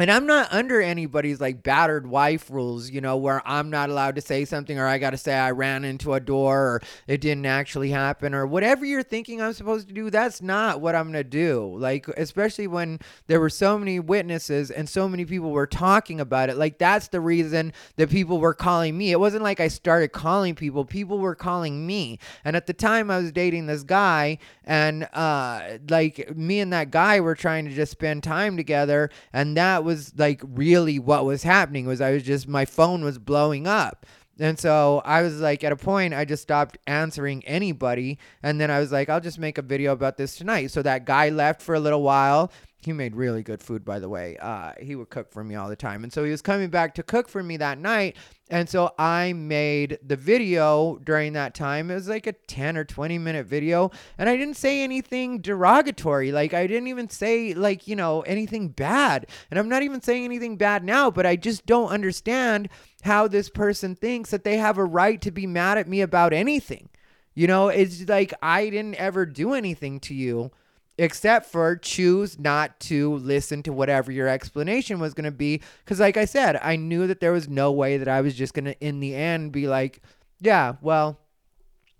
And 0.00 0.12
I'm 0.12 0.26
not 0.26 0.52
under 0.52 0.80
anybody's 0.80 1.40
like 1.40 1.64
battered 1.64 2.06
wife 2.06 2.50
rules, 2.50 2.88
you 2.88 3.00
know, 3.00 3.16
where 3.16 3.42
I'm 3.44 3.68
not 3.68 3.90
allowed 3.90 4.14
to 4.14 4.20
say 4.20 4.44
something 4.44 4.78
or 4.78 4.86
I 4.86 4.98
got 4.98 5.10
to 5.10 5.16
say 5.16 5.34
I 5.34 5.50
ran 5.50 5.84
into 5.84 6.14
a 6.14 6.20
door 6.20 6.56
or 6.56 6.82
it 7.08 7.20
didn't 7.20 7.46
actually 7.46 7.90
happen 7.90 8.32
or 8.32 8.46
whatever 8.46 8.84
you're 8.84 9.02
thinking 9.02 9.42
I'm 9.42 9.54
supposed 9.54 9.88
to 9.88 9.94
do. 9.94 10.08
That's 10.08 10.40
not 10.40 10.80
what 10.80 10.94
I'm 10.94 11.10
going 11.10 11.24
to 11.24 11.24
do. 11.24 11.76
Like, 11.76 12.06
especially 12.10 12.68
when 12.68 13.00
there 13.26 13.40
were 13.40 13.50
so 13.50 13.76
many 13.76 13.98
witnesses 13.98 14.70
and 14.70 14.88
so 14.88 15.08
many 15.08 15.24
people 15.24 15.50
were 15.50 15.66
talking 15.66 16.20
about 16.20 16.48
it. 16.48 16.56
Like, 16.56 16.78
that's 16.78 17.08
the 17.08 17.20
reason 17.20 17.72
that 17.96 18.08
people 18.08 18.38
were 18.38 18.54
calling 18.54 18.96
me. 18.96 19.10
It 19.10 19.18
wasn't 19.18 19.42
like 19.42 19.58
I 19.58 19.66
started 19.66 20.12
calling 20.12 20.54
people, 20.54 20.84
people 20.84 21.18
were 21.18 21.34
calling 21.34 21.84
me. 21.84 22.20
And 22.44 22.54
at 22.54 22.68
the 22.68 22.72
time, 22.72 23.10
I 23.10 23.18
was 23.18 23.32
dating 23.32 23.66
this 23.66 23.82
guy, 23.82 24.38
and 24.64 25.08
uh, 25.12 25.78
like 25.88 26.36
me 26.36 26.60
and 26.60 26.72
that 26.72 26.92
guy 26.92 27.18
were 27.18 27.34
trying 27.34 27.64
to 27.64 27.74
just 27.74 27.90
spend 27.90 28.22
time 28.22 28.56
together. 28.56 29.10
And 29.32 29.56
that 29.56 29.87
was 29.88 30.12
like 30.16 30.42
really 30.44 30.98
what 30.98 31.24
was 31.24 31.42
happening 31.42 31.86
was 31.86 32.00
I 32.00 32.12
was 32.12 32.22
just 32.22 32.46
my 32.46 32.64
phone 32.64 33.02
was 33.02 33.18
blowing 33.18 33.66
up. 33.66 34.06
And 34.38 34.56
so 34.56 35.02
I 35.04 35.22
was 35.22 35.40
like, 35.40 35.64
at 35.64 35.72
a 35.72 35.76
point, 35.76 36.14
I 36.14 36.24
just 36.24 36.44
stopped 36.44 36.78
answering 36.86 37.44
anybody. 37.44 38.18
And 38.42 38.60
then 38.60 38.70
I 38.70 38.78
was 38.78 38.92
like, 38.92 39.08
I'll 39.08 39.20
just 39.20 39.38
make 39.38 39.58
a 39.58 39.62
video 39.62 39.92
about 39.92 40.16
this 40.16 40.36
tonight. 40.36 40.68
So 40.70 40.80
that 40.82 41.06
guy 41.06 41.30
left 41.30 41.60
for 41.60 41.74
a 41.74 41.80
little 41.80 42.02
while. 42.02 42.52
He 42.80 42.92
made 42.92 43.16
really 43.16 43.42
good 43.42 43.60
food, 43.60 43.84
by 43.84 43.98
the 43.98 44.08
way. 44.08 44.36
Uh, 44.40 44.74
he 44.80 44.94
would 44.94 45.10
cook 45.10 45.32
for 45.32 45.42
me 45.42 45.56
all 45.56 45.68
the 45.68 45.74
time. 45.74 46.04
And 46.04 46.12
so 46.12 46.22
he 46.22 46.30
was 46.30 46.42
coming 46.42 46.70
back 46.70 46.94
to 46.94 47.02
cook 47.02 47.28
for 47.28 47.42
me 47.42 47.56
that 47.56 47.78
night. 47.78 48.16
And 48.50 48.68
so 48.68 48.92
I 48.98 49.34
made 49.34 49.98
the 50.04 50.16
video 50.16 50.98
during 51.04 51.34
that 51.34 51.54
time. 51.54 51.90
It 51.90 51.94
was 51.94 52.08
like 52.08 52.26
a 52.26 52.32
10 52.32 52.76
or 52.76 52.84
20 52.84 53.18
minute 53.18 53.46
video. 53.46 53.90
And 54.16 54.28
I 54.28 54.36
didn't 54.36 54.56
say 54.56 54.82
anything 54.82 55.40
derogatory. 55.40 56.32
Like, 56.32 56.54
I 56.54 56.66
didn't 56.66 56.88
even 56.88 57.10
say, 57.10 57.52
like, 57.54 57.86
you 57.86 57.96
know, 57.96 58.22
anything 58.22 58.68
bad. 58.68 59.26
And 59.50 59.58
I'm 59.58 59.68
not 59.68 59.82
even 59.82 60.00
saying 60.00 60.24
anything 60.24 60.56
bad 60.56 60.82
now, 60.82 61.10
but 61.10 61.26
I 61.26 61.36
just 61.36 61.66
don't 61.66 61.90
understand 61.90 62.68
how 63.02 63.28
this 63.28 63.50
person 63.50 63.94
thinks 63.94 64.30
that 64.30 64.44
they 64.44 64.56
have 64.56 64.78
a 64.78 64.84
right 64.84 65.20
to 65.22 65.30
be 65.30 65.46
mad 65.46 65.78
at 65.78 65.88
me 65.88 66.00
about 66.00 66.32
anything. 66.32 66.88
You 67.34 67.46
know, 67.46 67.68
it's 67.68 68.08
like 68.08 68.34
I 68.42 68.70
didn't 68.70 68.96
ever 68.96 69.26
do 69.26 69.52
anything 69.52 70.00
to 70.00 70.14
you 70.14 70.50
except 70.98 71.46
for 71.46 71.76
choose 71.76 72.38
not 72.38 72.78
to 72.80 73.14
listen 73.14 73.62
to 73.62 73.72
whatever 73.72 74.10
your 74.12 74.28
explanation 74.28 74.98
was 74.98 75.14
going 75.14 75.24
to 75.24 75.30
be. 75.30 75.62
Because 75.84 76.00
like 76.00 76.16
i 76.16 76.24
said 76.24 76.58
i 76.62 76.76
knew 76.76 77.06
that 77.06 77.20
there 77.20 77.32
was 77.32 77.48
no 77.48 77.72
way 77.72 77.96
that 77.96 78.08
i 78.08 78.20
was 78.20 78.34
just 78.34 78.54
going 78.54 78.66
to 78.66 78.78
in 78.80 79.00
the 79.00 79.14
end 79.14 79.52
be 79.52 79.68
like 79.68 80.02
yeah 80.40 80.74
well 80.80 81.18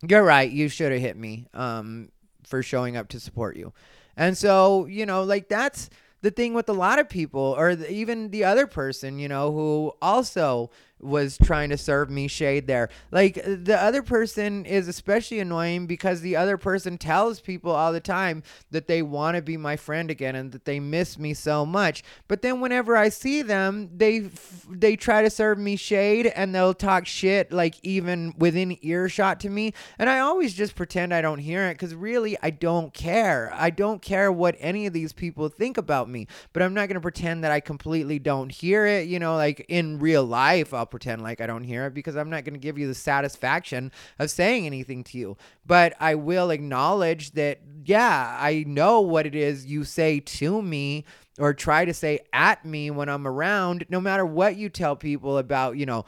you're 0.07 0.23
right 0.23 0.51
you 0.51 0.69
should 0.69 0.93
have 0.93 1.01
hit 1.01 1.17
me 1.17 1.47
um 1.55 2.09
for 2.45 2.63
showing 2.63 2.97
up 2.97 3.09
to 3.09 3.21
support 3.21 3.57
you. 3.57 3.73
And 4.17 4.37
so 4.37 4.87
you 4.87 5.07
know 5.07 5.23
like 5.23 5.49
that's 5.49 5.91
the 6.23 6.31
thing 6.31 6.55
with 6.55 6.69
a 6.69 6.73
lot 6.73 6.99
of 6.99 7.09
people 7.09 7.55
or 7.57 7.77
the, 7.77 7.91
even 7.93 8.31
the 8.31 8.45
other 8.45 8.67
person 8.67 9.19
you 9.19 9.29
know 9.29 9.53
who 9.53 9.93
also 10.03 10.71
was 11.01 11.39
trying 11.39 11.71
to 11.71 11.77
serve 11.77 12.11
me 12.11 12.29
shade 12.29 12.67
there. 12.67 12.89
Like 13.11 13.35
the 13.45 13.81
other 13.81 14.03
person 14.03 14.67
is 14.67 14.89
especially 14.89 15.41
annoying 15.41 15.87
because 15.87 16.21
the 16.21 16.37
other 16.37 16.57
person 16.57 16.99
tells 16.99 17.41
people 17.41 17.71
all 17.71 17.93
the 17.93 18.01
time 18.01 18.43
that 18.71 18.89
they 18.89 19.03
want 19.03 19.37
to 19.37 19.43
be 19.43 19.57
my 19.57 19.77
friend 19.77 20.11
again 20.11 20.35
and 20.35 20.53
that 20.53 20.65
they 20.65 20.81
miss 20.81 21.19
me 21.19 21.35
so 21.35 21.65
much. 21.65 22.03
But 22.27 22.43
then 22.43 22.61
whenever 22.61 22.97
I 22.97 23.09
see 23.09 23.43
them, 23.43 23.91
they 23.97 24.31
they 24.69 24.97
try 24.97 25.23
to 25.23 25.31
serve 25.31 25.59
me 25.59 25.77
shade 25.77 26.27
and 26.27 26.55
they'll 26.55 26.75
talk 26.75 27.07
shit 27.07 27.53
like 27.53 27.77
even 27.83 28.35
within 28.39 28.79
earshot 28.83 29.41
to 29.41 29.51
me, 29.51 29.75
and 29.99 30.11
I 30.11 30.21
always 30.21 30.55
just 30.55 30.75
pretend 30.75 31.15
I 31.15 31.23
don't 31.23 31.39
hear 31.39 31.69
it 31.69 31.79
cuz 31.79 31.95
really 31.95 32.37
I 32.43 32.51
don't 32.51 32.93
care. 32.93 33.53
I 33.55 33.71
don't 33.71 34.03
care 34.03 34.33
what 34.33 34.57
any 34.59 34.87
of 34.87 34.93
these 34.93 35.13
people 35.13 35.49
think 35.49 35.77
about 35.79 36.09
me, 36.09 36.27
but 36.53 36.63
I'm 36.63 36.75
not 36.75 36.89
going 36.89 36.95
to 36.95 37.01
pretend 37.01 37.45
that 37.45 37.53
I 37.53 37.61
completely 37.61 38.19
don't 38.19 38.51
hear 38.51 38.87
it, 38.87 39.09
you 39.09 39.19
know, 39.19 39.37
like 39.37 39.65
in 39.69 39.99
real 39.99 40.25
life 40.25 40.75
I'll 40.75 40.88
pretend 40.91 41.23
like 41.23 41.41
I 41.41 41.47
don't 41.47 41.65
hear 41.65 41.87
it 41.87 41.95
because 41.95 42.17
I'm 42.17 42.31
not 42.31 42.45
going 42.45 42.55
to 42.55 42.61
give 42.61 42.79
you 42.79 42.87
the 42.87 42.95
satisfaction 42.95 43.93
of 44.19 44.31
saying 44.31 44.67
anything 44.67 45.05
to 45.05 45.19
you. 45.19 45.37
But 45.67 45.95
I 46.01 46.15
will 46.15 46.51
acknowledge 46.51 47.33
that, 47.33 47.61
yeah, 47.85 48.37
I 48.41 48.65
know 48.67 49.01
what 49.01 49.27
it 49.27 49.35
is 49.35 49.67
you 49.67 49.85
say 49.85 50.21
to 50.21 50.63
me 50.63 51.05
or 51.39 51.55
try 51.55 51.85
to 51.85 51.95
say 51.95 52.21
at 52.33 52.65
me 52.65 52.91
when 52.91 53.09
I'm 53.09 53.27
around, 53.27 53.87
no 53.89 54.01
matter 54.01 54.27
what 54.27 54.57
you 54.57 54.69
tell 54.69 54.97
people 54.97 55.39
about, 55.39 55.77
you 55.77 55.87
know, 55.87 56.05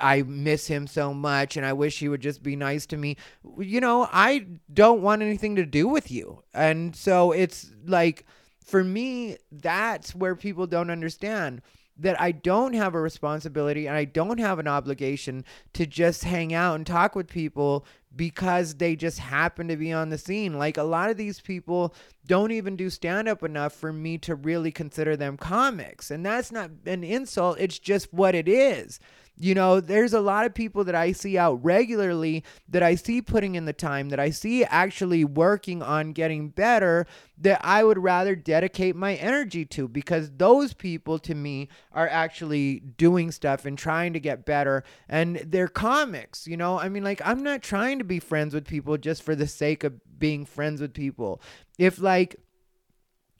I 0.00 0.22
miss 0.22 0.66
him 0.66 0.86
so 0.86 1.14
much 1.14 1.56
and 1.56 1.64
I 1.64 1.72
wish 1.72 1.98
he 1.98 2.08
would 2.08 2.20
just 2.20 2.42
be 2.42 2.54
nice 2.54 2.86
to 2.86 2.96
me. 2.96 3.16
You 3.58 3.80
know, 3.80 4.08
I 4.12 4.46
don't 4.72 5.02
want 5.02 5.22
anything 5.22 5.56
to 5.56 5.64
do 5.64 5.88
with 5.88 6.10
you. 6.10 6.42
And 6.52 6.94
so 6.94 7.32
it's 7.32 7.70
like, 7.86 8.26
for 8.64 8.84
me, 8.84 9.36
that's 9.52 10.14
where 10.14 10.34
people 10.34 10.66
don't 10.66 10.90
understand 10.90 11.62
that 11.96 12.20
I 12.20 12.32
don't 12.32 12.74
have 12.74 12.94
a 12.94 13.00
responsibility 13.00 13.86
and 13.86 13.96
I 13.96 14.04
don't 14.04 14.40
have 14.40 14.58
an 14.58 14.66
obligation 14.66 15.44
to 15.74 15.86
just 15.86 16.24
hang 16.24 16.52
out 16.52 16.74
and 16.74 16.86
talk 16.86 17.14
with 17.14 17.28
people 17.28 17.86
because 18.16 18.74
they 18.76 18.96
just 18.96 19.18
happen 19.18 19.68
to 19.68 19.76
be 19.76 19.92
on 19.92 20.08
the 20.08 20.18
scene. 20.18 20.58
Like 20.58 20.76
a 20.76 20.82
lot 20.82 21.10
of 21.10 21.16
these 21.16 21.40
people 21.40 21.94
don't 22.26 22.52
even 22.52 22.76
do 22.76 22.90
stand 22.90 23.28
up 23.28 23.42
enough 23.42 23.72
for 23.72 23.92
me 23.92 24.18
to 24.18 24.34
really 24.34 24.72
consider 24.72 25.16
them 25.16 25.36
comics. 25.36 26.10
And 26.10 26.24
that's 26.24 26.52
not 26.52 26.70
an 26.86 27.04
insult, 27.04 27.58
it's 27.60 27.78
just 27.78 28.12
what 28.12 28.34
it 28.34 28.48
is. 28.48 28.98
You 29.36 29.54
know, 29.54 29.80
there's 29.80 30.12
a 30.12 30.20
lot 30.20 30.46
of 30.46 30.54
people 30.54 30.84
that 30.84 30.94
I 30.94 31.10
see 31.10 31.36
out 31.36 31.64
regularly 31.64 32.44
that 32.68 32.84
I 32.84 32.94
see 32.94 33.20
putting 33.20 33.56
in 33.56 33.64
the 33.64 33.72
time, 33.72 34.10
that 34.10 34.20
I 34.20 34.30
see 34.30 34.62
actually 34.64 35.24
working 35.24 35.82
on 35.82 36.12
getting 36.12 36.50
better, 36.50 37.04
that 37.38 37.60
I 37.64 37.82
would 37.82 37.98
rather 37.98 38.36
dedicate 38.36 38.94
my 38.94 39.14
energy 39.16 39.64
to 39.64 39.88
because 39.88 40.30
those 40.36 40.72
people 40.72 41.18
to 41.18 41.34
me 41.34 41.68
are 41.92 42.08
actually 42.08 42.78
doing 42.78 43.32
stuff 43.32 43.64
and 43.64 43.76
trying 43.76 44.12
to 44.12 44.20
get 44.20 44.44
better. 44.44 44.84
And 45.08 45.36
they're 45.38 45.66
comics, 45.66 46.46
you 46.46 46.56
know? 46.56 46.78
I 46.78 46.88
mean, 46.88 47.02
like, 47.02 47.20
I'm 47.24 47.42
not 47.42 47.60
trying 47.60 47.98
to 47.98 48.04
be 48.04 48.20
friends 48.20 48.54
with 48.54 48.68
people 48.68 48.96
just 48.98 49.24
for 49.24 49.34
the 49.34 49.48
sake 49.48 49.82
of 49.82 49.94
being 50.16 50.46
friends 50.46 50.80
with 50.80 50.94
people. 50.94 51.42
If, 51.76 51.98
like, 51.98 52.36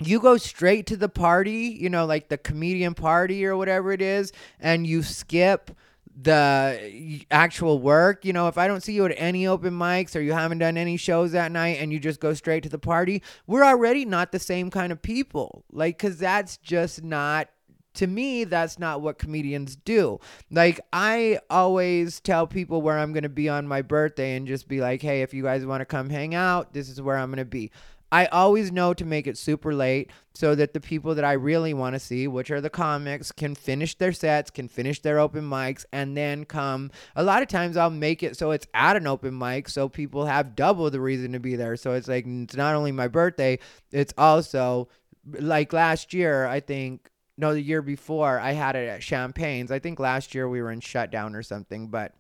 you 0.03 0.21
go 0.21 0.37
straight 0.37 0.87
to 0.87 0.97
the 0.97 1.09
party, 1.09 1.79
you 1.81 1.89
know, 1.89 2.05
like 2.05 2.29
the 2.29 2.39
comedian 2.39 2.95
party 2.95 3.47
or 3.47 3.57
whatever 3.57 3.93
it 3.93 4.03
is, 4.03 4.33
and 4.59 4.87
you 4.87 5.05
skip 5.05 5.71
the 6.17 7.25
actual 7.31 7.79
work. 7.79 8.25
You 8.25 8.33
know, 8.33 8.49
if 8.49 8.59
I 8.59 8.67
don't 8.67 8.83
see 8.83 8.93
you 8.93 9.05
at 9.05 9.15
any 9.17 9.47
open 9.47 9.75
mics 9.75 10.15
or 10.15 10.21
you 10.21 10.33
haven't 10.33 10.59
done 10.59 10.77
any 10.77 10.97
shows 10.97 11.33
that 11.33 11.53
night 11.53 11.79
and 11.81 11.93
you 11.93 11.99
just 11.99 12.21
go 12.21 12.35
straight 12.35 12.63
to 12.63 12.69
the 12.69 12.79
party, 12.79 13.23
we're 13.47 13.65
already 13.65 14.05
not 14.05 14.33
the 14.33 14.39
same 14.39 14.71
kind 14.71 14.93
of 14.93 15.03
people. 15.03 15.65
Like, 15.73 15.99
cause 15.99 16.19
that's 16.19 16.57
just 16.59 17.03
not 17.03 17.49
to 17.95 18.07
me, 18.07 18.45
that's 18.45 18.79
not 18.79 19.01
what 19.01 19.19
comedians 19.19 19.77
do. 19.77 20.19
Like, 20.51 20.81
I 20.93 21.39
always 21.49 22.21
tell 22.21 22.47
people 22.47 22.83
where 22.83 22.99
I'm 22.99 23.13
to 23.23 23.29
be 23.29 23.49
on 23.49 23.69
my 23.69 23.83
birthday 23.83 24.37
and 24.37 24.47
just 24.47 24.69
be 24.69 24.81
like, 24.81 25.01
hey, 25.01 25.23
if 25.23 25.33
you 25.33 25.43
guys 25.43 25.65
want 25.65 25.81
to 25.81 25.85
come 25.85 26.11
hang 26.11 26.35
out, 26.35 26.73
this 26.73 26.89
is 26.89 27.01
where 27.01 27.17
I'm 27.17 27.31
to 27.39 27.45
be. 27.45 27.71
I 28.15 28.27
always 28.27 28.71
know 28.71 28.95
to 28.95 29.05
make 29.05 29.27
it 29.27 29.37
super 29.37 29.75
late 29.75 30.13
so 30.35 30.55
that 30.55 30.73
the 30.73 30.81
people 30.81 31.17
that 31.17 31.25
I 31.25 31.33
really 31.33 31.75
want 31.75 31.97
to 31.97 31.99
see, 31.99 32.29
which 32.29 32.49
are 32.53 32.61
the 32.61 32.71
comics, 32.71 33.33
can 33.33 33.57
finish 33.57 33.97
their 33.97 34.13
sets, 34.13 34.53
can 34.53 34.69
finish 34.69 35.03
their 35.03 35.19
open 35.19 35.43
mics, 35.43 35.85
and 35.93 36.17
then 36.17 36.45
come. 36.45 36.93
A 37.17 37.25
lot 37.25 37.43
of 37.43 37.49
times 37.49 37.77
I'll 37.77 37.91
make 37.91 38.23
it 38.23 38.37
so 38.37 38.53
it's 38.53 38.69
at 38.73 38.97
an 38.97 39.09
open 39.09 39.37
mic 39.37 39.69
so 39.69 39.89
people 39.89 40.27
have 40.27 40.55
double 40.55 40.89
the 40.91 41.01
reason 41.01 41.33
to 41.33 41.41
be 41.41 41.57
there. 41.57 41.75
So 41.75 41.95
it's 41.95 42.07
like, 42.07 42.25
it's 42.25 42.55
not 42.55 42.77
only 42.77 42.93
my 42.93 43.09
birthday, 43.09 43.59
it's 43.91 44.15
also 44.17 44.87
like 45.27 45.73
last 45.73 46.15
year, 46.15 46.47
I 46.47 46.61
think 46.61 47.11
no, 47.37 47.53
the 47.53 47.61
year 47.61 47.83
before 47.83 48.39
I 48.39 48.53
had 48.53 48.77
it 48.77 48.89
at 48.89 49.03
Champagne's. 49.03 49.73
I 49.73 49.81
think 49.81 49.99
last 49.99 50.37
year 50.37 50.49
we 50.49 50.63
were 50.63 50.71
in 50.71 50.79
shutdown 50.79 51.35
or 51.35 51.43
something, 51.43 51.89
but 51.89 52.15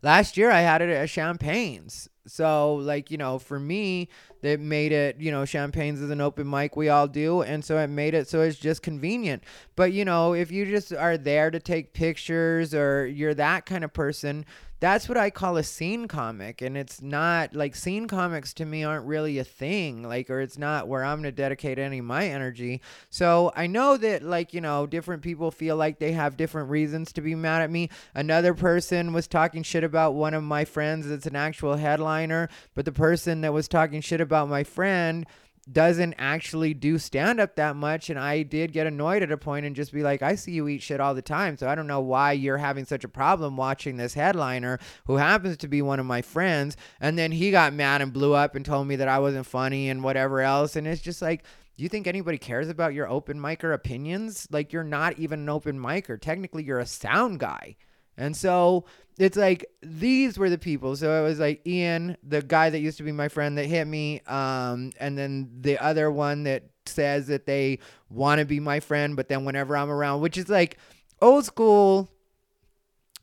last 0.00 0.36
year 0.36 0.52
I 0.52 0.60
had 0.60 0.80
it 0.80 0.90
at 0.90 1.10
Champagne's. 1.10 2.08
So, 2.26 2.76
like, 2.76 3.10
you 3.10 3.18
know, 3.18 3.38
for 3.38 3.58
me, 3.60 4.08
they 4.40 4.56
made 4.56 4.92
it, 4.92 5.20
you 5.20 5.30
know, 5.30 5.44
Champagne's 5.44 6.00
is 6.00 6.10
an 6.10 6.20
open 6.20 6.48
mic 6.48 6.76
we 6.76 6.88
all 6.88 7.06
do. 7.06 7.42
And 7.42 7.64
so 7.64 7.78
it 7.78 7.88
made 7.88 8.14
it 8.14 8.28
so 8.28 8.40
it's 8.40 8.58
just 8.58 8.82
convenient. 8.82 9.42
But, 9.76 9.92
you 9.92 10.04
know, 10.04 10.32
if 10.32 10.50
you 10.50 10.64
just 10.66 10.92
are 10.92 11.18
there 11.18 11.50
to 11.50 11.60
take 11.60 11.92
pictures 11.92 12.74
or 12.74 13.06
you're 13.06 13.34
that 13.34 13.66
kind 13.66 13.84
of 13.84 13.92
person, 13.92 14.46
that's 14.80 15.08
what 15.08 15.16
I 15.16 15.30
call 15.30 15.56
a 15.56 15.62
scene 15.62 16.08
comic. 16.08 16.60
And 16.60 16.76
it's 16.76 17.00
not 17.00 17.54
like 17.54 17.74
scene 17.74 18.06
comics 18.06 18.52
to 18.54 18.64
me 18.64 18.84
aren't 18.84 19.06
really 19.06 19.38
a 19.38 19.44
thing, 19.44 20.02
like, 20.02 20.28
or 20.30 20.40
it's 20.40 20.58
not 20.58 20.88
where 20.88 21.04
I'm 21.04 21.18
going 21.18 21.24
to 21.24 21.32
dedicate 21.32 21.78
any 21.78 21.98
of 21.98 22.04
my 22.04 22.26
energy. 22.26 22.80
So 23.08 23.52
I 23.56 23.66
know 23.66 23.96
that, 23.96 24.22
like, 24.22 24.52
you 24.52 24.60
know, 24.60 24.86
different 24.86 25.22
people 25.22 25.50
feel 25.50 25.76
like 25.76 25.98
they 25.98 26.12
have 26.12 26.36
different 26.36 26.70
reasons 26.70 27.12
to 27.14 27.20
be 27.20 27.34
mad 27.34 27.62
at 27.62 27.70
me. 27.70 27.88
Another 28.14 28.54
person 28.54 29.12
was 29.12 29.26
talking 29.26 29.62
shit 29.62 29.84
about 29.84 30.14
one 30.14 30.34
of 30.34 30.42
my 30.42 30.64
friends 30.64 31.08
that's 31.08 31.26
an 31.26 31.36
actual 31.36 31.76
headliner, 31.76 32.48
but 32.74 32.84
the 32.84 32.92
person 32.92 33.40
that 33.42 33.52
was 33.52 33.68
talking 33.68 34.00
shit 34.00 34.20
about 34.20 34.48
my 34.48 34.64
friend 34.64 35.26
doesn't 35.64 36.14
actually 36.18 36.74
do 36.74 36.98
stand 36.98 37.40
up 37.40 37.56
that 37.56 37.76
much 37.76 38.10
and 38.10 38.18
I 38.18 38.42
did 38.42 38.72
get 38.72 38.86
annoyed 38.86 39.22
at 39.22 39.32
a 39.32 39.36
point 39.36 39.66
and 39.66 39.74
just 39.74 39.92
be 39.92 40.02
like 40.02 40.22
I 40.22 40.34
see 40.34 40.52
you 40.52 40.68
eat 40.68 40.82
shit 40.82 41.00
all 41.00 41.14
the 41.14 41.22
time. 41.22 41.56
So 41.56 41.68
I 41.68 41.74
don't 41.74 41.86
know 41.86 42.00
why 42.00 42.32
you're 42.32 42.58
having 42.58 42.84
such 42.84 43.04
a 43.04 43.08
problem 43.08 43.56
watching 43.56 43.96
this 43.96 44.14
headliner 44.14 44.78
who 45.06 45.16
happens 45.16 45.56
to 45.58 45.68
be 45.68 45.82
one 45.82 46.00
of 46.00 46.06
my 46.06 46.22
friends 46.22 46.76
and 47.00 47.18
then 47.18 47.32
he 47.32 47.50
got 47.50 47.72
mad 47.72 48.02
and 48.02 48.12
blew 48.12 48.34
up 48.34 48.54
and 48.54 48.64
told 48.64 48.86
me 48.86 48.96
that 48.96 49.08
I 49.08 49.18
wasn't 49.18 49.46
funny 49.46 49.88
and 49.88 50.04
whatever 50.04 50.40
else 50.40 50.76
and 50.76 50.86
it's 50.86 51.02
just 51.02 51.22
like 51.22 51.44
do 51.76 51.82
you 51.82 51.88
think 51.88 52.06
anybody 52.06 52.38
cares 52.38 52.68
about 52.68 52.94
your 52.94 53.08
open 53.08 53.40
micer 53.40 53.74
opinions? 53.74 54.46
Like 54.50 54.72
you're 54.72 54.84
not 54.84 55.18
even 55.18 55.40
an 55.40 55.48
open 55.48 55.80
micer. 55.80 56.20
Technically 56.20 56.62
you're 56.62 56.78
a 56.78 56.86
sound 56.86 57.40
guy 57.40 57.74
and 58.16 58.36
so 58.36 58.84
it's 59.18 59.36
like 59.36 59.66
these 59.82 60.38
were 60.38 60.50
the 60.50 60.58
people. 60.58 60.96
So 60.96 61.22
it 61.22 61.26
was 61.26 61.38
like 61.38 61.66
Ian, 61.66 62.16
the 62.22 62.42
guy 62.42 62.70
that 62.70 62.80
used 62.80 62.98
to 62.98 63.04
be 63.04 63.12
my 63.12 63.28
friend 63.28 63.56
that 63.58 63.66
hit 63.66 63.86
me, 63.86 64.20
um, 64.26 64.92
and 64.98 65.16
then 65.16 65.50
the 65.60 65.78
other 65.78 66.10
one 66.10 66.44
that 66.44 66.64
says 66.86 67.28
that 67.28 67.46
they 67.46 67.78
want 68.10 68.40
to 68.40 68.44
be 68.44 68.60
my 68.60 68.80
friend, 68.80 69.16
but 69.16 69.28
then 69.28 69.44
whenever 69.44 69.76
I'm 69.76 69.90
around, 69.90 70.20
which 70.20 70.36
is 70.36 70.48
like 70.48 70.78
old 71.22 71.44
school. 71.44 72.08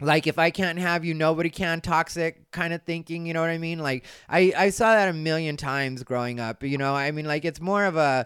Like 0.03 0.25
if 0.25 0.39
I 0.39 0.49
can't 0.49 0.79
have 0.79 1.05
you, 1.05 1.13
nobody 1.13 1.51
can. 1.51 1.79
Toxic 1.79 2.49
kind 2.49 2.73
of 2.73 2.81
thinking, 2.81 3.27
you 3.27 3.33
know 3.33 3.41
what 3.41 3.51
I 3.51 3.59
mean? 3.59 3.77
Like 3.77 4.05
I 4.27 4.51
I 4.57 4.69
saw 4.71 4.95
that 4.95 5.09
a 5.09 5.13
million 5.13 5.57
times 5.57 6.01
growing 6.01 6.39
up. 6.39 6.63
You 6.63 6.79
know, 6.79 6.95
I 6.95 7.11
mean, 7.11 7.25
like 7.25 7.45
it's 7.45 7.61
more 7.61 7.85
of 7.85 7.97
a 7.97 8.25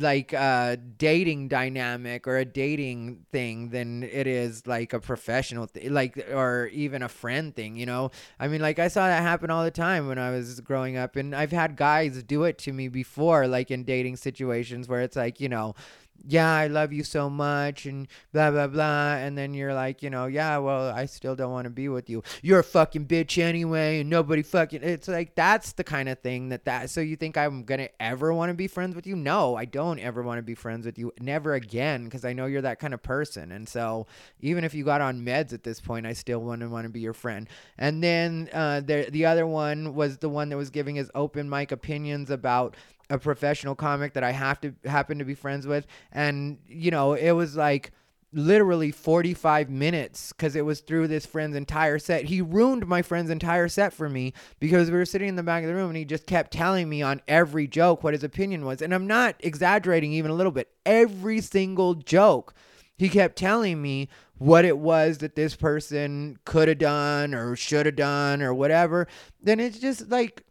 like 0.00 0.32
a 0.32 0.76
dating 0.98 1.48
dynamic 1.48 2.26
or 2.26 2.36
a 2.36 2.44
dating 2.44 3.24
thing 3.30 3.70
than 3.70 4.02
it 4.02 4.26
is 4.26 4.66
like 4.66 4.92
a 4.92 5.00
professional 5.00 5.66
thing 5.66 5.92
like 5.92 6.16
or 6.32 6.68
even 6.72 7.02
a 7.02 7.08
friend 7.08 7.54
thing 7.54 7.76
you 7.76 7.86
know? 7.86 8.10
I 8.40 8.48
mean 8.48 8.60
like 8.60 8.78
i 8.78 8.88
saw 8.88 9.06
that 9.06 9.22
happen 9.22 9.50
all 9.50 9.62
the 9.62 9.70
time 9.70 10.08
when 10.08 10.18
i 10.18 10.30
was 10.30 10.60
growing 10.60 10.96
up 10.96 11.16
and 11.16 11.34
i've 11.34 11.52
had 11.52 11.76
guys 11.76 12.22
do 12.22 12.44
it 12.44 12.58
to 12.58 12.72
me 12.72 12.88
before 12.88 13.46
like 13.46 13.70
in 13.70 13.84
dating 13.84 14.16
situations 14.16 14.88
where 14.88 15.00
it's 15.00 15.16
like 15.16 15.40
you 15.40 15.48
know 15.48 15.74
yeah, 16.26 16.52
I 16.52 16.66
love 16.66 16.92
you 16.92 17.04
so 17.04 17.28
much 17.30 17.86
and 17.86 18.08
blah 18.32 18.50
blah 18.50 18.66
blah 18.66 19.14
and 19.14 19.36
then 19.36 19.54
you're 19.54 19.74
like, 19.74 20.02
you 20.02 20.10
know, 20.10 20.26
yeah, 20.26 20.58
well, 20.58 20.90
I 20.90 21.06
still 21.06 21.36
don't 21.36 21.52
want 21.52 21.64
to 21.64 21.70
be 21.70 21.88
with 21.88 22.10
you. 22.10 22.22
You're 22.42 22.60
a 22.60 22.64
fucking 22.64 23.06
bitch 23.06 23.42
anyway 23.42 24.00
and 24.00 24.10
nobody 24.10 24.42
fucking 24.42 24.82
it's 24.82 25.08
like 25.08 25.34
that's 25.34 25.72
the 25.72 25.84
kind 25.84 26.08
of 26.08 26.18
thing 26.20 26.48
that 26.50 26.64
that 26.64 26.90
so 26.90 27.00
you 27.00 27.16
think 27.16 27.36
I'm 27.36 27.64
going 27.64 27.80
to 27.80 28.02
ever 28.02 28.32
want 28.32 28.50
to 28.50 28.54
be 28.54 28.66
friends 28.66 28.94
with 28.94 29.06
you? 29.06 29.16
No, 29.16 29.56
I 29.56 29.64
don't 29.64 29.98
ever 29.98 30.22
want 30.22 30.38
to 30.38 30.42
be 30.42 30.54
friends 30.54 30.86
with 30.86 30.98
you 30.98 31.12
never 31.20 31.54
again 31.54 32.04
because 32.04 32.24
I 32.24 32.32
know 32.32 32.46
you're 32.46 32.62
that 32.62 32.78
kind 32.78 32.94
of 32.94 33.02
person. 33.02 33.52
And 33.52 33.68
so 33.68 34.06
even 34.40 34.64
if 34.64 34.74
you 34.74 34.84
got 34.84 35.00
on 35.00 35.24
meds 35.24 35.52
at 35.52 35.62
this 35.62 35.80
point, 35.80 36.06
I 36.06 36.12
still 36.12 36.40
wouldn't 36.40 36.70
want 36.70 36.84
to 36.84 36.90
be 36.90 37.00
your 37.00 37.14
friend. 37.14 37.48
And 37.78 38.02
then 38.02 38.48
uh 38.52 38.80
the 38.80 39.08
the 39.10 39.26
other 39.26 39.46
one 39.46 39.94
was 39.94 40.18
the 40.18 40.28
one 40.28 40.48
that 40.48 40.56
was 40.56 40.70
giving 40.70 40.96
his 40.96 41.10
open 41.14 41.48
mic 41.48 41.72
opinions 41.72 42.30
about 42.30 42.76
a 43.10 43.18
professional 43.18 43.74
comic 43.74 44.14
that 44.14 44.24
I 44.24 44.32
have 44.32 44.60
to 44.62 44.74
happen 44.84 45.18
to 45.18 45.24
be 45.24 45.34
friends 45.34 45.66
with, 45.66 45.86
and 46.12 46.58
you 46.66 46.90
know, 46.90 47.14
it 47.14 47.32
was 47.32 47.56
like 47.56 47.92
literally 48.32 48.90
45 48.90 49.70
minutes 49.70 50.32
because 50.32 50.56
it 50.56 50.64
was 50.64 50.80
through 50.80 51.08
this 51.08 51.24
friend's 51.24 51.56
entire 51.56 51.98
set. 51.98 52.24
He 52.24 52.42
ruined 52.42 52.86
my 52.86 53.00
friend's 53.02 53.30
entire 53.30 53.68
set 53.68 53.92
for 53.92 54.08
me 54.08 54.34
because 54.60 54.90
we 54.90 54.96
were 54.98 55.06
sitting 55.06 55.28
in 55.28 55.36
the 55.36 55.42
back 55.42 55.62
of 55.62 55.68
the 55.68 55.74
room 55.74 55.88
and 55.88 55.96
he 55.96 56.04
just 56.04 56.26
kept 56.26 56.52
telling 56.52 56.88
me 56.88 57.02
on 57.02 57.22
every 57.26 57.66
joke 57.66 58.04
what 58.04 58.12
his 58.12 58.24
opinion 58.24 58.64
was. 58.66 58.82
And 58.82 58.94
I'm 58.94 59.06
not 59.06 59.36
exaggerating 59.40 60.12
even 60.12 60.30
a 60.30 60.34
little 60.34 60.52
bit. 60.52 60.68
Every 60.84 61.40
single 61.40 61.94
joke, 61.94 62.52
he 62.98 63.08
kept 63.08 63.36
telling 63.36 63.80
me 63.80 64.08
what 64.38 64.66
it 64.66 64.78
was 64.78 65.18
that 65.18 65.34
this 65.34 65.56
person 65.56 66.38
could 66.44 66.68
have 66.68 66.78
done 66.78 67.34
or 67.34 67.56
should 67.56 67.86
have 67.86 67.96
done 67.96 68.42
or 68.42 68.52
whatever. 68.52 69.06
Then 69.42 69.60
it's 69.60 69.78
just 69.78 70.10
like, 70.10 70.42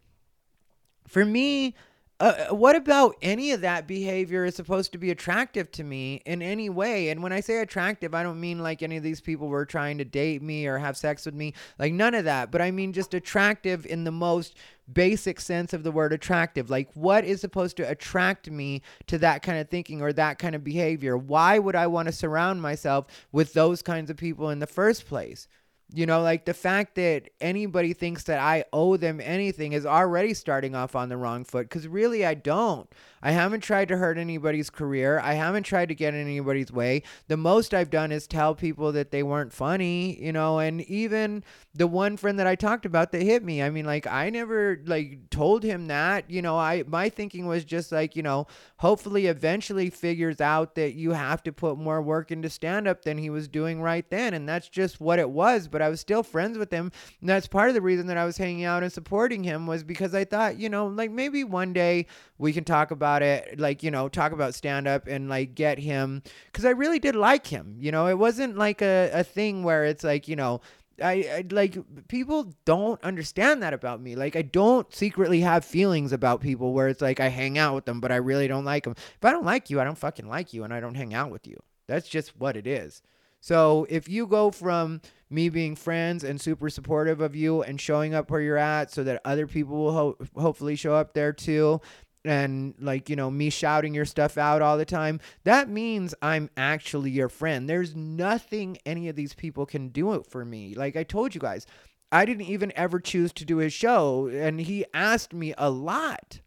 for 1.08 1.24
me, 1.24 1.76
uh, 2.20 2.48
what 2.56 2.78
about 2.78 3.18
any 3.22 3.52
of 3.52 3.60
that 3.62 3.88
behavior 3.88 4.46
is 4.46 4.56
supposed 4.56 4.94
to 4.94 4.98
be 4.98 5.12
attractive 5.12 5.70
to 5.74 5.84
me 5.84 6.22
in 6.26 6.42
any 6.42 6.70
way? 6.70 7.10
And 7.10 7.22
when 7.22 7.34
I 7.34 7.42
say 7.42 7.60
attractive, 7.60 8.16
I 8.16 8.24
don't 8.24 8.40
mean 8.40 8.60
like 8.60 8.82
any 8.82 8.96
of 8.96 9.04
these 9.04 9.20
people 9.20 9.50
were 9.50 9.66
trying 9.66 9.98
to 9.98 10.06
date 10.06 10.42
me 10.42 10.66
or 10.66 10.78
have 10.78 10.96
sex 10.96 11.26
with 11.26 11.36
me, 11.36 11.54
like 11.78 11.92
none 11.92 12.16
of 12.16 12.24
that. 12.24 12.52
But 12.52 12.62
I 12.62 12.72
mean 12.72 12.94
just 12.94 13.14
attractive 13.14 13.86
in 13.86 14.06
the 14.06 14.12
most 14.12 14.56
basic 14.94 15.42
sense 15.42 15.74
of 15.74 15.84
the 15.84 15.92
word 15.92 16.14
attractive. 16.14 16.70
Like, 16.70 16.90
what 16.94 17.26
is 17.26 17.42
supposed 17.42 17.76
to 17.78 17.90
attract 17.90 18.50
me 18.50 18.82
to 19.08 19.18
that 19.18 19.42
kind 19.42 19.60
of 19.60 19.70
thinking 19.70 20.02
or 20.02 20.14
that 20.14 20.40
kind 20.40 20.56
of 20.56 20.64
behavior? 20.64 21.18
Why 21.18 21.60
would 21.60 21.76
I 21.76 21.88
want 21.88 22.08
to 22.08 22.14
surround 22.14 22.62
myself 22.62 23.08
with 23.34 23.54
those 23.54 23.82
kinds 23.82 24.10
of 24.10 24.16
people 24.16 24.50
in 24.52 24.60
the 24.60 24.68
first 24.68 25.06
place? 25.08 25.50
You 25.96 26.06
know, 26.06 26.22
like 26.22 26.44
the 26.44 26.54
fact 26.54 26.96
that 26.96 27.30
anybody 27.40 27.94
thinks 27.94 28.24
that 28.24 28.40
I 28.40 28.66
owe 28.74 28.98
them 28.98 29.22
anything 29.22 29.72
is 29.72 29.86
already 29.86 30.34
starting 30.34 30.76
off 30.76 30.94
on 30.94 31.08
the 31.08 31.16
wrong 31.16 31.46
foot 31.46 31.70
because 31.70 31.88
really 31.88 32.26
I 32.26 32.34
don't. 32.34 32.90
I 33.26 33.32
haven't 33.32 33.62
tried 33.62 33.88
to 33.88 33.98
hurt 33.98 34.20
anybody's 34.20 34.70
career. 34.70 35.20
I 35.20 35.34
haven't 35.34 35.64
tried 35.64 35.90
to 35.90 35.96
get 35.96 36.14
in 36.14 36.22
anybody's 36.22 36.72
way. 36.72 37.02
The 37.28 37.38
most 37.38 37.74
I've 37.74 37.90
done 37.90 38.12
is 38.12 38.28
tell 38.28 38.54
people 38.54 38.92
that 38.92 39.10
they 39.10 39.24
weren't 39.24 39.52
funny, 39.52 40.22
you 40.24 40.32
know, 40.32 40.60
and 40.60 40.82
even 40.82 41.44
the 41.74 41.88
one 41.88 42.18
friend 42.18 42.38
that 42.38 42.46
I 42.46 42.54
talked 42.54 42.86
about 42.86 43.12
that 43.14 43.24
hit 43.24 43.44
me, 43.44 43.64
I 43.64 43.72
mean, 43.72 43.86
like 43.86 44.06
I 44.06 44.30
never 44.30 44.80
like 44.86 45.32
told 45.32 45.64
him 45.64 45.88
that, 45.88 46.30
you 46.30 46.44
know, 46.44 46.56
I 46.56 46.84
my 46.86 47.10
thinking 47.10 47.48
was 47.48 47.66
just 47.66 47.92
like, 47.92 48.16
you 48.16 48.22
know, 48.22 48.46
hopefully 48.78 49.26
eventually 49.26 49.90
figures 49.90 50.40
out 50.40 50.76
that 50.76 50.94
you 50.94 51.14
have 51.14 51.42
to 51.44 51.52
put 51.52 51.80
more 51.80 52.04
work 52.04 52.32
into 52.32 52.50
stand 52.50 52.88
up 52.88 53.04
than 53.04 53.18
he 53.18 53.32
was 53.32 53.48
doing 53.48 53.82
right 53.82 54.08
then 54.12 54.36
and 54.36 54.48
that's 54.48 54.70
just 54.70 55.02
what 55.02 55.18
it 55.18 55.32
was, 55.32 55.68
but 55.68 55.82
I 55.86 55.90
was 55.90 56.00
still 56.00 56.24
friends 56.24 56.58
with 56.58 56.72
him. 56.72 56.92
And 57.22 57.30
that's 57.30 57.48
part 57.48 57.70
of 57.70 57.76
the 57.76 57.82
reason 57.82 58.08
that 58.08 58.18
I 58.18 58.26
was 58.26 58.38
hanging 58.38 58.66
out 58.66 58.84
and 58.84 58.92
supporting 58.92 59.44
him 59.44 59.68
was 59.68 59.84
because 59.84 60.14
I 60.14 60.26
thought, 60.26 60.60
you 60.60 60.70
know, 60.70 60.88
like 60.88 61.12
maybe 61.12 61.44
one 61.44 61.74
day 61.74 62.08
we 62.38 62.54
can 62.54 62.64
talk 62.64 62.92
about 62.92 63.22
it, 63.22 63.60
like, 63.60 63.84
you 63.84 63.92
know, 63.92 64.10
talk 64.10 64.32
about 64.32 64.56
stand 64.56 64.88
up 64.88 65.08
and 65.08 65.30
like 65.30 65.56
get 65.56 65.80
him 65.80 66.24
because 66.48 66.66
I 66.66 66.72
really 66.72 67.00
did 67.00 67.16
like 67.16 67.48
him. 67.48 67.78
You 67.80 67.92
know, 67.92 68.08
it 68.08 68.18
wasn't 68.18 68.58
like 68.58 68.82
a, 68.82 69.10
a 69.14 69.24
thing 69.24 69.64
where 69.64 69.86
it's 69.86 70.04
like, 70.04 70.28
you 70.28 70.36
know, 70.36 70.62
I, 71.02 71.12
I 71.12 71.46
like 71.52 71.78
people 72.08 72.54
don't 72.64 73.04
understand 73.04 73.62
that 73.64 73.74
about 73.74 74.02
me. 74.02 74.16
Like 74.16 74.36
I 74.36 74.42
don't 74.42 74.94
secretly 74.94 75.42
have 75.42 75.66
feelings 75.66 76.14
about 76.14 76.42
people 76.42 76.74
where 76.74 76.88
it's 76.88 77.02
like 77.02 77.20
I 77.20 77.28
hang 77.28 77.58
out 77.58 77.76
with 77.76 77.86
them, 77.86 78.00
but 78.00 78.12
I 78.12 78.18
really 78.18 78.48
don't 78.48 78.66
like 78.66 78.86
them. 78.86 78.96
If 78.98 79.26
I 79.26 79.32
don't 79.32 79.46
like 79.46 79.70
you, 79.70 79.82
I 79.82 79.84
don't 79.84 79.98
fucking 79.98 80.28
like 80.28 80.54
you, 80.54 80.64
and 80.64 80.74
I 80.74 80.80
don't 80.80 80.96
hang 80.96 81.14
out 81.14 81.32
with 81.32 81.48
you. 81.48 81.62
That's 81.88 82.08
just 82.08 82.38
what 82.38 82.56
it 82.56 82.66
is. 82.66 83.02
So 83.42 83.86
if 83.90 84.10
you 84.10 84.26
go 84.26 84.52
from 84.52 85.02
me 85.30 85.50
being 85.50 85.76
friends 85.76 86.24
and 86.24 86.40
super 86.40 86.70
supportive 86.70 87.20
of 87.20 87.36
you 87.36 87.64
and 87.64 87.82
showing 87.82 88.14
up 88.14 88.30
where 88.30 88.42
you're 88.42 88.58
at 88.58 88.92
so 88.92 89.04
that 89.04 89.22
other 89.26 89.48
people 89.48 89.76
will 89.76 89.94
ho- 89.94 90.18
hopefully 90.38 90.76
show 90.76 90.94
up 90.94 91.14
there 91.14 91.34
too. 91.34 91.82
And 92.24 92.74
like 92.80 93.10
you 93.10 93.16
know 93.16 93.30
me 93.30 93.52
shouting 93.52 93.94
your 93.94 94.06
stuff 94.06 94.38
out 94.38 94.62
all 94.62 94.78
the 94.78 94.86
time. 94.86 95.20
That 95.44 95.70
means 95.70 96.16
i'm 96.22 96.50
actually 96.58 97.12
your 97.12 97.30
friend. 97.30 97.70
There's 97.70 97.96
nothing 97.96 98.78
any 98.86 99.10
of 99.10 99.16
these 99.16 99.36
people 99.36 99.66
can 99.66 99.90
do 99.90 100.14
it 100.14 100.26
for 100.26 100.44
me. 100.44 100.74
Like 100.76 100.96
i 100.96 101.04
told 101.04 101.36
you 101.36 101.42
guys 101.42 101.68
i 102.12 102.26
didn't 102.26 102.46
even 102.46 102.72
ever 102.76 103.00
choose 103.00 103.32
to 103.34 103.46
do 103.46 103.58
his 103.58 103.74
show 103.74 104.28
and 104.28 104.60
he 104.60 104.86
asked 104.94 105.34
me 105.34 105.54
a 105.58 105.70
lot. 105.70 106.42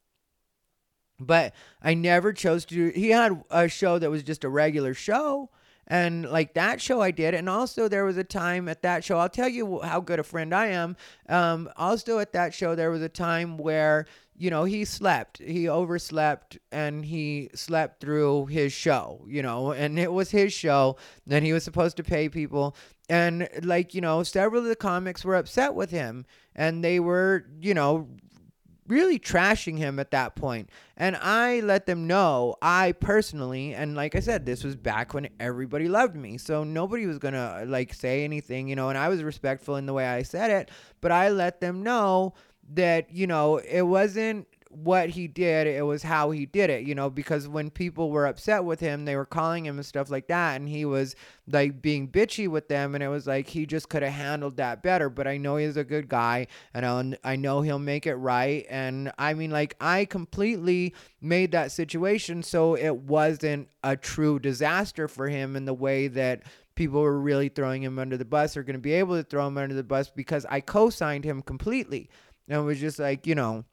But 1.21 1.55
i 1.81 1.95
never 1.95 2.33
chose 2.33 2.65
to 2.67 2.75
do 2.75 2.89
he 2.89 3.11
had 3.11 3.45
a 3.51 3.69
show 3.69 4.01
that 4.01 4.11
was 4.11 4.25
just 4.25 4.43
a 4.45 4.49
regular 4.49 4.95
show 4.95 5.51
and 5.89 6.31
like 6.31 6.55
that 6.55 6.81
show 6.81 7.01
i 7.01 7.11
did 7.11 7.35
and 7.35 7.49
also 7.49 7.89
there 7.89 8.05
was 8.05 8.17
a 8.17 8.25
time 8.25 8.69
at 8.69 8.83
that 8.83 9.03
show 9.03 9.19
i'll 9.19 9.29
tell 9.29 9.49
you 9.49 9.81
how 9.81 10.01
good 10.01 10.21
a 10.21 10.23
friend 10.23 10.55
i 10.55 10.67
am 10.67 10.97
um, 11.29 11.69
also 11.77 12.19
at 12.19 12.33
that 12.33 12.55
show 12.55 12.75
there 12.75 12.91
was 12.91 13.03
a 13.03 13.09
time 13.09 13.59
where 13.59 14.07
you 14.37 14.51
know 14.51 14.65
he 14.65 14.85
slept 14.85 15.39
he 15.39 15.69
overslept 15.69 16.59
and 16.71 17.05
he 17.05 17.51
slept 17.55 18.01
through 18.01 18.47
his 18.47 18.73
show 18.73 19.25
you 19.27 19.43
know 19.43 19.73
and 19.73 19.99
it 19.99 20.13
was 20.13 20.31
his 20.31 20.53
show 20.53 20.97
and 21.29 21.45
he 21.45 21.53
was 21.53 21.65
supposed 21.65 21.97
to 21.97 22.03
pay 22.03 22.29
people. 22.29 22.77
And 23.11 23.49
like 23.63 23.95
you 23.95 24.01
know 24.01 24.23
several 24.23 24.63
of 24.63 24.69
the 24.69 24.77
comics 24.77 25.25
were 25.25 25.37
upset 25.37 25.75
with 25.75 25.91
him 25.91 26.27
and 26.55 26.85
they 26.85 27.01
were 27.01 27.47
you 27.61 27.73
know 27.73 28.09
really 28.89 29.19
trashing 29.19 29.79
him 29.79 29.99
at 29.99 30.11
that 30.11 30.35
point. 30.35 30.71
And 30.97 31.17
I 31.17 31.61
let 31.61 31.87
them 31.87 32.07
know, 32.07 32.57
I 32.61 32.93
personally, 32.93 33.75
and 33.75 33.95
like 33.95 34.17
I 34.17 34.21
said, 34.21 34.45
this 34.45 34.65
was 34.65 34.75
back 34.75 35.15
when 35.15 35.29
everybody 35.39 35.89
loved 35.89 36.17
me. 36.17 36.39
So 36.39 36.65
nobody 36.65 37.07
was 37.07 37.19
going 37.19 37.35
to 37.35 37.65
like 37.67 37.95
say 37.95 38.25
anything, 38.25 38.69
you 38.69 38.77
know, 38.77 38.89
and 38.89 38.99
I 38.99 39.09
was 39.09 39.23
respectful 39.23 39.77
in 39.77 39.87
the 39.87 39.93
way 39.93 40.07
I 40.07 40.23
said 40.23 40.51
it, 40.51 40.71
but 41.01 41.13
I 41.13 41.29
let 41.29 41.61
them 41.61 41.83
know 41.83 42.35
that, 42.75 43.13
you 43.13 43.27
know, 43.27 43.59
it 43.59 43.83
wasn't 43.83 44.47
what 44.71 45.11
he 45.11 45.27
did, 45.27 45.67
it 45.67 45.85
was 45.85 46.03
how 46.03 46.31
he 46.31 46.47
did 46.47 46.71
it, 46.71 46.87
you 46.87 46.95
know, 46.95 47.11
because 47.11 47.49
when 47.49 47.71
people 47.71 48.11
were 48.11 48.27
upset 48.27 48.65
with 48.65 48.81
him, 48.81 49.05
they 49.05 49.17
were 49.17 49.25
calling 49.25 49.65
him 49.65 49.77
and 49.77 49.87
stuff 49.87 50.11
like 50.11 50.29
that, 50.29 50.61
and 50.61 50.69
he 50.69 50.85
was 50.85 51.17
like 51.51 51.81
being 51.81 52.09
bitchy 52.09 52.49
with 52.49 52.69
them, 52.69 52.95
and 52.95 53.03
it 53.03 53.09
was 53.09 53.27
like 53.27 53.49
he 53.49 53.67
just 53.67 53.89
could 53.89 54.03
have 54.03 54.13
handled 54.13 54.57
that 54.59 54.83
better. 54.83 55.09
But 55.09 55.27
I 55.27 55.37
know 55.37 55.57
he's 55.57 55.77
a 55.77 55.85
good 55.85 56.09
guy, 56.09 56.47
and 56.75 56.85
I'll, 56.85 57.13
I 57.25 57.37
know 57.37 57.63
he'll 57.63 57.79
make 57.79 58.07
it 58.07 58.17
right. 58.17 58.67
And 58.69 59.13
I 59.19 59.35
mean, 59.35 59.51
like, 59.51 59.75
I 59.81 60.05
completely 60.05 60.95
made 61.21 61.53
that 61.53 61.73
situation 61.73 62.43
so 62.43 62.77
it 62.77 62.97
wasn't 62.97 63.69
a 63.83 63.97
true 63.97 64.39
disaster 64.39 65.09
for 65.09 65.29
him 65.29 65.57
in 65.57 65.65
the 65.65 65.75
way 65.75 66.09
that 66.09 66.43
people 66.75 67.01
were 67.01 67.19
really 67.19 67.49
throwing 67.49 67.83
him 67.83 67.99
under 67.99 68.17
the 68.17 68.25
bus 68.25 68.57
or 68.57 68.63
going 68.63 68.75
to 68.75 68.81
be 68.81 68.93
able 68.93 69.17
to 69.17 69.25
throw 69.25 69.47
him 69.47 69.59
under 69.59 69.75
the 69.75 69.83
bus 69.83 70.11
because 70.11 70.47
I 70.49 70.61
co 70.61 70.91
signed 70.91 71.25
him 71.25 71.43
completely. 71.43 72.09
And 72.49 72.61
it 72.61 72.63
was 72.63 72.81
just 72.81 72.99
like, 72.99 73.27
you 73.27 73.35
know, 73.35 73.65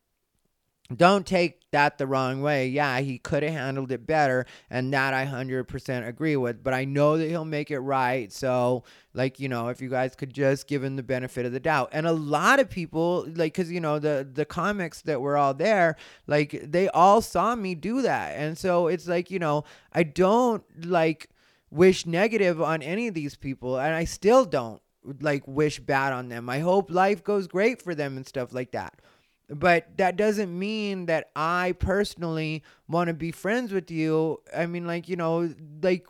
don't 0.93 1.25
take 1.25 1.71
that 1.71 1.97
the 1.97 2.05
wrong 2.05 2.41
way. 2.41 2.67
Yeah, 2.67 2.99
he 2.99 3.17
could 3.17 3.41
have 3.41 3.53
handled 3.53 3.91
it 3.91 4.05
better, 4.05 4.45
and 4.69 4.93
that 4.93 5.15
I 5.15 5.25
100% 5.25 6.07
agree 6.07 6.35
with. 6.35 6.63
But 6.63 6.75
I 6.75 6.85
know 6.85 7.17
that 7.17 7.27
he'll 7.27 7.43
make 7.43 7.71
it 7.71 7.79
right. 7.79 8.31
So, 8.31 8.83
like, 9.13 9.39
you 9.39 9.49
know, 9.49 9.69
if 9.69 9.81
you 9.81 9.89
guys 9.89 10.15
could 10.15 10.31
just 10.31 10.67
give 10.67 10.83
him 10.83 10.95
the 10.95 11.01
benefit 11.01 11.45
of 11.45 11.53
the 11.53 11.59
doubt. 11.59 11.89
And 11.91 12.05
a 12.05 12.11
lot 12.11 12.59
of 12.59 12.69
people, 12.69 13.25
like, 13.33 13.53
because, 13.53 13.71
you 13.71 13.79
know, 13.79 13.97
the, 13.97 14.27
the 14.31 14.45
comics 14.45 15.01
that 15.03 15.21
were 15.21 15.37
all 15.37 15.55
there, 15.55 15.95
like, 16.27 16.61
they 16.63 16.87
all 16.89 17.19
saw 17.19 17.55
me 17.55 17.73
do 17.73 18.03
that. 18.03 18.35
And 18.35 18.55
so 18.55 18.85
it's 18.87 19.07
like, 19.07 19.31
you 19.31 19.39
know, 19.39 19.63
I 19.91 20.03
don't, 20.03 20.63
like, 20.85 21.29
wish 21.71 22.05
negative 22.05 22.61
on 22.61 22.83
any 22.83 23.07
of 23.07 23.15
these 23.15 23.35
people, 23.35 23.79
and 23.79 23.95
I 23.95 24.03
still 24.03 24.45
don't, 24.45 24.83
like, 25.19 25.47
wish 25.47 25.79
bad 25.79 26.13
on 26.13 26.29
them. 26.29 26.47
I 26.47 26.59
hope 26.59 26.91
life 26.91 27.23
goes 27.23 27.47
great 27.47 27.81
for 27.81 27.95
them 27.95 28.17
and 28.17 28.27
stuff 28.27 28.53
like 28.53 28.71
that 28.73 29.01
but 29.49 29.97
that 29.97 30.15
doesn't 30.15 30.57
mean 30.57 31.05
that 31.05 31.29
I 31.35 31.75
personally 31.79 32.63
want 32.87 33.09
to 33.09 33.13
be 33.13 33.31
friends 33.31 33.71
with 33.71 33.91
you. 33.91 34.41
I 34.55 34.65
mean, 34.65 34.87
like, 34.87 35.07
you 35.07 35.15
know, 35.15 35.53
like 35.81 36.07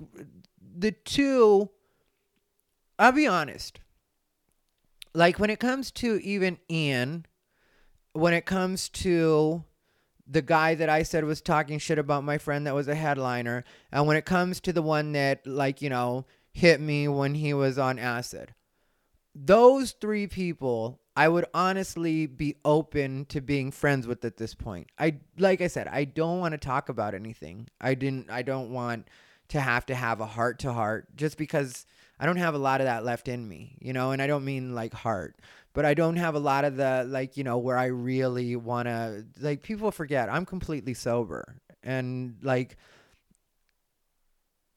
the 0.77 0.91
two, 0.91 1.69
I'll 2.97 3.11
be 3.11 3.27
honest. 3.27 3.79
Like, 5.13 5.39
when 5.39 5.49
it 5.49 5.59
comes 5.59 5.91
to 5.91 6.17
even 6.21 6.59
Ian, 6.69 7.25
when 8.13 8.33
it 8.33 8.45
comes 8.45 8.89
to 8.89 9.63
the 10.27 10.41
guy 10.41 10.75
that 10.75 10.89
I 10.89 11.03
said 11.03 11.23
was 11.23 11.41
talking 11.41 11.79
shit 11.79 11.99
about 11.99 12.23
my 12.23 12.37
friend 12.37 12.65
that 12.65 12.75
was 12.75 12.87
a 12.87 12.95
headliner, 12.95 13.63
and 13.91 14.07
when 14.07 14.17
it 14.17 14.25
comes 14.25 14.59
to 14.61 14.73
the 14.73 14.81
one 14.81 15.11
that, 15.11 15.45
like, 15.45 15.81
you 15.81 15.89
know, 15.89 16.25
hit 16.51 16.79
me 16.81 17.07
when 17.07 17.35
he 17.35 17.53
was 17.53 17.77
on 17.77 17.99
acid, 17.99 18.53
those 19.33 19.91
three 19.91 20.27
people 20.27 20.99
I 21.15 21.29
would 21.29 21.45
honestly 21.53 22.27
be 22.27 22.57
open 22.65 23.25
to 23.25 23.39
being 23.39 23.71
friends 23.71 24.05
with 24.05 24.25
at 24.25 24.37
this 24.37 24.53
point. 24.53 24.87
I 24.99 25.15
like 25.37 25.61
I 25.61 25.67
said, 25.67 25.87
I 25.87 26.03
don't 26.03 26.39
want 26.39 26.51
to 26.51 26.57
talk 26.57 26.89
about 26.89 27.13
anything. 27.13 27.67
I 27.79 27.95
didn't 27.95 28.29
I 28.29 28.41
don't 28.41 28.71
want 28.71 29.07
to 29.49 29.61
have 29.61 29.85
to 29.85 29.95
have 29.95 30.19
a 30.19 30.25
heart 30.25 30.59
to 30.59 30.73
heart 30.73 31.15
just 31.15 31.37
because 31.37 31.85
I 32.19 32.25
don't 32.25 32.37
have 32.37 32.55
a 32.55 32.59
lot 32.59 32.81
of 32.81 32.85
that 32.85 33.05
left 33.05 33.27
in 33.27 33.47
me, 33.47 33.77
you 33.79 33.93
know, 33.93 34.11
and 34.11 34.21
I 34.21 34.27
don't 34.27 34.43
mean 34.43 34.75
like 34.75 34.93
heart, 34.93 35.39
but 35.73 35.85
I 35.85 35.93
don't 35.93 36.17
have 36.17 36.35
a 36.35 36.39
lot 36.39 36.65
of 36.65 36.75
the 36.75 37.05
like, 37.07 37.37
you 37.37 37.43
know, 37.43 37.59
where 37.59 37.77
I 37.77 37.85
really 37.85 38.55
want 38.57 38.87
to 38.87 39.25
like 39.39 39.61
people 39.61 39.91
forget 39.91 40.29
I'm 40.29 40.45
completely 40.45 40.93
sober 40.93 41.61
and 41.81 42.35
like 42.41 42.75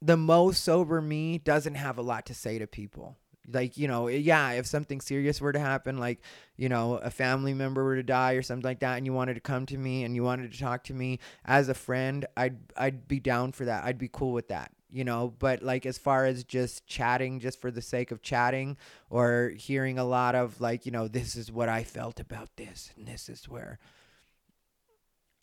the 0.00 0.16
most 0.16 0.62
sober 0.62 1.00
me 1.00 1.38
doesn't 1.38 1.74
have 1.74 1.98
a 1.98 2.02
lot 2.02 2.26
to 2.26 2.34
say 2.34 2.60
to 2.60 2.66
people 2.68 3.16
like 3.52 3.76
you 3.76 3.88
know 3.88 4.06
eh, 4.08 4.16
yeah 4.16 4.52
if 4.52 4.66
something 4.66 5.00
serious 5.00 5.40
were 5.40 5.52
to 5.52 5.58
happen 5.58 5.98
like 5.98 6.20
you 6.56 6.68
know 6.68 6.94
a 6.96 7.10
family 7.10 7.54
member 7.54 7.84
were 7.84 7.96
to 7.96 8.02
die 8.02 8.32
or 8.32 8.42
something 8.42 8.64
like 8.64 8.80
that 8.80 8.96
and 8.96 9.06
you 9.06 9.12
wanted 9.12 9.34
to 9.34 9.40
come 9.40 9.66
to 9.66 9.78
me 9.78 10.04
and 10.04 10.14
you 10.14 10.22
wanted 10.22 10.52
to 10.52 10.58
talk 10.58 10.84
to 10.84 10.94
me 10.94 11.18
as 11.44 11.68
a 11.68 11.74
friend 11.74 12.26
i'd 12.36 12.56
i'd 12.76 13.08
be 13.08 13.20
down 13.20 13.52
for 13.52 13.64
that. 13.64 13.84
I'd 13.84 13.98
be 13.98 14.08
cool 14.12 14.32
with 14.32 14.48
that 14.48 14.72
you 14.90 15.04
know? 15.04 15.34
But 15.38 15.62
like 15.62 15.86
as 15.86 15.98
far 15.98 16.24
as 16.24 16.44
just 16.44 16.86
chatting 16.86 17.40
just 17.40 17.60
for 17.60 17.70
the 17.70 17.82
sake 17.82 18.10
of 18.10 18.22
chatting 18.22 18.76
or 19.10 19.52
hearing 19.56 19.98
a 19.98 20.04
lot 20.04 20.34
of 20.34 20.60
like 20.60 20.86
you 20.86 20.92
know 20.92 21.08
this 21.08 21.36
is 21.36 21.52
what 21.52 21.68
i 21.68 21.82
felt 21.84 22.20
about 22.20 22.56
this 22.56 22.92
and 22.96 23.06
this 23.06 23.28
is 23.28 23.48
where 23.48 23.78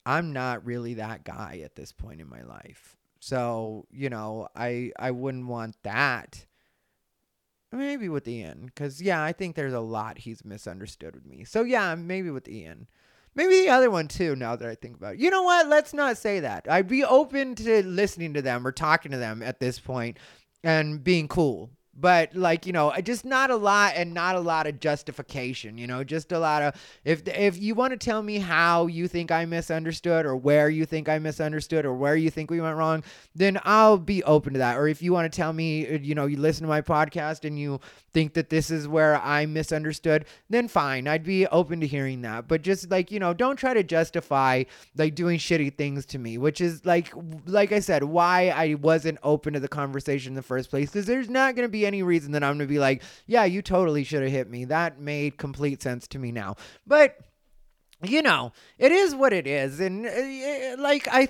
i'm 0.06 0.34
not 0.34 0.66
really 0.66 0.96
that 0.96 1.24
guy 1.24 1.62
at 1.64 1.76
this 1.76 1.92
point 1.92 2.22
in 2.22 2.30
my 2.30 2.42
life. 2.44 2.96
So 3.20 3.86
you 3.92 4.10
know 4.10 4.48
i 4.56 4.92
i 5.00 5.12
wouldn't 5.12 5.48
want 5.48 5.76
that 5.84 6.46
Maybe 7.76 8.10
with 8.10 8.28
Ian, 8.28 8.66
because 8.66 9.02
yeah, 9.02 9.24
I 9.24 9.34
think 9.34 9.56
there's 9.56 9.74
a 9.74 9.80
lot 9.80 10.18
he's 10.18 10.46
misunderstood 10.46 11.14
with 11.14 11.26
me. 11.26 11.44
So 11.44 11.64
yeah, 11.64 11.96
maybe 11.96 12.32
with 12.32 12.48
Ian. 12.48 12.88
Maybe 13.36 13.62
the 13.64 13.70
other 13.70 13.92
one 13.92 14.08
too. 14.08 14.36
Now 14.36 14.56
that 14.56 14.68
I 14.68 14.76
think 14.76 14.96
about 14.96 15.16
it, 15.16 15.20
you 15.20 15.30
know 15.30 15.44
what? 15.44 15.68
Let's 15.68 15.94
not 15.94 16.18
say 16.18 16.40
that. 16.40 16.68
I'd 16.70 16.88
be 16.88 17.04
open 17.04 17.54
to 17.56 17.86
listening 17.86 18.34
to 18.36 18.42
them 18.42 18.66
or 18.66 18.72
talking 18.72 19.12
to 19.12 19.18
them 19.18 19.44
at 19.44 19.60
this 19.60 19.78
point 19.78 20.18
and 20.64 21.04
being 21.04 21.28
cool 21.28 21.70
but 21.96 22.36
like 22.36 22.66
you 22.66 22.74
know 22.74 22.94
just 23.04 23.26
not 23.26 23.50
a 23.50 23.56
lot 23.56 23.94
and 23.96 24.14
not 24.14 24.36
a 24.36 24.40
lot 24.40 24.68
of 24.68 24.80
justification 24.80 25.78
you 25.78 25.88
know 25.88 26.04
just 26.04 26.32
a 26.32 26.40
lot 26.40 26.62
of 26.62 26.74
if 27.04 27.28
if 27.28 27.62
you 27.62 27.76
want 27.76 27.92
to 27.92 27.98
tell 27.98 28.22
me 28.22 28.38
how 28.38 28.88
you 28.88 29.08
think 29.08 29.32
i 29.32 29.46
misunderstood 29.46 30.26
or 30.26 30.36
where 30.36 30.70
you 30.70 30.86
think 30.86 31.08
i 31.08 31.18
misunderstood 31.20 31.86
or 31.86 31.94
where 31.94 32.16
you 32.16 32.30
think 32.30 32.50
we 32.50 32.60
went 32.60 32.76
wrong 32.78 33.04
then 33.34 33.60
i'll 33.64 33.98
be 33.98 34.24
open 34.24 34.54
to 34.54 34.60
that. 34.60 34.78
Or 34.78 34.88
if 34.88 35.02
you 35.02 35.14
want 35.14 35.32
to 35.32 35.36
tell 35.36 35.54
me 35.54 35.88
uh, 35.88 35.98
you 36.00 36.16
know 36.16 36.26
you 36.26 36.38
listen 36.38 36.64
to 36.64 36.70
my 36.70 36.82
podcast 36.82 37.46
and 37.46 37.60
you 37.60 37.80
think 38.14 38.34
that 38.34 38.50
this 38.50 38.70
is 38.70 38.88
where 38.88 39.18
i 39.18 39.46
misunderstood 39.46 40.26
then 40.50 40.68
fine 40.68 41.08
i'd 41.08 41.24
be 41.24 41.46
open 41.48 41.80
to 41.82 41.88
hearing 41.88 42.22
that. 42.22 42.48
But 42.48 42.62
just 42.62 42.90
like 42.90 43.12
you 43.12 43.20
know 43.20 43.34
don't 43.34 43.58
try 43.58 43.74
to 43.74 43.84
justify 43.84 44.64
like 44.96 45.16
doing 45.16 45.40
shitty 45.40 45.76
things 45.76 46.06
to 46.08 46.20
me 46.20 46.38
which 46.38 46.62
is 46.62 46.86
like 46.86 47.12
like 47.46 47.72
i 47.72 47.80
said 47.80 48.04
why 48.04 48.50
i 48.50 48.76
wasn't 48.76 49.18
open 49.24 49.54
to 49.54 49.60
the 49.60 49.68
conversation 49.68 50.32
in 50.32 50.36
the 50.36 50.42
first 50.42 50.70
place 50.70 50.90
because 50.90 51.06
there's 51.06 51.30
not 51.30 51.56
going 51.56 51.66
to 51.66 51.72
be 51.72 51.85
any 51.86 52.04
reason 52.04 52.34
that 52.34 52.44
I'm 52.44 52.58
going 52.58 52.68
to 52.68 52.74
be 52.74 52.80
like, 52.80 53.04
yeah, 53.28 53.46
you 53.46 53.62
totally 53.62 54.04
should 54.04 54.24
have 54.24 54.32
hit 54.32 54.50
me. 54.50 54.66
That 54.66 55.00
made 55.00 55.38
complete 55.38 55.82
sense 55.82 56.08
to 56.10 56.20
me 56.20 56.32
now. 56.32 56.56
But 56.86 57.18
you 58.04 58.22
know, 58.22 58.52
it 58.78 58.92
is 58.92 59.16
what 59.16 59.34
it 59.34 59.48
is 59.48 59.80
and 59.80 60.06
uh, 60.06 60.82
like 60.82 61.08
I 61.10 61.30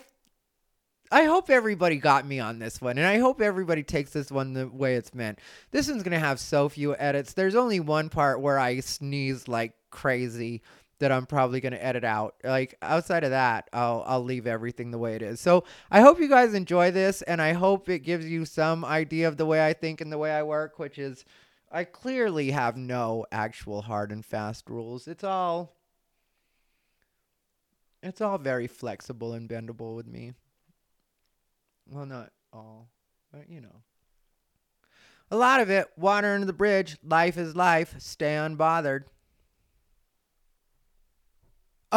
I 1.12 1.26
hope 1.26 1.49
everybody 1.49 1.97
got 1.97 2.26
me 2.26 2.39
on 2.39 2.58
this 2.58 2.82
one, 2.82 2.97
and 2.97 3.06
I 3.06 3.20
hope 3.20 3.39
everybody 3.39 3.84
takes 3.84 4.12
this 4.12 4.32
one 4.32 4.53
the 4.53 4.68
way 4.68 4.95
it's 4.95 5.14
meant. 5.14 5.39
This 5.72 5.88
one's 5.88 6.03
gonna 6.03 6.20
have 6.20 6.39
so 6.39 6.68
few 6.68 6.95
edits. 6.95 7.34
There's 7.34 7.56
only 7.56 7.80
one 7.80 8.10
part 8.10 8.41
where 8.41 8.58
I 8.58 8.80
sneeze 8.80 9.47
like 9.47 9.74
crazy, 9.91 10.64
that 11.00 11.12
I'm 11.12 11.26
probably 11.26 11.60
going 11.60 11.74
to 11.74 11.84
edit 11.84 12.04
out. 12.04 12.36
Like 12.43 12.76
outside 12.82 13.24
of 13.24 13.32
that, 13.32 13.70
I'll 13.74 14.04
I'll 14.08 14.24
leave 14.24 14.48
everything 14.48 14.91
the 14.91 14.98
way 14.98 15.16
it 15.16 15.22
is. 15.22 15.39
So, 15.39 15.64
I 15.91 16.02
hope 16.02 16.20
you 16.20 16.30
guys 16.30 16.54
enjoy 16.54 16.91
this 16.91 17.22
and 17.22 17.41
I 17.41 17.54
hope 17.54 17.89
it 17.89 18.00
gives 18.00 18.26
you 18.26 18.46
some 18.46 18.86
idea 18.86 19.28
of 19.28 19.38
the 19.38 19.46
way 19.46 19.66
I 19.66 19.74
think 19.74 20.01
and 20.01 20.12
the 20.12 20.17
way 20.17 20.32
I 20.32 20.43
work, 20.43 20.80
which 20.80 20.97
is 20.97 21.26
I 21.72 21.84
clearly 21.84 22.51
have 22.51 22.78
no 22.78 23.26
actual 23.32 23.82
hard 23.82 24.12
and 24.12 24.26
fast 24.26 24.70
rules. 24.70 25.08
It's 25.08 25.24
all 25.24 25.76
it's 28.01 28.22
all 28.22 28.38
very 28.38 28.67
flexible 28.67 29.34
and 29.34 29.50
bendable 29.50 29.96
with 29.96 30.08
me. 30.08 30.34
Well, 31.88 32.05
not 32.05 32.32
all, 32.54 32.89
but 33.32 33.50
you 33.50 33.62
know. 33.62 33.82
A 35.32 35.36
lot 35.36 35.59
of 35.59 35.72
it, 35.72 35.88
water 35.97 36.36
under 36.36 36.46
the 36.46 36.54
bridge, 36.54 36.97
life 37.04 37.38
is 37.38 37.55
life, 37.55 37.96
stay 37.97 38.36
unbothered. 38.36 39.05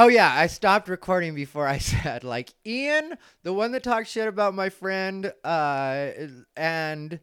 Oh 0.00 0.06
yeah, 0.06 0.32
I 0.32 0.46
stopped 0.46 0.88
recording 0.88 1.34
before 1.34 1.66
I 1.66 1.78
said 1.78 2.22
like 2.22 2.54
Ian, 2.64 3.18
the 3.42 3.52
one 3.52 3.72
that 3.72 3.82
talked 3.82 4.06
shit 4.06 4.28
about 4.28 4.54
my 4.54 4.68
friend, 4.68 5.32
uh, 5.42 6.10
and 6.56 7.18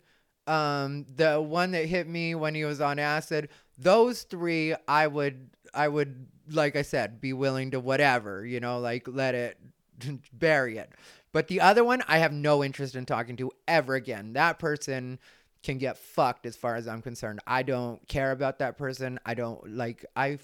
um, 0.46 1.06
the 1.16 1.42
one 1.42 1.72
that 1.72 1.86
hit 1.86 2.06
me 2.06 2.36
when 2.36 2.54
he 2.54 2.66
was 2.66 2.82
on 2.82 3.00
acid. 3.00 3.48
Those 3.78 4.24
three, 4.24 4.76
I 4.90 5.08
would, 5.08 5.52
I 5.74 5.88
would, 5.88 6.28
like 6.52 6.76
I 6.76 6.82
said, 6.82 7.22
be 7.22 7.32
willing 7.32 7.72
to 7.72 7.80
whatever, 7.80 8.46
you 8.46 8.60
know, 8.60 8.80
like 8.80 9.08
let 9.08 9.36
it 9.36 9.58
bury 10.34 10.78
it. 10.78 10.92
But 11.32 11.48
the 11.48 11.62
other 11.62 11.86
one, 11.86 12.04
I 12.10 12.18
have 12.18 12.34
no 12.34 12.62
interest 12.62 12.94
in 12.94 13.06
talking 13.06 13.38
to 13.38 13.54
ever 13.70 13.96
again. 13.96 14.34
That 14.34 14.60
person 14.60 15.18
can 15.64 15.78
get 15.78 15.98
fucked 15.98 16.46
as 16.46 16.58
far 16.58 16.76
as 16.76 16.90
I'm 16.90 17.02
concerned. 17.02 17.40
I 17.48 17.64
don't 17.64 18.06
care 18.10 18.32
about 18.32 18.60
that 18.60 18.78
person. 18.78 19.18
I 19.26 19.34
don't 19.34 19.78
like 19.78 20.06
I 20.14 20.40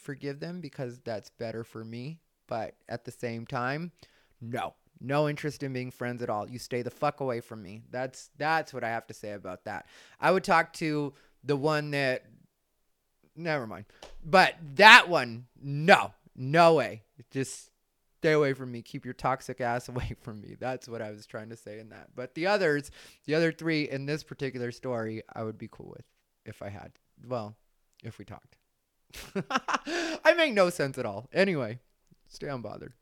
forgive 0.00 0.40
them 0.40 0.60
because 0.60 1.00
that's 1.00 1.30
better 1.30 1.64
for 1.64 1.84
me, 1.84 2.20
but 2.46 2.74
at 2.88 3.04
the 3.04 3.10
same 3.10 3.46
time, 3.46 3.92
no. 4.40 4.74
No 5.00 5.28
interest 5.28 5.62
in 5.62 5.72
being 5.72 5.90
friends 5.90 6.22
at 6.22 6.28
all. 6.28 6.48
You 6.48 6.58
stay 6.58 6.82
the 6.82 6.90
fuck 6.90 7.20
away 7.20 7.40
from 7.40 7.62
me. 7.62 7.82
That's 7.90 8.28
that's 8.36 8.74
what 8.74 8.84
I 8.84 8.90
have 8.90 9.06
to 9.06 9.14
say 9.14 9.32
about 9.32 9.64
that. 9.64 9.86
I 10.20 10.30
would 10.30 10.44
talk 10.44 10.74
to 10.74 11.14
the 11.42 11.56
one 11.56 11.92
that 11.92 12.24
never 13.34 13.66
mind. 13.66 13.86
But 14.24 14.56
that 14.74 15.08
one, 15.08 15.46
no. 15.62 16.12
No 16.36 16.74
way. 16.74 17.02
Just 17.30 17.70
stay 18.18 18.32
away 18.32 18.52
from 18.52 18.70
me. 18.70 18.82
Keep 18.82 19.04
your 19.04 19.14
toxic 19.14 19.60
ass 19.60 19.88
away 19.90 20.14
from 20.20 20.40
me. 20.40 20.56
That's 20.58 20.88
what 20.88 21.02
I 21.02 21.10
was 21.10 21.26
trying 21.26 21.48
to 21.50 21.56
say 21.56 21.78
in 21.78 21.88
that. 21.90 22.08
But 22.14 22.34
the 22.34 22.46
others, 22.46 22.90
the 23.26 23.34
other 23.34 23.52
three 23.52 23.88
in 23.88 24.06
this 24.06 24.22
particular 24.22 24.70
story, 24.70 25.22
I 25.34 25.42
would 25.42 25.58
be 25.58 25.68
cool 25.70 25.94
with 25.96 26.04
if 26.44 26.62
I 26.62 26.68
had. 26.68 26.92
Well, 27.26 27.56
if 28.04 28.18
we 28.18 28.24
talked. 28.24 28.56
I 30.24 30.34
make 30.36 30.52
no 30.52 30.70
sense 30.70 30.98
at 30.98 31.06
all. 31.06 31.28
Anyway, 31.32 31.80
stay 32.28 32.46
unbothered. 32.46 32.92